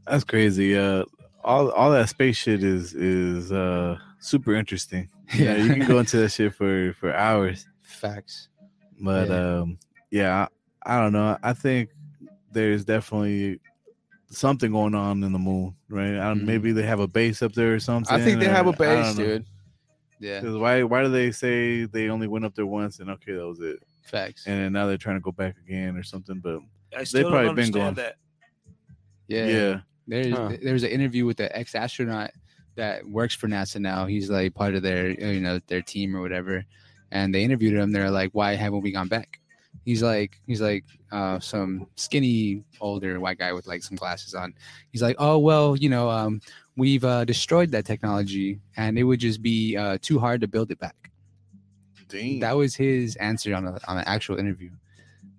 That's 0.07 0.23
crazy. 0.23 0.77
Uh, 0.77 1.05
all 1.43 1.69
all 1.71 1.91
that 1.91 2.09
space 2.09 2.37
shit 2.37 2.63
is 2.63 2.93
is 2.93 3.51
uh 3.51 3.97
super 4.19 4.55
interesting. 4.55 5.09
Yeah, 5.35 5.55
you 5.57 5.69
can 5.73 5.87
go 5.87 5.99
into 5.99 6.17
that 6.17 6.29
shit 6.31 6.53
for 6.53 6.93
for 6.99 7.13
hours. 7.13 7.67
Facts. 7.81 8.49
But 9.01 9.29
Yeah. 9.29 9.59
um, 9.59 9.79
yeah, 10.11 10.47
I, 10.85 10.95
I 10.97 11.01
don't 11.01 11.13
know. 11.13 11.37
I 11.43 11.53
think 11.53 11.89
there's 12.51 12.85
definitely 12.85 13.59
something 14.29 14.71
going 14.71 14.95
on 14.95 15.23
in 15.23 15.31
the 15.33 15.39
moon, 15.39 15.75
right? 15.89 16.15
I 16.17 16.27
don't, 16.29 16.41
Mhm. 16.41 16.45
Maybe 16.45 16.71
they 16.71 16.83
have 16.83 16.99
a 16.99 17.07
base 17.07 17.41
up 17.41 17.53
there 17.53 17.73
or 17.73 17.79
something. 17.79 18.13
I 18.13 18.23
think 18.23 18.39
they 18.39 18.47
have 18.47 18.67
a 18.67 18.71
base, 18.73 19.15
don't 19.15 19.17
know. 19.17 19.23
dude. 19.37 19.45
Yeah. 20.19 20.41
'Cause 20.41 20.55
why 20.57 20.83
why 20.83 21.03
do 21.03 21.09
they 21.09 21.31
say 21.31 21.85
they 21.85 22.09
only 22.09 22.27
went 22.27 22.45
up 22.45 22.55
there 22.55 22.65
once 22.65 22.99
and 22.99 23.09
okay 23.11 23.33
that 23.33 23.45
was 23.47 23.59
it, 23.59 23.79
Facts. 24.03 24.45
and 24.47 24.59
then 24.59 24.73
now 24.73 24.87
they're 24.87 24.97
trying 24.97 25.17
to 25.17 25.21
go 25.21 25.31
back 25.31 25.55
again 25.57 25.97
or 25.97 26.03
something? 26.03 26.39
But 26.39 26.59
I 26.97 27.03
still 27.03 27.29
probably 27.29 27.47
don't 27.47 27.55
been 27.55 27.71
going. 27.71 27.93
that. 27.95 28.15
yeah. 29.27 29.45
yeah, 29.47 29.79
There's 30.07 30.35
Huh. 30.35 30.51
there's 30.61 30.83
an 30.83 30.89
interview 30.91 31.25
with 31.25 31.37
the 31.37 31.55
ex 31.55 31.75
astronaut 31.75 32.31
that 32.75 33.05
works 33.05 33.33
for 33.35 33.47
NASA 33.47 33.79
now. 33.79 34.05
He's 34.05 34.29
like 34.29 34.53
part 34.53 34.75
of 34.75 34.83
their 34.83 35.09
you 35.09 35.41
know 35.41 35.59
their 35.67 35.81
team 35.81 36.15
or 36.15 36.21
whatever. 36.21 36.65
And 37.11 37.33
they 37.33 37.43
interviewed 37.43 37.73
him. 37.75 37.91
They're 37.91 38.11
like, 38.11 38.31
"Why 38.33 38.55
haven't 38.55 38.81
we 38.81 38.91
gone 38.91 39.07
back?" 39.07 39.39
He's 39.85 40.01
like, 40.01 40.41
he's 40.47 40.61
like 40.61 40.83
uh, 41.11 41.39
some 41.39 41.87
skinny 41.95 42.63
older 42.81 43.19
white 43.19 43.37
guy 43.37 43.53
with 43.53 43.67
like 43.67 43.83
some 43.83 43.95
glasses 43.95 44.33
on. 44.33 44.53
He's 44.91 45.01
like, 45.01 45.15
"Oh 45.19 45.37
well, 45.37 45.75
you 45.75 45.89
know, 45.89 46.09
um, 46.09 46.41
we've 46.75 47.03
uh, 47.05 47.23
destroyed 47.25 47.71
that 47.71 47.85
technology, 47.85 48.59
and 48.77 48.97
it 48.97 49.03
would 49.03 49.19
just 49.19 49.41
be 49.41 49.77
uh, 49.77 49.97
too 50.01 50.19
hard 50.19 50.41
to 50.41 50.47
build 50.47 50.71
it 50.71 50.79
back." 50.79 51.11
Dang. 52.07 52.39
That 52.39 52.55
was 52.57 52.75
his 52.75 53.15
answer 53.17 53.53
on 53.55 53.65
a, 53.67 53.79
on 53.87 53.97
an 53.97 54.03
actual 54.07 54.37
interview. 54.37 54.71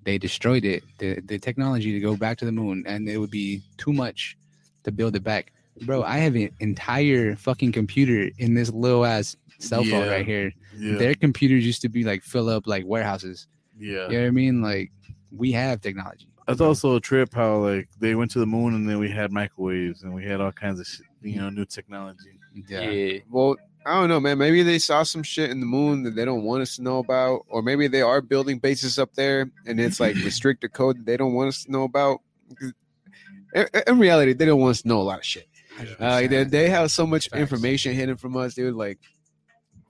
They 0.04 0.18
destroyed 0.18 0.64
it, 0.64 0.84
the, 0.98 1.20
the 1.20 1.38
technology 1.38 1.92
to 1.92 2.00
go 2.00 2.16
back 2.16 2.38
to 2.38 2.44
the 2.44 2.52
moon, 2.52 2.84
and 2.86 3.08
it 3.08 3.18
would 3.18 3.30
be 3.30 3.62
too 3.76 3.92
much 3.92 4.36
to 4.86 4.92
build 4.92 5.14
it 5.16 5.22
back. 5.22 5.52
Bro, 5.82 6.02
I 6.04 6.16
have 6.18 6.34
an 6.34 6.50
entire 6.60 7.36
fucking 7.36 7.72
computer 7.72 8.30
in 8.38 8.54
this 8.54 8.70
little 8.72 9.04
ass 9.04 9.36
cell 9.58 9.82
phone 9.84 10.04
Yeah. 10.04 10.10
right 10.10 10.24
here. 10.26 10.52
yeah, 10.78 10.96
Their 10.96 11.14
computers 11.14 11.66
used 11.66 11.82
to 11.82 11.88
be 11.90 12.02
like 12.02 12.22
fill 12.22 12.48
up 12.48 12.66
like 12.66 12.84
warehouses. 12.86 13.46
yeah. 13.78 14.08
You 14.08 14.16
know 14.18 14.22
what 14.22 14.28
I 14.28 14.30
mean? 14.30 14.62
Like 14.62 14.90
we 15.30 15.52
have 15.52 15.80
technology. 15.82 16.28
That's 16.46 16.60
also 16.60 16.96
a 16.96 17.00
trip 17.00 17.34
how 17.34 17.56
like 17.58 17.88
they 17.98 18.14
went 18.14 18.30
to 18.32 18.38
the 18.38 18.46
moon 18.46 18.74
and 18.74 18.88
then 18.88 18.98
we 18.98 19.10
had 19.10 19.32
microwaves 19.32 20.02
and 20.02 20.14
we 20.14 20.24
had 20.24 20.40
all 20.40 20.52
kinds 20.52 20.80
of 20.80 20.86
shit, 20.86 21.04
you 21.20 21.40
know 21.40 21.50
new 21.50 21.64
technology. 21.66 22.38
Yeah. 22.68 22.88
yeah. 22.88 23.18
Well, 23.30 23.56
I 23.84 24.00
don't 24.00 24.08
know, 24.08 24.18
man. 24.20 24.38
Maybe 24.38 24.62
they 24.62 24.78
saw 24.78 25.02
some 25.02 25.22
shit 25.22 25.50
in 25.50 25.60
the 25.60 25.66
moon 25.66 26.04
that 26.04 26.14
they 26.16 26.24
don't 26.24 26.42
want 26.44 26.62
us 26.62 26.76
to 26.76 26.82
know 26.82 26.98
about, 26.98 27.44
or 27.48 27.62
maybe 27.62 27.86
they 27.88 28.00
are 28.02 28.20
building 28.20 28.58
bases 28.58 28.98
up 28.98 29.14
there 29.14 29.50
and 29.66 29.78
it's 29.80 30.00
like 30.00 30.14
restricted 30.24 30.72
code 30.72 30.98
that 30.98 31.06
they 31.06 31.16
don't 31.16 31.34
want 31.34 31.48
us 31.48 31.64
to 31.64 31.70
know 31.72 31.82
about. 31.84 32.20
'Cause 33.56 33.68
In, 33.74 33.82
in 33.94 33.98
reality, 33.98 34.32
they 34.34 34.44
don't 34.44 34.60
want 34.60 34.72
us 34.72 34.82
to 34.82 34.88
know 34.88 35.00
a 35.00 35.02
lot 35.02 35.18
of 35.18 35.24
shit. 35.24 35.48
Uh, 35.98 36.20
they, 36.26 36.44
they 36.44 36.68
have 36.68 36.90
so 36.90 37.06
much 37.06 37.28
Facts. 37.28 37.40
information 37.40 37.94
hidden 37.94 38.16
from 38.16 38.36
us, 38.36 38.54
dude. 38.54 38.74
Like, 38.74 38.98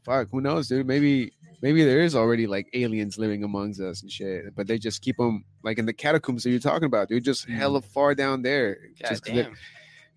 fuck, 0.05 0.29
who 0.31 0.41
knows, 0.41 0.69
dude? 0.69 0.87
Maybe, 0.87 1.33
maybe 1.63 1.85
there 1.85 2.01
is 2.01 2.15
already 2.17 2.47
like 2.47 2.69
aliens 2.75 3.19
living 3.19 3.45
amongst 3.45 3.81
us 3.81 4.03
and 4.03 4.11
shit, 4.11 4.55
but 4.55 4.67
they 4.67 4.79
just 4.79 5.01
keep 5.03 5.17
them 5.17 5.45
like 5.63 5.79
in 5.79 5.87
the 5.87 5.93
catacombs 5.93 6.43
that 6.43 6.51
you're 6.51 6.59
talking 6.59 6.87
about, 6.87 7.09
dude. 7.09 7.25
Just 7.25 7.47
Mm. 7.49 7.55
hella 7.57 7.81
far 7.83 8.15
down 8.15 8.43
there. 8.43 8.79
God 9.01 9.09
Just 9.11 9.25
'cause 9.25 9.35
they- 9.35 9.43
damn. 9.43 9.57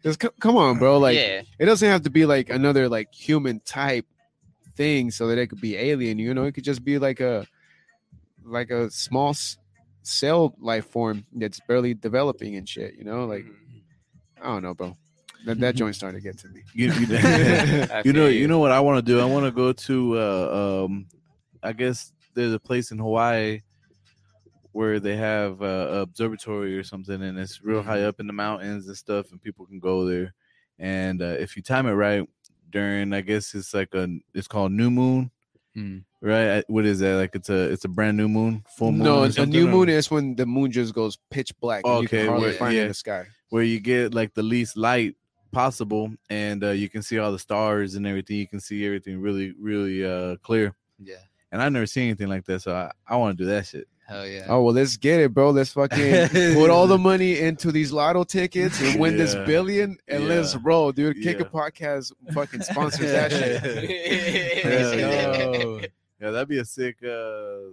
Just 0.02 0.22
c- 0.22 0.30
come 0.40 0.56
on, 0.56 0.80
bro. 0.80 0.98
Like 0.98 1.18
yeah. 1.18 1.42
it 1.60 1.66
doesn't 1.66 1.88
have 1.88 2.04
to 2.04 2.10
be 2.10 2.26
like 2.26 2.50
another 2.50 2.88
like 2.88 3.14
human 3.14 3.60
type 3.60 4.06
thing 4.78 5.12
so 5.12 5.28
that 5.28 5.38
it 5.38 5.48
could 5.48 5.60
be 5.60 5.76
alien. 5.76 6.18
You 6.18 6.34
know, 6.34 6.46
it 6.46 6.54
could 6.54 6.64
just 6.64 6.86
be 6.86 6.98
like 6.98 7.20
a 7.20 7.46
like 8.46 8.72
a 8.72 8.90
small 8.90 9.32
s- 9.32 9.58
cell 10.04 10.56
life 10.60 10.86
form 10.88 11.26
that's 11.34 11.60
barely 11.68 11.94
developing 11.94 12.56
and 12.56 12.68
shit. 12.68 12.96
You 12.96 13.04
know, 13.04 13.26
like 13.26 13.46
I 14.42 14.48
don't 14.48 14.64
know, 14.64 14.74
bro. 14.74 14.96
That 15.46 15.60
that 15.60 15.76
joint 15.76 15.96
started 15.96 16.18
to 16.18 16.24
get 16.24 16.38
to 16.40 16.50
me. 16.50 16.64
You, 16.74 16.92
you, 16.92 17.08
you 18.04 18.14
know, 18.14 18.28
feel 18.28 18.32
you 18.32 18.48
know 18.48 18.60
what 18.60 18.72
I 18.72 18.80
want 18.80 19.06
to 19.06 19.12
do. 19.12 19.20
I 19.20 19.26
want 19.26 19.46
to 19.46 19.52
go 19.52 19.72
to. 19.72 20.20
Uh, 20.20 20.84
um, 20.86 21.08
I 21.64 21.74
guess 21.74 22.14
there's 22.34 22.54
a 22.54 22.60
place 22.60 22.92
in 22.92 23.00
Hawaii 23.00 23.62
where 24.72 25.00
they 25.00 25.16
have 25.16 25.62
uh, 25.62 25.66
a 25.66 26.02
observatory 26.02 26.78
or 26.78 26.84
something, 26.84 27.22
and 27.22 27.38
it's 27.40 27.64
real 27.64 27.82
high 27.82 28.04
up 28.04 28.20
in 28.20 28.28
the 28.28 28.34
mountains 28.34 28.88
and 28.88 28.98
stuff, 28.98 29.32
and 29.32 29.42
people 29.42 29.66
can 29.66 29.80
go 29.80 30.06
there. 30.06 30.34
And 30.78 31.22
uh, 31.22 31.36
if 31.40 31.56
you 31.56 31.64
time 31.64 31.88
it 31.88 31.92
right, 31.94 32.28
during 32.70 33.14
I 33.14 33.22
guess 33.22 33.56
it's 33.56 33.74
like 33.74 33.94
a 33.94 34.08
it's 34.34 34.48
called 34.48 34.72
new 34.72 34.92
moon, 34.92 35.32
Mm. 35.78 36.04
Right? 36.22 36.64
What 36.68 36.86
is 36.86 37.00
that? 37.00 37.16
Like 37.16 37.34
it's 37.36 37.50
a 37.50 37.72
it's 37.72 37.86
a 37.86 37.88
brand 37.88 38.18
new 38.18 38.28
moon, 38.28 38.64
full 38.68 38.92
moon. 38.92 39.04
no, 39.04 39.20
or 39.20 39.26
a 39.28 39.32
something, 39.32 39.52
new 39.52 39.68
or- 39.68 39.72
moon 39.72 39.90
is 39.90 40.12
when 40.12 40.36
the 40.36 40.46
moon 40.46 40.70
just 40.72 40.94
goes 40.94 41.18
pitch 41.32 41.58
black. 41.62 41.84
and 41.86 41.94
you 41.94 42.00
Okay, 42.08 42.18
can 42.20 42.28
hardly 42.28 42.48
where- 42.48 42.54
find 42.58 42.76
yeah. 42.76 42.82
in 42.84 42.88
the 42.90 42.94
sky. 42.94 43.26
where 43.50 43.64
you 43.64 43.80
get 43.80 44.14
like 44.14 44.34
the 44.34 44.44
least 44.44 44.76
light 44.76 45.16
possible, 45.52 46.12
and 46.30 46.64
uh, 46.64 46.72
you 46.72 46.90
can 46.90 47.02
see 47.04 47.18
all 47.20 47.32
the 47.32 47.40
stars 47.40 47.96
and 47.96 48.06
everything. 48.06 48.36
You 48.38 48.48
can 48.48 48.60
see 48.60 48.86
everything 48.86 49.22
really, 49.22 49.54
really 49.60 50.06
uh, 50.06 50.36
clear. 50.44 50.76
Yeah. 51.02 51.16
And 51.52 51.62
I've 51.62 51.72
never 51.72 51.86
seen 51.88 52.04
anything 52.10 52.28
like 52.28 52.46
that, 52.46 52.62
so 52.64 52.74
I, 52.76 52.92
I 53.08 53.16
want 53.16 53.38
to 53.38 53.44
do 53.44 53.50
that 53.50 53.66
shit. 53.66 53.88
Hell 54.08 54.28
yeah. 54.28 54.46
Oh 54.50 54.62
well, 54.64 54.74
let's 54.74 54.98
get 54.98 55.20
it, 55.22 55.34
bro. 55.34 55.52
Let's 55.52 55.72
fucking 55.72 56.30
put 56.56 56.70
all 56.70 56.86
the 56.88 56.98
money 56.98 57.40
into 57.40 57.72
these 57.72 57.92
lotto 57.94 58.24
tickets 58.26 58.82
and 58.82 59.00
win 59.00 59.16
this 59.18 59.36
billion, 59.36 59.98
and 60.08 60.28
let's 60.28 60.56
roll, 60.58 60.92
dude. 60.92 61.22
Kick 61.24 61.40
It 61.40 61.52
podcast 61.52 62.12
fucking 62.34 62.62
sponsors 62.70 63.12
that 63.12 63.32
shit. 63.32 63.62
Yeah, 66.22 66.32
that'd 66.32 66.50
be 66.50 66.60
a 66.60 66.66
sick 66.66 66.98
uh, 67.04 67.72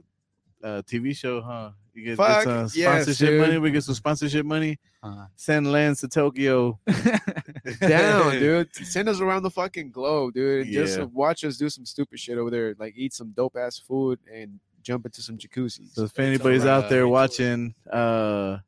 uh, 0.63 0.83
TV 0.83 1.17
show, 1.17 1.41
huh? 1.41 1.71
You 1.95 2.05
get, 2.05 2.17
Fuck, 2.17 2.45
get 2.45 2.45
some 2.45 2.69
sponsorship 2.69 3.29
dude. 3.29 3.41
money. 3.41 3.59
We 3.59 3.71
get 3.71 3.85
some 3.85 3.95
sponsorship 3.95 4.45
money. 4.45 4.79
Uh, 5.03 5.27
Send 5.35 5.71
Lance 5.73 6.01
to 6.03 6.09
Tokyo. 6.09 6.79
Down, 7.81 8.33
dude. 8.39 8.75
Send 8.75 9.09
us 9.09 9.21
around 9.21 9.43
the 9.43 9.51
fucking 9.51 9.91
globe, 9.91 10.35
dude. 10.35 10.69
Just 10.69 11.01
watch 11.01 11.45
us 11.45 11.57
do 11.57 11.69
some 11.71 11.87
stupid 11.87 12.21
shit 12.21 12.39
over 12.39 12.51
there, 12.51 12.75
like 12.79 12.95
eat 12.97 13.15
some 13.15 13.31
dope 13.31 13.57
ass 13.57 13.79
food 13.79 14.19
and 14.33 14.61
jump 14.83 15.07
into 15.07 15.23
some 15.23 15.39
jacuzzis. 15.39 15.95
So 15.95 16.05
if 16.05 16.19
anybody's 16.19 16.67
out 16.67 16.89
there 16.89 17.09
watching, 17.09 17.75
uh, 17.91 18.59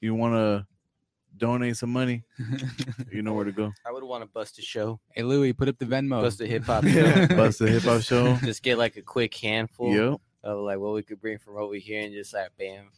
you 0.00 0.14
want 0.14 0.34
to 0.34 0.66
donate 1.36 1.76
some 1.76 1.90
money, 1.90 2.22
you 3.12 3.22
know 3.22 3.32
where 3.32 3.44
to 3.44 3.52
go. 3.52 3.72
I 3.86 3.92
would 3.92 4.04
want 4.04 4.22
to 4.22 4.28
bust 4.28 4.58
a 4.58 4.62
show, 4.62 5.00
hey 5.12 5.22
Louis, 5.22 5.52
put 5.52 5.68
up 5.68 5.78
the 5.78 5.86
Venmo. 5.86 6.22
bust 6.22 6.40
a 6.40 6.46
hip 6.46 6.64
hop 6.64 6.84
show. 6.86 7.26
Bust 7.28 7.58
the 7.58 7.68
hip 7.70 7.82
hop 7.82 8.02
show. 8.02 8.36
Just 8.44 8.62
get 8.62 8.78
like 8.78 8.96
a 8.96 9.02
quick 9.02 9.34
handful 9.34 9.94
Yep. 9.94 10.20
of 10.44 10.58
like 10.60 10.78
what 10.78 10.94
we 10.94 11.02
could 11.02 11.20
bring 11.20 11.38
from 11.38 11.56
over 11.56 11.74
here 11.74 12.02
and 12.02 12.12
just 12.12 12.34
like 12.34 12.50
bam. 12.58 12.90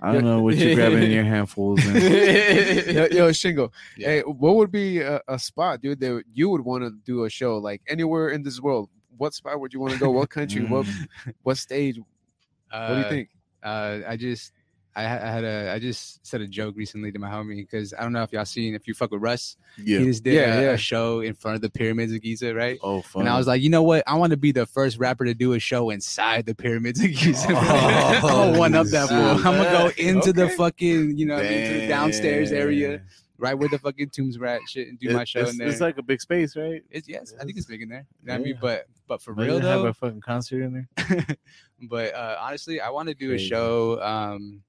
I 0.00 0.12
don't 0.12 0.22
know 0.24 0.40
what 0.42 0.56
you're 0.56 0.76
grabbing 0.76 1.02
in 1.02 1.10
your 1.10 1.24
handfuls. 1.24 1.84
Man. 1.84 1.96
yo, 1.96 3.06
yo, 3.06 3.30
Shingo. 3.30 3.72
Yeah. 3.96 4.08
Hey, 4.08 4.20
what 4.20 4.54
would 4.54 4.70
be 4.70 5.00
a, 5.00 5.20
a 5.26 5.40
spot, 5.40 5.80
dude, 5.80 5.98
that 5.98 6.22
you 6.32 6.48
would 6.50 6.60
want 6.60 6.84
to 6.84 6.90
do 7.04 7.24
a 7.24 7.30
show 7.30 7.58
like 7.58 7.82
anywhere 7.88 8.28
in 8.28 8.44
this 8.44 8.60
world? 8.60 8.90
What 9.16 9.34
spot 9.34 9.58
would 9.58 9.72
you 9.74 9.80
want 9.80 9.94
to 9.94 9.98
go? 9.98 10.10
What 10.12 10.30
country? 10.30 10.64
What 10.64 10.86
Mm. 10.86 11.08
what 11.42 11.56
stage? 11.56 11.98
What 11.98 12.88
do 12.88 12.94
you 12.94 13.00
Uh, 13.04 13.08
think? 13.08 13.28
Uh, 13.60 13.98
I 14.06 14.16
just, 14.16 14.52
I, 14.98 15.04
I 15.04 15.30
had 15.30 15.44
a, 15.44 15.72
I 15.72 15.78
just 15.78 16.26
said 16.26 16.40
a 16.40 16.46
joke 16.46 16.74
recently 16.76 17.12
to 17.12 17.18
my 17.18 17.28
homie 17.28 17.56
because 17.56 17.94
I 17.94 18.02
don't 18.02 18.12
know 18.12 18.22
if 18.22 18.32
y'all 18.32 18.44
seen 18.44 18.74
if 18.74 18.88
you 18.88 18.94
fuck 18.94 19.10
with 19.10 19.22
Russ, 19.22 19.56
Yeah. 19.76 20.00
he 20.00 20.04
just 20.06 20.24
did 20.24 20.34
Yeah, 20.34 20.58
a, 20.58 20.62
yeah. 20.62 20.70
a 20.70 20.76
show 20.76 21.20
in 21.20 21.34
front 21.34 21.54
of 21.54 21.62
the 21.62 21.70
pyramids 21.70 22.12
of 22.12 22.20
Giza, 22.20 22.54
right? 22.54 22.78
Oh, 22.82 23.02
fun. 23.02 23.22
And 23.22 23.28
I 23.28 23.36
was 23.38 23.46
like, 23.46 23.62
you 23.62 23.70
know 23.70 23.82
what? 23.82 24.02
I 24.06 24.14
want 24.14 24.32
to 24.32 24.36
be 24.36 24.50
the 24.52 24.66
first 24.66 24.98
rapper 24.98 25.24
to 25.24 25.34
do 25.34 25.52
a 25.52 25.58
show 25.58 25.90
inside 25.90 26.46
the 26.46 26.54
pyramids 26.54 27.00
of 27.02 27.10
Giza. 27.12 27.46
bro. 27.48 27.56
I'm 27.58 28.20
gonna 28.22 28.58
one 28.58 28.74
up 28.74 28.86
that 28.88 29.08
fool. 29.08 29.18
I'm 29.18 29.42
gonna 29.42 29.64
go 29.70 29.90
into 29.96 30.32
the 30.32 30.48
fucking, 30.50 31.16
you 31.16 31.26
know, 31.26 31.38
into 31.38 31.80
the 31.80 31.86
downstairs 31.88 32.50
area, 32.52 33.00
right 33.38 33.54
where 33.54 33.68
the 33.68 33.78
fucking 33.78 34.10
tombs 34.10 34.36
were 34.38 34.46
at, 34.46 34.60
shit, 34.68 34.88
and 34.88 34.98
do 34.98 35.10
my 35.10 35.22
show 35.24 35.40
it's, 35.42 35.52
in 35.52 35.58
there. 35.58 35.68
it's 35.68 35.80
like 35.80 35.96
a 35.98 36.02
big 36.02 36.20
space, 36.20 36.56
right? 36.56 36.82
It's 36.90 37.08
yes, 37.08 37.32
I 37.40 37.44
think 37.44 37.56
it's 37.56 37.66
big 37.66 37.82
in 37.82 37.88
there. 37.88 38.04
You 38.22 38.26
know 38.28 38.32
what 38.34 38.40
I 38.40 38.44
mean, 38.44 38.58
but 38.60 38.86
but 39.06 39.22
for 39.22 39.30
Imagine 39.32 39.50
real 39.52 39.60
though, 39.60 39.68
have 39.78 39.84
a 39.84 39.94
fucking 39.94 40.20
concert 40.22 40.62
in 40.62 40.86
there. 40.96 41.26
but 41.88 42.14
uh 42.14 42.36
honestly, 42.40 42.80
I 42.80 42.90
want 42.90 43.08
to 43.08 43.14
do 43.14 43.28
Crazy. 43.28 43.44
a 43.44 43.48
show. 43.48 44.02
Um, 44.02 44.62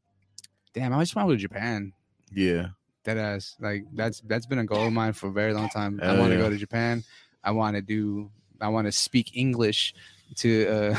damn, 0.80 0.94
I 0.94 1.00
just 1.02 1.16
want 1.16 1.28
to 1.28 1.34
go 1.34 1.36
to 1.36 1.42
Japan. 1.42 1.92
Yeah. 2.34 2.68
That 3.04 3.18
ass, 3.18 3.56
like 3.60 3.84
that's 3.94 4.22
that's 4.28 4.46
been 4.46 4.60
a 4.60 4.66
goal 4.66 4.88
of 4.88 4.94
mine 4.94 5.14
for 5.14 5.28
a 5.28 5.32
very 5.32 5.54
long 5.54 5.70
time. 5.70 6.00
I 6.04 6.18
want 6.18 6.32
to 6.32 6.36
yeah. 6.38 6.42
go 6.44 6.50
to 6.50 6.58
Japan. 6.58 7.04
I 7.44 7.52
want 7.52 7.76
to 7.76 7.82
do. 7.82 8.30
I 8.62 8.68
want 8.68 8.88
to 8.88 8.92
speak 8.92 9.36
English 9.36 9.94
to 10.36 10.68
uh 10.68 10.96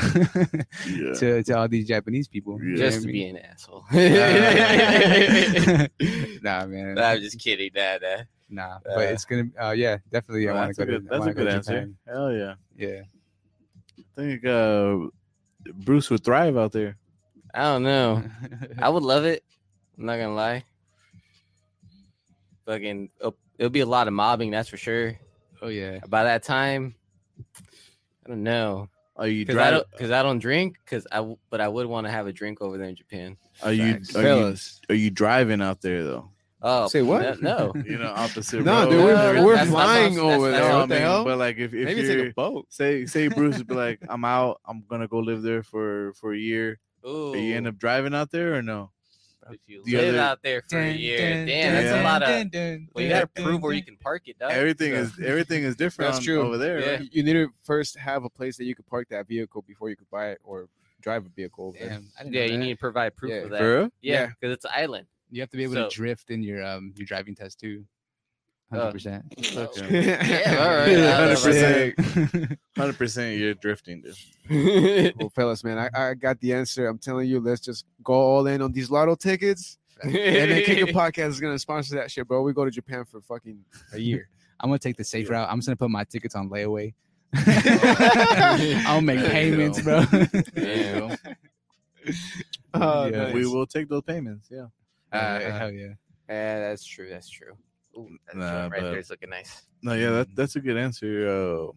Yeah. 0.89 1.13
to 1.19 1.43
to 1.43 1.53
all 1.57 1.67
these 1.67 1.87
Japanese 1.87 2.27
people. 2.27 2.59
Yeah. 2.61 2.75
Just 2.77 3.01
to 3.03 3.07
be 3.07 3.25
an 3.25 3.37
asshole. 3.37 3.85
nah, 6.41 6.65
man. 6.73 6.97
I'm 6.97 7.21
just 7.21 7.39
kidding, 7.39 7.71
nah, 7.75 7.97
Dad. 7.99 8.27
Nah, 8.49 8.75
Uh, 8.77 8.79
but 8.95 9.03
it's 9.13 9.23
gonna. 9.25 9.45
Uh, 9.61 9.71
yeah, 9.71 9.97
definitely. 10.11 10.49
I 10.49 10.51
Oh, 10.51 10.55
want 10.55 10.67
that's 10.75 10.77
to 10.77 10.83
a 10.83 10.85
go 10.85 10.91
to. 10.93 10.99
good, 10.99 11.11
I 11.13 11.17
that's 11.17 11.27
a 11.29 11.33
good 11.33 11.47
answer. 11.47 11.71
Japan. 11.71 11.95
Hell 12.07 12.33
yeah. 12.33 12.53
Yeah. 12.75 13.01
I 13.99 14.03
think 14.15 14.45
uh, 14.45 14.97
Bruce 15.85 16.09
would 16.09 16.23
thrive 16.23 16.57
out 16.57 16.71
there. 16.73 16.97
I 17.53 17.63
don't 17.63 17.83
know. 17.83 18.23
I 18.79 18.89
would 18.89 19.03
love 19.03 19.23
it. 19.25 19.43
I'm 20.01 20.07
not 20.07 20.17
gonna 20.17 20.33
lie. 20.33 20.63
Fucking, 22.65 23.09
it'll, 23.19 23.35
it'll 23.59 23.69
be 23.69 23.81
a 23.81 23.85
lot 23.85 24.07
of 24.07 24.13
mobbing, 24.13 24.49
that's 24.49 24.67
for 24.69 24.77
sure. 24.77 25.15
oh 25.61 25.67
yeah. 25.67 25.99
By 26.09 26.23
that 26.23 26.41
time, 26.41 26.95
I 28.25 28.29
don't 28.29 28.41
know, 28.43 28.89
Are 29.15 29.27
you 29.27 29.45
because 29.45 29.61
I 29.61 29.69
don't, 29.71 29.91
because 29.91 30.09
I 30.11 30.23
don't 30.23 30.39
drink, 30.39 30.77
because 30.83 31.05
I 31.11 31.35
but 31.51 31.61
I 31.61 31.67
would 31.67 31.85
want 31.85 32.07
to 32.07 32.11
have 32.11 32.25
a 32.25 32.33
drink 32.33 32.61
over 32.61 32.77
there 32.79 32.87
in 32.89 32.95
Japan. 32.95 33.37
Are 33.61 33.71
you 33.73 33.93
Facts. 33.93 34.15
are 34.15 34.23
you 34.23 34.55
are 34.89 34.95
you 34.95 35.11
driving 35.11 35.61
out 35.61 35.81
there 35.81 36.03
though? 36.03 36.31
Oh, 36.63 36.87
Say 36.87 37.01
what? 37.03 37.39
No, 37.41 37.71
You 37.85 37.97
know, 37.99 38.11
opposite. 38.15 38.63
No, 38.63 38.83
road 38.85 38.89
dude, 38.91 39.03
we're, 39.03 39.13
everything. 39.15 39.45
we're 39.45 39.55
That's 39.55 39.69
flying 39.69 40.09
possible. 40.13 40.29
over 40.31 40.51
That's- 40.51 40.61
there. 40.61 40.69
that's 40.71 40.79
What 40.81 40.89
the 40.89 40.99
hell? 40.99 41.23
But 41.25 41.37
like, 41.39 41.57
if, 41.57 41.73
if 41.75 41.85
Maybe 41.85 42.01
you're 42.01 42.15
take 42.25 42.31
a 42.31 42.33
boat. 42.35 42.65
say 42.69 43.05
say 43.05 43.27
Bruce 43.27 43.57
would 43.59 43.67
be 43.67 43.75
like, 43.75 43.99
I'm 44.09 44.25
out. 44.25 44.61
I'm 44.67 44.83
gonna 44.87 45.07
go 45.07 45.19
live 45.19 45.41
there 45.43 45.61
for 45.61 46.13
for 46.13 46.33
a 46.33 46.37
year. 46.37 46.79
Ooh, 47.07 47.33
Are 47.33 47.37
you 47.37 47.55
end 47.55 47.67
up 47.67 47.77
driving 47.79 48.13
out 48.15 48.29
there 48.31 48.55
or 48.55 48.61
no? 48.61 48.91
If 49.51 49.59
you 49.67 49.83
the 49.85 49.95
live 49.97 50.09
other- 50.09 50.19
out 50.19 50.43
there 50.43 50.61
for 50.69 50.79
a 50.79 50.91
year, 50.91 51.45
damn, 51.45 51.73
that's 51.73 51.89
dun, 51.89 51.99
a 51.99 52.03
lot 52.03 52.23
of. 52.23 52.89
Well, 52.93 53.03
you 53.03 53.09
gotta 53.09 53.27
prove 53.27 53.61
where 53.61 53.73
you 53.73 53.83
can 53.83 53.97
park 53.97 54.23
it, 54.27 54.37
dog. 54.39 54.51
Everything 54.51 54.93
So- 54.93 54.99
is 55.01 55.19
everything 55.19 55.63
is 55.63 55.75
different 55.75 56.13
That's 56.13 56.23
true. 56.23 56.41
over 56.41 56.57
there. 56.57 56.79
Yeah. 56.79 56.91
right? 56.97 57.09
You 57.11 57.23
need 57.23 57.33
to 57.33 57.49
first 57.63 57.97
have 57.97 58.23
a 58.23 58.29
place 58.29 58.57
that 58.57 58.65
you 58.65 58.75
could 58.75 58.87
park 58.87 59.07
that 59.09 59.27
vehicle 59.27 59.61
before 59.63 59.89
you 59.89 59.95
could 59.95 60.09
buy 60.09 60.29
it 60.31 60.39
or 60.43 60.69
drive 61.01 61.25
a 61.25 61.29
vehicle 61.29 61.67
over. 61.69 61.77
Damn, 61.79 62.07
Yeah, 62.31 62.43
you 62.43 62.51
that. 62.51 62.57
need 62.57 62.73
to 62.73 62.77
provide 62.79 63.15
proof 63.15 63.31
Yeah. 63.31 63.37
of 63.39 63.49
that. 63.49 63.59
For 63.59 63.77
real? 63.79 63.89
Yeah, 64.01 64.13
Yeah. 64.13 64.25
because 64.39 64.53
it's 64.53 64.65
an 64.65 64.71
island. 64.75 65.07
You 65.31 65.41
have 65.41 65.49
to 65.49 65.57
be 65.57 65.63
able 65.63 65.73
So- 65.73 65.89
to 65.89 65.95
drift 65.95 66.29
in 66.29 66.43
your 66.43 66.63
um 66.63 66.93
your 66.95 67.05
driving 67.05 67.35
test 67.35 67.59
too. 67.59 67.85
Uh, 68.71 68.77
Hundred 68.77 68.91
percent. 68.93 69.25
Okay. 69.55 70.05
Yeah, 70.29 70.57
all 70.59 70.75
right. 70.75 71.35
100%. 71.37 72.57
Hundred 72.77 72.97
percent, 72.97 73.37
you're 73.37 73.53
drifting, 73.55 74.01
dude. 74.01 75.13
well, 75.19 75.29
fellas, 75.29 75.63
man, 75.63 75.77
I, 75.77 75.89
I 76.11 76.13
got 76.13 76.39
the 76.39 76.53
answer. 76.53 76.87
I'm 76.87 76.97
telling 76.97 77.27
you, 77.27 77.39
let's 77.41 77.61
just 77.61 77.85
go 78.03 78.13
all 78.13 78.47
in 78.47 78.61
on 78.61 78.71
these 78.71 78.89
lotto 78.89 79.15
tickets. 79.15 79.77
And 80.03 80.15
then 80.15 80.63
Kick 80.63 80.77
It 80.79 80.95
Podcast 80.95 81.27
is 81.29 81.39
gonna 81.39 81.59
sponsor 81.59 81.95
that 81.95 82.09
shit, 82.09 82.27
bro. 82.27 82.41
We 82.41 82.53
go 82.53 82.65
to 82.65 82.71
Japan 82.71 83.05
for 83.05 83.21
fucking 83.21 83.59
a 83.93 83.99
year. 83.99 84.29
I'm 84.59 84.69
gonna 84.69 84.79
take 84.79 84.97
the 84.97 85.03
safe 85.03 85.29
route. 85.29 85.47
I'm 85.49 85.57
just 85.59 85.67
gonna 85.67 85.75
put 85.75 85.89
my 85.91 86.03
tickets 86.05 86.33
on 86.33 86.49
layaway. 86.49 86.93
I'll 88.87 89.01
make 89.01 89.19
There 89.19 89.25
you 89.27 89.31
payments, 89.31 89.81
bro. 89.81 90.01
There 90.01 90.77
you 90.77 90.99
go. 90.99 91.15
Oh, 92.73 93.05
Yeah. 93.05 93.17
nice. 93.25 93.33
We 93.33 93.45
will 93.45 93.67
take 93.67 93.89
those 93.89 94.01
payments. 94.03 94.49
Yeah. 94.51 94.67
Uh, 95.11 95.39
hell 95.51 95.71
yeah. 95.71 95.93
Yeah, 96.29 96.59
that's 96.69 96.83
true. 96.85 97.09
That's 97.09 97.29
true. 97.29 97.53
Ooh, 97.97 98.09
that 98.27 98.35
Nah, 98.37 98.61
right 98.63 98.71
but- 98.71 98.81
there 98.81 98.99
is 98.99 99.09
looking 99.09 99.29
nice. 99.29 99.63
No, 99.83 99.93
yeah, 99.93 100.11
that, 100.11 100.27
that's 100.35 100.55
a 100.55 100.59
good 100.61 100.77
answer. 100.77 101.27
Uh, 101.27 101.71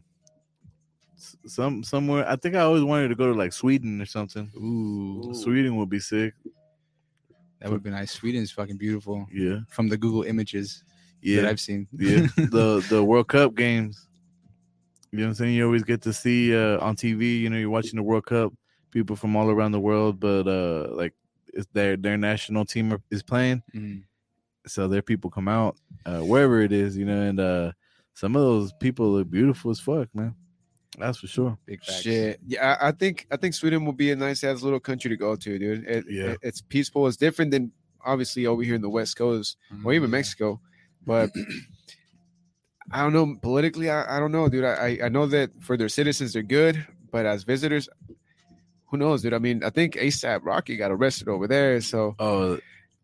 some 1.47 1.83
somewhere, 1.83 2.29
I 2.29 2.37
think 2.37 2.55
I 2.55 2.61
always 2.61 2.83
wanted 2.83 3.09
to 3.09 3.15
go 3.15 3.33
to 3.33 3.39
like 3.39 3.53
Sweden 3.53 4.01
or 4.01 4.07
something. 4.07 4.51
Ooh, 4.57 5.31
Ooh. 5.31 5.35
Sweden 5.35 5.77
would 5.77 5.89
be 5.89 6.01
sick. 6.01 6.35
that 7.61 7.71
would 7.71 7.83
be 7.83 7.91
nice. 7.91 8.11
Sweden's 8.13 8.51
fucking 8.51 8.77
beautiful 8.77 9.27
Yeah, 9.33 9.61
from 9.69 9.89
the 9.89 9.97
Google 9.97 10.25
images 10.25 10.85
that 11.23 11.47
I've 11.47 11.61
seen. 11.61 11.89
yeah. 11.93 12.27
the 12.37 12.85
the 12.91 13.03
World 13.03 13.29
Cup 13.29 13.55
games. 13.55 14.07
You 15.13 15.21
know 15.21 15.25
what 15.27 15.29
I'm 15.31 15.35
saying? 15.37 15.55
You 15.55 15.65
always 15.65 15.85
get 15.85 16.03
to 16.03 16.13
see 16.13 16.55
uh, 16.55 16.79
on 16.81 16.97
TV. 16.97 17.41
You 17.41 17.49
know, 17.49 17.57
you're 17.57 17.71
watching 17.71 17.97
the 17.97 18.03
World 18.03 18.27
Cup, 18.27 18.53
people 18.91 19.15
from 19.17 19.37
all 19.37 19.49
around 19.49 19.73
the 19.73 19.81
world, 19.81 20.19
but 20.21 20.47
uh, 20.47 20.89
like 20.95 21.15
it's 21.55 21.69
their 21.73 21.97
their 21.97 22.19
national 22.19 22.65
team 22.67 22.93
are- 22.93 23.03
is 23.11 23.23
playing, 23.23 23.63
Mhm. 23.75 24.03
So 24.67 24.89
their 24.89 25.03
people 25.03 25.31
come 25.31 25.49
out 25.49 25.77
uh, 26.07 26.21
wherever 26.21 26.61
it 26.61 26.73
is. 26.73 26.97
You 26.97 27.05
know, 27.05 27.21
and 27.23 27.41
uh, 27.41 27.73
some 28.15 28.37
of 28.37 28.43
those 28.43 28.73
people 28.75 29.11
look 29.13 29.31
beautiful 29.31 29.71
as 29.71 29.81
fuck, 29.81 30.09
man. 30.15 30.35
That's 30.99 31.19
for 31.19 31.27
sure. 31.27 31.59
Big 31.67 31.83
facts. 31.83 32.03
Shit, 32.03 32.39
yeah, 32.47 32.77
I, 32.81 32.89
I 32.89 32.93
think 32.93 33.27
I 33.31 33.37
think 33.37 33.55
Sweden 33.55 33.85
will 33.85 33.93
be 33.93 34.13
a 34.13 34.17
nice 34.17 34.45
ass 34.45 34.63
little 34.63 34.79
country 34.81 35.11
to 35.11 35.17
go 35.17 35.35
to, 35.35 35.59
dude. 35.59 35.85
It, 35.89 36.05
Yeah. 36.09 36.25
it- 36.31 36.39
it's 36.43 36.61
peaceful. 36.61 37.07
It's 37.09 37.17
different 37.17 37.51
than 37.51 37.73
obviously 38.05 38.47
over 38.47 38.63
here 38.63 38.75
in 38.77 38.83
the 38.83 38.91
West 38.91 39.17
Coast 39.17 39.57
or 39.85 39.93
even 39.93 40.09
Mhm. 40.09 40.13
Mexico, 40.13 40.61
but 41.07 41.31
I 42.93 43.03
don't 43.03 43.13
know 43.13 43.35
politically. 43.43 43.91
I, 43.91 44.17
I 44.17 44.21
don't 44.21 44.31
know, 44.33 44.49
dude. 44.49 44.65
I 44.65 44.75
I- 44.75 44.99
I 45.05 45.09
know 45.09 45.27
that 45.27 45.51
for 45.61 45.77
their 45.77 45.89
citizens 45.89 46.33
they're 46.35 46.43
good, 46.43 46.87
but 47.11 47.27
as 47.27 47.43
visitors, 47.45 47.89
who 48.87 48.97
knows, 48.99 49.23
dude? 49.23 49.33
I 49.35 49.39
mean, 49.39 49.65
I 49.65 49.71
think 49.71 49.95
ASAP 49.95 50.41
Rocky 50.45 50.77
got 50.77 50.93
arrested 50.93 51.29
over 51.29 51.49
there, 51.49 51.81
so 51.81 52.15
Oh, 52.19 52.59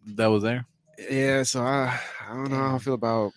that 0.06 0.26
was 0.28 0.42
there. 0.42 0.66
Yeah. 1.08 1.42
So 1.44 1.62
I 1.62 1.98
I 2.28 2.34
don't 2.34 2.50
know 2.50 2.56
how 2.56 2.74
I 2.76 2.78
feel 2.78 2.94
about 2.94 3.32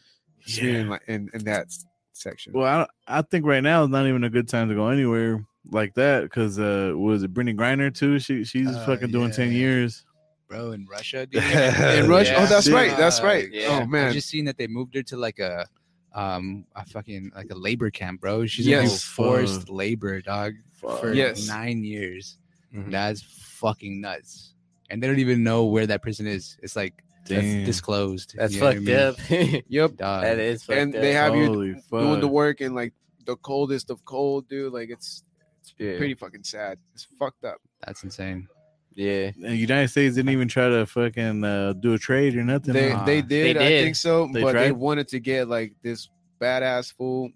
Sweden 0.46 0.90
like 0.90 1.04
in 1.08 1.30
in 1.34 1.44
that 1.46 1.68
section. 2.14 2.54
Well, 2.54 2.88
I, 3.08 3.20
I 3.20 3.22
think 3.22 3.46
right 3.46 3.64
now 3.64 3.84
is 3.84 3.90
not 3.90 4.08
even 4.08 4.24
a 4.24 4.30
good 4.30 4.48
time 4.48 4.70
to 4.70 4.76
go 4.76 4.88
anywhere 4.90 5.46
like 5.72 5.94
that 5.96 6.24
because 6.24 6.60
uh, 6.60 6.94
was 6.96 7.24
it 7.24 7.34
Brittney 7.34 7.56
Griner 7.56 7.94
too? 7.96 8.20
She 8.20 8.44
she's 8.44 8.68
Uh, 8.68 8.86
fucking 8.86 9.12
doing 9.12 9.32
ten 9.32 9.52
years. 9.52 10.04
bro, 10.48 10.72
in 10.72 10.86
Russia, 10.88 11.26
dude. 11.32 11.44
in 11.44 12.08
Russia, 12.10 12.32
Yeah. 12.34 12.44
oh, 12.44 12.46
that's 12.48 12.66
Shit. 12.66 12.74
right, 12.74 12.98
that's 12.98 13.22
right. 13.22 13.48
Yeah. 13.52 13.88
Oh 13.92 13.98
I 13.98 14.12
just 14.12 14.30
seen 14.30 14.46
that 14.46 14.58
they 14.58 14.68
moved 14.68 14.94
her 14.96 15.04
to 15.04 15.18
like 15.18 15.40
a 15.40 15.66
um 16.14 16.66
a 16.76 16.86
fucking 16.86 17.32
like 17.36 17.50
a 17.52 17.56
labor 17.56 17.90
camp, 17.90 18.22
bro. 18.22 18.46
She's 18.46 18.68
Yes. 18.68 18.84
yes. 18.92 19.04
forced 19.04 19.62
Fuck. 19.62 19.70
labor, 19.76 20.22
dog, 20.22 20.54
for 20.74 21.14
Yes. 21.14 21.48
nine 21.48 21.84
years. 21.84 22.38
Mhm. 22.76 22.92
That's 22.92 23.22
fucking 23.24 24.02
nuts. 24.02 24.54
And 24.90 25.02
they 25.02 25.08
don't 25.08 25.20
even 25.20 25.44
know 25.44 25.66
where 25.66 25.88
that 25.88 26.02
prison 26.04 26.28
is. 26.28 26.58
It's 26.62 26.76
like 26.76 26.94
that's 27.26 27.66
disclosed. 27.66 28.34
That's 28.38 28.54
you 28.54 28.62
know 28.62 28.68
I 28.68 28.74
fucked 28.74 28.86
mean? 28.86 28.96
up. 28.98 29.64
yep. 29.70 29.96
Dog. 29.98 30.24
that 30.24 30.40
is 30.40 30.64
fucked 30.64 30.80
and 30.80 30.96
up. 30.96 31.02
they 31.02 31.14
have 31.14 31.36
you 31.36 31.46
Holy 31.48 31.76
doing 31.92 32.20
the 32.20 32.28
work 32.28 32.62
in 32.62 32.74
like 32.76 32.94
the 33.26 33.36
coldest 33.38 33.90
of 33.90 34.04
cold, 34.06 34.48
dude. 34.50 34.74
Like 34.74 34.90
it's 34.90 35.24
it's 35.62 35.74
Yeah. 35.78 35.98
pretty 35.98 36.14
fucking 36.16 36.44
sad. 36.44 36.78
It's 36.94 37.08
fucked 37.18 37.46
up. 37.46 37.58
That's 37.86 38.04
insane. 38.04 38.48
yeah. 38.96 39.32
The 39.40 39.56
United 39.56 39.88
States 39.90 40.16
didn't 40.16 40.32
even 40.32 40.48
try 40.50 40.68
to 40.70 40.86
fucking 40.86 41.44
uh, 41.44 41.74
do 41.74 41.94
a 41.94 41.98
trade 41.98 42.36
or 42.36 42.44
nothing. 42.44 42.74
They 42.74 42.90
huh? 42.92 43.06
they 43.06 43.22
did, 43.22 43.56
They 43.58 43.80
I 43.80 43.84
think 43.84 43.96
so, 43.96 44.30
They 44.32 44.42
but 44.42 44.54
they 44.54 44.72
wanted 44.72 45.08
to 45.10 45.20
get 45.20 45.48
like 45.48 45.74
this 45.82 46.10
badass 46.42 46.94
fool 46.94 47.30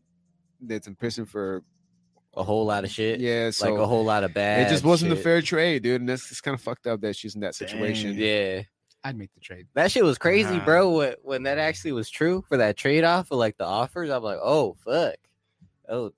that's 0.62 0.88
in 0.88 0.96
prison 0.96 1.26
for 1.26 1.64
A 2.36 2.44
whole 2.44 2.66
lot 2.66 2.84
of 2.84 2.92
shit. 2.92 3.20
yeah. 3.22 3.50
So 3.52 3.72
like 3.72 3.80
a 3.82 3.88
whole 3.88 4.04
lot 4.04 4.24
of 4.26 4.34
bad. 4.34 4.68
it 4.68 4.70
just 4.70 4.84
wasn't 4.84 5.14
a 5.14 5.16
fair 5.16 5.42
trade, 5.42 5.84
dude. 5.84 6.02
And 6.02 6.10
that's 6.10 6.30
it's 6.30 6.42
kind 6.42 6.54
of 6.56 6.62
fucked 6.62 6.86
up 6.88 7.00
that 7.02 7.16
she's 7.16 7.36
in 7.36 7.42
that 7.42 7.56
situation. 7.56 8.18
Dang. 8.18 8.20
Yeah. 8.58 8.62
I'd 9.08 9.18
make 9.18 9.34
the 9.34 9.40
trade. 9.40 9.68
That 9.74 9.92
shit 9.92 10.04
was 10.04 10.18
crazy, 10.18 10.58
Nah. 10.58 10.66
bro. 10.66 10.92
When, 10.98 11.14
when 11.24 11.44
that 11.44 11.58
actually 11.58 11.94
was 11.94 12.10
true 12.10 12.44
for 12.50 12.58
that 12.58 12.76
trade 12.78 13.04
off 13.04 13.32
of 13.32 13.38
like 13.38 13.58
the 13.58 13.66
offers, 13.66 14.10
I'm 14.10 14.24
like, 14.24 14.40
oh 14.42 14.76
fuck, 14.84 15.16
oh 15.90 16.12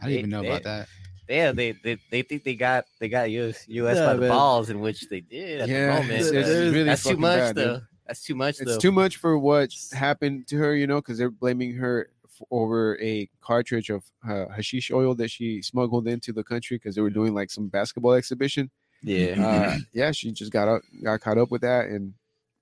I 0.00 0.06
didn't 0.08 0.08
They- 0.12 0.18
even 0.18 0.30
know 0.30 0.42
they- 0.42 0.48
about 0.48 0.62
that. 0.64 0.88
yeah, 1.28 1.52
they 1.52 1.72
they, 1.72 1.98
they 2.10 2.22
think 2.22 2.44
they 2.44 2.54
got 2.54 2.84
they 3.00 3.08
got 3.08 3.30
US 3.30 3.66
US 3.68 3.96
Yeah, 3.96 4.06
by 4.06 4.14
the 4.14 4.20
man. 4.20 4.28
balls, 4.30 4.70
in 4.70 4.80
which 4.80 5.08
they 5.08 5.20
did 5.20 5.62
at 5.62 5.68
Yeah, 5.68 5.86
the 5.96 6.00
moment. 6.02 6.20
it's, 6.20 6.28
it's 6.30 6.48
really 6.48 6.82
that's 6.84 7.02
too 7.02 7.16
much 7.16 7.38
bad, 7.38 7.56
dude. 7.56 7.64
though. 7.66 7.80
That's 8.06 8.22
too 8.22 8.34
much 8.34 8.60
It's 8.60 8.72
though. 8.72 8.78
too 8.78 8.92
much 8.92 9.16
for 9.16 9.36
what 9.38 9.70
happened 9.92 10.46
to 10.48 10.56
her, 10.58 10.74
you 10.74 10.86
know, 10.86 10.96
because 10.96 11.18
they're 11.18 11.30
blaming 11.30 11.74
her 11.74 12.08
f- 12.24 12.46
over 12.50 12.98
a 13.02 13.28
cartridge 13.42 13.90
of 13.90 14.02
uh, 14.26 14.46
hashish 14.48 14.90
oil 14.90 15.14
that 15.16 15.30
she 15.30 15.60
smuggled 15.60 16.08
into 16.08 16.32
the 16.32 16.42
country 16.42 16.76
because 16.78 16.94
they 16.94 17.02
were 17.02 17.10
doing 17.10 17.34
like 17.34 17.50
some 17.50 17.68
basketball 17.68 18.12
exhibition. 18.14 18.70
yeah. 19.02 19.34
Uh, 19.46 19.76
yeah, 19.92 20.10
she 20.10 20.32
just 20.32 20.50
got 20.50 20.68
up, 20.68 20.80
got 21.04 21.20
caught 21.20 21.36
up 21.36 21.50
with 21.50 21.60
that, 21.60 21.88
and 21.88 22.14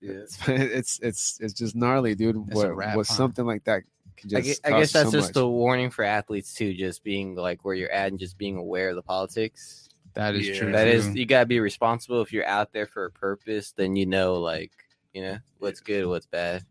Yeah. 0.06 0.12
it's 0.22 0.38
it's 0.48 0.98
it's 1.00 1.38
it's 1.40 1.52
just 1.54 1.74
gnarly, 1.76 2.14
dude. 2.14 2.46
That's 2.46 2.60
a 2.62 2.66
What, 2.68 2.76
wrap, 2.76 2.96
what 2.96 3.06
huh? 3.06 3.14
something 3.14 3.44
like 3.46 3.64
that 3.64 3.82
can 4.16 4.34
I 4.36 4.40
just 4.40 4.62
guess, 4.62 4.72
I 4.72 4.78
guess 4.80 4.92
that's 4.92 5.10
so 5.10 5.18
just 5.18 5.34
much. 5.34 5.42
a 5.42 5.46
warning 5.46 5.90
for 5.90 6.02
athletes 6.04 6.54
too, 6.54 6.72
just 6.72 7.04
being 7.04 7.34
like 7.34 7.64
where 7.64 7.74
you're 7.74 7.90
at 7.90 8.08
and 8.08 8.18
just 8.18 8.38
being 8.38 8.56
aware 8.56 8.88
of 8.90 8.96
the 8.96 9.02
politics. 9.02 9.88
That 10.14 10.34
is 10.34 10.48
Yeah. 10.48 10.58
true. 10.58 10.72
That 10.72 10.88
is, 10.88 11.14
you 11.14 11.26
gotta 11.26 11.44
be 11.44 11.60
responsible. 11.60 12.22
If 12.22 12.32
you're 12.32 12.46
out 12.46 12.72
there 12.72 12.86
for 12.86 13.04
a 13.04 13.10
purpose, 13.10 13.72
then 13.72 13.94
you 13.96 14.06
know, 14.06 14.36
like, 14.36 14.72
you 15.12 15.20
know, 15.22 15.38
what's 15.58 15.80
good, 15.80 16.06
what's 16.06 16.24
bad. 16.26 16.64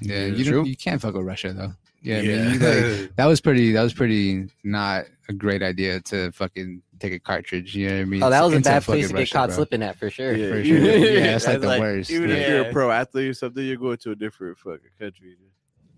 yeah. 0.00 0.24
Yeah, 0.24 0.26
You 0.36 0.64
you 0.64 0.76
can't 0.76 1.00
fuck 1.00 1.12
with 1.14 1.26
Russia 1.26 1.52
though. 1.52 1.72
Yeah, 2.02 2.18
I 2.18 2.22
mean, 2.22 2.50
like, 2.60 3.10
that 3.16 3.26
was 3.26 3.40
pretty. 3.40 3.72
That 3.72 3.82
was 3.82 3.92
pretty 3.92 4.48
not 4.64 5.04
a 5.28 5.32
great 5.34 5.62
idea 5.62 6.00
to 6.00 6.32
fucking 6.32 6.82
take 6.98 7.12
a 7.12 7.18
cartridge. 7.18 7.74
You 7.76 7.88
know 7.88 7.94
what 7.96 8.00
I 8.00 8.04
mean? 8.04 8.22
Oh, 8.22 8.30
that 8.30 8.42
was 8.42 8.54
a 8.54 8.60
bad 8.60 8.84
fucking 8.84 9.00
place 9.00 9.08
to 9.08 9.12
get 9.14 9.18
Russia, 9.20 9.32
caught 9.34 9.48
bro. 9.50 9.56
slipping 9.56 9.82
at 9.82 9.96
for 9.98 10.08
sure. 10.10 10.34
Yeah, 10.34 10.48
For 10.48 10.64
sure. 10.64 10.78
Yeah, 10.78 11.36
it's 11.36 11.46
like 11.46 11.60
That's 11.60 11.74
the 11.74 11.80
worst. 11.80 12.10
Even 12.10 12.30
yeah. 12.30 12.36
if 12.36 12.48
you're 12.48 12.60
a 12.62 12.72
pro 12.72 12.90
athlete 12.90 13.28
or 13.30 13.34
something, 13.34 13.64
you're 13.64 13.76
going 13.76 13.98
to 13.98 14.12
a 14.12 14.16
different 14.16 14.58
fucking 14.58 14.90
country. 14.98 15.36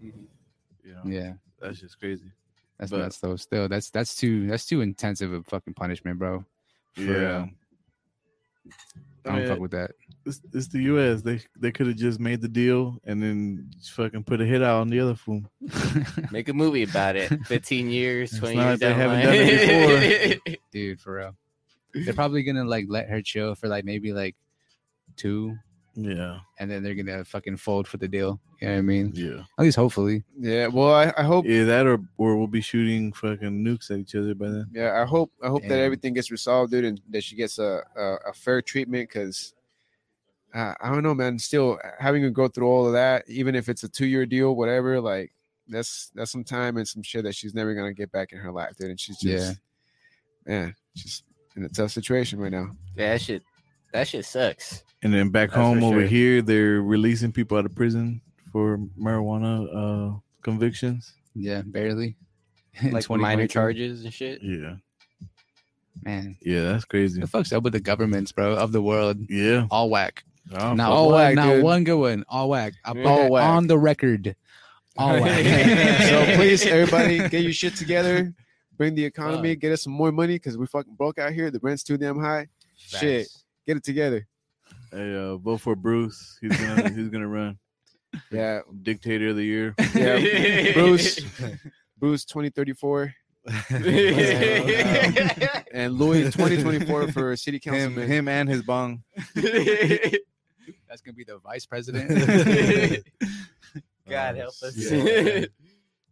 You 0.01 0.13
know, 0.85 1.01
Yeah, 1.05 1.33
that's 1.61 1.79
just 1.81 1.99
crazy. 2.01 2.33
that's 2.79 2.91
But- 2.91 2.99
nuts 2.99 3.19
though. 3.19 3.37
Still, 3.37 3.69
that's 3.69 3.91
that's 3.91 4.17
too 4.17 4.49
that's 4.49 4.67
too 4.67 4.81
intensive 4.81 5.33
of 5.33 5.43
a 5.43 5.45
fucking 5.51 5.75
punishment, 5.75 6.19
bro. 6.19 6.45
For 6.95 7.01
Yeah. 7.03 7.13
real. 7.15 7.49
I 9.25 9.29
don't 9.31 9.39
mean, 9.39 9.49
fuck 9.49 9.59
with 9.61 9.71
that. 9.73 9.93
It's, 10.25 10.41
it's 10.53 10.69
the 10.69 10.81
U.S. 10.85 11.23
They 11.23 11.41
they 11.59 11.73
could 11.73 11.87
have 11.89 11.97
just 11.97 12.21
made 12.21 12.41
the 12.41 12.49
deal 12.49 12.99
and 13.05 13.23
then 13.23 13.67
just 13.77 13.93
fucking 13.93 14.25
put 14.25 14.41
a 14.41 14.45
hit 14.45 14.63
out 14.63 14.81
on 14.81 14.89
the 14.89 15.01
other 15.01 15.15
fool. 15.15 15.43
Make 16.31 16.49
a 16.49 16.53
movie 16.53 16.85
about 16.85 17.17
it. 17.17 17.29
15 17.47 17.89
years, 17.91 18.31
It's 18.31 18.39
20 18.41 18.55
not 18.57 18.63
years 18.63 18.71
like 18.73 18.81
they 18.81 18.95
haven't 18.95 19.23
done 19.23 19.35
it 19.35 20.61
Dude, 20.73 21.01
for 21.01 21.15
real. 21.17 21.37
They're 21.95 22.15
probably 22.15 22.43
gonna 22.43 22.65
like 22.65 22.87
let 22.89 23.09
her 23.09 23.21
chill 23.21 23.55
for 23.55 23.69
like 23.69 23.85
maybe 23.85 24.13
like 24.13 24.35
two, 25.17 25.57
Yeah, 25.95 26.39
and 26.59 26.71
then 26.71 26.83
they're 26.83 26.95
gonna 26.95 27.25
fucking 27.25 27.57
fold 27.59 27.87
for 27.89 27.99
the 27.99 28.09
deal. 28.09 28.41
You 28.61 28.69
know 28.69 28.75
what 28.75 28.79
I 28.79 28.83
mean? 28.83 29.13
yeah. 29.15 29.43
At 29.59 29.65
least 29.65 29.77
hopefully. 29.77 30.23
Yeah, 30.39 30.69
well, 30.69 30.95
I, 30.95 31.13
I 31.19 31.23
hope. 31.25 31.45
Either 31.47 31.67
that 31.67 31.87
or 31.87 31.99
or 32.17 32.37
we'll 32.37 32.47
be 32.47 32.61
shooting 32.63 33.13
fucking 33.13 33.65
nukes 33.65 33.91
at 33.91 33.99
each 33.99 34.15
other 34.15 34.35
by 34.35 34.49
then. 34.49 34.67
Yeah, 34.73 35.03
I 35.03 35.05
hope. 35.05 35.33
I 35.43 35.49
hope 35.49 35.63
that 35.69 35.81
everything 35.81 36.15
gets 36.15 36.31
resolved, 36.31 36.71
dude, 36.71 36.85
and 36.85 37.01
that 37.11 37.25
she 37.25 37.35
gets 37.37 37.59
a 37.59 37.83
a, 37.97 38.03
a 38.31 38.33
fair 38.33 38.63
treatment. 38.63 39.09
Because 39.11 39.53
uh, 40.55 40.75
I 40.81 40.91
don't 40.91 41.03
know, 41.03 41.15
man. 41.15 41.39
Still 41.39 41.79
having 41.99 42.23
to 42.23 42.31
go 42.31 42.49
through 42.49 42.67
all 42.69 42.87
of 42.87 42.93
that, 42.93 43.25
even 43.29 43.55
if 43.55 43.69
it's 43.69 43.83
a 43.85 43.89
two 43.89 44.07
year 44.07 44.27
deal, 44.27 44.55
whatever. 44.55 45.01
Like 45.01 45.33
that's 45.69 46.11
that's 46.15 46.31
some 46.31 46.45
time 46.45 46.77
and 46.77 46.87
some 46.87 47.03
shit 47.03 47.25
that 47.25 47.35
she's 47.35 47.55
never 47.55 47.75
gonna 47.75 47.93
get 47.95 48.13
back 48.13 48.33
in 48.33 48.39
her 48.39 48.53
life, 48.53 48.77
dude. 48.79 48.91
And 48.91 49.01
she's 49.01 49.19
just, 49.19 49.61
man, 50.47 50.75
she's 50.95 51.23
in 51.57 51.65
a 51.65 51.69
tough 51.69 51.91
situation 51.91 52.39
right 52.39 52.53
now. 52.53 52.71
Yeah, 52.97 53.13
that 53.13 53.21
shit, 53.23 53.43
that 53.93 54.09
shit 54.09 54.25
sucks. 54.25 54.85
And 55.03 55.13
then 55.13 55.31
back 55.31 55.51
That's 55.51 55.57
home 55.61 55.83
over 55.83 56.01
sure. 56.01 56.07
here, 56.09 56.43
they're 56.43 56.81
releasing 56.83 57.33
people 57.33 57.59
out 57.59 57.67
of 57.67 57.75
prison 57.75 58.21
for 58.53 58.79
marijuana 58.99 60.15
uh, 60.15 60.19
convictions. 60.43 61.15
Yeah, 61.35 61.63
barely. 61.65 62.17
In 62.81 62.93
Like 62.93 63.09
minor 63.11 63.47
charges 63.47 64.05
and 64.05 64.13
shit. 64.13 64.41
Yeah, 64.43 64.77
Man, 66.05 66.37
yeah, 66.41 66.63
that's 66.73 66.85
crazy. 66.85 67.21
the 67.21 67.27
fuck's 67.27 67.53
up 67.53 67.63
with 67.65 67.75
the 67.75 67.81
governments, 67.81 68.33
bro, 68.33 68.55
of 68.55 68.73
the 68.73 68.81
world? 68.83 69.19
Yeah, 69.29 69.67
All 69.71 69.91
whack. 69.91 70.25
Oh, 70.55 70.75
Not 70.75 70.91
All 70.91 71.07
one, 71.07 71.15
whack, 71.15 71.35
not 71.37 71.47
dude. 71.55 71.63
one 71.65 71.85
good 71.85 71.99
one. 71.99 72.25
All 72.29 72.49
whack. 72.51 72.73
I 72.85 72.93
put 72.93 73.07
All 73.07 73.31
whack. 73.31 73.45
on 73.49 73.67
the 73.69 73.79
record. 73.79 74.35
All 74.97 75.21
whack. 75.21 76.03
so 76.09 76.35
please, 76.37 76.67
everybody, 76.67 77.19
get 77.29 77.43
your 77.43 77.53
shit 77.53 77.77
together. 77.77 78.35
Bring 78.77 78.95
the 78.95 79.05
economy. 79.05 79.55
Get 79.57 79.73
us 79.73 79.83
some 79.83 79.93
more 79.93 80.11
money 80.13 80.35
because 80.35 80.59
we 80.59 80.67
fucking 80.67 80.95
broke 80.95 81.19
out 81.19 81.33
here. 81.33 81.51
The 81.51 81.61
rent's 81.63 81.83
too 81.85 81.97
damn 81.97 82.19
high. 82.19 82.49
Shit, 82.77 83.29
get 83.67 83.77
it 83.77 83.85
together. 83.85 84.27
Hey, 84.91 85.15
uh, 85.15 85.37
vote 85.37 85.59
for 85.61 85.77
Bruce. 85.77 86.37
He's 86.41 86.57
gonna 86.57 86.89
he's 86.95 87.09
gonna 87.09 87.29
run 87.29 87.59
Yeah, 88.31 88.61
dictator 88.83 89.29
of 89.29 89.37
the 89.37 89.45
year. 89.45 89.75
yeah. 89.95 90.73
Bruce, 90.75 91.21
Bruce, 91.99 92.25
twenty 92.25 92.51
thirty 92.51 92.73
four, 92.75 93.15
and 95.73 95.95
Louis, 95.95 96.31
twenty 96.31 96.61
twenty 96.63 96.85
four 96.85 97.11
for 97.13 97.35
city 97.37 97.61
Him, 97.63 97.95
him, 97.97 98.29
and 98.29 98.49
his 98.49 98.63
bong. 98.63 99.03
That's 100.89 101.01
gonna 101.01 101.15
be 101.15 101.25
the 101.25 101.39
vice 101.39 101.67
president. 101.67 102.09
God 104.09 104.35
Oh, 104.35 104.39
help 104.39 104.55
us. 104.63 104.75
shit. 104.77 105.53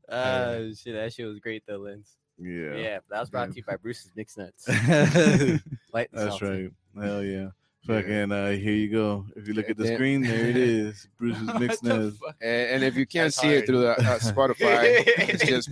uh, 0.08 0.58
shit, 0.76 0.94
that 0.94 1.12
shit 1.12 1.26
was 1.26 1.38
great 1.40 1.62
though, 1.66 1.78
Lens. 1.78 2.16
Yeah, 2.38 2.74
Yeah, 2.76 2.98
that 3.10 3.20
was 3.20 3.28
brought 3.30 3.50
to 3.50 3.56
you 3.56 3.62
by 3.64 3.76
Bruce's 3.76 4.12
Mixed 4.16 4.38
Nuts. 4.38 4.64
that's 4.64 5.62
Light 5.92 6.08
and 6.12 6.30
salty. 6.32 6.70
right. 6.94 7.04
Hell 7.06 7.22
yeah. 7.22 7.48
Fucking 7.86 8.30
uh, 8.32 8.50
here 8.50 8.72
you 8.74 8.90
go. 8.90 9.26
If 9.36 9.46
you 9.48 9.54
look 9.54 9.68
at 9.70 9.76
the 9.76 9.86
Yeah. 9.88 9.94
screen, 9.94 10.22
there 10.22 10.46
it 10.48 10.56
is. 10.56 11.06
Bruce's 11.18 11.50
mixed 11.58 11.82
nuts. 11.82 12.16
and, 12.40 12.70
and 12.70 12.84
if 12.84 12.96
you 12.96 13.06
can't 13.06 13.26
That's 13.26 13.40
see 13.40 13.48
it 13.48 13.66
through 13.66 13.80
the 13.80 13.90
uh, 13.92 14.18
Spotify, 14.20 15.02
it's 15.06 15.44
just 15.44 15.70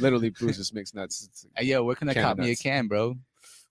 literally 0.00 0.30
Bruce's 0.30 0.72
mixed 0.72 0.94
nuts. 0.94 1.24
It's- 1.24 1.46
Hey, 1.56 1.66
yo, 1.66 1.84
where 1.84 1.94
can 1.96 2.08
I 2.08 2.14
Can 2.14 2.22
cop 2.24 2.38
me 2.38 2.50
a 2.50 2.56
can, 2.56 2.86
bro? 2.88 3.16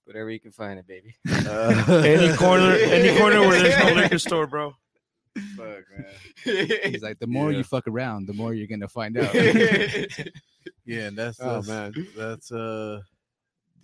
Whatever 0.08 0.30
you 0.30 0.40
can 0.40 0.52
find 0.52 0.78
it, 0.78 0.86
baby. 0.86 1.14
Uh, 1.46 2.02
Any 2.04 2.34
corner, 2.36 2.72
any 2.72 3.16
corner 3.18 3.40
where 3.40 3.62
there's 3.62 3.78
no 3.94 3.94
liquor 4.02 4.18
store, 4.18 4.46
bro. 4.46 4.74
Fuck, 5.56 5.66
man. 5.96 6.66
He's 6.84 7.02
like, 7.02 7.18
the 7.18 7.26
more 7.26 7.52
Yeah. 7.52 7.58
you 7.58 7.64
fuck 7.64 7.86
around, 7.86 8.26
the 8.26 8.32
more 8.32 8.54
you're 8.54 8.66
gonna 8.66 8.88
find 8.88 9.16
out. 9.18 9.34
Yeah, 10.84 11.08
and 11.08 11.16
that's 11.16 11.38
Oh, 11.40 11.60
that's, 11.60 11.68
man. 11.68 12.06
that's 12.16 12.50
uh, 12.52 13.00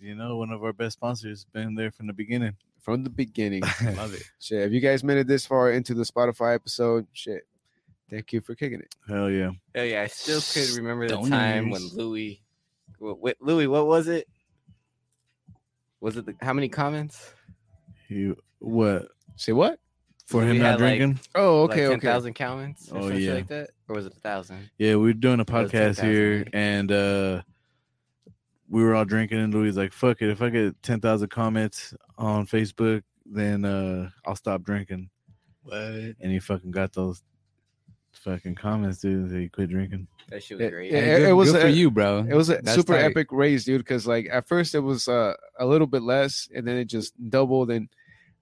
you 0.01 0.15
know, 0.15 0.37
one 0.37 0.51
of 0.51 0.63
our 0.63 0.73
best 0.73 0.93
sponsors. 0.97 1.45
Been 1.53 1.75
there 1.75 1.91
from 1.91 2.07
the 2.07 2.13
beginning. 2.13 2.55
From 2.81 3.03
the 3.03 3.09
beginning. 3.09 3.61
Love 3.95 4.13
it. 4.13 4.23
Shit, 4.39 4.61
if 4.63 4.71
you 4.73 4.79
guys 4.79 5.03
made 5.03 5.17
it 5.17 5.27
this 5.27 5.45
far 5.45 5.71
into 5.71 5.93
the 5.93 6.03
Spotify 6.03 6.55
episode, 6.55 7.07
shit, 7.13 7.47
thank 8.09 8.33
you 8.33 8.41
for 8.41 8.53
kicking 8.55 8.79
it. 8.79 8.93
Hell 9.07 9.29
yeah. 9.29 9.51
Oh 9.75 9.81
yeah, 9.83 10.01
I 10.01 10.07
still 10.07 10.41
could 10.41 10.75
remember 10.77 11.07
the 11.07 11.17
time 11.29 11.69
when 11.69 11.81
Stoners. 11.81 11.95
Louis, 11.95 12.41
wh- 13.01 13.13
wh- 13.23 13.41
Louis, 13.41 13.67
what 13.67 13.85
was 13.87 14.07
it? 14.07 14.27
Was 16.01 16.17
it 16.17 16.25
the, 16.25 16.35
how 16.41 16.53
many 16.53 16.69
comments? 16.69 17.33
He 18.07 18.33
what 18.59 19.07
Say 19.35 19.51
what? 19.51 19.79
for 20.27 20.41
We 20.41 20.51
him 20.51 20.57
had, 20.57 20.63
not 20.63 20.71
like- 20.81 20.97
drinking? 20.99 21.19
Oh, 21.35 21.63
like 21.65 21.77
okay, 21.77 21.87
10,000 21.89 22.29
okay. 22.31 22.43
comments 22.43 22.91
or 22.91 23.01
Oh, 23.01 23.07
yeah. 23.09 23.33
like 23.33 23.47
that? 23.47 23.69
Or 23.87 23.95
was 23.95 24.05
it 24.07 24.13
a 24.15 24.19
thousand? 24.19 24.69
Yeah, 24.77 24.95
we 24.95 25.07
were 25.07 25.13
doing 25.13 25.39
a 25.39 25.45
podcast 25.45 25.97
10,000, 25.97 26.09
here, 26.09 26.47
and 26.53 26.91
uh 26.91 27.41
we 28.67 28.83
were 28.83 28.95
all 28.95 29.05
drinking, 29.05 29.37
and 29.39 29.53
Louis 29.53 29.71
like, 29.73 29.93
"Fuck 29.93 30.21
it, 30.23 30.29
if 30.29 30.41
I 30.41 30.49
get 30.49 30.81
ten 30.81 30.99
thousand 30.99 31.29
comments 31.29 31.93
on 32.17 32.47
Facebook, 32.47 33.03
then 33.25 33.63
uh 33.65 34.09
I'll 34.25 34.35
stop 34.35 34.63
drinking." 34.63 35.09
What? 35.63 35.75
And 35.75 36.31
he 36.31 36.39
fucking 36.39 36.71
got 36.71 36.91
those 36.93 37.21
fucking 38.17 38.55
comments, 38.55 38.99
dude. 38.99 39.29
That 39.29 39.39
he 39.39 39.49
quit 39.49 39.69
drinking. 39.69 40.07
That 40.29 40.43
shit 40.43 40.57
was 40.57 40.63
Yeah, 40.65 40.69
great. 40.71 40.91
yeah, 40.91 40.99
Hey, 41.01 41.11
it- 41.15 41.19
good- 41.19 41.29
it 41.29 41.33
was 41.33 41.51
good 41.51 41.61
for 41.61 41.67
a- 41.67 41.71
you, 41.71 41.91
bro. 41.91 42.25
It 42.29 42.33
was 42.35 42.49
a 42.49 42.55
That's 42.61 42.73
super 42.75 42.93
tight. 42.93 43.03
epic 43.05 43.27
raise, 43.31 43.65
dude. 43.65 43.81
Because 43.81 44.07
like 44.07 44.27
at 44.31 44.47
first 44.47 44.73
it 44.75 44.79
was 44.79 45.07
uh, 45.07 45.33
a 45.59 45.65
little 45.65 45.87
bit 45.87 46.01
less, 46.01 46.47
and 46.55 46.67
then 46.67 46.77
it 46.77 46.85
just 46.85 47.13
doubled, 47.29 47.69
and 47.71 47.87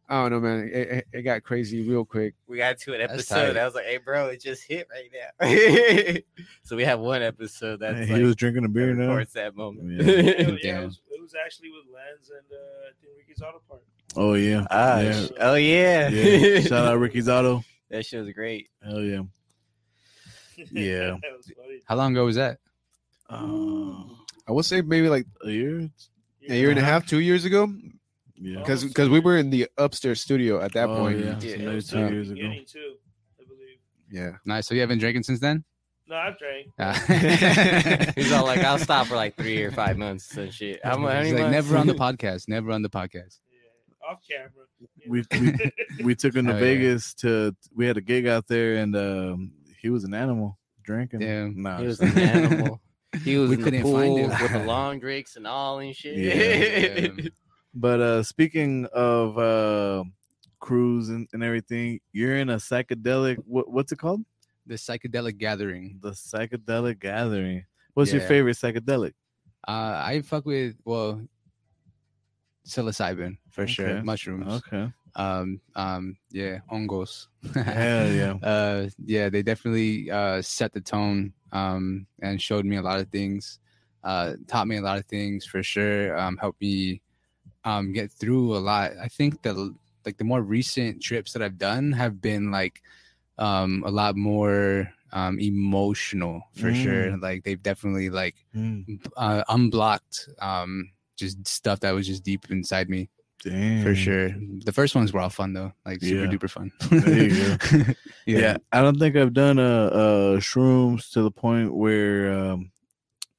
I 0.10 0.22
don't 0.22 0.32
know, 0.32 0.40
man. 0.42 0.70
It, 0.74 0.88
it, 0.90 1.08
it 1.14 1.22
got 1.24 1.44
crazy 1.44 1.88
real 1.88 2.06
quick. 2.06 2.36
we 2.48 2.58
got 2.58 2.78
to 2.80 2.94
an 2.94 3.02
episode. 3.02 3.56
I 3.58 3.66
was 3.66 3.74
like, 3.74 3.86
"Hey, 3.86 3.98
bro, 3.98 4.28
it 4.28 4.42
just 4.42 4.64
hit 4.68 4.88
right 4.92 5.10
now." 5.14 6.22
so 6.64 6.76
we 6.76 6.84
have 6.84 7.00
one 7.00 7.22
episode 7.22 7.80
that 7.80 7.96
like, 7.98 8.08
he 8.10 8.22
was 8.24 8.36
drinking 8.36 8.66
a 8.66 8.70
beer 8.70 8.88
that 8.88 9.02
now. 9.02 9.10
records 9.16 9.34
that 9.34 9.56
moment. 9.56 9.90
Yeah. 9.92 10.04
Yeah, 10.14 10.22
yeah, 10.22 10.32
it, 10.56 10.62
Damn. 10.62 10.84
was, 10.86 11.00
it 11.10 11.22
was 11.22 11.34
actually 11.46 11.70
with 11.70 11.84
Lens 11.94 12.30
and 12.30 12.46
uh, 12.52 12.90
I 12.90 12.92
think 13.02 13.14
Ricky's 13.18 13.42
Auto 13.42 13.62
Park. 13.68 13.82
Oh 14.16 14.34
yeah, 14.36 14.66
ah, 14.70 15.00
yeah. 15.00 15.28
oh 15.40 15.56
yeah, 15.56 16.10
yeah. 16.10 16.60
Shout 16.60 16.86
out 16.88 17.00
Ricky's 17.00 17.30
Auto. 17.30 17.64
that 17.90 18.06
shit 18.06 18.24
was 18.24 18.34
great. 18.34 18.70
Hell 18.84 19.02
yeah. 19.02 19.22
Yeah. 20.72 21.18
that 21.22 21.38
was 21.38 21.52
funny. 21.56 21.80
How 21.86 21.96
long 21.96 22.12
ago 22.14 22.26
was 22.26 22.36
that? 22.36 22.60
Uh, 23.30 24.04
I 24.48 24.52
would 24.52 24.66
say 24.66 24.82
maybe 24.82 25.10
like 25.10 25.26
a 25.44 25.50
year. 25.50 25.90
a 26.50 26.56
year 26.56 26.70
and 26.70 26.80
a 26.80 26.84
half, 26.84 27.08
two 27.08 27.20
years 27.20 27.46
ago, 27.46 27.72
Yeah. 28.36 28.60
because 28.60 28.84
because 28.84 29.10
we 29.10 29.20
were 29.20 29.38
in 29.38 29.50
the 29.50 29.68
upstairs 29.78 30.22
studio 30.22 30.62
at 30.62 30.74
that 30.74 30.90
Oh, 30.90 30.98
point. 30.98 31.20
yeah. 31.20 31.26
Yeah, 31.26 31.40
So 31.40 31.48
it 31.48 31.60
maybe 31.60 31.76
was 31.76 31.88
two 31.88 32.02
tough. 32.02 32.12
years 32.12 32.30
ago. 32.32 32.42
Too, 32.68 32.94
I 33.40 33.44
believe. 33.46 33.78
Yeah. 34.12 34.32
Nice. 34.46 34.68
So 34.68 34.76
you 34.76 34.82
haven't 34.82 35.00
drinking 35.00 35.24
since 35.24 35.40
then? 35.40 35.64
No, 36.08 36.16
I've 36.18 36.38
drank. 36.38 36.68
Ah. 36.78 38.12
He's 38.16 38.32
all 38.34 38.44
like, 38.44 38.60
"I'll 38.60 38.78
stop 38.78 39.08
for 39.08 39.16
like 39.16 39.36
three 39.38 39.64
or 39.64 39.72
five 39.72 39.98
months 39.98 40.36
and 40.36 40.54
shit." 40.54 40.82
How, 40.84 40.98
mu- 40.98 41.08
how 41.08 41.14
many 41.14 41.28
He's 41.30 41.34
like 41.34 41.44
months? 41.44 41.54
never 41.70 41.78
on 41.78 41.88
the 41.88 41.94
podcast. 41.96 42.50
Never 42.50 42.72
on 42.72 42.82
the 42.82 42.90
podcast. 42.90 43.40
Yeah, 43.50 44.12
off 44.12 44.20
camera. 44.30 44.66
you 44.98 45.10
We- 45.10 45.24
know. 45.32 45.56
We 46.04 46.16
took 46.16 46.36
him 46.36 46.46
to 46.48 46.52
Oh, 46.52 46.56
yeah. 46.56 46.60
Vegas 46.60 47.14
to. 47.16 47.56
We 47.74 47.86
had 47.86 47.96
a 47.96 48.02
gig 48.02 48.28
out 48.28 48.48
there, 48.48 48.76
and 48.76 48.94
um, 48.98 49.52
he 49.84 49.90
was 49.92 50.04
an 50.06 50.14
animal 50.16 50.58
drinking. 50.84 51.20
Damn. 51.20 51.62
Nah, 51.62 51.78
He 51.80 51.86
was 51.86 52.00
an 52.00 52.18
animal. 52.18 52.82
He 53.24 53.38
was 53.38 53.50
We 53.50 53.56
in 53.56 53.62
the 53.62 53.66
couldn't 53.66 53.84
find 53.84 53.94
pool 54.16 54.18
him. 54.18 54.42
with 54.42 54.52
the 54.52 54.64
long 54.74 55.00
drinks 55.00 55.36
and 55.36 55.46
all 55.46 55.78
and 55.80 55.96
shit. 55.96 56.16
Yeah, 56.18 57.12
Yeah. 57.22 57.30
But 57.76 58.00
uh 58.02 58.24
speaking 58.24 58.86
of 58.94 59.38
uh 59.38 60.04
cruise 60.60 61.10
and, 61.10 61.28
and 61.34 61.44
everything, 61.44 62.00
you're 62.12 62.38
in 62.38 62.50
a 62.50 62.58
psychedelic 62.58 63.38
what, 63.46 63.70
what's 63.70 63.92
it 63.92 63.98
called? 63.98 64.22
The 64.66 64.76
psychedelic 64.76 65.38
gathering. 65.38 66.00
The 66.02 66.12
psychedelic 66.12 67.00
gathering. 67.00 67.66
What's 67.96 68.14
your 68.14 68.22
favorite 68.22 68.58
psychedelic? 68.58 69.14
Uh, 69.68 70.02
I 70.06 70.22
fuck 70.24 70.46
with 70.46 70.76
well, 70.86 71.22
psilocybin 72.68 73.38
for 73.50 73.64
Okay. 73.64 73.72
sure. 73.74 74.04
Mushrooms. 74.04 74.62
Okay. 74.68 74.92
Um, 75.16 75.62
um, 75.76 76.18
yeah, 76.32 76.60
hongos. 76.72 77.28
Hell 77.54 78.12
yeah. 78.12 78.34
uh 78.44 78.88
yeah 79.06 79.30
they 79.30 79.42
definitely 79.44 80.10
uh 80.10 80.42
set 80.42 80.74
the 80.74 80.82
tone 80.82 81.34
um 81.52 82.06
and 82.22 82.42
showed 82.42 82.66
me 82.66 82.78
a 82.78 82.82
lot 82.82 83.00
of 83.00 83.08
things 83.10 83.60
uh 84.04 84.34
taught 84.48 84.68
me 84.68 84.78
a 84.78 84.82
lot 84.82 84.98
of 84.98 85.06
things 85.06 85.46
for 85.46 85.62
sure 85.64 86.18
um 86.18 86.38
helped 86.38 86.62
me 86.62 87.02
um 87.64 87.94
get 87.94 88.12
through 88.12 88.56
a 88.56 88.60
lot. 88.60 88.92
I 89.02 89.08
think 89.08 89.42
the 89.42 89.74
like 90.06 90.18
the 90.18 90.24
more 90.24 90.42
recent 90.42 91.02
trips 91.02 91.34
that 91.34 91.42
i've 91.42 91.58
done 91.58 91.92
have 91.94 92.22
been 92.22 92.52
like 92.52 92.82
um 93.38 93.84
a 93.86 93.92
lot 93.92 94.16
more 94.16 94.92
um 95.12 95.40
emotional 95.40 96.42
for 96.54 96.74
sure. 96.74 97.18
Like 97.18 97.44
they've 97.44 97.62
definitely 97.62 98.10
like 98.10 98.36
Mm, 98.56 99.00
uh, 99.16 99.44
unblocked 99.50 100.30
um 100.42 100.92
just 101.16 101.48
stuff 101.48 101.80
that 101.82 101.92
was 101.92 102.08
just 102.08 102.24
deep 102.24 102.50
inside 102.50 102.90
me 102.90 103.10
damn. 103.42 103.84
for 103.84 103.96
sure 103.96 104.30
the 104.66 104.72
first 104.72 104.96
ones 104.96 105.12
were 105.14 105.20
all 105.20 105.30
fun 105.30 105.54
though 105.54 105.72
like 105.86 106.02
super 106.02 106.26
Yeah. 106.26 106.32
duper 106.32 106.50
fun 106.50 106.72
go 106.90 107.94
Yeah. 108.26 108.58
I 108.72 108.82
don't 108.82 108.98
think 109.00 109.16
I've 109.16 109.34
done 109.34 109.60
a, 109.60 109.86
uh 109.88 110.38
shrooms 110.40 111.12
to 111.12 111.22
the 111.24 111.32
point 111.32 111.74
where 111.76 112.34
um 112.34 112.72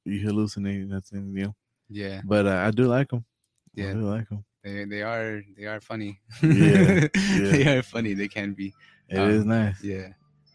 you 0.05 0.19
hallucinate. 0.27 0.87
Nothing 0.87 1.33
you 1.35 1.45
know. 1.45 1.55
yeah 1.89 2.21
But 2.23 2.45
uh, 2.45 2.61
I 2.67 2.69
do 2.71 2.85
like 2.85 3.09
them. 3.09 3.25
Yeah. 3.73 3.89
I 3.89 3.93
do 3.93 4.01
like 4.01 4.29
them. 4.29 4.45
They 4.63 4.85
they 4.85 5.01
are 5.01 5.41
they 5.57 5.65
are 5.65 5.81
funny. 5.81 6.21
Yeah, 6.43 7.07
they 7.13 7.65
are 7.77 7.81
funny. 7.81 8.13
They 8.13 8.27
can 8.27 8.53
be. 8.53 8.73
It 9.09 9.17
Um, 9.17 9.29
is 9.31 9.45
nice. 9.45 9.81
Yeah. 9.83 10.09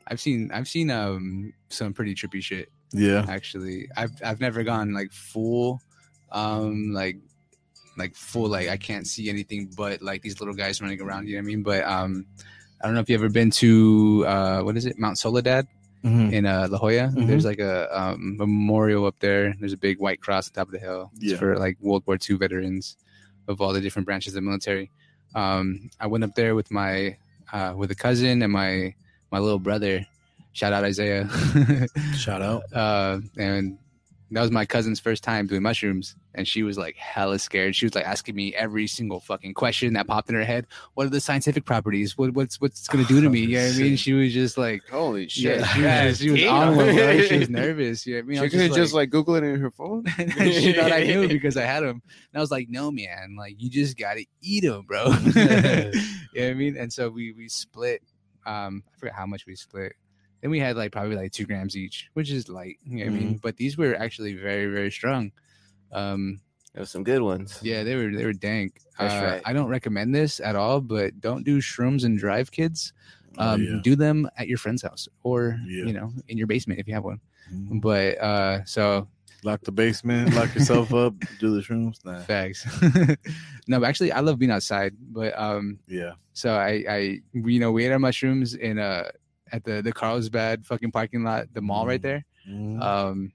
I've 0.06 0.20
seen 0.20 0.50
I've 0.52 0.68
seen 0.68 0.90
um 0.90 1.52
some 1.68 1.92
pretty 1.92 2.14
trippy 2.14 2.40
shit 2.42 2.70
Yeah. 2.92 3.24
actually. 3.28 3.88
I've 3.96 4.12
I've 4.24 4.40
never 4.40 4.62
gone 4.62 4.92
like 4.94 5.10
full 5.12 5.80
um 6.30 6.92
like 6.92 7.18
like 8.02 8.14
full 8.16 8.48
like 8.56 8.68
I 8.68 8.78
can't 8.88 9.06
see 9.06 9.28
anything 9.34 9.62
but 9.76 10.00
like 10.02 10.20
these 10.22 10.40
little 10.40 10.54
guys 10.62 10.80
running 10.82 11.00
around, 11.00 11.28
you 11.28 11.34
know 11.36 11.42
what 11.42 11.50
I 11.50 11.52
mean? 11.52 11.62
But 11.62 11.82
um 11.84 12.12
I 12.80 12.86
don't 12.86 12.94
know 12.96 13.00
if 13.04 13.08
you 13.10 13.14
ever 13.20 13.28
been 13.40 13.50
to 13.62 13.70
uh 14.26 14.58
what 14.64 14.74
is 14.76 14.86
it? 14.90 14.98
Mount 14.98 15.16
Soledad 15.18 15.66
Mhm. 16.02 16.32
in 16.32 16.42
uh 16.46 16.66
La 16.72 16.78
Jolla. 16.78 17.06
Mhm. 17.12 17.26
There's 17.28 17.44
like 17.44 17.60
a 17.60 17.74
um, 18.00 18.38
memorial 18.38 19.04
up 19.04 19.18
there. 19.20 19.54
There's 19.60 19.74
a 19.74 19.82
big 19.88 19.96
white 20.00 20.20
cross 20.24 20.48
on 20.48 20.54
top 20.54 20.68
of 20.68 20.72
the 20.72 20.78
hill. 20.88 21.10
It's 21.20 21.32
Yeah. 21.32 21.36
for 21.38 21.58
like 21.64 21.76
World 21.80 22.04
War 22.06 22.16
II 22.16 22.36
veterans 22.38 22.96
of 23.48 23.60
all 23.60 23.72
the 23.76 23.82
different 23.84 24.06
branches 24.08 24.32
of 24.32 24.36
the 24.40 24.46
military. 24.50 24.90
Um, 25.34 25.90
I 26.00 26.06
went 26.06 26.24
up 26.24 26.34
there 26.40 26.54
with 26.54 26.70
my 26.70 27.18
uh, 27.52 27.74
with 27.76 27.90
a 27.90 27.94
cousin 28.06 28.40
and 28.42 28.50
my 28.52 28.94
my 29.30 29.38
little 29.44 29.58
brother. 29.68 30.06
Shout 30.52 30.72
out 30.72 30.84
Isaiah. 30.84 31.28
Shout 32.24 32.40
out. 32.42 32.62
uh, 32.72 33.20
and 33.36 33.76
that 34.32 34.42
was 34.42 34.50
my 34.50 34.64
cousin's 34.64 35.00
first 35.00 35.24
time 35.24 35.46
doing 35.46 35.62
mushrooms, 35.62 36.14
and 36.34 36.46
she 36.46 36.62
was 36.62 36.78
like 36.78 36.96
hella 36.96 37.38
scared. 37.38 37.74
She 37.74 37.84
was 37.86 37.94
like 37.94 38.04
asking 38.04 38.34
me 38.36 38.54
every 38.54 38.86
single 38.86 39.20
fucking 39.20 39.54
question 39.54 39.94
that 39.94 40.06
popped 40.06 40.28
in 40.28 40.34
her 40.36 40.44
head. 40.44 40.66
What 40.94 41.06
are 41.06 41.10
the 41.10 41.20
scientific 41.20 41.64
properties? 41.64 42.16
What 42.16 42.34
what's 42.34 42.60
what's 42.60 42.86
gonna 42.88 43.04
do 43.04 43.20
to 43.20 43.28
me? 43.28 43.40
You 43.50 43.56
know 43.58 43.66
what 43.66 43.74
I 43.74 43.78
mean? 43.78 43.96
She 43.96 44.12
was 44.12 44.32
just 44.32 44.56
like. 44.56 44.82
Holy 44.88 45.28
shit. 45.28 45.60
Yeah, 45.78 46.04
she 46.04 46.08
was, 46.08 46.18
she 46.18 46.30
was 46.30 46.44
on 46.46 46.76
one, 46.76 46.94
bro. 46.94 47.20
She 47.22 47.38
was 47.38 47.48
nervous. 47.50 48.06
You 48.06 48.14
know 48.14 48.18
what 48.20 48.24
I 48.24 48.26
mean? 48.28 48.38
I 48.38 48.40
She 48.40 48.44
was 48.44 48.52
couldn't 48.52 48.76
just 48.76 48.94
like 48.94 49.10
Google 49.10 49.34
it 49.34 49.44
in 49.44 49.58
her 49.60 49.70
phone. 49.70 50.04
she 50.06 50.72
thought 50.72 50.92
I 50.92 51.04
knew 51.04 51.26
because 51.28 51.56
I 51.56 51.62
had 51.62 51.80
them. 51.80 52.00
And 52.32 52.36
I 52.36 52.40
was 52.40 52.50
like, 52.50 52.68
no, 52.68 52.90
man, 52.92 53.36
like 53.38 53.56
you 53.60 53.68
just 53.70 53.96
gotta 53.98 54.24
eat 54.42 54.62
them, 54.62 54.84
bro. 54.86 55.06
you 55.10 55.32
know 55.34 55.90
what 56.34 56.42
I 56.42 56.54
mean? 56.54 56.76
And 56.76 56.92
so 56.92 57.08
we 57.08 57.32
we 57.32 57.48
split. 57.48 58.02
Um, 58.46 58.84
I 58.94 58.98
forget 58.98 59.14
how 59.14 59.26
much 59.26 59.46
we 59.46 59.54
split. 59.56 59.94
Then 60.40 60.50
we 60.50 60.58
had 60.58 60.76
like 60.76 60.92
probably 60.92 61.16
like 61.16 61.32
two 61.32 61.44
grams 61.46 61.76
each, 61.76 62.08
which 62.14 62.30
is 62.30 62.48
light. 62.48 62.78
You 62.84 63.04
know 63.04 63.10
what 63.12 63.18
I 63.18 63.24
mean? 63.24 63.36
But 63.42 63.56
these 63.56 63.76
were 63.76 63.94
actually 63.94 64.34
very 64.34 64.66
very 64.72 64.90
strong. 64.90 65.32
Um, 65.92 66.40
There 66.72 66.80
was 66.80 66.90
some 66.90 67.04
good 67.04 67.22
ones. 67.22 67.58
yeah, 67.62 67.82
they 67.84 67.96
were 67.96 68.10
they 68.14 68.24
were 68.24 68.32
dank. 68.32 68.80
That's 68.98 69.14
Uh, 69.14 69.26
right. 69.26 69.42
I 69.44 69.52
don't 69.52 69.68
recommend 69.68 70.14
this 70.14 70.40
at 70.40 70.56
all, 70.56 70.80
but 70.80 71.20
don't 71.20 71.44
do 71.44 71.58
shrooms 71.60 72.04
and 72.04 72.18
drive, 72.18 72.50
kids. 72.50 72.92
Oh, 73.38 73.54
Um, 73.54 73.62
yeah. 73.62 73.80
Do 73.82 73.96
them 73.96 74.28
at 74.36 74.46
your 74.48 74.58
friend's 74.58 74.82
house 74.82 75.08
or 75.22 75.58
Yeah. 75.66 75.84
you 75.86 75.92
know 75.92 76.12
in 76.28 76.38
your 76.38 76.46
basement 76.46 76.80
if 76.80 76.86
you 76.88 76.94
have 76.94 77.04
one. 77.04 77.20
Mhm. 77.52 77.80
But 77.80 78.18
uh, 78.20 78.64
so 78.64 79.08
Lock 79.42 79.62
the 79.64 79.72
basement, 79.72 80.34
lock 80.34 80.54
yourself 80.54 80.92
up, 81.04 81.14
do 81.38 81.48
the 81.56 81.62
shrooms. 81.62 82.04
Nah. 82.04 82.20
Facts. 82.28 82.60
no, 83.66 83.80
but 83.80 83.88
actually, 83.88 84.12
I 84.12 84.20
love 84.20 84.38
being 84.38 84.50
outside. 84.52 84.92
But 85.00 85.32
um, 85.38 85.78
Yeah. 85.88 86.12
so 86.34 86.52
I, 86.54 86.84
I, 86.86 86.98
you 87.32 87.58
know, 87.58 87.72
we 87.72 87.86
ate 87.86 87.90
our 87.92 87.98
mushrooms 87.98 88.52
in 88.54 88.78
uh 88.78 89.08
at 89.52 89.64
the 89.64 89.82
the 89.82 89.92
Carlsbad 89.92 90.66
fucking 90.66 90.92
parking 90.92 91.24
lot, 91.24 91.52
the 91.52 91.60
mall 91.60 91.86
right 91.86 92.02
there. 92.02 92.24
Mhm. 92.48 92.80
Um, 92.82 93.32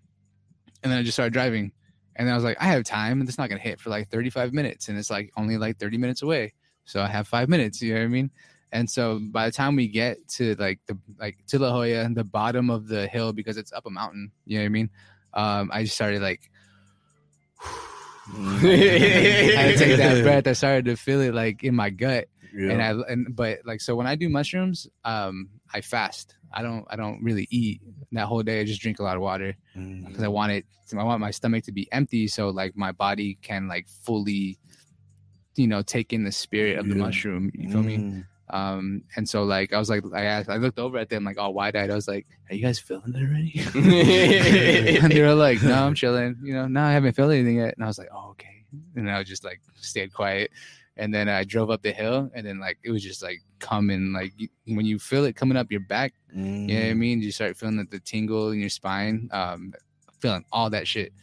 and 0.83 0.91
then 0.91 0.99
I 0.99 1.03
just 1.03 1.15
started 1.15 1.33
driving, 1.33 1.71
and 2.15 2.27
then 2.27 2.33
I 2.33 2.35
was 2.35 2.43
like, 2.43 2.57
I 2.59 2.65
have 2.65 2.83
time, 2.83 3.19
and 3.19 3.29
it's 3.29 3.37
not 3.37 3.49
gonna 3.49 3.61
hit 3.61 3.79
for 3.79 3.89
like 3.89 4.09
35 4.09 4.53
minutes, 4.53 4.89
and 4.89 4.97
it's 4.97 5.09
like 5.09 5.31
only 5.37 5.57
like 5.57 5.77
30 5.77 5.97
minutes 5.97 6.21
away, 6.21 6.53
so 6.85 7.01
I 7.01 7.07
have 7.07 7.27
five 7.27 7.49
minutes. 7.49 7.81
You 7.81 7.93
know 7.93 7.99
what 8.01 8.05
I 8.05 8.09
mean? 8.09 8.31
And 8.71 8.89
so 8.89 9.19
by 9.31 9.45
the 9.45 9.51
time 9.53 9.75
we 9.75 9.87
get 9.87 10.27
to 10.29 10.55
like 10.55 10.79
the 10.85 10.97
like 11.19 11.37
to 11.47 11.59
La 11.59 11.71
Jolla, 11.71 12.09
the 12.13 12.23
bottom 12.23 12.69
of 12.69 12.87
the 12.87 13.07
hill 13.07 13.31
because 13.31 13.57
it's 13.57 13.71
up 13.71 13.85
a 13.85 13.89
mountain, 13.89 14.31
you 14.45 14.57
know 14.57 14.63
what 14.63 14.65
I 14.65 14.69
mean? 14.69 14.89
Um, 15.33 15.69
I 15.73 15.83
just 15.83 15.95
started 15.95 16.21
like. 16.21 16.49
I 18.27 18.39
had 19.55 19.71
to 19.71 19.77
take 19.77 19.97
that 19.97 20.23
breath. 20.23 20.47
I 20.47 20.53
started 20.53 20.85
to 20.85 20.97
feel 20.97 21.21
it 21.21 21.33
like 21.33 21.63
in 21.63 21.75
my 21.75 21.89
gut, 21.89 22.27
yeah. 22.53 22.71
and 22.71 22.81
I 22.81 23.11
and 23.11 23.35
but 23.35 23.59
like 23.65 23.81
so 23.81 23.95
when 23.95 24.07
I 24.07 24.15
do 24.15 24.29
mushrooms, 24.29 24.87
um, 25.03 25.49
I 25.75 25.81
fast. 25.81 26.35
I 26.53 26.61
don't 26.61 26.85
I 26.89 26.95
don't 26.95 27.19
really 27.21 27.47
eat 27.51 27.81
that 28.13 28.27
whole 28.27 28.43
day. 28.43 28.61
I 28.61 28.63
just 28.63 28.81
drink 28.81 28.99
a 28.99 29.03
lot 29.03 29.17
of 29.17 29.21
water 29.21 29.51
because 30.07 30.23
I 30.23 30.29
want 30.29 30.51
it. 30.53 30.65
I 30.97 31.03
want 31.03 31.19
my 31.19 31.31
stomach 31.31 31.63
to 31.65 31.73
be 31.73 31.85
empty, 31.91 32.27
so 32.27 32.49
like 32.49 32.77
my 32.77 32.91
body 32.93 33.37
can 33.41 33.67
like 33.67 33.87
fully, 34.05 34.57
you 35.55 35.67
know, 35.67 35.81
take 35.81 36.13
in 36.13 36.23
the 36.23 36.31
spirit 36.31 36.77
of 36.79 36.87
the 36.87 36.95
Yeah. 36.95 37.01
mushroom. 37.07 37.51
You 37.53 37.69
feel 37.69 37.83
me? 37.83 37.97
Mhm. 37.97 38.25
Um, 38.51 39.01
and 39.17 39.27
so 39.27 39.43
like 39.43 39.73
I 39.73 39.79
was 39.79 39.89
like 39.89 40.03
I 40.13 40.23
asked, 40.25 40.49
I 40.49 40.57
looked 40.57 40.79
over 40.79 40.97
at 40.97 41.09
them 41.09 41.23
like 41.25 41.37
all 41.37 41.53
wide 41.53 41.75
eyed. 41.75 41.89
I 41.91 41.95
was 41.95 42.07
like, 42.07 42.25
"Are 42.49 42.55
you 42.55 42.61
guys 42.61 42.79
feeling 42.79 43.13
it 43.15 43.19
already?" 43.19 43.51
and 45.01 45.11
they 45.11 45.21
were 45.21 45.33
like, 45.33 45.61
"No, 45.61 45.73
I'm 45.85 45.95
chilling." 45.95 46.37
You 46.43 46.53
know, 46.53 46.67
no, 46.67 46.81
I 46.83 46.91
haven't 46.93 47.15
felt 47.17 47.31
anything 47.33 47.57
yet. 47.57 47.73
And 47.75 47.83
I 47.83 47.87
was 47.87 47.97
like, 47.97 48.09
"Oh, 48.13 48.29
okay." 48.31 48.47
and 48.95 49.09
I 49.09 49.19
was 49.19 49.27
just 49.27 49.43
like 49.45 49.61
stayed 49.75 50.11
quiet. 50.13 50.51
And 50.97 51.13
then 51.13 51.27
I 51.27 51.43
drove 51.43 51.69
up 51.69 51.81
the 51.81 51.91
hill, 51.91 52.29
and 52.33 52.47
then 52.47 52.59
like 52.59 52.77
it 52.83 52.91
was 52.91 53.03
just 53.03 53.21
like 53.21 53.41
coming, 53.59 54.13
like 54.13 54.31
you, 54.37 54.47
when 54.67 54.85
you 54.85 54.97
feel 54.97 55.25
it 55.25 55.35
coming 55.35 55.57
up 55.57 55.69
your 55.71 55.81
back, 55.81 56.13
Mm. 56.35 56.67
you 56.69 56.75
know 56.75 56.81
what 56.85 56.89
I 56.91 56.93
mean? 56.95 57.21
You 57.21 57.31
start 57.31 57.55
feeling 57.57 57.77
like 57.77 57.89
the 57.91 57.99
tingle 57.99 58.51
in 58.51 58.59
your 58.59 58.69
spine, 58.69 59.29
um, 59.31 59.73
feeling 60.19 60.43
all 60.51 60.69
that 60.69 60.85
shit. 60.87 61.13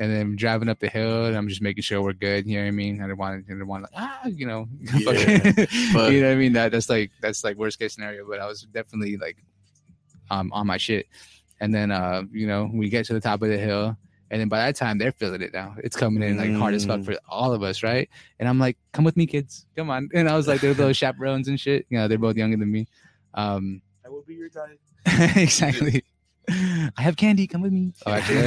And 0.00 0.10
then 0.12 0.34
driving 0.34 0.68
up 0.68 0.80
the 0.80 0.88
hill, 0.88 1.26
and 1.26 1.36
I'm 1.36 1.48
just 1.48 1.62
making 1.62 1.82
sure 1.82 2.02
we're 2.02 2.12
good. 2.14 2.46
You 2.46 2.56
know 2.58 2.62
what 2.64 2.68
I 2.68 2.70
mean? 2.72 3.00
I 3.00 3.06
didn't 3.06 3.18
want, 3.18 3.36
I 3.36 3.48
didn't 3.52 3.66
want 3.68 3.82
like 3.84 3.92
ah, 3.96 4.26
you 4.26 4.44
know, 4.46 4.66
Yeah, 4.96 5.38
but- 5.92 6.12
you 6.12 6.20
know 6.20 6.28
what 6.28 6.32
I 6.32 6.34
mean? 6.34 6.52
That 6.54 6.72
that's 6.72 6.88
like 6.90 7.10
that's 7.20 7.44
like 7.44 7.56
worst 7.56 7.78
case 7.78 7.94
scenario. 7.94 8.28
But 8.28 8.40
I 8.40 8.46
was 8.46 8.62
definitely 8.62 9.16
like, 9.16 9.36
um, 10.30 10.52
on 10.52 10.66
my 10.66 10.76
shit. 10.76 11.06
And 11.60 11.72
then 11.74 11.90
uh, 11.92 12.22
you 12.32 12.46
know, 12.48 12.68
we 12.72 12.88
get 12.88 13.06
to 13.06 13.12
the 13.14 13.20
top 13.20 13.42
of 13.42 13.48
the 13.48 13.58
hill, 13.58 13.96
and 14.30 14.40
then 14.40 14.48
by 14.48 14.58
that 14.58 14.76
time 14.76 14.98
they're 14.98 15.12
feeling 15.12 15.42
it 15.42 15.52
now. 15.52 15.76
It's 15.82 15.96
coming 15.96 16.22
in 16.22 16.36
like 16.36 16.52
hard 16.52 16.74
as 16.74 16.84
fuck 16.84 17.04
for 17.04 17.16
all 17.28 17.52
of 17.52 17.62
us, 17.62 17.82
right? 17.82 18.08
And 18.38 18.48
I'm 18.48 18.58
like, 18.58 18.76
come 18.92 19.04
with 19.04 19.16
me, 19.16 19.26
kids, 19.26 19.66
come 19.76 19.90
on. 19.90 20.08
And 20.14 20.28
I 20.28 20.36
was 20.36 20.48
like, 20.48 20.60
they're 20.60 20.74
little 20.74 20.92
chaperones 20.94 21.48
and 21.48 21.58
shit. 21.58 21.86
You 21.88 21.98
know, 21.98 22.08
they're 22.08 22.18
both 22.18 22.36
younger 22.36 22.56
than 22.56 22.70
me. 22.70 22.86
Um, 23.34 23.82
I 24.04 24.08
will 24.08 24.22
be 24.22 24.34
your 24.34 24.48
guide. 24.48 24.78
exactly. 25.36 26.04
I 26.48 27.02
have 27.02 27.16
candy. 27.16 27.46
Come 27.46 27.62
with 27.62 27.72
me. 27.72 27.92
Oh, 28.04 28.12
actually. 28.12 28.38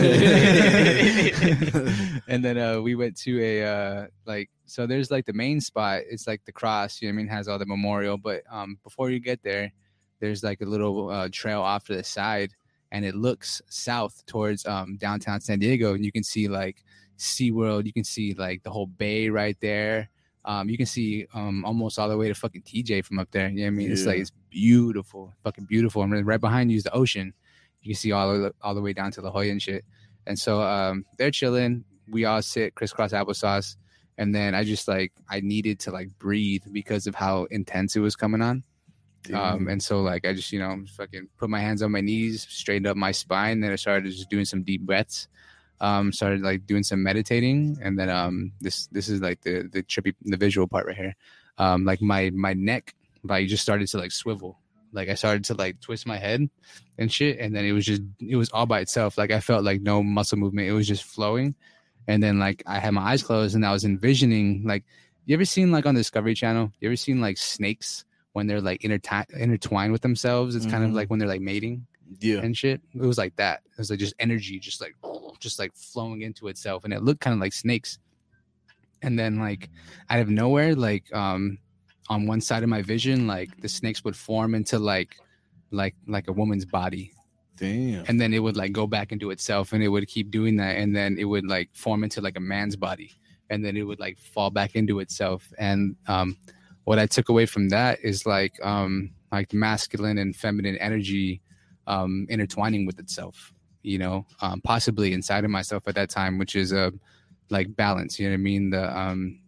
and 2.27 2.43
then 2.43 2.57
uh, 2.57 2.79
we 2.79 2.95
went 2.95 3.17
to 3.17 3.41
a 3.41 3.63
uh, 3.63 4.07
like 4.25 4.49
so. 4.65 4.87
There's 4.87 5.11
like 5.11 5.25
the 5.25 5.33
main 5.33 5.59
spot. 5.59 6.03
It's 6.09 6.25
like 6.25 6.45
the 6.45 6.53
cross. 6.53 7.01
You 7.01 7.09
know 7.09 7.15
what 7.15 7.19
I 7.19 7.23
mean? 7.23 7.27
Has 7.27 7.49
all 7.49 7.59
the 7.59 7.65
memorial. 7.65 8.17
But 8.17 8.43
um, 8.49 8.77
before 8.83 9.09
you 9.09 9.19
get 9.19 9.43
there, 9.43 9.73
there's 10.21 10.43
like 10.43 10.61
a 10.61 10.65
little 10.65 11.09
uh, 11.09 11.27
trail 11.31 11.61
off 11.61 11.85
to 11.85 11.95
the 11.95 12.03
side, 12.03 12.53
and 12.91 13.05
it 13.05 13.15
looks 13.15 13.61
south 13.69 14.25
towards 14.25 14.65
um, 14.65 14.97
downtown 14.97 15.41
San 15.41 15.59
Diego, 15.59 15.93
and 15.93 16.03
you 16.03 16.11
can 16.11 16.23
see 16.23 16.47
like 16.47 16.83
SeaWorld. 17.17 17.85
You 17.85 17.93
can 17.93 18.03
see 18.03 18.33
like 18.33 18.63
the 18.63 18.69
whole 18.69 18.87
bay 18.87 19.29
right 19.29 19.57
there. 19.59 20.09
Um, 20.45 20.69
you 20.69 20.77
can 20.77 20.85
see 20.85 21.27
um, 21.33 21.63
almost 21.65 21.99
all 21.99 22.09
the 22.09 22.17
way 22.17 22.27
to 22.27 22.33
fucking 22.33 22.63
TJ 22.63 23.05
from 23.05 23.19
up 23.19 23.29
there. 23.31 23.49
You 23.49 23.57
know 23.57 23.63
what 23.63 23.67
I 23.67 23.71
mean? 23.71 23.91
It's 23.91 24.05
like 24.05 24.19
it's 24.19 24.31
beautiful, 24.49 25.33
fucking 25.43 25.65
beautiful. 25.65 26.01
And 26.01 26.25
right 26.25 26.41
behind 26.41 26.71
you 26.71 26.77
is 26.77 26.83
the 26.83 26.93
ocean. 26.93 27.33
You 27.81 27.93
can 27.93 27.99
see 27.99 28.11
all 28.11 28.37
the 28.37 28.53
all 28.61 28.73
the 28.73 28.81
way 28.81 28.93
down 28.93 29.11
to 29.11 29.21
La 29.21 29.31
Jolla 29.31 29.47
and 29.47 29.61
shit. 29.61 29.85
And 30.25 30.37
so 30.37 30.61
um, 30.61 31.05
they're 31.17 31.31
chilling. 31.31 31.83
We 32.09 32.25
all 32.25 32.41
sit 32.41 32.73
crisscross 32.75 33.11
applesauce, 33.11 33.75
and 34.17 34.33
then 34.33 34.55
I 34.55 34.63
just 34.63 34.87
like 34.87 35.11
I 35.29 35.41
needed 35.41 35.79
to 35.81 35.91
like 35.91 36.09
breathe 36.17 36.63
because 36.71 37.05
of 37.05 37.15
how 37.15 37.45
intense 37.51 37.95
it 37.95 37.99
was 37.99 38.15
coming 38.15 38.41
on. 38.41 38.63
Um, 39.33 39.67
and 39.67 39.81
so 39.81 40.01
like 40.01 40.25
I 40.25 40.33
just 40.33 40.51
you 40.51 40.59
know 40.59 40.83
fucking 40.95 41.27
put 41.37 41.49
my 41.49 41.59
hands 41.59 41.81
on 41.81 41.91
my 41.91 42.01
knees, 42.01 42.47
straightened 42.49 42.87
up 42.87 42.97
my 42.97 43.11
spine. 43.11 43.61
Then 43.61 43.71
I 43.71 43.75
started 43.75 44.11
just 44.11 44.29
doing 44.29 44.45
some 44.45 44.63
deep 44.63 44.81
breaths. 44.81 45.27
Um, 45.81 46.11
started 46.11 46.41
like 46.41 46.65
doing 46.65 46.83
some 46.83 47.03
meditating, 47.03 47.77
and 47.81 47.97
then 47.97 48.09
um, 48.09 48.51
this 48.59 48.87
this 48.87 49.07
is 49.07 49.21
like 49.21 49.41
the 49.41 49.69
the 49.71 49.83
trippy 49.83 50.13
the 50.21 50.37
visual 50.37 50.67
part 50.67 50.87
right 50.87 50.95
here. 50.95 51.15
Um, 51.57 51.85
like 51.85 52.01
my 52.01 52.31
my 52.31 52.53
neck 52.53 52.95
like 53.23 53.47
just 53.47 53.63
started 53.63 53.87
to 53.89 53.97
like 53.97 54.11
swivel. 54.11 54.57
Like 54.91 55.09
I 55.09 55.13
started 55.13 55.43
to 55.45 55.53
like 55.53 55.79
twist 55.79 56.07
my 56.07 56.17
head 56.17 56.49
and 56.97 57.11
shit, 57.11 57.39
and 57.39 57.55
then 57.55 57.65
it 57.65 57.71
was 57.71 57.85
just 57.85 58.01
it 58.19 58.35
was 58.35 58.49
all 58.49 58.65
by 58.65 58.79
itself. 58.79 59.17
Like 59.17 59.31
I 59.31 59.39
felt 59.39 59.63
like 59.63 59.81
no 59.81 60.03
muscle 60.03 60.37
movement; 60.37 60.67
it 60.67 60.73
was 60.73 60.87
just 60.87 61.03
flowing. 61.03 61.55
And 62.07 62.23
then 62.23 62.39
like 62.39 62.63
I 62.65 62.79
had 62.79 62.91
my 62.91 63.11
eyes 63.11 63.23
closed, 63.23 63.55
and 63.55 63.65
I 63.65 63.71
was 63.71 63.85
envisioning 63.85 64.63
like 64.65 64.83
you 65.25 65.35
ever 65.35 65.45
seen 65.45 65.71
like 65.71 65.85
on 65.85 65.93
Discovery 65.93 66.33
Channel? 66.33 66.71
You 66.79 66.89
ever 66.89 66.95
seen 66.95 67.21
like 67.21 67.37
snakes 67.37 68.03
when 68.33 68.47
they're 68.47 68.61
like 68.61 68.81
interti- 68.81 69.29
intertwined 69.37 69.91
with 69.91 70.01
themselves? 70.01 70.55
It's 70.55 70.65
kind 70.65 70.83
of 70.83 70.91
Mhm. 70.91 70.95
like 70.95 71.09
when 71.09 71.19
they're 71.19 71.27
like 71.27 71.41
mating 71.41 71.85
yeah. 72.19 72.39
and 72.39 72.57
shit. 72.57 72.81
It 72.93 73.01
was 73.01 73.17
like 73.17 73.35
that. 73.37 73.61
It 73.71 73.77
was 73.77 73.89
like 73.89 73.99
just 73.99 74.13
energy, 74.19 74.59
just 74.59 74.81
like 74.81 74.95
just 75.39 75.59
like 75.59 75.73
flowing 75.75 76.21
into 76.21 76.47
itself, 76.47 76.83
and 76.83 76.93
it 76.93 77.01
looked 77.03 77.21
kind 77.21 77.33
of 77.33 77.39
like 77.39 77.53
snakes. 77.53 77.99
And 79.01 79.17
then 79.17 79.39
like 79.39 79.69
out 80.09 80.19
of 80.19 80.29
nowhere, 80.29 80.75
like 80.75 81.11
um 81.13 81.57
on 82.09 82.25
one 82.25 82.41
side 82.41 82.63
of 82.63 82.69
my 82.69 82.81
vision, 82.81 83.27
like 83.27 83.61
the 83.61 83.69
snakes 83.69 84.03
would 84.03 84.15
form 84.15 84.55
into 84.55 84.77
like 84.79 85.15
like 85.71 85.95
like 86.07 86.27
a 86.27 86.33
woman's 86.33 86.65
body, 86.65 87.13
Damn. 87.55 88.03
and 88.07 88.19
then 88.19 88.33
it 88.33 88.39
would 88.39 88.57
like 88.57 88.71
go 88.73 88.87
back 88.87 89.11
into 89.11 89.29
itself, 89.31 89.71
and 89.73 89.81
it 89.83 89.87
would 89.87 90.07
keep 90.07 90.31
doing 90.31 90.55
that, 90.57 90.77
and 90.77 90.93
then 90.95 91.17
it 91.17 91.25
would 91.25 91.45
like 91.45 91.69
form 91.73 92.03
into 92.03 92.19
like 92.19 92.35
a 92.35 92.41
man's 92.41 92.75
body, 92.75 93.11
and 93.49 93.63
then 93.63 93.77
it 93.77 93.83
would 93.83 93.99
like 93.99 94.17
fall 94.17 94.49
back 94.49 94.75
into 94.75 94.99
itself. 94.99 95.53
And 95.57 95.95
um 96.07 96.35
what 96.85 96.99
I 96.99 97.05
took 97.05 97.29
away 97.29 97.45
from 97.45 97.69
that 97.69 97.99
is 98.03 98.25
like 98.25 98.53
um 98.63 99.11
like 99.31 99.53
masculine 99.53 100.17
and 100.17 100.35
feminine 100.35 100.77
energy 100.77 101.41
um 101.87 102.25
intertwining 102.29 102.85
with 102.85 102.99
itself 102.99 103.53
you 103.83 103.97
know 103.97 104.25
um 104.41 104.61
possibly 104.61 105.13
inside 105.13 105.43
of 105.43 105.51
myself 105.51 105.87
at 105.87 105.95
that 105.95 106.09
time 106.09 106.37
which 106.37 106.55
is 106.55 106.71
a 106.71 106.91
like 107.49 107.75
balance 107.75 108.19
you 108.19 108.25
know 108.27 108.31
what 108.31 108.35
i 108.35 108.37
mean 108.37 108.69
the 108.69 108.99
um 108.99 109.39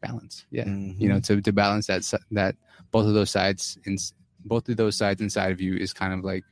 balance 0.00 0.46
yeah 0.50 0.64
Mm-hmm. 0.64 1.00
you 1.02 1.08
know 1.08 1.20
to, 1.20 1.40
to 1.40 1.52
balance 1.52 1.86
that 1.86 2.02
that 2.30 2.54
both 2.90 3.06
of 3.06 3.14
those 3.14 3.30
sides 3.30 3.78
in 3.84 3.96
both 4.44 4.68
of 4.68 4.76
those 4.76 4.96
sides 4.96 5.20
inside 5.20 5.50
of 5.50 5.60
you 5.60 5.76
is 5.76 5.92
kind 5.92 6.12
of 6.12 6.24
like 6.24 6.44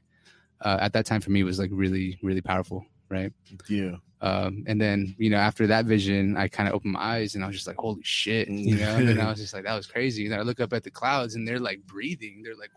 uh, 0.62 0.78
at 0.80 0.92
that 0.94 1.06
time 1.06 1.20
for 1.20 1.30
me 1.30 1.44
was 1.44 1.58
like 1.58 1.70
really 1.72 2.18
really 2.22 2.40
powerful 2.40 2.84
right 3.08 3.32
yeah. 3.68 3.96
Um, 4.22 4.64
and 4.66 4.80
then 4.80 5.14
you 5.18 5.28
know 5.28 5.36
after 5.36 5.66
that 5.66 5.84
vision 5.84 6.36
i 6.36 6.48
kind 6.48 6.68
of 6.68 6.74
opened 6.74 6.94
my 6.94 7.00
eyes 7.00 7.34
and 7.34 7.44
i 7.44 7.46
was 7.46 7.54
just 7.56 7.66
like 7.66 7.76
holy 7.76 8.00
shit 8.02 8.48
you 8.48 8.76
know? 8.76 8.96
And 8.96 9.20
i 9.20 9.28
was 9.30 9.38
just 9.38 9.52
like 9.52 9.64
that 9.64 9.74
was 9.74 9.86
crazy. 9.86 10.24
And 10.24 10.32
then 10.32 10.40
i 10.40 10.42
look 10.42 10.60
up 10.60 10.72
at 10.72 10.84
the 10.84 10.90
clouds 10.90 11.34
and 11.34 11.46
they're 11.46 11.60
like 11.60 11.80
breathing. 11.86 12.42
They're 12.42 12.56
like 12.56 12.70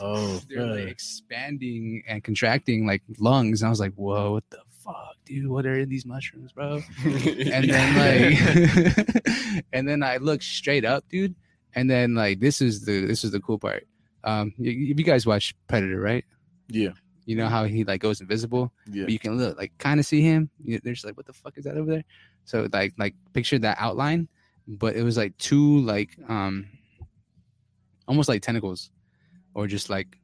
Oh, 0.00 0.40
they're 0.48 0.66
like 0.66 0.88
expanding 0.88 2.02
and 2.06 2.22
contracting 2.22 2.86
like 2.86 3.02
lungs. 3.18 3.62
And 3.62 3.66
i 3.66 3.70
was 3.70 3.80
like 3.80 3.94
whoa 3.94 4.32
what 4.32 4.44
the 4.50 4.60
fuck 4.84 5.16
dude? 5.24 5.48
What 5.48 5.66
are 5.66 5.78
in 5.78 5.88
these 5.88 6.06
mushrooms 6.06 6.52
bro? 6.52 6.82
And 7.04 7.68
then 7.68 7.96
like 7.96 9.64
and 9.72 9.88
then 9.88 10.02
i 10.02 10.18
look 10.18 10.42
straight 10.42 10.84
up 10.84 11.04
dude. 11.08 11.34
And 11.74 11.90
then 11.90 12.14
like 12.14 12.38
this 12.40 12.62
is 12.62 12.84
the 12.84 13.04
this 13.04 13.24
is 13.24 13.32
the 13.32 13.40
cool 13.40 13.58
part. 13.58 13.86
Um 14.22 14.54
you, 14.58 14.70
you 14.70 14.94
guys 14.94 15.26
watch 15.26 15.54
predator 15.66 16.00
right? 16.00 16.24
Yeah. 16.68 16.92
You 17.26 17.36
know 17.36 17.48
how 17.48 17.64
he 17.64 17.84
like 17.84 18.00
goes 18.00 18.20
invisible 18.20 18.72
Yeah. 18.90 19.04
but 19.04 19.12
you 19.12 19.18
can 19.18 19.36
look 19.36 19.58
like 19.58 19.72
kind 19.78 20.00
of 20.00 20.06
see 20.06 20.22
him. 20.22 20.48
You- 20.64 20.80
They're 20.82 20.94
just 20.94 21.04
like, 21.04 21.16
what 21.16 21.26
the 21.26 21.32
fuck 21.34 21.58
is 21.58 21.64
that 21.64 21.76
over 21.76 21.90
there? 21.90 22.04
So 22.44 22.68
like 22.72 22.94
like 22.98 23.14
picture 23.34 23.58
that 23.58 23.76
outline, 23.80 24.28
but 24.66 24.96
it 24.96 25.02
was 25.02 25.16
like 25.16 25.36
two 25.38 25.80
like 25.80 26.16
um 26.28 26.66
almost 28.08 28.28
like 28.28 28.42
tentacles, 28.42 28.90
or 29.54 29.66
just 29.66 29.90
like 29.90 30.18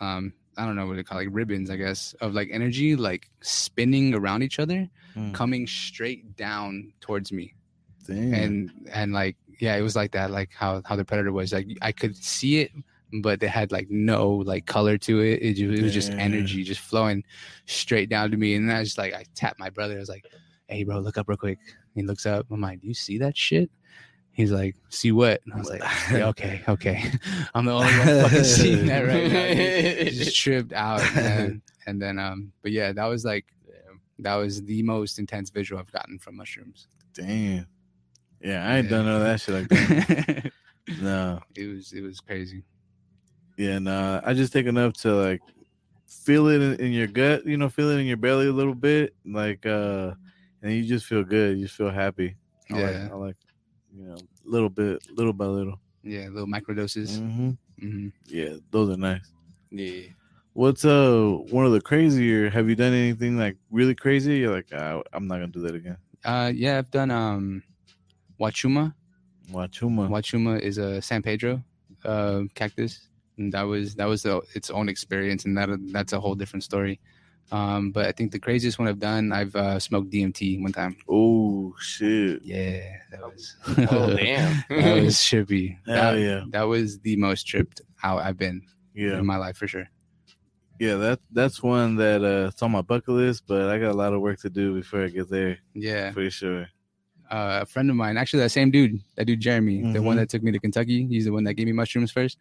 um 0.00 0.32
I 0.56 0.66
don't 0.66 0.74
know 0.74 0.86
what 0.86 0.96
they 0.96 1.04
call 1.04 1.18
it, 1.18 1.26
like 1.26 1.34
ribbons, 1.34 1.70
I 1.70 1.76
guess, 1.76 2.14
of 2.20 2.34
like 2.34 2.48
energy 2.52 2.96
like 2.96 3.30
spinning 3.40 4.14
around 4.14 4.42
each 4.42 4.58
other, 4.58 4.88
Mm. 5.16 5.32
coming 5.32 5.66
straight 5.66 6.36
down 6.36 6.92
towards 7.00 7.32
me 7.32 7.54
Damn. 8.06 8.34
and 8.34 8.70
and 8.92 9.12
like 9.14 9.36
yeah 9.58 9.74
it 9.74 9.80
was 9.80 9.96
like 9.96 10.12
that 10.12 10.30
like 10.30 10.50
how 10.52 10.82
how 10.84 10.96
the 10.96 11.04
predator 11.04 11.32
was 11.32 11.50
like 11.52 11.66
i 11.80 11.92
could 11.92 12.14
see 12.14 12.58
it 12.60 12.70
but 13.22 13.42
it 13.42 13.48
had 13.48 13.72
like 13.72 13.88
no 13.90 14.28
like 14.30 14.66
color 14.66 14.98
to 14.98 15.20
it 15.20 15.40
it, 15.42 15.58
it 15.58 15.82
was 15.82 15.92
just 15.94 16.12
Yeah. 16.12 16.18
energy 16.18 16.62
just 16.62 16.80
flowing 16.80 17.24
straight 17.66 18.08
down 18.10 18.30
to 18.30 18.36
me 18.36 18.54
and 18.54 18.70
i 18.70 18.82
just 18.84 18.98
like 18.98 19.14
i 19.14 19.24
tapped 19.34 19.58
my 19.58 19.70
brother 19.70 19.94
i 19.96 19.98
was 19.98 20.08
like 20.08 20.24
hey 20.68 20.84
bro 20.84 20.98
look 20.98 21.16
up 21.18 21.28
real 21.28 21.38
quick 21.38 21.58
he 21.94 22.02
looks 22.02 22.26
up 22.26 22.46
i'm 22.50 22.60
like 22.60 22.80
do 22.80 22.86
you 22.88 22.94
see 22.94 23.16
that 23.18 23.36
shit 23.36 23.70
he's 24.30 24.52
like 24.52 24.76
see 24.90 25.10
what 25.10 25.40
and 25.46 25.54
i 25.54 25.58
was 25.58 25.70
like 25.70 25.82
"Yeah, 26.12 26.26
okay 26.32 26.62
okay 26.68 27.10
i'm 27.54 27.64
the 27.64 27.72
only 27.72 27.92
one 27.98 28.06
fucking 28.22 28.44
seeing 28.58 28.86
that 28.86 29.00
right 29.06 29.32
now 29.32 29.54
dude." 30.04 30.12
just 30.14 30.36
tripped 30.36 30.72
out 30.74 31.00
man. 31.14 31.62
and 31.86 32.00
then 32.02 32.18
um 32.18 32.52
but 32.62 32.72
yeah 32.72 32.92
that 32.92 33.06
was 33.06 33.24
like 33.24 33.46
that 34.18 34.34
was 34.34 34.62
the 34.64 34.82
most 34.82 35.18
intense 35.18 35.48
visual 35.48 35.80
i've 35.80 35.90
gotten 35.92 36.18
from 36.18 36.36
mushrooms 36.36 36.88
Damn. 37.14 37.66
Yeah, 38.40 38.64
I 38.68 38.76
ain't 38.76 38.84
Yeah. 38.84 38.90
done 38.98 39.06
none 39.06 39.16
of 39.16 39.22
that 39.22 39.40
shit 39.40 39.54
like 39.54 39.68
that. 39.70 40.52
no. 41.00 41.40
it 41.56 41.66
was 41.66 41.92
it 41.92 42.02
was 42.02 42.20
crazy 42.20 42.62
Yeah, 43.58 43.80
no. 43.80 44.20
I 44.24 44.34
just 44.34 44.52
take 44.52 44.66
enough 44.66 44.94
to 45.02 45.12
like 45.14 45.42
feel 46.06 46.46
it 46.48 46.62
in, 46.62 46.86
in 46.86 46.92
your 46.92 47.08
gut, 47.08 47.44
you 47.44 47.56
know, 47.56 47.68
feel 47.68 47.90
it 47.90 47.98
in 47.98 48.06
your 48.06 48.16
belly 48.16 48.46
a 48.46 48.52
little 48.52 48.74
bit, 48.74 49.14
like 49.26 49.66
uh 49.66 50.12
and 50.62 50.72
you 50.72 50.84
just 50.84 51.06
feel 51.06 51.24
good. 51.24 51.58
You 51.58 51.64
just 51.64 51.76
feel 51.76 51.90
happy. 51.90 52.36
I 52.70 52.74
like, 52.78 52.94
Yeah. 52.94 53.08
I 53.12 53.16
like 53.16 53.36
you 53.94 54.04
know, 54.04 54.16
little 54.44 54.68
bit, 54.68 55.02
little 55.10 55.32
by 55.32 55.46
little. 55.46 55.80
Yeah, 56.04 56.28
little 56.28 56.46
microdoses. 56.46 57.18
hmm 57.18 57.50
hmm 57.80 58.08
Yeah, 58.26 58.54
those 58.70 58.90
are 58.90 58.96
nice. 58.96 59.28
yeah. 59.70 60.02
What's 60.52 60.84
uh 60.84 61.36
one 61.50 61.66
of 61.66 61.72
the 61.72 61.80
crazier? 61.80 62.50
Have 62.50 62.68
you 62.68 62.76
done 62.76 62.92
anything 62.92 63.36
like 63.36 63.56
really 63.70 63.94
crazy? 63.94 64.38
You're 64.38 64.54
like, 64.54 64.68
ah, 64.72 65.02
I'm 65.12 65.26
not 65.26 65.34
gonna 65.36 65.48
do 65.48 65.60
that 65.62 65.74
again. 65.74 65.96
Uh, 66.24 66.50
yeah, 66.54 66.78
I've 66.78 66.90
done 66.90 67.10
um, 67.10 67.62
Wachuma. 68.40 68.94
Wachuma. 69.50 70.08
Wachuma 70.08 70.60
is 70.60 70.78
a 70.78 71.00
San 71.00 71.22
Pedro 71.22 71.62
uh, 72.04 72.42
cactus, 72.54 73.07
and 73.38 73.52
that 73.52 73.62
was 73.62 73.94
that 73.96 74.06
was 74.06 74.22
the, 74.22 74.40
its 74.54 74.70
own 74.70 74.88
experience, 74.88 75.44
and 75.44 75.56
that 75.56 75.68
that's 75.92 76.12
a 76.12 76.20
whole 76.20 76.34
different 76.34 76.64
story. 76.64 77.00
Um, 77.50 77.92
but 77.92 78.04
I 78.04 78.12
think 78.12 78.30
the 78.32 78.38
craziest 78.38 78.78
one 78.78 78.88
I've 78.88 78.98
done, 78.98 79.32
I've 79.32 79.56
uh, 79.56 79.78
smoked 79.78 80.10
DMT 80.10 80.60
one 80.60 80.72
time. 80.72 80.96
Oh 81.08 81.74
shit! 81.80 82.42
Yeah, 82.44 82.82
that 83.10 83.22
was. 83.22 83.56
Oh 83.90 84.14
damn. 84.16 84.64
that 84.68 85.02
was 85.02 85.16
trippy. 85.16 85.78
Hell 85.86 86.12
that, 86.14 86.20
yeah. 86.20 86.42
that 86.50 86.64
was 86.64 86.98
the 87.00 87.16
most 87.16 87.44
tripped 87.46 87.80
out 88.02 88.20
I've 88.20 88.36
been 88.36 88.60
Yeah, 88.94 89.18
in 89.18 89.24
my 89.24 89.38
life 89.38 89.56
for 89.56 89.66
sure. 89.66 89.88
yeah. 90.78 90.96
That 90.96 91.20
that's 91.32 91.62
one 91.62 91.96
that 91.96 92.22
uh 92.22 92.48
it's 92.52 92.62
on 92.62 92.70
my 92.72 92.82
bucket 92.82 93.08
list, 93.14 93.44
but 93.46 93.70
I 93.70 93.78
got 93.78 93.92
a 93.92 93.96
lot 93.96 94.12
of 94.12 94.20
work 94.20 94.38
to 94.40 94.50
do 94.50 94.74
before 94.74 95.04
I 95.04 95.08
get 95.08 95.30
there 95.30 95.58
Yeah. 95.74 96.12
for 96.12 96.28
sure. 96.30 96.68
uh, 97.30 97.60
a 97.62 97.66
friend 97.66 97.88
of 97.90 97.96
mine, 97.96 98.16
actually 98.18 98.40
that 98.42 98.50
same 98.50 98.70
dude, 98.70 99.00
that 99.16 99.24
dude 99.26 99.40
Jeremy, 99.40 99.90
the 99.92 100.00
one 100.02 100.16
Mhm. 100.16 100.20
that 100.20 100.28
took 100.30 100.42
me 100.42 100.50
to 100.52 100.58
Kentucky. 100.58 101.06
He's 101.06 101.24
the 101.24 101.32
one 101.32 101.44
that 101.44 101.54
gave 101.54 101.66
me 101.66 101.72
mushrooms 101.72 102.10
first. 102.12 102.36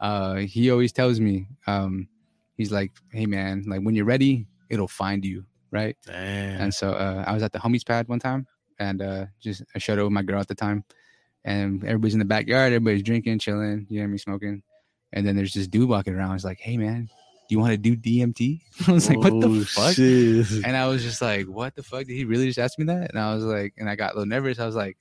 Uh, 0.00 0.36
he 0.36 0.70
always 0.70 0.92
tells 0.92 1.20
me, 1.20 1.46
um, 1.66 2.08
he's 2.56 2.70
like, 2.72 2.92
"Hey 3.12 3.26
man, 3.26 3.64
like 3.66 3.80
when 3.80 3.94
you're 3.94 4.04
ready, 4.04 4.46
it'll 4.68 4.88
find 4.88 5.24
you, 5.24 5.44
right?" 5.70 5.96
Damn. 6.06 6.60
And 6.62 6.74
so 6.74 6.90
uh, 6.92 7.24
I 7.26 7.32
was 7.34 7.42
at 7.42 7.52
the 7.52 7.58
homies 7.58 7.86
pad 7.86 8.08
one 8.08 8.18
time, 8.18 8.46
and 8.78 9.00
uh, 9.02 9.26
just 9.40 9.62
I 9.74 9.78
showed 9.78 9.98
up 9.98 10.04
with 10.04 10.12
my 10.12 10.22
girl 10.22 10.40
at 10.40 10.48
the 10.48 10.54
time, 10.54 10.84
and 11.44 11.82
everybody's 11.84 12.14
in 12.14 12.18
the 12.18 12.24
backyard, 12.26 12.72
everybody's 12.72 13.02
drinking, 13.02 13.38
chilling, 13.38 13.86
you 13.88 14.00
hear 14.00 14.08
me 14.08 14.18
smoking, 14.18 14.62
and 15.12 15.26
then 15.26 15.36
there's 15.36 15.54
this 15.54 15.66
dude 15.68 15.88
walking 15.88 16.14
around. 16.14 16.32
He's 16.32 16.44
like, 16.44 16.60
"Hey 16.60 16.76
man, 16.76 17.08
do 17.48 17.54
you 17.54 17.58
want 17.58 17.70
to 17.72 17.78
do 17.78 17.96
DMT?" 17.96 18.60
I 18.88 18.92
was 18.92 19.08
like, 19.08 19.18
"What 19.18 19.40
the 19.40 19.48
Oh, 19.48 19.64
fuck?" 19.64 19.94
shit. 19.94 20.46
And 20.64 20.76
I 20.76 20.88
was 20.88 21.02
just 21.02 21.22
like, 21.22 21.46
"What 21.46 21.74
the 21.74 21.82
fuck? 21.82 22.04
Did 22.06 22.14
he 22.14 22.24
really 22.26 22.46
just 22.48 22.58
ask 22.58 22.78
me 22.78 22.84
that?" 22.86 23.10
And 23.10 23.18
I 23.18 23.34
was 23.34 23.44
like, 23.44 23.72
and 23.78 23.88
I 23.88 23.96
got 23.96 24.12
a 24.12 24.14
little 24.18 24.28
nervous. 24.28 24.58
I 24.58 24.66
was 24.66 24.76
like, 24.76 24.98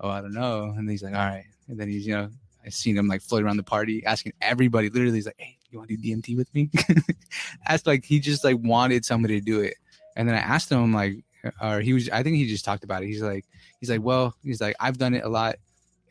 "Oh, 0.00 0.08
I 0.08 0.22
don't 0.22 0.32
know." 0.34 0.72
And 0.76 0.88
he's 0.88 1.02
like, 1.02 1.14
"All 1.14 1.20
right." 1.26 1.44
And 1.68 1.78
then 1.78 1.88
he's, 1.90 2.06
you 2.06 2.14
know, 2.14 2.30
I 2.68 2.70
seen 2.70 2.96
him 2.98 3.08
like 3.08 3.22
float 3.22 3.42
around 3.44 3.56
the 3.56 3.62
party, 3.62 4.04
asking 4.04 4.32
everybody. 4.42 4.90
Literally, 4.90 5.14
he's 5.16 5.24
like, 5.26 5.36
"Hey, 5.38 5.56
you 5.70 5.78
want 5.78 5.88
to 5.90 5.96
do 5.96 6.02
DMT 6.16 6.36
with 6.36 6.52
me?" 6.54 6.68
Asked 7.66 7.86
like 7.86 8.04
he 8.04 8.20
just 8.20 8.44
like 8.44 8.56
wanted 8.62 9.04
somebody 9.06 9.40
to 9.40 9.44
do 9.44 9.60
it. 9.60 9.74
And 10.16 10.28
then 10.28 10.34
I 10.34 10.40
asked 10.40 10.70
him 10.70 10.92
like, 10.92 11.24
or 11.62 11.80
he 11.80 11.94
was, 11.94 12.10
I 12.10 12.22
think 12.22 12.36
he 12.36 12.46
just 12.46 12.64
talked 12.64 12.84
about 12.84 13.02
it. 13.02 13.06
He's 13.06 13.22
like, 13.22 13.46
he's 13.80 13.88
like, 13.90 14.02
well, 14.02 14.34
he's 14.42 14.60
like, 14.60 14.76
I've 14.80 14.98
done 14.98 15.14
it 15.14 15.24
a 15.24 15.28
lot, 15.28 15.56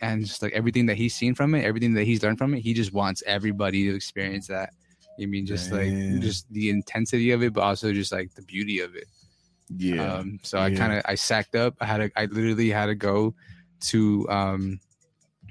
and 0.02 0.26
just 0.26 0.42
like 0.42 0.54
everything 0.54 0.88
that 0.88 0.96
he's 0.98 1.14
seen 1.14 1.36
from 1.36 1.54
it, 1.54 1.64
everything 1.64 1.94
that 1.94 2.06
he's 2.06 2.24
learned 2.24 2.40
from 2.40 2.54
it, 2.56 2.62
he 2.62 2.74
just 2.74 2.92
wants 2.92 3.22
everybody 3.28 3.88
to 3.90 3.96
experience 3.96 4.48
that. 4.48 4.74
I 5.22 5.26
mean, 5.26 5.46
just 5.46 5.70
Damn. 5.70 5.80
like 5.80 6.22
just 6.22 6.52
the 6.52 6.70
intensity 6.70 7.32
of 7.32 7.44
it, 7.44 7.54
but 7.54 7.62
also 7.62 7.94
just 7.94 8.12
like 8.12 8.34
the 8.36 8.42
beauty 8.44 8.80
of 8.80 8.96
it. 8.96 9.06
yeah. 9.78 10.16
Um, 10.16 10.40
so 10.44 10.58
I 10.60 10.68
Yeah. 10.70 10.78
kind 10.78 10.94
of 10.94 11.02
I 11.06 11.16
sacked 11.16 11.56
up. 11.56 11.76
I 11.82 11.86
had 11.86 11.98
to, 11.98 12.12
I 12.16 12.26
literally 12.26 12.70
had 12.70 12.86
to 12.88 12.96
go 12.96 13.36
to 13.80 14.28
um 14.30 14.80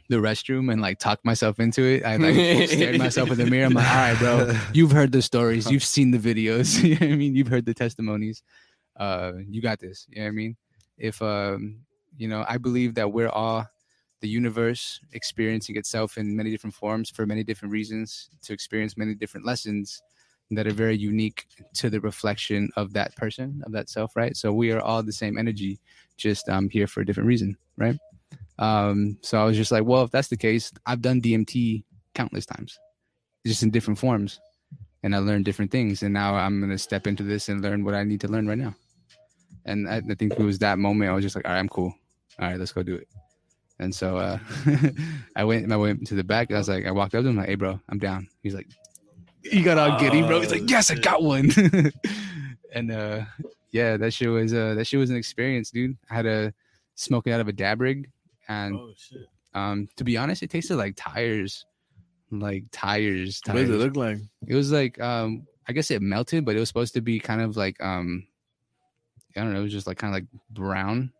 the 0.08 0.16
restroom 0.16 0.72
and 0.72 0.80
like 0.80 0.98
talk 0.98 1.24
myself 1.24 1.58
into 1.58 1.82
it. 1.82 2.04
I 2.04 2.16
like 2.16 2.68
stared 2.68 2.98
myself 3.06 3.30
in 3.30 3.38
the 3.38 3.46
mirror. 3.46 3.66
I'm 3.66 3.74
like, 3.74 3.88
all 3.88 3.94
right, 3.94 4.18
bro, 4.18 4.60
you've 4.72 4.92
heard 4.92 5.12
the 5.12 5.22
stories, 5.22 5.70
you've 5.70 5.84
seen 5.84 6.10
the 6.10 6.18
videos. 6.18 6.82
you 6.82 6.90
know 6.90 7.06
what 7.06 7.12
I 7.12 7.16
mean? 7.16 7.34
You've 7.34 7.48
heard 7.48 7.66
the 7.66 7.74
testimonies. 7.74 8.42
Uh, 8.96 9.32
you 9.48 9.60
got 9.60 9.78
this. 9.78 10.06
You 10.08 10.20
know 10.20 10.24
what 10.26 10.28
I 10.28 10.32
mean? 10.32 10.56
If 10.98 11.20
um, 11.22 11.80
you 12.16 12.28
know, 12.28 12.44
I 12.48 12.58
believe 12.58 12.94
that 12.94 13.12
we're 13.12 13.28
all 13.28 13.66
the 14.20 14.28
universe 14.28 15.00
experiencing 15.12 15.76
itself 15.76 16.16
in 16.16 16.36
many 16.36 16.50
different 16.50 16.74
forms 16.74 17.10
for 17.10 17.26
many 17.26 17.44
different 17.44 17.72
reasons 17.72 18.30
to 18.42 18.52
experience 18.52 18.96
many 18.96 19.14
different 19.14 19.44
lessons 19.44 20.02
that 20.50 20.66
are 20.66 20.72
very 20.72 20.96
unique 20.96 21.46
to 21.74 21.90
the 21.90 22.00
reflection 22.00 22.70
of 22.76 22.92
that 22.92 23.14
person 23.16 23.62
of 23.66 23.72
that 23.72 23.88
self 23.88 24.14
right 24.16 24.36
so 24.36 24.52
we 24.52 24.70
are 24.70 24.80
all 24.80 25.02
the 25.02 25.12
same 25.12 25.36
energy 25.36 25.78
just 26.16 26.48
um 26.48 26.68
here 26.70 26.86
for 26.86 27.00
a 27.00 27.06
different 27.06 27.26
reason 27.26 27.56
right 27.76 27.96
um 28.58 29.18
so 29.22 29.38
i 29.38 29.44
was 29.44 29.56
just 29.56 29.70
like 29.70 29.84
well 29.84 30.02
if 30.02 30.10
that's 30.10 30.28
the 30.28 30.36
case 30.36 30.72
i've 30.86 31.02
done 31.02 31.20
dmt 31.20 31.84
countless 32.14 32.46
times 32.46 32.78
just 33.46 33.62
in 33.62 33.70
different 33.70 33.98
forms. 33.98 34.40
And 35.02 35.14
i 35.14 35.18
learned 35.18 35.44
different 35.44 35.70
things. 35.70 36.02
And 36.02 36.12
now 36.12 36.34
i'm 36.34 36.68
to 36.68 36.78
step 36.78 37.06
into 37.06 37.22
this 37.22 37.48
and 37.48 37.62
learn 37.62 37.84
what 37.84 37.94
i 37.94 38.02
need 38.02 38.20
to 38.22 38.28
learn 38.28 38.48
right 38.48 38.58
now. 38.58 38.74
And 39.64 39.88
I, 39.88 39.96
I 39.96 40.14
think 40.14 40.32
it 40.32 40.40
was 40.40 40.58
that 40.58 40.78
moment 40.78 41.10
i 41.10 41.14
was 41.14 41.24
just 41.24 41.36
like 41.36 41.46
all 41.46 41.52
right 41.52 41.58
i'm 41.58 41.68
cool. 41.68 41.94
All 42.40 42.48
right 42.48 42.58
let's 42.58 42.72
go 42.72 42.82
do 42.82 42.96
it. 42.96 43.08
And 43.78 43.94
so 43.94 44.16
uh 44.16 44.38
i 45.36 45.44
went 45.44 45.70
i 45.70 45.76
went 45.76 46.06
to 46.08 46.14
the 46.14 46.24
back. 46.24 46.50
I 46.50 46.58
was 46.58 46.68
like 46.68 46.86
i 46.86 46.90
walked 46.90 47.14
up 47.14 47.22
to 47.22 47.28
him 47.28 47.36
like 47.36 47.48
hey 47.48 47.54
bro 47.54 47.78
i'm 47.88 47.98
down. 47.98 48.28
He's 48.42 48.54
like 48.54 48.66
you 49.42 49.62
got 49.62 49.78
all 49.78 49.98
giddy 50.00 50.22
bro? 50.22 50.40
He's 50.40 50.50
like 50.50 50.68
yes 50.68 50.90
i 50.90 50.94
got 50.94 51.22
one. 51.22 51.50
And 52.72 52.90
uh 52.90 53.24
yeah 53.70 53.96
that 53.96 54.12
shit 54.12 54.28
was 54.28 54.52
uh 54.52 54.74
that 54.74 54.86
shit 54.86 55.00
was 55.00 55.08
an 55.10 55.16
experience 55.16 55.70
dude. 55.70 55.96
I 56.10 56.14
had 56.14 56.26
a 56.26 56.52
smoking 56.94 57.32
out 57.32 57.40
of 57.40 57.48
a 57.48 57.52
dab 57.52 57.80
rig 57.80 58.10
and 58.48 58.76
oh 58.76 58.92
shit. 58.96 59.26
um 59.54 59.88
to 59.96 60.04
be 60.04 60.16
honest 60.16 60.42
it 60.42 60.50
tasted 60.50 60.76
like 60.76 60.94
tires 60.96 61.64
like 62.32 62.64
tires, 62.72 63.40
What 63.46 63.54
does 63.54 63.70
it 63.70 63.74
look 63.74 63.96
like? 63.96 64.18
It 64.48 64.54
was 64.54 64.72
like 64.72 65.00
um 65.00 65.46
I 65.68 65.72
guess 65.72 65.90
it 65.92 66.02
melted, 66.02 66.44
but 66.44 66.56
it 66.56 66.60
was 66.60 66.68
supposed 66.68 66.94
to 66.94 67.00
be 67.00 67.18
kind 67.20 67.40
of 67.40 67.56
like 67.56 67.80
um 67.80 68.26
I 69.36 69.40
don't 69.40 69.52
know, 69.52 69.60
it 69.60 69.62
was 69.64 69.72
just 69.72 69.86
like 69.86 69.98
kind 69.98 70.14
of 70.14 70.20
like 70.22 70.28
brown, 70.50 71.12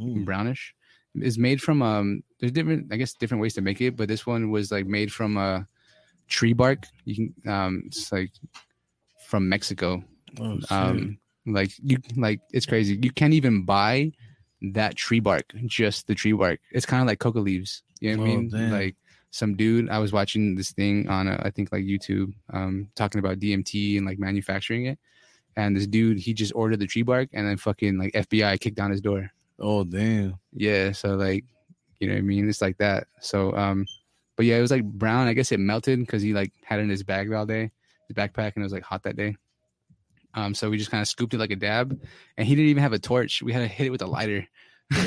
Mm. 0.00 0.24
brownish. 0.24 0.74
It's 1.16 1.38
made 1.38 1.60
from 1.62 1.82
um 1.82 2.22
there's 2.40 2.50
different 2.52 2.92
I 2.92 2.96
guess 2.96 3.12
different 3.14 3.40
ways 3.42 3.54
to 3.54 3.60
make 3.60 3.80
it, 3.80 3.94
but 3.96 4.08
this 4.08 4.26
one 4.26 4.50
was 4.50 4.72
like 4.72 4.86
made 4.86 5.12
from 5.12 5.36
uh 5.36 5.60
tree 6.26 6.52
bark. 6.54 6.86
You 7.04 7.14
can 7.44 7.52
um 7.52 7.82
it's 7.86 8.10
like 8.10 8.32
from 9.28 9.48
Mexico. 9.48 10.02
Oh. 10.40 10.58
Um 10.70 11.18
like 11.46 11.70
you 11.82 11.98
like 12.16 12.40
it's 12.52 12.66
crazy. 12.66 12.98
You 13.00 13.12
can't 13.12 13.34
even 13.34 13.64
buy 13.64 14.12
that 14.72 14.96
tree 14.96 15.20
bark, 15.20 15.52
just 15.66 16.06
the 16.06 16.14
tree 16.14 16.32
bark. 16.32 16.60
It's 16.72 16.86
kind 16.86 17.00
of 17.02 17.06
like 17.06 17.18
coca 17.18 17.38
leaves. 17.40 17.82
You 18.00 18.16
know 18.16 18.22
what 18.22 18.28
I 18.28 18.32
Oh, 18.32 18.36
mean? 18.36 18.48
damn. 18.50 18.70
Like 18.70 18.96
some 19.30 19.56
dude 19.56 19.88
I 19.90 19.98
was 19.98 20.12
watching 20.12 20.54
this 20.54 20.72
thing 20.72 21.08
on 21.08 21.28
uh, 21.28 21.40
I 21.44 21.50
think 21.50 21.72
like 21.72 21.84
YouTube 21.84 22.32
um 22.52 22.88
talking 22.94 23.18
about 23.18 23.40
DMT 23.40 23.96
and 23.98 24.06
like 24.06 24.18
manufacturing 24.18 24.86
it. 24.86 24.98
And 25.56 25.76
this 25.76 25.86
dude, 25.86 26.18
he 26.18 26.34
just 26.34 26.52
ordered 26.54 26.80
the 26.80 26.86
tree 26.86 27.02
bark 27.02 27.28
and 27.32 27.46
then 27.46 27.56
fucking 27.56 27.98
like 27.98 28.12
FBI 28.14 28.58
kicked 28.60 28.76
down 28.76 28.90
his 28.90 29.00
door. 29.00 29.30
oh 29.60 29.84
damn. 29.84 30.38
Yeah, 30.52 30.92
so 30.92 31.14
like, 31.16 31.44
you 32.00 32.08
know 32.08 32.14
what 32.14 32.18
I 32.18 32.22
mean? 32.22 32.48
It's 32.48 32.60
like 32.62 32.78
that. 32.78 33.06
So 33.20 33.54
um 33.56 33.86
but 34.36 34.46
yeah, 34.46 34.56
it 34.58 34.62
was 34.62 34.70
like 34.72 34.84
brown. 34.84 35.28
I 35.28 35.32
guess 35.32 35.52
it 35.52 35.60
melted 35.60 36.00
because 36.00 36.22
he 36.22 36.32
like 36.32 36.52
had 36.64 36.80
it 36.80 36.82
in 36.82 36.88
his 36.90 37.04
bag 37.04 37.32
all 37.32 37.46
day, 37.46 37.70
his 38.08 38.16
backpack, 38.16 38.54
and 38.54 38.62
it 38.62 38.64
was 38.64 38.72
like 38.72 38.82
hot 38.82 39.04
that 39.04 39.14
day. 39.16 39.36
Um, 40.34 40.54
so 40.54 40.70
we 40.70 40.78
just 40.78 40.90
kind 40.90 41.00
of 41.00 41.08
scooped 41.08 41.34
it 41.34 41.38
like 41.38 41.50
a 41.50 41.56
dab, 41.56 41.98
and 42.36 42.46
he 42.46 42.54
didn't 42.54 42.70
even 42.70 42.82
have 42.82 42.92
a 42.92 42.98
torch. 42.98 43.42
We 43.42 43.52
had 43.52 43.60
to 43.60 43.68
hit 43.68 43.86
it 43.86 43.90
with 43.90 44.02
a 44.02 44.06
lighter. 44.06 44.46
out 44.92 45.02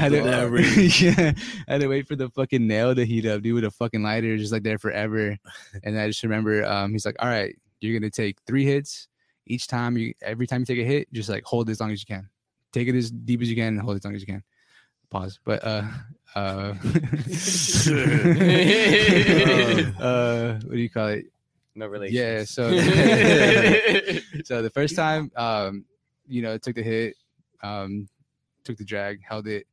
had 0.00 0.12
to, 0.12 0.48
rig. 0.50 1.00
yeah, 1.00 1.32
had 1.66 1.80
to 1.80 1.88
wait 1.88 2.06
for 2.06 2.14
the 2.14 2.30
fucking 2.30 2.66
nail 2.66 2.94
to 2.94 3.04
heat 3.04 3.26
up, 3.26 3.42
dude, 3.42 3.54
with 3.54 3.64
a 3.64 3.70
fucking 3.70 4.02
lighter, 4.02 4.36
just 4.36 4.52
like 4.52 4.62
there 4.62 4.78
forever. 4.78 5.36
And 5.82 5.98
I 5.98 6.06
just 6.06 6.22
remember, 6.22 6.64
um, 6.64 6.92
he's 6.92 7.04
like, 7.04 7.16
"All 7.18 7.28
right, 7.28 7.56
you're 7.80 7.98
gonna 7.98 8.10
take 8.10 8.38
three 8.46 8.64
hits 8.64 9.08
each 9.46 9.66
time. 9.66 9.96
You 9.96 10.14
every 10.22 10.46
time 10.46 10.60
you 10.60 10.66
take 10.66 10.78
a 10.78 10.84
hit, 10.84 11.12
just 11.12 11.28
like 11.28 11.44
hold 11.44 11.68
it 11.68 11.72
as 11.72 11.80
long 11.80 11.90
as 11.90 12.00
you 12.00 12.06
can. 12.06 12.28
Take 12.72 12.88
it 12.88 12.94
as 12.94 13.10
deep 13.10 13.42
as 13.42 13.50
you 13.50 13.56
can, 13.56 13.74
and 13.74 13.80
hold 13.80 13.96
it 13.96 14.00
as 14.00 14.04
long 14.04 14.14
as 14.14 14.20
you 14.20 14.26
can." 14.26 14.44
Pause. 15.10 15.40
But 15.44 15.64
uh, 15.64 15.82
uh, 16.34 16.74
uh, 20.00 20.54
what 20.54 20.72
do 20.72 20.78
you 20.78 20.88
call 20.88 21.08
it? 21.08 21.26
No 21.74 21.86
relation. 21.86 22.16
Yeah. 22.16 22.44
So, 22.44 22.70
so 24.44 24.62
the 24.62 24.70
first 24.72 24.94
time, 24.94 25.30
um, 25.36 25.84
you 26.26 26.42
know, 26.42 26.58
took 26.58 26.76
the 26.76 26.82
hit, 26.82 27.16
um, 27.62 28.08
took 28.64 28.76
the 28.76 28.84
drag, 28.84 29.20
held 29.22 29.46
it, 29.46 29.66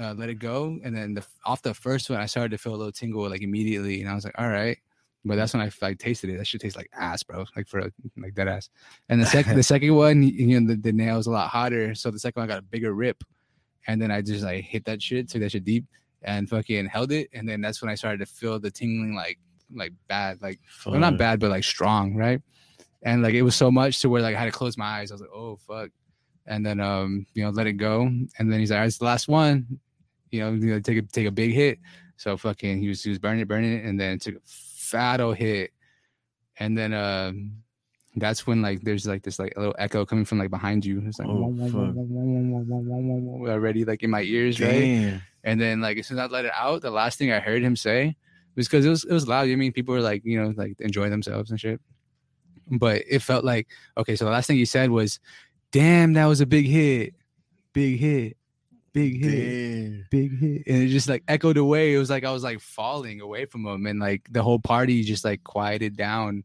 uh, 0.00 0.14
let 0.16 0.28
it 0.30 0.38
go, 0.38 0.78
and 0.82 0.96
then 0.96 1.14
the 1.14 1.24
off 1.44 1.62
the 1.62 1.74
first 1.74 2.08
one, 2.08 2.18
I 2.18 2.26
started 2.26 2.50
to 2.52 2.58
feel 2.58 2.74
a 2.74 2.76
little 2.76 2.92
tingle 2.92 3.28
like 3.28 3.42
immediately, 3.42 4.00
and 4.00 4.08
I 4.08 4.14
was 4.14 4.24
like, 4.24 4.38
all 4.38 4.48
right. 4.48 4.78
But 5.22 5.36
that's 5.36 5.52
when 5.52 5.62
I 5.62 5.70
like 5.82 5.98
tasted 5.98 6.30
it. 6.30 6.38
That 6.38 6.46
should 6.46 6.62
taste 6.62 6.76
like 6.76 6.88
ass, 6.94 7.22
bro. 7.22 7.44
Like 7.54 7.68
for 7.68 7.82
like 8.16 8.34
that 8.36 8.48
ass. 8.48 8.70
And 9.10 9.20
the 9.20 9.26
second, 9.26 9.54
the 9.54 9.62
second 9.74 9.94
one, 9.94 10.22
you 10.22 10.58
know, 10.58 10.66
the, 10.68 10.80
the 10.80 10.92
nail 10.92 11.18
was 11.18 11.26
a 11.26 11.30
lot 11.30 11.50
hotter, 11.50 11.94
so 11.94 12.10
the 12.10 12.18
second 12.18 12.40
one 12.40 12.48
got 12.48 12.58
a 12.58 12.62
bigger 12.62 12.94
rip, 12.94 13.22
and 13.86 14.00
then 14.00 14.10
I 14.10 14.22
just 14.22 14.42
like 14.42 14.64
hit 14.64 14.86
that 14.86 15.02
shit, 15.02 15.28
took 15.28 15.42
that 15.42 15.52
shit 15.52 15.64
deep, 15.64 15.84
and 16.22 16.48
fucking 16.48 16.86
held 16.86 17.12
it, 17.12 17.28
and 17.34 17.46
then 17.46 17.60
that's 17.60 17.82
when 17.82 17.90
I 17.90 17.94
started 17.94 18.18
to 18.18 18.26
feel 18.26 18.58
the 18.58 18.70
tingling 18.70 19.14
like 19.14 19.38
like 19.74 19.92
bad, 20.08 20.40
like 20.42 20.60
well, 20.92 21.00
not 21.00 21.18
bad, 21.18 21.40
but 21.40 21.50
like 21.50 21.64
strong, 21.64 22.14
right? 22.14 22.40
And 23.02 23.22
like 23.22 23.34
it 23.34 23.42
was 23.42 23.56
so 23.56 23.70
much 23.70 24.00
to 24.00 24.08
where 24.08 24.22
like 24.22 24.36
I 24.36 24.38
had 24.38 24.46
to 24.46 24.52
close 24.52 24.76
my 24.76 24.86
eyes. 24.86 25.10
I 25.10 25.14
was 25.14 25.20
like, 25.22 25.30
oh 25.34 25.56
fuck. 25.66 25.90
And 26.46 26.64
then 26.66 26.80
um, 26.80 27.26
you 27.34 27.44
know, 27.44 27.50
let 27.50 27.66
it 27.66 27.74
go. 27.74 28.02
And 28.02 28.52
then 28.52 28.60
he's 28.60 28.70
like, 28.70 28.78
all 28.78 28.82
right, 28.82 28.86
it's 28.86 28.98
the 28.98 29.04
last 29.04 29.28
one. 29.28 29.78
You 30.30 30.40
know, 30.40 30.52
you 30.52 30.74
know, 30.74 30.80
take 30.80 30.98
a 30.98 31.02
take 31.02 31.26
a 31.26 31.30
big 31.30 31.52
hit. 31.52 31.78
So 32.16 32.36
fucking 32.36 32.80
he 32.80 32.88
was 32.88 33.02
he 33.02 33.10
was 33.10 33.18
burning 33.18 33.40
it, 33.40 33.48
burning 33.48 33.72
it, 33.72 33.84
and 33.84 33.98
then 33.98 34.18
took 34.18 34.36
a 34.36 34.40
fat 34.44 35.20
old 35.20 35.36
hit. 35.36 35.72
And 36.58 36.76
then 36.76 36.92
um 36.92 37.52
that's 38.16 38.46
when 38.46 38.60
like 38.60 38.82
there's 38.82 39.06
like 39.06 39.22
this 39.22 39.38
like 39.38 39.54
a 39.56 39.60
little 39.60 39.74
echo 39.78 40.04
coming 40.04 40.24
from 40.24 40.38
like 40.38 40.50
behind 40.50 40.84
you. 40.84 41.02
It's 41.06 41.18
like 41.18 41.28
Oh, 41.28 41.48
already 43.48 43.84
like 43.84 44.02
in 44.02 44.10
my 44.10 44.22
ears, 44.22 44.60
right? 44.60 44.68
And 45.44 45.60
then 45.60 45.80
like 45.80 45.98
as 45.98 46.08
soon 46.08 46.18
as 46.18 46.28
I 46.28 46.32
let 46.32 46.44
it 46.44 46.52
out, 46.54 46.82
the 46.82 46.90
last 46.90 47.18
thing 47.18 47.32
I 47.32 47.40
heard 47.40 47.62
him 47.62 47.76
say 47.76 48.16
was 48.56 48.68
because 48.68 48.84
it 48.84 48.90
was 48.90 49.04
it 49.04 49.12
was 49.12 49.28
loud. 49.28 49.48
I 49.48 49.54
mean, 49.56 49.72
people 49.72 49.94
were 49.94 50.00
like, 50.00 50.22
you 50.24 50.40
know, 50.40 50.52
like 50.56 50.74
enjoying 50.80 51.10
themselves 51.10 51.50
and 51.50 51.60
shit. 51.60 51.80
But 52.70 53.02
it 53.08 53.20
felt 53.20 53.44
like 53.44 53.68
okay. 53.96 54.16
So 54.16 54.24
the 54.24 54.30
last 54.30 54.46
thing 54.46 54.56
he 54.56 54.64
said 54.64 54.90
was, 54.90 55.18
"Damn, 55.72 56.12
that 56.14 56.26
was 56.26 56.40
a 56.40 56.46
big 56.46 56.66
hit, 56.66 57.14
big 57.72 57.98
hit, 57.98 58.36
big 58.92 59.22
hit." 59.22 59.30
Damn. 59.30 60.06
big 60.10 60.38
hit 60.38 60.62
and 60.66 60.82
it 60.82 60.88
just 60.88 61.08
like 61.08 61.22
echoed 61.28 61.56
away 61.56 61.94
it 61.94 61.98
was 61.98 62.10
like 62.10 62.24
i 62.24 62.32
was 62.32 62.42
like 62.42 62.60
falling 62.60 63.20
away 63.20 63.44
from 63.44 63.66
him 63.66 63.86
and 63.86 64.00
like 64.00 64.26
the 64.30 64.42
whole 64.42 64.58
party 64.58 65.02
just 65.02 65.24
like 65.24 65.42
quieted 65.44 65.96
down 65.96 66.44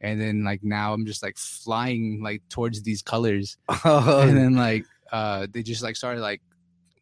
and 0.00 0.20
then 0.20 0.44
like 0.44 0.62
now 0.62 0.92
i'm 0.92 1.06
just 1.06 1.22
like 1.22 1.38
flying 1.38 2.20
like 2.22 2.42
towards 2.48 2.82
these 2.82 3.02
colors 3.02 3.56
and 3.84 4.36
then 4.36 4.54
like 4.54 4.84
uh 5.12 5.46
they 5.50 5.62
just 5.62 5.82
like 5.82 5.96
started 5.96 6.20
like 6.20 6.42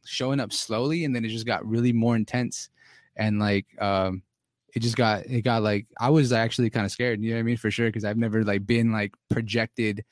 showing 0.04 0.40
up 0.40 0.52
slowly 0.52 1.04
and 1.04 1.14
then 1.14 1.24
it 1.24 1.28
just 1.28 1.46
got 1.46 1.66
really 1.66 1.92
more 1.92 2.14
intense 2.14 2.68
and 3.16 3.38
like 3.38 3.66
um 3.80 4.22
it 4.74 4.80
just 4.80 4.96
got 4.96 5.24
it 5.26 5.42
got 5.42 5.62
like 5.62 5.86
i 6.00 6.10
was 6.10 6.32
actually 6.32 6.68
kind 6.70 6.84
of 6.84 6.92
scared 6.92 7.20
you 7.22 7.30
know 7.30 7.36
what 7.36 7.40
i 7.40 7.42
mean 7.44 7.56
for 7.56 7.70
sure 7.70 7.86
because 7.88 8.04
i've 8.04 8.16
never 8.16 8.42
like 8.44 8.66
been 8.66 8.90
like 8.92 9.12
projected 9.30 10.04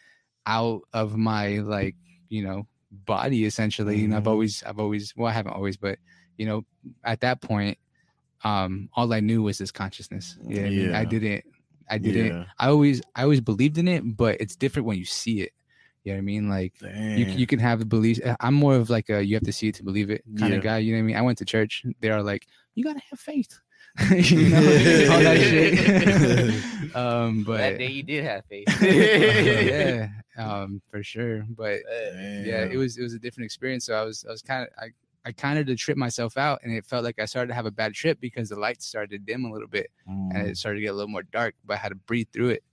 out 0.46 0.82
of 0.92 1.16
my 1.16 1.58
like 1.58 1.96
you 2.28 2.44
know 2.44 2.66
body 2.90 3.44
essentially. 3.46 3.98
You 4.00 4.08
know, 4.08 4.18
I've 4.18 4.24
Mhm. 4.24 4.26
always, 4.26 4.62
I've 4.64 4.78
always, 4.78 5.14
well, 5.16 5.26
I 5.28 5.32
haven't 5.32 5.54
always, 5.54 5.78
but 5.78 5.98
you 6.36 6.44
know, 6.44 6.66
at 7.04 7.20
that 7.20 7.40
point, 7.40 7.78
um, 8.44 8.90
all 8.94 9.10
I 9.14 9.20
knew 9.20 9.42
was 9.42 9.56
this 9.56 9.70
consciousness. 9.70 10.36
You 10.46 10.56
know 10.56 10.60
what 10.62 10.66
I 10.66 10.70
mean? 10.70 10.94
I 10.94 11.04
didn't, 11.06 11.44
I 11.88 11.96
didn't. 11.98 12.26
Yeah. 12.32 12.44
I 12.58 12.68
always, 12.68 13.00
I 13.16 13.22
always 13.22 13.40
believed 13.40 13.78
in 13.78 13.88
it, 13.88 14.02
but 14.16 14.40
it's 14.42 14.56
different 14.56 14.86
when 14.86 14.98
you 14.98 15.06
see 15.06 15.40
it. 15.40 15.52
You 16.04 16.12
know 16.12 16.16
what 16.16 16.18
I 16.18 16.22
mean? 16.22 16.48
Like 16.50 16.74
you, 16.82 17.24
Damn. 17.24 17.38
you 17.38 17.46
can 17.46 17.60
have 17.60 17.78
the 17.78 17.86
beliefs. 17.86 18.20
I'm 18.40 18.54
more 18.54 18.74
of 18.76 18.90
like 18.90 19.08
a 19.08 19.22
you 19.24 19.36
have 19.36 19.44
to 19.44 19.52
see 19.52 19.68
it 19.68 19.74
to 19.76 19.84
believe 19.84 20.10
it 20.10 20.22
kind 20.36 20.52
Yeah. 20.52 20.58
of 20.58 20.62
guy. 20.62 20.78
You 20.78 20.92
know 20.92 20.98
what 20.98 21.04
I 21.04 21.06
mean? 21.06 21.16
I 21.16 21.22
went 21.22 21.38
to 21.38 21.44
church. 21.46 21.82
They 22.00 22.10
are 22.10 22.22
like, 22.22 22.46
you 22.74 22.84
gotta 22.84 23.00
have 23.08 23.20
faith. 23.20 23.58
you 24.14 24.48
know, 24.48 24.56
all 25.12 25.20
that 25.20 25.38
shit. 25.38 26.94
um, 26.96 27.44
but 27.44 27.58
that 27.58 27.78
day 27.78 27.88
you 27.88 28.02
did 28.02 28.24
have 28.24 28.44
faith. 28.46 28.66
yeah, 28.82 30.08
um, 30.38 30.80
for 30.90 31.02
sure. 31.02 31.44
But 31.50 31.80
yeah, 31.90 32.64
it 32.70 32.76
was 32.76 32.96
it 32.98 33.02
was 33.02 33.12
a 33.14 33.18
different 33.18 33.44
experience. 33.46 33.84
So 33.86 33.94
I 33.94 34.02
was 34.04 34.24
I 34.26 34.32
was 34.32 34.42
kind 34.42 34.62
of 34.62 34.68
I 34.82 34.88
I 35.24 35.32
kind 35.32 35.58
of 35.58 35.66
to 35.66 35.76
trip 35.76 35.96
myself 35.98 36.36
out, 36.36 36.60
and 36.64 36.72
it 36.72 36.86
felt 36.86 37.04
like 37.04 37.18
I 37.20 37.26
started 37.26 37.48
to 37.48 37.54
have 37.54 37.66
a 37.66 37.70
bad 37.70 37.92
trip 37.94 38.18
because 38.20 38.48
the 38.48 38.58
lights 38.58 38.86
started 38.86 39.10
to 39.10 39.18
dim 39.18 39.44
a 39.44 39.52
little 39.52 39.68
bit, 39.68 39.90
and 40.06 40.32
Mm. 40.32 40.48
it 40.50 40.56
started 40.56 40.76
to 40.76 40.82
get 40.82 40.88
a 40.88 40.94
little 40.94 41.08
more 41.10 41.22
dark. 41.24 41.54
But 41.64 41.74
I 41.74 41.76
had 41.76 41.90
to 41.90 41.94
breathe 41.96 42.28
through 42.32 42.50
it. 42.50 42.64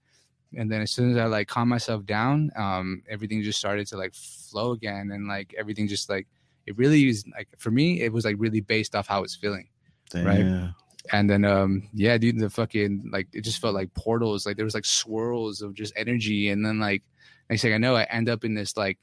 And 0.57 0.71
then 0.71 0.81
as 0.81 0.89
soon 0.89 1.11
as 1.11 1.17
I 1.17 1.25
like 1.25 1.47
calmed 1.47 1.69
myself 1.69 2.05
down, 2.05 2.49
um, 2.55 3.03
everything 3.07 3.43
just 3.43 3.59
started 3.59 3.85
to 3.87 3.97
like 3.97 4.13
flow 4.15 4.71
again, 4.71 5.11
and 5.11 5.27
like 5.27 5.53
everything 5.57 5.87
just 5.87 6.09
like 6.09 6.27
it 6.65 6.77
really 6.77 7.07
is 7.09 7.23
like 7.35 7.49
for 7.57 7.71
me, 7.71 8.01
it 8.01 8.11
was 8.13 8.23
like 8.25 8.35
really 8.39 8.61
based 8.61 8.95
off 8.95 9.05
how 9.07 9.21
it's 9.23 9.35
was 9.35 9.41
feeling. 9.41 9.67
right? 10.15 10.73
Damn. 11.11 11.19
And 11.19 11.29
then 11.29 11.45
um 11.45 11.89
yeah, 11.93 12.17
dude, 12.17 12.39
the 12.39 12.49
fucking 12.49 13.09
like 13.11 13.27
it 13.33 13.41
just 13.41 13.61
felt 13.61 13.75
like 13.75 13.93
portals, 13.93 14.45
like 14.45 14.55
there 14.55 14.65
was 14.65 14.73
like 14.73 14.85
swirls 14.85 15.61
of 15.61 15.73
just 15.73 15.93
energy, 15.95 16.49
and 16.49 16.65
then 16.65 16.79
like 16.79 17.03
next 17.49 17.61
thing 17.61 17.73
I 17.73 17.77
know, 17.77 17.95
I 17.95 18.03
end 18.03 18.29
up 18.29 18.43
in 18.45 18.53
this 18.53 18.77
like 18.77 18.97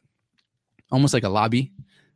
almost 0.90 1.14
like 1.14 1.24
a 1.24 1.28
lobby, 1.28 1.72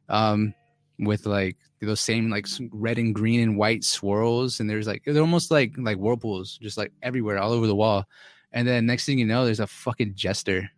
um, 0.09 0.55
with 0.99 1.27
like 1.27 1.57
those 1.81 2.01
same 2.01 2.31
like 2.31 2.47
red 2.73 2.99
and 2.99 3.15
green 3.15 3.41
and 3.41 3.57
white 3.57 3.85
swirls, 3.85 4.61
and 4.61 4.69
there's 4.69 4.87
like 4.87 5.03
they're 5.05 5.21
almost 5.21 5.51
like 5.51 5.73
like 5.79 5.97
whirlpools, 5.97 6.59
just 6.59 6.77
like 6.79 6.93
everywhere, 7.03 7.39
all 7.39 7.53
over 7.53 7.67
the 7.67 7.75
wall. 7.75 8.05
And 8.53 8.67
then 8.67 8.87
next 8.87 9.07
thing 9.07 9.19
you 9.19 9.27
know, 9.27 9.45
there's 9.45 9.61
a 9.61 9.67
fucking 9.67 10.15
jester. 10.15 10.71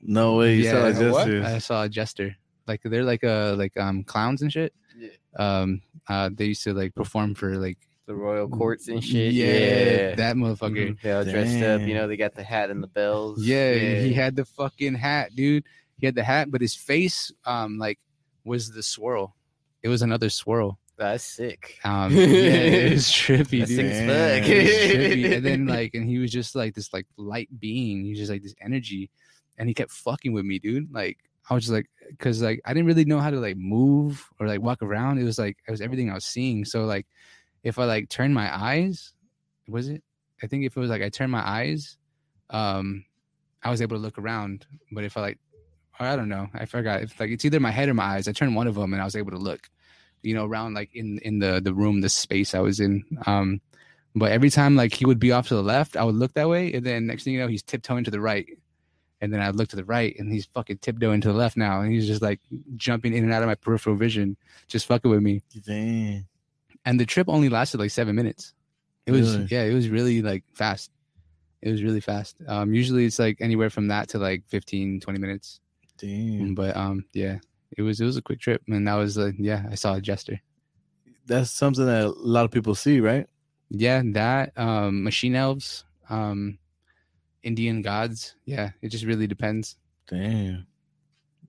No 0.00 0.36
way. 0.36 0.56
You 0.56 0.64
saw 0.64 0.86
Yeah, 0.86 1.00
it 1.00 1.12
what? 1.12 1.26
just 1.26 1.46
I 1.46 1.58
saw 1.58 1.82
a 1.84 1.88
jester. 1.88 2.36
Like 2.66 2.82
they're 2.84 3.04
like 3.04 3.24
uh 3.24 3.54
like 3.56 3.76
um 3.76 4.04
clowns 4.04 4.42
and 4.42 4.52
shit. 4.52 4.72
Yeah. 4.96 5.08
Um, 5.38 5.82
uh, 6.08 6.30
they 6.32 6.46
used 6.46 6.64
to 6.64 6.72
like 6.74 6.94
perform 6.94 7.34
for 7.34 7.56
like 7.56 7.78
the 8.08 8.14
royal 8.16 8.48
courts 8.48 8.88
and 8.88 9.04
shit. 9.04 9.32
Yeah, 9.34 9.44
Yeah, 9.46 10.14
that 10.16 10.34
motherfucker. 10.34 10.88
Mhm. 10.96 11.00
They 11.02 11.12
all 11.12 11.24
dressed 11.24 11.62
up. 11.62 11.82
You 11.82 11.94
know, 11.94 12.08
they 12.08 12.16
got 12.16 12.34
the 12.34 12.42
hat 12.42 12.70
and 12.70 12.82
the 12.82 12.86
bells. 12.88 13.44
Yeah, 13.44 13.74
he 14.00 14.12
had 14.12 14.34
the 14.34 14.44
fucking 14.44 14.94
hat, 14.94 15.36
dude. 15.36 15.64
He 15.98 16.06
had 16.06 16.14
the 16.14 16.24
hat, 16.24 16.50
but 16.50 16.60
his 16.60 16.74
face, 16.74 17.30
um, 17.44 17.78
like, 17.78 17.98
was 18.44 18.70
the 18.72 18.82
swirl. 18.82 19.36
It 19.82 19.88
was 19.88 20.02
another 20.02 20.30
swirl. 20.30 20.78
That's 20.96 21.22
sick. 21.22 21.78
Um, 21.84 22.12
yeah, 22.16 22.22
it 22.24 22.92
was 22.92 23.06
trippy, 23.06 23.66
dude. 23.66 23.68
sick 23.68 23.86
as 23.86 24.00
fuck. 24.42 24.48
It 24.50 24.62
was 24.64 24.72
trippy. 24.96 25.36
And 25.36 25.46
then 25.46 25.66
like, 25.76 25.94
and 25.94 26.08
he 26.08 26.18
was 26.18 26.32
just 26.32 26.56
like 26.56 26.74
this 26.74 26.92
like 26.92 27.06
light 27.16 27.48
being. 27.60 28.02
He 28.04 28.10
was 28.10 28.18
just 28.18 28.30
like 28.32 28.42
this 28.42 28.54
energy, 28.60 29.10
and 29.58 29.68
he 29.68 29.74
kept 29.74 29.92
fucking 29.92 30.32
with 30.32 30.44
me, 30.44 30.58
dude. 30.58 30.92
Like, 30.92 31.18
I 31.50 31.54
was 31.54 31.64
just 31.64 31.72
like, 31.74 31.86
because 32.08 32.42
like 32.42 32.60
I 32.64 32.72
didn't 32.74 32.86
really 32.86 33.04
know 33.04 33.20
how 33.20 33.30
to 33.30 33.38
like 33.38 33.56
move 33.56 34.26
or 34.40 34.46
like 34.48 34.60
walk 34.62 34.82
around. 34.82 35.18
It 35.18 35.24
was 35.24 35.38
like 35.38 35.58
it 35.68 35.70
was 35.70 35.80
everything 35.80 36.10
I 36.10 36.14
was 36.14 36.24
seeing. 36.24 36.64
So 36.64 36.84
like, 36.84 37.06
if 37.62 37.78
I 37.78 37.84
like 37.84 38.08
turned 38.08 38.34
my 38.34 38.54
eyes, 38.54 39.12
was 39.68 39.88
it? 39.88 40.02
I 40.42 40.46
think 40.46 40.64
if 40.64 40.76
it 40.76 40.80
was 40.80 40.90
like 40.90 41.02
I 41.02 41.08
turned 41.08 41.32
my 41.32 41.46
eyes, 41.46 41.96
um, 42.50 43.04
I 43.62 43.70
was 43.70 43.82
able 43.82 43.96
to 43.96 44.02
look 44.02 44.18
around. 44.18 44.66
But 44.92 45.04
if 45.04 45.16
I 45.16 45.20
like, 45.20 45.38
I 45.98 46.14
don't 46.16 46.28
know, 46.28 46.48
I 46.54 46.64
forgot. 46.64 47.02
If 47.02 47.18
like 47.18 47.30
it's 47.30 47.44
either 47.44 47.60
my 47.60 47.70
head 47.70 47.88
or 47.88 47.94
my 47.94 48.04
eyes, 48.04 48.28
I 48.28 48.32
turned 48.32 48.54
one 48.54 48.66
of 48.66 48.74
them 48.74 48.92
and 48.92 49.02
I 49.02 49.04
was 49.04 49.16
able 49.16 49.32
to 49.32 49.38
look, 49.38 49.68
you 50.22 50.34
know, 50.34 50.46
around 50.46 50.74
like 50.74 50.90
in 50.94 51.18
in 51.20 51.38
the 51.40 51.60
the 51.60 51.74
room, 51.74 52.00
the 52.00 52.08
space 52.08 52.54
I 52.54 52.60
was 52.60 52.80
in. 52.80 53.04
Um, 53.26 53.60
but 54.14 54.32
every 54.32 54.50
time 54.50 54.76
like 54.76 54.94
he 54.94 55.06
would 55.06 55.18
be 55.18 55.32
off 55.32 55.48
to 55.48 55.54
the 55.54 55.62
left, 55.62 55.96
I 55.96 56.04
would 56.04 56.14
look 56.14 56.34
that 56.34 56.48
way, 56.48 56.72
and 56.72 56.86
then 56.86 57.06
next 57.06 57.24
thing 57.24 57.34
you 57.34 57.40
know, 57.40 57.48
he's 57.48 57.62
tiptoeing 57.62 58.04
to 58.04 58.10
the 58.10 58.20
right. 58.20 58.46
And 59.20 59.32
then 59.32 59.40
I'd 59.40 59.56
look 59.56 59.68
to 59.70 59.76
the 59.76 59.84
right, 59.84 60.14
and 60.16 60.32
he's 60.32 60.46
fucking 60.46 60.78
tiptoeing 60.78 61.20
to 61.22 61.28
the 61.28 61.34
left 61.34 61.56
now, 61.56 61.80
and 61.80 61.92
he's 61.92 62.06
just 62.06 62.22
like 62.22 62.38
jumping 62.76 63.14
in 63.14 63.24
and 63.24 63.32
out 63.32 63.42
of 63.42 63.48
my 63.48 63.56
peripheral 63.56 63.96
vision, 63.96 64.36
just 64.68 64.86
fucking 64.86 65.10
with 65.10 65.20
me 65.20 65.42
Damn. 65.66 66.24
And 66.84 66.98
the 66.98 67.06
trip 67.06 67.28
only 67.28 67.48
lasted 67.48 67.80
like 67.80 67.90
seven 67.90 68.14
minutes. 68.16 68.54
It 69.06 69.12
was 69.12 69.36
Really? 69.36 69.48
yeah, 69.50 69.64
it 69.64 69.74
was 69.74 69.88
really 69.88 70.22
like 70.22 70.44
fast. 70.54 70.90
It 71.60 71.70
was 71.70 71.82
really 71.82 72.00
fast. 72.00 72.36
Um, 72.46 72.72
usually 72.72 73.04
it's 73.04 73.18
like 73.18 73.38
anywhere 73.40 73.70
from 73.70 73.88
that 73.88 74.10
to 74.10 74.18
like 74.18 74.44
15, 74.48 75.00
20 75.00 75.18
minutes. 75.18 75.60
Damn. 75.98 76.54
But 76.54 76.76
um, 76.76 77.04
yeah, 77.12 77.38
it 77.76 77.82
was 77.82 78.00
it 78.00 78.04
was 78.04 78.16
a 78.16 78.22
quick 78.22 78.38
trip, 78.40 78.62
and 78.68 78.86
that 78.86 78.94
was 78.94 79.18
uh, 79.18 79.32
yeah, 79.38 79.66
I 79.70 79.74
saw 79.74 79.94
a 79.94 80.00
jester. 80.00 80.40
That's 81.26 81.50
something 81.50 81.84
that 81.84 82.04
a 82.04 82.08
lot 82.10 82.44
of 82.44 82.52
people 82.52 82.74
see, 82.76 83.00
right? 83.00 83.26
Yeah, 83.70 84.02
that 84.12 84.52
um, 84.56 85.02
machine 85.02 85.34
elves, 85.34 85.84
um, 86.08 86.58
Indian 87.42 87.82
gods. 87.82 88.36
Yeah, 88.44 88.70
it 88.80 88.88
just 88.88 89.04
really 89.04 89.26
depends. 89.26 89.76
Damn. 90.08 90.67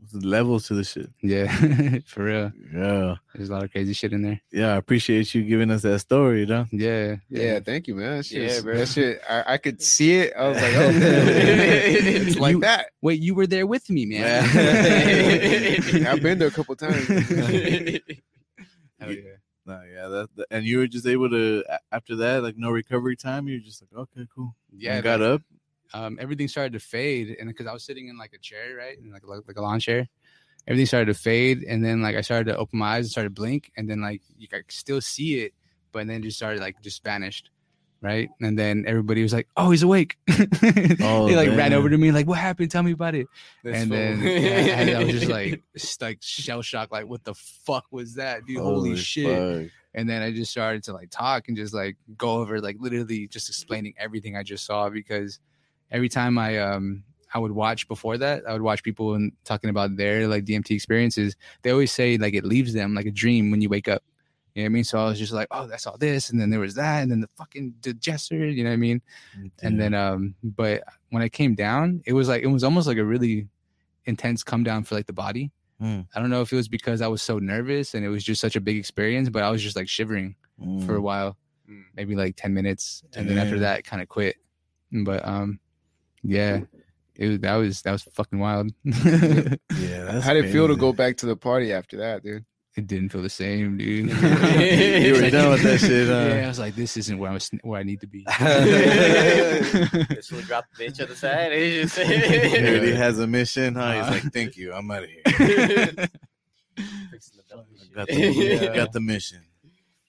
There's 0.01 0.23
levels 0.23 0.67
to 0.67 0.75
the 0.75 0.83
shit. 0.85 1.09
Yeah, 1.21 1.99
for 2.05 2.23
real. 2.23 2.51
Yeah. 2.73 3.15
There's 3.35 3.49
a 3.49 3.53
lot 3.53 3.63
of 3.63 3.71
crazy 3.71 3.91
shit 3.93 4.13
in 4.13 4.21
there. 4.21 4.39
Yeah. 4.51 4.73
I 4.73 4.77
appreciate 4.77 5.33
you 5.35 5.43
giving 5.43 5.69
us 5.71 5.81
that 5.81 5.99
story, 5.99 6.45
though. 6.45 6.67
Yeah, 6.71 7.17
Yeah, 7.29 7.59
thank 7.59 7.87
you, 7.87 7.95
man. 7.95 8.17
That 8.17 8.25
shit, 8.25 8.49
Yeah, 8.49 8.61
bro. 8.61 8.77
that 8.77 8.87
shit 8.87 9.21
I, 9.29 9.43
I 9.53 9.57
could 9.57 9.81
see 9.81 10.15
it. 10.19 10.33
I 10.37 10.47
was 10.47 10.57
like, 10.57 10.73
oh, 10.75 10.89
it's 10.93 12.37
like 12.37 12.53
You- 12.53 12.61
that. 12.61 12.87
Wait, 13.01 13.19
you 13.19 13.35
were 13.35 13.47
there 13.47 13.67
with 13.67 13.89
me, 13.89 14.05
man. 14.05 14.45
I've 16.07 16.21
been 16.23 16.39
there 16.39 16.47
a 16.47 16.51
couple 16.51 16.75
times. 16.77 17.05
Hell 17.07 19.11
yeah. 19.11 19.35
No, 19.65 19.83
yeah, 19.83 20.07
that, 20.07 20.29
that- 20.35 20.47
and 20.49 20.65
you 20.65 20.79
were 20.79 20.87
just 20.87 21.05
able 21.05 21.29
to 21.29 21.63
after 21.91 22.15
that, 22.17 22.41
like 22.41 22.57
no 22.57 22.71
recovery 22.71 23.15
time. 23.15 23.47
You're 23.47 23.59
just 23.59 23.83
like, 23.83 23.93
okay, 24.01 24.25
cool. 24.33 24.55
Yeah, 24.75 24.95
And 24.95 25.03
got 25.03 25.21
up. 25.21 25.43
Um, 25.93 26.17
everything 26.21 26.47
started 26.47 26.73
to 26.73 26.79
fade, 26.79 27.35
and 27.39 27.47
because 27.49 27.67
I 27.67 27.73
was 27.73 27.83
sitting 27.83 28.07
in 28.07 28.17
like 28.17 28.33
a 28.33 28.37
chair, 28.39 28.75
right, 28.77 28.97
in 28.97 29.11
like 29.11 29.23
like 29.25 29.57
a 29.57 29.61
lawn 29.61 29.79
chair, 29.79 30.07
everything 30.67 30.85
started 30.85 31.05
to 31.07 31.13
fade, 31.19 31.63
and 31.63 31.83
then 31.83 32.01
like 32.01 32.15
I 32.15 32.21
started 32.21 32.45
to 32.51 32.57
open 32.57 32.79
my 32.79 32.95
eyes 32.97 33.05
and 33.05 33.11
started 33.11 33.35
to 33.35 33.41
blink, 33.41 33.71
and 33.77 33.89
then 33.89 34.01
like 34.01 34.21
you 34.37 34.47
could 34.47 34.65
still 34.69 35.01
see 35.01 35.39
it, 35.41 35.53
but 35.91 36.07
then 36.07 36.21
just 36.21 36.37
started 36.37 36.59
like 36.61 36.81
just 36.81 37.03
vanished, 37.03 37.49
right, 38.01 38.29
and 38.41 38.57
then 38.57 38.85
everybody 38.87 39.23
was 39.23 39.33
like, 39.33 39.47
"Oh, 39.57 39.71
he's 39.71 39.83
awake!" 39.83 40.17
Oh, 41.01 41.27
they 41.27 41.35
like 41.35 41.49
ran 41.57 41.73
over 41.73 41.89
to 41.89 41.97
me, 41.97 42.11
like, 42.11 42.27
"What 42.27 42.37
happened? 42.39 42.71
Tell 42.71 42.83
me 42.83 42.91
about 42.91 43.15
it." 43.15 43.27
That's 43.63 43.77
and 43.81 43.91
then 43.91 44.21
yeah, 44.21 44.97
I, 44.97 45.01
I 45.01 45.03
was 45.03 45.13
just 45.13 45.27
like, 45.31 45.61
s- 45.75 45.97
like 46.01 46.19
shell 46.21 46.61
shocked, 46.61 46.91
like, 46.91 47.07
"What 47.07 47.23
the 47.23 47.33
fuck 47.33 47.85
was 47.91 48.15
that, 48.15 48.45
dude? 48.45 48.59
Holy, 48.59 48.95
shit!" 48.95 49.25
fuck. 49.65 49.71
and 49.93 50.09
then 50.09 50.21
I 50.21 50.31
just 50.31 50.51
started 50.51 50.83
to 50.83 50.93
like 50.93 51.09
talk 51.09 51.47
and 51.47 51.57
just 51.57 51.73
like 51.73 51.97
go 52.17 52.33
over 52.33 52.61
like 52.61 52.77
literally 52.79 53.27
just 53.27 53.49
explaining 53.49 53.95
everything 53.97 54.35
I 54.37 54.43
just 54.43 54.65
saw 54.65 54.89
because 54.89 55.39
every 55.91 56.09
time 56.09 56.37
I 56.37 56.57
um 56.59 57.03
I 57.33 57.39
would 57.39 57.51
watch 57.51 57.87
before 57.87 58.17
that 58.17 58.43
I 58.47 58.53
would 58.53 58.61
watch 58.61 58.81
people 58.83 59.13
and 59.13 59.31
talking 59.43 59.69
about 59.69 59.95
their 59.97 60.27
like 60.27 60.45
DMT 60.45 60.71
experiences 60.71 61.35
they 61.61 61.71
always 61.71 61.91
say 61.91 62.17
like 62.17 62.33
it 62.33 62.43
leaves 62.45 62.73
them 62.73 62.93
like 62.95 63.05
a 63.05 63.11
dream 63.11 63.51
when 63.51 63.61
you 63.61 63.69
wake 63.69 63.87
up 63.87 64.01
you 64.55 64.63
know 64.63 64.65
what 64.65 64.71
I 64.71 64.73
mean 64.73 64.83
so 64.83 64.99
I 64.99 65.05
was 65.05 65.19
just 65.19 65.31
like 65.33 65.47
oh 65.51 65.69
I 65.71 65.77
saw 65.77 65.95
this 65.97 66.29
and 66.31 66.39
then 66.41 66.49
there 66.49 66.59
was 66.59 66.75
that 66.75 67.01
and 67.03 67.11
then 67.11 67.21
the 67.21 67.29
fucking 67.37 67.75
the 67.81 67.93
jester 67.93 68.47
you 68.47 68.63
know 68.63 68.69
what 68.71 68.73
I 68.73 68.77
mean 68.77 69.01
and 69.61 69.79
then 69.79 69.93
um 69.93 70.35
but 70.43 70.83
when 71.11 71.21
I 71.21 71.29
came 71.29 71.53
down 71.55 72.01
it 72.05 72.13
was 72.13 72.27
like 72.27 72.41
it 72.43 72.47
was 72.47 72.63
almost 72.63 72.87
like 72.87 72.97
a 72.97 73.05
really 73.05 73.47
intense 74.05 74.43
come 74.43 74.63
down 74.63 74.83
for 74.83 74.95
like 74.95 75.07
the 75.07 75.13
body 75.13 75.51
Hmm. 75.79 76.01
I 76.13 76.19
don't 76.19 76.29
know 76.29 76.41
if 76.41 76.51
it 76.51 76.57
was 76.57 76.67
because 76.67 77.01
I 77.01 77.07
was 77.07 77.21
so 77.21 77.39
nervous 77.39 77.93
and 77.93 78.03
it 78.03 78.09
was 78.09 78.21
just 78.25 78.41
such 78.41 78.57
a 78.57 78.59
big 78.59 78.75
experience 78.75 79.29
but 79.29 79.43
I 79.43 79.49
was 79.49 79.61
just 79.63 79.75
like 79.77 79.87
shivering 79.87 80.35
Mm. 80.61 80.85
for 80.85 80.95
a 80.95 81.01
while, 81.01 81.37
Mm. 81.71 81.83
maybe 81.95 82.15
like 82.15 82.35
10 82.35 82.53
minutes. 82.53 83.01
And 83.15 83.29
then 83.29 83.37
after 83.37 83.59
that, 83.59 83.85
kind 83.85 84.01
of 84.01 84.09
quit. 84.09 84.35
But 84.91 85.25
um, 85.25 85.61
yeah, 86.23 86.61
it 87.15 87.27
was, 87.27 87.39
that 87.39 87.55
was, 87.55 87.81
that 87.83 87.91
was 87.91 88.03
fucking 88.03 88.39
wild. 88.39 88.71
yeah, 88.83 89.55
that's 89.69 90.25
How 90.25 90.33
did 90.33 90.45
it 90.45 90.51
feel 90.51 90.67
to 90.67 90.75
go 90.75 90.93
back 90.93 91.17
to 91.17 91.25
the 91.25 91.35
party 91.35 91.73
after 91.73 91.97
that, 91.97 92.23
dude? 92.23 92.45
It 92.75 92.85
didn't 92.87 93.09
feel 93.09 93.21
the 93.23 93.29
same, 93.29 93.77
dude. 93.77 94.09
You 94.09 95.13
were 95.21 95.29
done 95.29 95.49
with 95.51 95.63
that 95.63 95.79
shit, 95.79 96.07
huh? 96.07 96.35
Yeah, 96.35 96.45
I 96.45 96.47
was 96.47 96.59
like, 96.59 96.75
this 96.75 96.95
isn't 96.97 97.17
where 97.17 97.31
I 97.31 97.33
was, 97.33 97.49
where 97.63 97.79
I 97.79 97.83
need 97.83 97.99
to 98.01 98.07
be. 98.07 98.23
This 98.29 100.31
will 100.31 100.41
drop 100.41 100.65
the 100.77 100.85
bitch 100.85 101.01
on 101.01 101.09
the 101.09 101.15
side. 101.15 101.51
It's 101.51 101.95
just 101.95 102.09
He 102.09 102.91
has 102.91 103.19
a 103.19 103.27
mission, 103.27 103.75
huh? 103.75 103.93
He's 103.93 104.07
Uh, 104.07 104.11
like, 104.11 104.33
thank 104.33 104.55
you, 104.55 104.71
I'm 104.73 104.89
out 104.91 105.03
of 105.03 105.09
here. 105.09 105.23
Fixing 107.11 107.37
the 107.37 107.43
belt. 107.49 107.65
Got 107.95 108.07
the, 108.07 108.15
Yeah. 108.15 108.75
got 108.75 108.91
the 108.93 109.01
mission. 109.01 109.41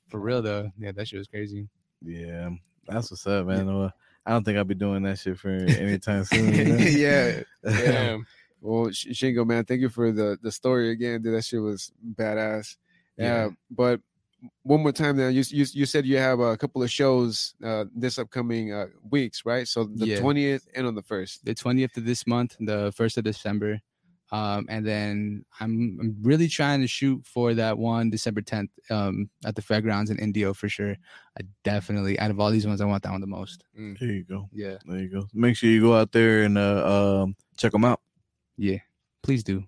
For 0.09 0.21
real 0.21 0.43
though, 0.43 0.71
yeah, 0.79 0.93
that 0.93 1.09
shit 1.09 1.19
was 1.19 1.29
crazy. 1.29 1.69
Yeah, 2.03 2.51
that's 2.87 3.11
what's 3.11 3.27
up, 3.27 3.47
man. 3.47 3.67
Well, 3.67 3.93
I 4.31 4.35
don't 4.35 4.45
think 4.45 4.57
I'll 4.59 4.65
be 4.65 4.77
doing 4.77 5.03
that 5.03 5.19
shit 5.19 5.39
for 5.39 5.51
anytime 5.85 6.23
soon. 6.25 6.55
you 6.55 6.65
know? 6.65 6.77
yeah. 6.79 7.43
Damn. 7.65 8.27
Well, 8.63 8.91
Sh- 8.93 9.07
Shingo, 9.13 9.47
man, 9.47 9.65
thank 9.65 9.81
you 9.81 9.89
for 9.89 10.13
the 10.13 10.37
the 10.43 10.53
story 10.53 10.91
again, 10.91 11.23
dude. 11.23 11.35
That 11.35 11.45
shit 11.47 11.63
was 11.63 11.91
badass. 12.15 12.77
Yeah. 13.17 13.25
Yeah. 13.25 13.49
but 13.71 14.01
one 14.63 14.83
more 14.83 14.93
time, 14.93 15.17
now 15.17 15.29
you 15.29 15.43
you 15.49 15.65
you 15.73 15.87
said 15.87 16.05
you 16.05 16.19
have 16.19 16.41
a 16.41 16.59
couple 16.59 16.83
of 16.83 16.91
shows 16.91 17.55
uh 17.65 17.87
this 17.97 18.19
upcoming 18.19 18.73
uh 18.75 18.89
weeks, 19.11 19.47
right? 19.47 19.67
So 19.67 19.85
the 19.85 20.07
Yeah. 20.07 20.21
twentieth 20.21 20.69
and 20.75 20.87
on 20.87 20.95
the 20.95 21.03
first. 21.03 21.43
The 21.47 21.55
20th 21.55 21.97
of 21.97 22.05
this 22.05 22.27
month, 22.27 22.57
the 22.61 22.93
1st 22.93 23.17
of 23.19 23.25
December. 23.25 23.81
Um, 24.33 24.67
and 24.69 24.87
then 24.87 25.45
I'm, 25.59 25.99
I'm 26.01 26.17
really 26.23 26.47
trying 26.47 26.81
to 26.83 26.87
shoot 26.87 27.27
for 27.27 27.53
that 27.55 27.77
one 27.77 28.11
December 28.11 28.43
10th 28.43 28.69
um, 28.89 29.29
at 29.45 29.57
the 29.57 29.63
fairgrounds 29.63 30.11
in 30.11 30.19
Indio 30.19 30.55
for 30.55 30.69
sure. 30.69 30.97
I 31.39 31.43
definitely, 31.65 32.19
out 32.21 32.31
of 32.31 32.39
all 32.39 32.51
these 32.51 32.67
ones, 32.67 32.81
I 32.81 32.85
want 32.85 33.03
that 33.03 33.13
one 33.13 33.21
the 33.21 33.27
most. 33.27 33.65
There 33.75 34.09
you 34.09 34.25
go. 34.25 34.49
Yeah. 34.53 34.77
There 34.87 35.01
you 35.01 35.09
go. 35.09 35.27
Make 35.35 35.57
sure 35.57 35.69
you 35.69 35.81
go 35.81 35.97
out 35.97 36.13
there 36.13 36.45
and 36.45 36.57
uh, 36.57 37.23
um, 37.23 37.37
check 37.57 37.73
them 37.73 37.85
out. 37.85 38.01
Yeah. 38.57 38.79
Please 39.23 39.43
do. 39.43 39.65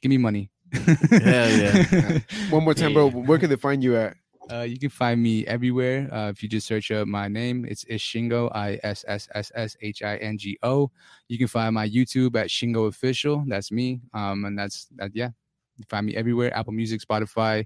Give 0.00 0.10
me 0.10 0.18
money. 0.18 0.50
Hell 0.72 1.50
yeah. 1.50 2.18
One 2.50 2.64
more 2.64 2.74
time, 2.74 2.92
bro. 2.92 3.08
Where 3.10 3.38
can 3.38 3.48
they 3.50 3.56
find 3.56 3.82
you 3.82 3.96
at? 3.96 4.16
Uh, 4.50 4.60
you 4.62 4.78
can 4.78 4.90
find 4.90 5.22
me 5.22 5.46
everywhere. 5.46 6.08
Uh, 6.12 6.28
if 6.28 6.42
you 6.42 6.48
just 6.48 6.66
search 6.66 6.90
up 6.90 7.08
my 7.08 7.28
name, 7.28 7.64
it's 7.66 7.84
Isssshingo, 7.86 8.50
I 8.54 8.78
S 8.82 9.04
S 9.08 9.26
S 9.34 9.50
S 9.54 9.76
H 9.80 10.02
I 10.02 10.16
N 10.16 10.36
G 10.36 10.58
O. 10.62 10.90
You 11.28 11.38
can 11.38 11.48
find 11.48 11.74
my 11.74 11.88
YouTube 11.88 12.36
at 12.36 12.48
Shingo 12.48 12.88
Official. 12.88 13.42
That's 13.46 13.72
me. 13.72 14.00
Um, 14.12 14.44
and 14.44 14.58
that's 14.58 14.86
that. 14.96 15.12
Yeah, 15.14 15.30
you 15.78 15.84
find 15.88 16.04
me 16.06 16.14
everywhere: 16.14 16.54
Apple 16.54 16.74
Music, 16.74 17.00
Spotify, 17.00 17.64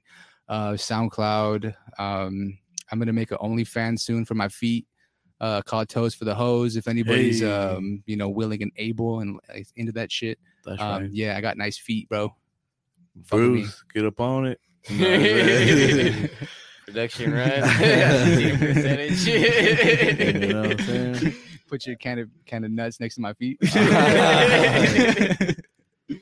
uh, 0.49 0.73
SoundCloud. 0.73 1.75
Um, 1.99 2.57
I'm 2.93 2.99
gonna 2.99 3.13
make 3.13 3.33
an 3.33 3.39
OnlyFans 3.39 4.01
soon 4.01 4.25
for 4.25 4.35
my 4.35 4.49
feet. 4.49 4.87
Uh, 5.41 5.63
called 5.63 5.89
Toes 5.89 6.15
for 6.15 6.25
the 6.25 6.35
Hose. 6.35 6.77
If 6.77 6.89
anybody's 6.89 7.41
Hey. 7.41 7.53
um, 7.53 8.03
you 8.07 8.17
know, 8.17 8.29
willing 8.29 8.63
and 8.63 8.73
able 8.77 9.21
and 9.21 9.39
like, 9.49 9.67
into 9.77 9.93
that 9.93 10.11
shit. 10.13 10.39
That's 10.65 10.81
Um, 10.83 11.03
right. 11.03 11.11
yeah, 11.13 11.37
I 11.37 11.41
got 11.41 11.57
nice 11.57 11.79
feet, 11.79 12.09
bro. 12.09 12.35
Fuck 13.25 13.39
with 13.41 13.51
me. 13.51 13.61
Bruce, 13.63 13.85
get 13.95 14.05
up 14.05 14.21
on 14.21 14.47
it. 14.47 14.61
Production 16.89 17.33
run. 17.33 17.51
Percentage. 18.59 19.27
you 19.27 20.53
know 20.53 20.63
what 20.63 20.81
I'm 20.81 20.87
saying? 20.87 21.35
Put 21.69 21.87
your 21.87 21.97
kind 21.97 22.19
of 22.21 22.31
can 22.47 22.65
of 22.65 22.71
nuts 22.71 22.99
next 22.99 23.17
to 23.17 23.21
my 23.21 23.35
feet. 23.35 23.59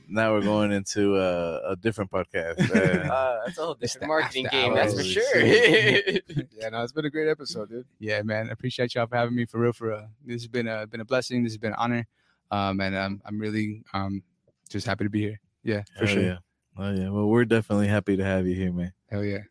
Now 0.08 0.32
we're 0.32 0.40
going 0.42 0.72
into 0.72 1.14
uh, 1.14 1.60
a 1.64 1.76
different 1.76 2.10
podcast. 2.10 2.58
Uh, 2.74 3.06
Uh, 3.12 3.38
that's 3.46 3.56
a 3.56 3.62
whole 3.62 3.76
It's 3.80 3.92
different 3.92 4.00
the 4.00 4.06
marketing 4.08 4.46
after 4.46 4.58
game, 4.58 4.74
that's 4.74 4.94
for 4.94 5.04
sure. 5.04 5.38
Yeah, 5.38 6.68
no, 6.70 6.82
it's 6.82 6.92
been 6.92 7.04
a 7.04 7.10
great 7.10 7.28
episode, 7.28 7.68
dude. 7.68 7.86
yeah, 8.00 8.20
man. 8.22 8.48
I 8.48 8.52
appreciate 8.52 8.96
y'all 8.96 9.06
for 9.06 9.14
having 9.14 9.36
me 9.36 9.44
for 9.44 9.60
real. 9.60 9.72
For 9.72 9.88
real. 9.90 10.08
This 10.24 10.42
has 10.42 10.48
been 10.48 10.66
a 10.66 10.88
been 10.88 11.00
a 11.00 11.04
blessing. 11.04 11.44
This 11.44 11.52
has 11.52 11.58
been 11.58 11.70
an 11.70 11.76
honor. 11.78 12.04
Um, 12.50 12.80
and 12.80 12.96
um, 12.96 13.22
I'm 13.24 13.38
really 13.38 13.84
um 13.94 14.24
just 14.68 14.86
happy 14.86 15.04
to 15.04 15.10
be 15.10 15.20
here. 15.20 15.40
Yeah, 15.62 15.82
for 15.96 16.06
hell 16.06 16.14
sure. 16.16 16.22
Yeah. 16.24 16.38
Oh 16.76 16.92
yeah. 16.92 17.08
Well, 17.10 17.28
we're 17.28 17.44
definitely 17.44 17.86
happy 17.86 18.16
to 18.16 18.24
have 18.24 18.44
you 18.48 18.56
here, 18.56 18.72
man. 18.72 18.92
Hell 19.08 19.22
yeah. 19.24 19.42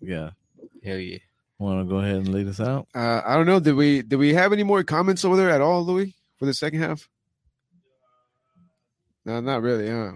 Yeah. 0.00 0.30
Hell 0.84 0.98
yeah. 0.98 1.18
Want 1.58 1.86
to 1.86 1.90
go 1.92 1.98
ahead 1.98 2.16
and 2.16 2.28
lead 2.28 2.46
us 2.46 2.60
out? 2.60 2.86
Uh, 2.94 3.20
I 3.24 3.34
don't 3.34 3.46
know. 3.46 3.58
Did 3.58 3.74
we 3.74 4.02
did 4.02 4.16
we 4.16 4.32
have 4.34 4.52
any 4.52 4.62
more 4.62 4.84
comments 4.84 5.24
over 5.24 5.36
there 5.36 5.50
at 5.50 5.60
all, 5.60 5.84
Louis, 5.84 6.14
for 6.38 6.46
the 6.46 6.54
second 6.54 6.80
half? 6.80 7.08
No, 9.24 9.40
not 9.40 9.62
really. 9.62 9.88
Huh? 9.90 10.12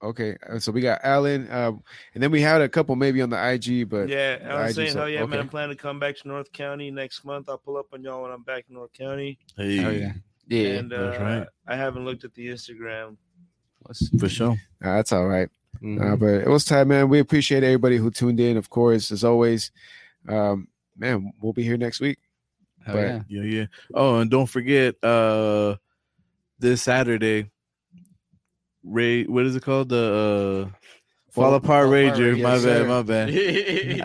Okay, 0.00 0.36
uh, 0.48 0.60
so 0.60 0.70
we 0.70 0.80
got 0.80 1.00
Alan, 1.02 1.48
uh, 1.50 1.72
and 2.14 2.22
then 2.22 2.30
we 2.30 2.40
had 2.40 2.60
a 2.62 2.68
couple 2.68 2.94
maybe 2.94 3.20
on 3.20 3.30
the 3.30 3.36
IG, 3.52 3.88
but 3.88 4.08
yeah, 4.08 4.38
I 4.48 4.60
IG 4.60 4.66
was 4.66 4.74
saying, 4.76 4.92
so- 4.92 4.98
hell 5.00 5.08
yeah, 5.08 5.26
man. 5.26 5.40
I'm 5.40 5.48
planning 5.48 5.76
to 5.76 5.82
come 5.82 5.98
back 5.98 6.16
to 6.18 6.28
North 6.28 6.52
County 6.52 6.92
next 6.92 7.24
month. 7.24 7.48
I'll 7.48 7.58
pull 7.58 7.76
up 7.76 7.86
on 7.92 8.04
y'all 8.04 8.22
when 8.22 8.30
I'm 8.30 8.44
back 8.44 8.66
in 8.68 8.76
North 8.76 8.92
County. 8.92 9.40
Hey, 9.56 9.76
Hell 9.76 9.92
yeah. 9.92 10.12
Yeah. 10.46 10.68
and 10.78 10.92
uh, 10.92 11.10
that's 11.10 11.20
right. 11.20 11.46
I 11.66 11.74
haven't 11.74 12.04
looked 12.04 12.22
at 12.22 12.32
the 12.34 12.46
Instagram. 12.46 13.16
What's- 13.80 14.08
for 14.20 14.28
sure. 14.28 14.52
uh, 14.52 14.56
that's 14.94 15.10
all 15.12 15.26
right. 15.26 15.48
Mhm. 15.82 16.12
Uh, 16.12 16.16
but 16.16 16.26
it 16.34 16.48
was 16.48 16.64
time, 16.64 16.88
man. 16.88 17.08
We 17.08 17.18
appreciate 17.18 17.62
everybody 17.62 17.96
who 17.96 18.10
tuned 18.10 18.40
in, 18.40 18.56
of 18.56 18.70
course, 18.70 19.10
as 19.10 19.24
always. 19.24 19.70
Um, 20.28 20.68
man, 20.96 21.32
we'll 21.40 21.52
be 21.52 21.62
here 21.62 21.76
next 21.76 22.00
week. 22.00 22.18
Hell 22.84 22.94
but- 22.96 23.00
yeah. 23.02 23.22
Yeah, 23.28 23.42
yeah. 23.42 23.66
Oh, 23.94 24.18
and 24.18 24.30
don't 24.30 24.46
forget, 24.46 24.94
uh 25.04 25.76
this 26.60 26.82
Saturday, 26.82 27.50
Ray, 28.84 29.24
what 29.24 29.46
is 29.46 29.54
it 29.56 29.62
called? 29.62 29.88
The 29.90 30.70
uh 30.72 30.78
Fall 31.30 31.54
Apart 31.54 31.84
Fall 31.84 31.92
Rager. 31.92 32.34
Rager, 32.34 32.42
my 32.42 32.54
yes, 32.54 32.64
bad, 32.64 32.78
sir. 32.78 32.88
my 32.88 33.02
bad. 33.02 33.28
I 33.30 33.32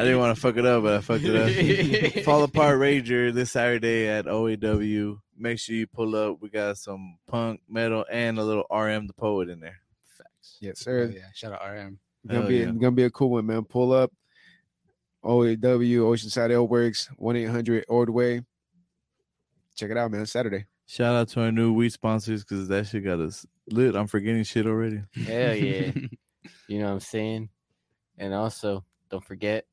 didn't 0.04 0.20
want 0.20 0.36
to 0.36 0.42
fuck 0.42 0.58
it 0.58 0.66
up, 0.66 0.84
but 0.84 0.94
I 0.94 1.02
fucked 1.02 1.24
it 1.26 2.16
up. 2.18 2.24
Fall 2.26 2.44
Apart 2.44 2.80
Rager 2.80 3.34
this 3.34 3.52
Saturday 3.54 4.08
at 4.08 4.26
OAW. 4.26 5.18
Make 5.38 5.58
sure 5.60 5.76
you 5.76 5.88
pull 5.88 6.16
up. 6.16 6.38
We 6.42 6.50
got 6.50 6.78
some 6.78 7.18
punk, 7.28 7.62
metal, 7.68 8.06
and 8.12 8.38
a 8.38 8.44
little 8.44 8.66
RM 8.70 9.08
the 9.08 9.14
poet 9.14 9.50
in 9.50 9.62
there. 9.62 9.80
Facts. 10.64 10.86
Yes, 10.86 10.86
Hell 10.86 11.08
sir. 11.08 11.14
yeah. 11.16 11.26
Shout 11.34 11.54
out 11.54 11.62
RM. 11.70 12.00
Gonna 12.28 12.40
Hell 12.40 12.48
be 12.48 12.58
yeah. 12.58 12.66
gonna 12.66 12.92
be 12.92 13.04
a 13.04 13.10
cool 13.10 13.32
one, 13.32 13.46
man. 13.46 13.64
Pull 13.64 13.92
up. 13.92 14.12
OAW 15.24 15.58
Oceanside 15.58 16.52
Ale 16.52 16.68
Works 16.68 17.10
one 17.18 17.36
eight 17.38 17.46
hundred 17.50 17.86
Ordway. 17.88 18.42
Check 19.76 19.92
it 19.92 19.98
out, 19.98 20.12
man. 20.12 20.26
Saturday. 20.26 20.66
Shout 20.86 21.16
out 21.16 21.30
to 21.30 21.42
our 21.44 21.52
new 21.52 21.74
weed 21.74 21.92
sponsors 21.92 22.44
because 22.44 22.68
that 22.68 22.88
shit 22.88 23.06
got 23.06 23.20
us 23.20 23.46
lit. 23.70 23.96
I'm 23.96 24.08
forgetting 24.08 24.44
shit 24.44 24.66
already. 24.68 25.02
Hell 25.26 25.56
yeah. 25.56 25.92
You 26.68 26.80
know 26.80 26.86
what 26.88 26.94
I'm 26.94 27.00
saying? 27.00 27.50
And 28.18 28.34
also, 28.34 28.84
don't 29.10 29.24
forget, 29.24 29.66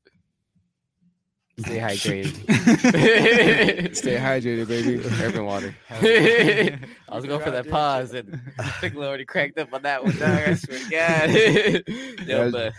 stay 1.59 1.77
hydrated. 1.79 2.35
Stay 3.95 4.15
hydrated, 4.17 4.67
baby. 4.67 5.01
Urban 5.23 5.45
water. 5.45 5.75
I 5.89 6.79
was 7.15 7.25
going 7.25 7.41
for 7.41 7.51
that 7.51 7.69
pause, 7.69 8.13
and 8.13 8.39
Piccolo 8.79 9.07
already 9.07 9.25
cracked 9.25 9.57
up 9.59 9.73
on 9.73 9.81
that 9.83 10.03
one. 10.03 10.17
Dog. 10.17 10.29
I 10.29 10.53
swear 10.55 10.79
to 10.79 11.83
God. 12.17 12.27
yo, 12.27 12.51
but 12.51 12.73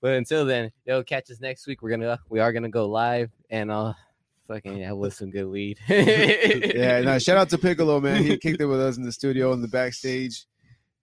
but 0.00 0.12
until 0.14 0.44
then, 0.44 0.70
yo, 0.84 1.02
catch 1.02 1.30
us 1.30 1.40
next 1.40 1.66
week. 1.66 1.82
We're 1.82 1.90
gonna 1.90 2.18
we 2.28 2.40
are 2.40 2.52
gonna 2.52 2.68
go 2.68 2.88
live, 2.88 3.30
and 3.50 3.72
I'll 3.72 3.96
fucking 4.48 4.80
have 4.82 4.96
with 4.96 5.14
some 5.14 5.30
good 5.30 5.46
weed. 5.46 5.78
yeah, 5.88 7.00
no, 7.02 7.18
shout 7.18 7.36
out 7.36 7.50
to 7.50 7.58
Piccolo, 7.58 8.00
man. 8.00 8.22
He 8.22 8.36
kicked 8.38 8.60
it 8.60 8.66
with 8.66 8.80
us 8.80 8.96
in 8.96 9.02
the 9.02 9.12
studio 9.12 9.52
in 9.52 9.62
the 9.62 9.68
backstage. 9.68 10.46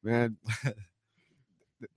Man. 0.03 0.37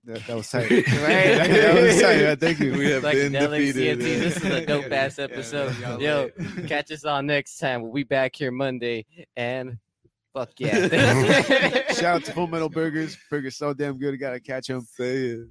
That, 0.05 0.25
that 0.27 0.35
was 0.35 0.49
tight. 0.49 0.69
Right? 0.71 0.83
that 0.87 1.81
was 1.81 2.01
tight. 2.01 2.17
man. 2.17 2.37
Thank 2.39 2.59
you. 2.59 2.73
We 2.77 2.91
have 2.91 3.03
been 3.03 3.33
Psychedelic 3.33 3.73
defeated. 3.73 3.99
CNT. 3.99 4.01
This 4.01 4.37
is 4.37 4.43
a 4.45 4.65
dope 4.65 4.91
ass 4.91 5.19
episode. 5.19 5.77
y'all 5.79 6.01
Yo, 6.01 6.29
lit. 6.37 6.67
catch 6.67 6.91
us 6.91 7.05
on 7.05 7.25
next 7.27 7.57
time. 7.57 7.81
We'll 7.81 7.93
be 7.93 8.03
back 8.03 8.35
here 8.35 8.51
Monday, 8.51 9.05
and 9.35 9.77
fuck 10.33 10.51
yeah. 10.57 10.87
Shout 11.93 12.03
out 12.03 12.23
to 12.25 12.33
Full 12.33 12.47
Metal 12.47 12.69
Burgers. 12.69 13.17
Burgers 13.29 13.55
so 13.55 13.73
damn 13.73 13.97
good. 13.97 14.11
You 14.11 14.17
gotta 14.17 14.39
catch 14.39 14.67
them. 14.67 14.85
Hey, 14.97 15.43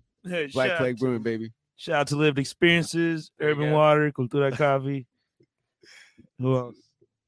Black 0.52 0.70
shout 0.70 0.78
Plague 0.78 0.98
Brewing, 0.98 1.22
baby. 1.22 1.52
Shout 1.76 1.96
out 1.96 2.06
to 2.08 2.16
Lived 2.16 2.38
Experiences, 2.38 3.30
There 3.38 3.50
you 3.50 3.54
Urban 3.56 3.70
go. 3.70 3.76
Water, 3.76 4.10
Cultura 4.10 4.56
Coffee. 4.56 5.06
Who 6.38 6.56
else? 6.56 6.76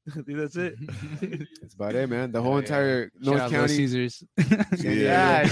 I 0.17 0.21
think 0.21 0.37
that's 0.37 0.55
it. 0.55 0.75
That's 1.61 1.73
about 1.73 1.95
it, 1.95 2.09
man. 2.09 2.31
The 2.31 2.41
whole 2.41 2.53
Yeah, 2.53 2.57
yeah. 2.57 2.63
entire 2.63 3.03
Shout 3.03 3.21
North 3.23 3.41
out 3.41 3.51
County. 3.51 3.73
Caesars. 3.75 4.23
Yeah. 4.79 5.45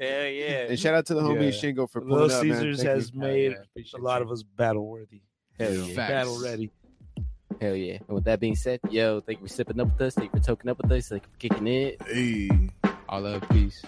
Hell 0.00 0.26
yeah. 0.26 0.66
And 0.68 0.78
shout 0.78 0.94
out 0.94 1.06
to 1.06 1.14
the 1.14 1.20
homie 1.22 1.44
Yeah. 1.44 1.72
Shingo 1.72 1.90
for 1.90 2.00
Little 2.02 2.28
pulling 2.28 2.30
up, 2.32 2.44
man. 2.44 2.56
Caesars 2.60 2.76
Thank 2.78 2.88
has 2.88 3.12
you. 3.12 3.20
made 3.20 3.56
yeah, 3.74 3.82
a 3.94 4.00
lot 4.00 4.22
of 4.22 4.30
us 4.30 4.42
battle 4.42 4.86
worthy, 4.86 5.22
Hell 5.58 5.72
yeah. 5.72 5.94
Facts. 5.94 6.10
battle 6.12 6.40
ready. 6.42 6.70
Hell 7.60 7.74
yeah. 7.76 7.98
And 8.06 8.14
with 8.14 8.24
that 8.24 8.38
being 8.40 8.56
said, 8.56 8.80
yo, 8.90 9.20
thank 9.20 9.40
you 9.40 9.46
for 9.46 9.52
sipping 9.52 9.80
up 9.80 9.88
with 9.92 10.00
us. 10.02 10.14
Thank 10.14 10.32
you 10.34 10.40
for 10.40 10.56
toking 10.56 10.68
up 10.70 10.76
with 10.82 10.92
us. 10.92 11.08
Thank 11.08 11.22
you 11.24 11.28
for 11.32 11.38
kicking 11.38 11.66
it. 11.68 12.02
Hey. 12.06 12.50
All 13.08 13.20
love, 13.22 13.42
peace. 13.50 13.82